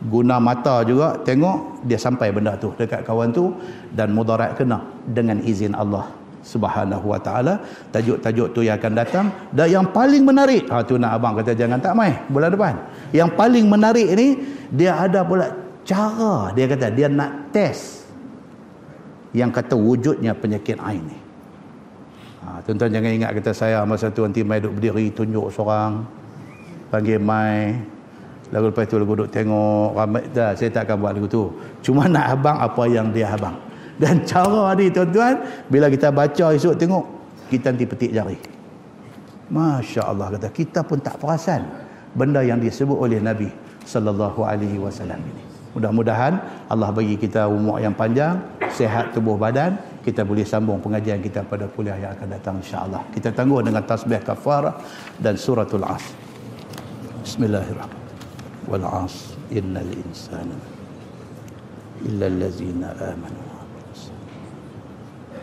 Guna 0.02 0.42
mata 0.42 0.82
juga 0.82 1.14
tengok 1.22 1.86
dia 1.86 1.94
sampai 1.94 2.34
benda 2.34 2.58
tu 2.58 2.74
dekat 2.74 3.06
kawan 3.06 3.30
tu 3.30 3.54
dan 3.94 4.10
mudarat 4.10 4.58
kena 4.58 4.82
dengan 5.06 5.38
izin 5.38 5.78
Allah 5.78 6.10
Subhanahu 6.42 7.06
wa 7.06 7.22
taala. 7.22 7.62
Tajuk-tajuk 7.94 8.50
tu 8.50 8.66
yang 8.66 8.82
akan 8.82 8.92
datang. 8.98 9.26
Dan 9.54 9.70
yang 9.70 9.86
paling 9.94 10.26
menarik 10.26 10.66
ha 10.74 10.82
tu 10.82 10.98
nak 10.98 11.22
abang 11.22 11.38
kata 11.38 11.54
jangan 11.54 11.78
tak 11.78 11.94
mai 11.94 12.18
bulan 12.26 12.50
depan. 12.50 12.74
Yang 13.14 13.30
paling 13.38 13.66
menarik 13.70 14.08
ni 14.18 14.28
dia 14.74 14.98
ada 14.98 15.22
pula 15.22 15.54
cara. 15.86 16.50
Dia 16.50 16.66
kata 16.66 16.90
dia 16.90 17.06
nak 17.06 17.54
test 17.54 18.02
yang 19.32 19.48
kata 19.48 19.72
wujudnya 19.72 20.36
penyakit 20.36 20.76
ain 20.82 21.02
ni 21.08 21.21
tuan-tuan 22.64 22.90
jangan 22.94 23.10
ingat 23.10 23.30
kata 23.38 23.50
saya 23.50 23.78
masa 23.82 24.10
tu 24.12 24.22
nanti 24.22 24.46
mai 24.46 24.62
duduk 24.62 24.78
berdiri 24.78 25.10
tunjuk 25.10 25.50
seorang 25.50 26.06
panggil 26.90 27.18
mai 27.18 27.74
lalu 28.54 28.70
lepas 28.70 28.84
tu 28.86 28.96
lagu 29.00 29.12
duduk 29.16 29.30
tengok 29.32 29.96
ramai 29.96 30.22
dah 30.30 30.52
saya 30.54 30.68
tak 30.70 30.86
akan 30.86 30.96
buat 31.02 31.12
lagu 31.16 31.28
tu 31.28 31.50
cuma 31.82 32.06
nak 32.06 32.38
abang 32.38 32.58
apa 32.60 32.82
yang 32.86 33.10
dia 33.10 33.32
abang 33.32 33.56
Dan 34.02 34.24
cara 34.24 34.72
ni 34.74 34.88
tuan-tuan, 34.88 35.38
bila 35.68 35.86
kita 35.92 36.08
baca 36.08 36.46
esok 36.56 36.74
tengok, 36.80 37.04
kita 37.52 37.74
nanti 37.74 37.84
petik 37.84 38.10
jari. 38.10 38.38
Masya 39.52 40.08
Allah 40.08 40.32
kata, 40.32 40.48
kita 40.48 40.80
pun 40.80 40.96
tak 40.98 41.20
perasan 41.20 41.68
benda 42.16 42.40
yang 42.40 42.56
disebut 42.56 42.96
oleh 42.96 43.20
Nabi 43.20 43.52
sallallahu 43.84 44.40
alaihi 44.48 44.80
wasallam 44.80 45.20
ini. 45.20 45.42
Mudah-mudahan 45.76 46.40
Allah 46.68 46.88
bagi 46.92 47.20
kita 47.20 47.48
umur 47.48 47.80
yang 47.80 47.92
panjang, 47.92 48.40
sehat 48.72 49.12
tubuh 49.12 49.36
badan, 49.36 49.76
kita 50.05 50.23
boleh 50.23 50.47
sambung 50.47 50.79
pengajian 50.79 51.19
kita 51.19 51.43
pada 51.43 51.67
kuliah 51.67 51.99
yang 51.99 52.11
akan 52.15 52.27
datang 52.31 52.55
insya-Allah. 52.63 53.01
Kita 53.11 53.35
tangguh 53.35 53.63
dengan 53.63 53.83
tasbih 53.83 54.23
kafarah 54.23 54.75
dan 55.19 55.35
suratul 55.35 55.83
As. 55.83 56.03
Bismillahirrahmanirrahim. 57.23 58.71
Wal 58.71 58.83
'asr 58.83 59.35
innal 59.51 59.91
insana 59.91 60.57
illa 62.03 62.25
allazina 62.27 62.91
amanu 62.99 63.43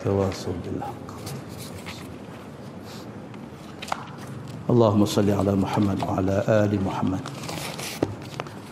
tawasaw 0.00 0.54
bil 0.64 0.80
haqq. 0.80 1.04
اللهم 4.64 5.04
صل 5.04 5.28
على 5.28 5.52
محمد 5.60 5.98
وعلى 6.08 6.36
ال 6.48 6.72
محمد 6.72 7.20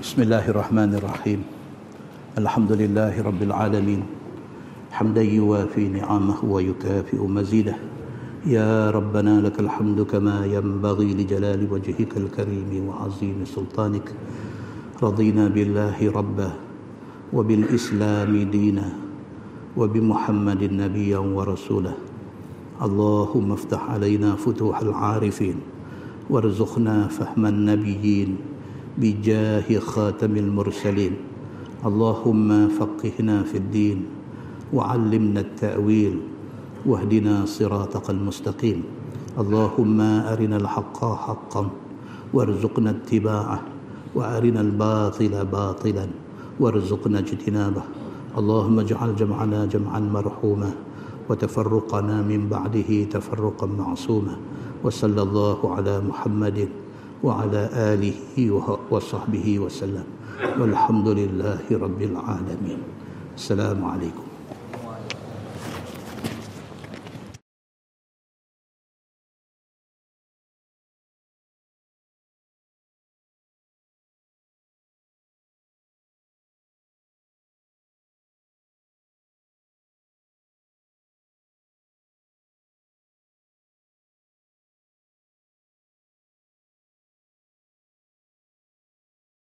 بسم 0.00 0.18
الله 0.24 0.44
الرحمن 0.48 0.94
الرحيم 0.96 1.40
الحمد 2.40 2.72
لله 2.72 3.12
رب 3.20 3.40
العالمين 3.42 4.15
حمدا 4.97 5.21
يوافي 5.21 5.93
نعمه 5.93 6.41
ويكافئ 6.41 7.21
مزيده. 7.21 7.75
يا 8.49 8.89
ربنا 8.89 9.45
لك 9.45 9.59
الحمد 9.59 10.01
كما 10.09 10.45
ينبغي 10.45 11.13
لجلال 11.13 11.61
وجهك 11.69 12.17
الكريم 12.17 12.89
وعظيم 12.89 13.45
سلطانك. 13.45 14.07
رضينا 14.97 15.53
بالله 15.53 16.01
ربا 16.01 16.51
وبالإسلام 17.29 18.49
دينا 18.49 18.87
وبمحمد 19.77 20.61
نبيا 20.65 21.17
ورسولا 21.17 21.93
اللهم 22.81 23.51
افتح 23.51 23.81
علينا 23.89 24.33
فتوح 24.35 24.81
العارفين 24.81 25.57
وارزقنا 26.29 27.07
فهم 27.07 27.45
النبيين 27.45 28.29
بجاه 28.97 29.69
خاتم 29.79 30.33
المرسلين. 30.37 31.13
اللهم 31.85 32.49
فقهنا 32.73 33.43
في 33.43 33.57
الدين 33.61 34.16
وعلمنا 34.73 35.39
التأويل 35.39 36.15
واهدنا 36.85 37.45
صراطك 37.45 38.09
المستقيم. 38.09 38.83
اللهم 39.37 39.99
أرنا 40.01 40.57
الحق 40.57 40.99
حقا 40.99 41.63
وارزقنا 42.33 42.89
اتباعه 42.89 43.59
وأرنا 44.15 44.61
الباطل 44.61 45.33
باطلا 45.45 46.07
وارزقنا 46.59 47.19
اجتنابه. 47.19 47.83
اللهم 48.37 48.75
اجعل 48.79 49.09
جمعنا 49.15 49.65
جمعا 49.65 49.99
مرحوما 49.99 50.71
وتفرقنا 51.29 52.15
من 52.21 52.41
بعده 52.49 52.89
تفرقا 53.03 53.67
معصوما. 53.67 54.35
وصلى 54.83 55.21
الله 55.21 55.59
على 55.75 55.95
محمد 56.01 56.59
وعلى 57.23 57.61
آله 57.73 58.17
وصحبه 58.91 59.47
وسلم. 59.59 60.07
والحمد 60.59 61.07
لله 61.07 61.65
رب 61.71 62.01
العالمين. 62.01 62.79
السلام 63.37 63.79
عليكم. 63.85 64.26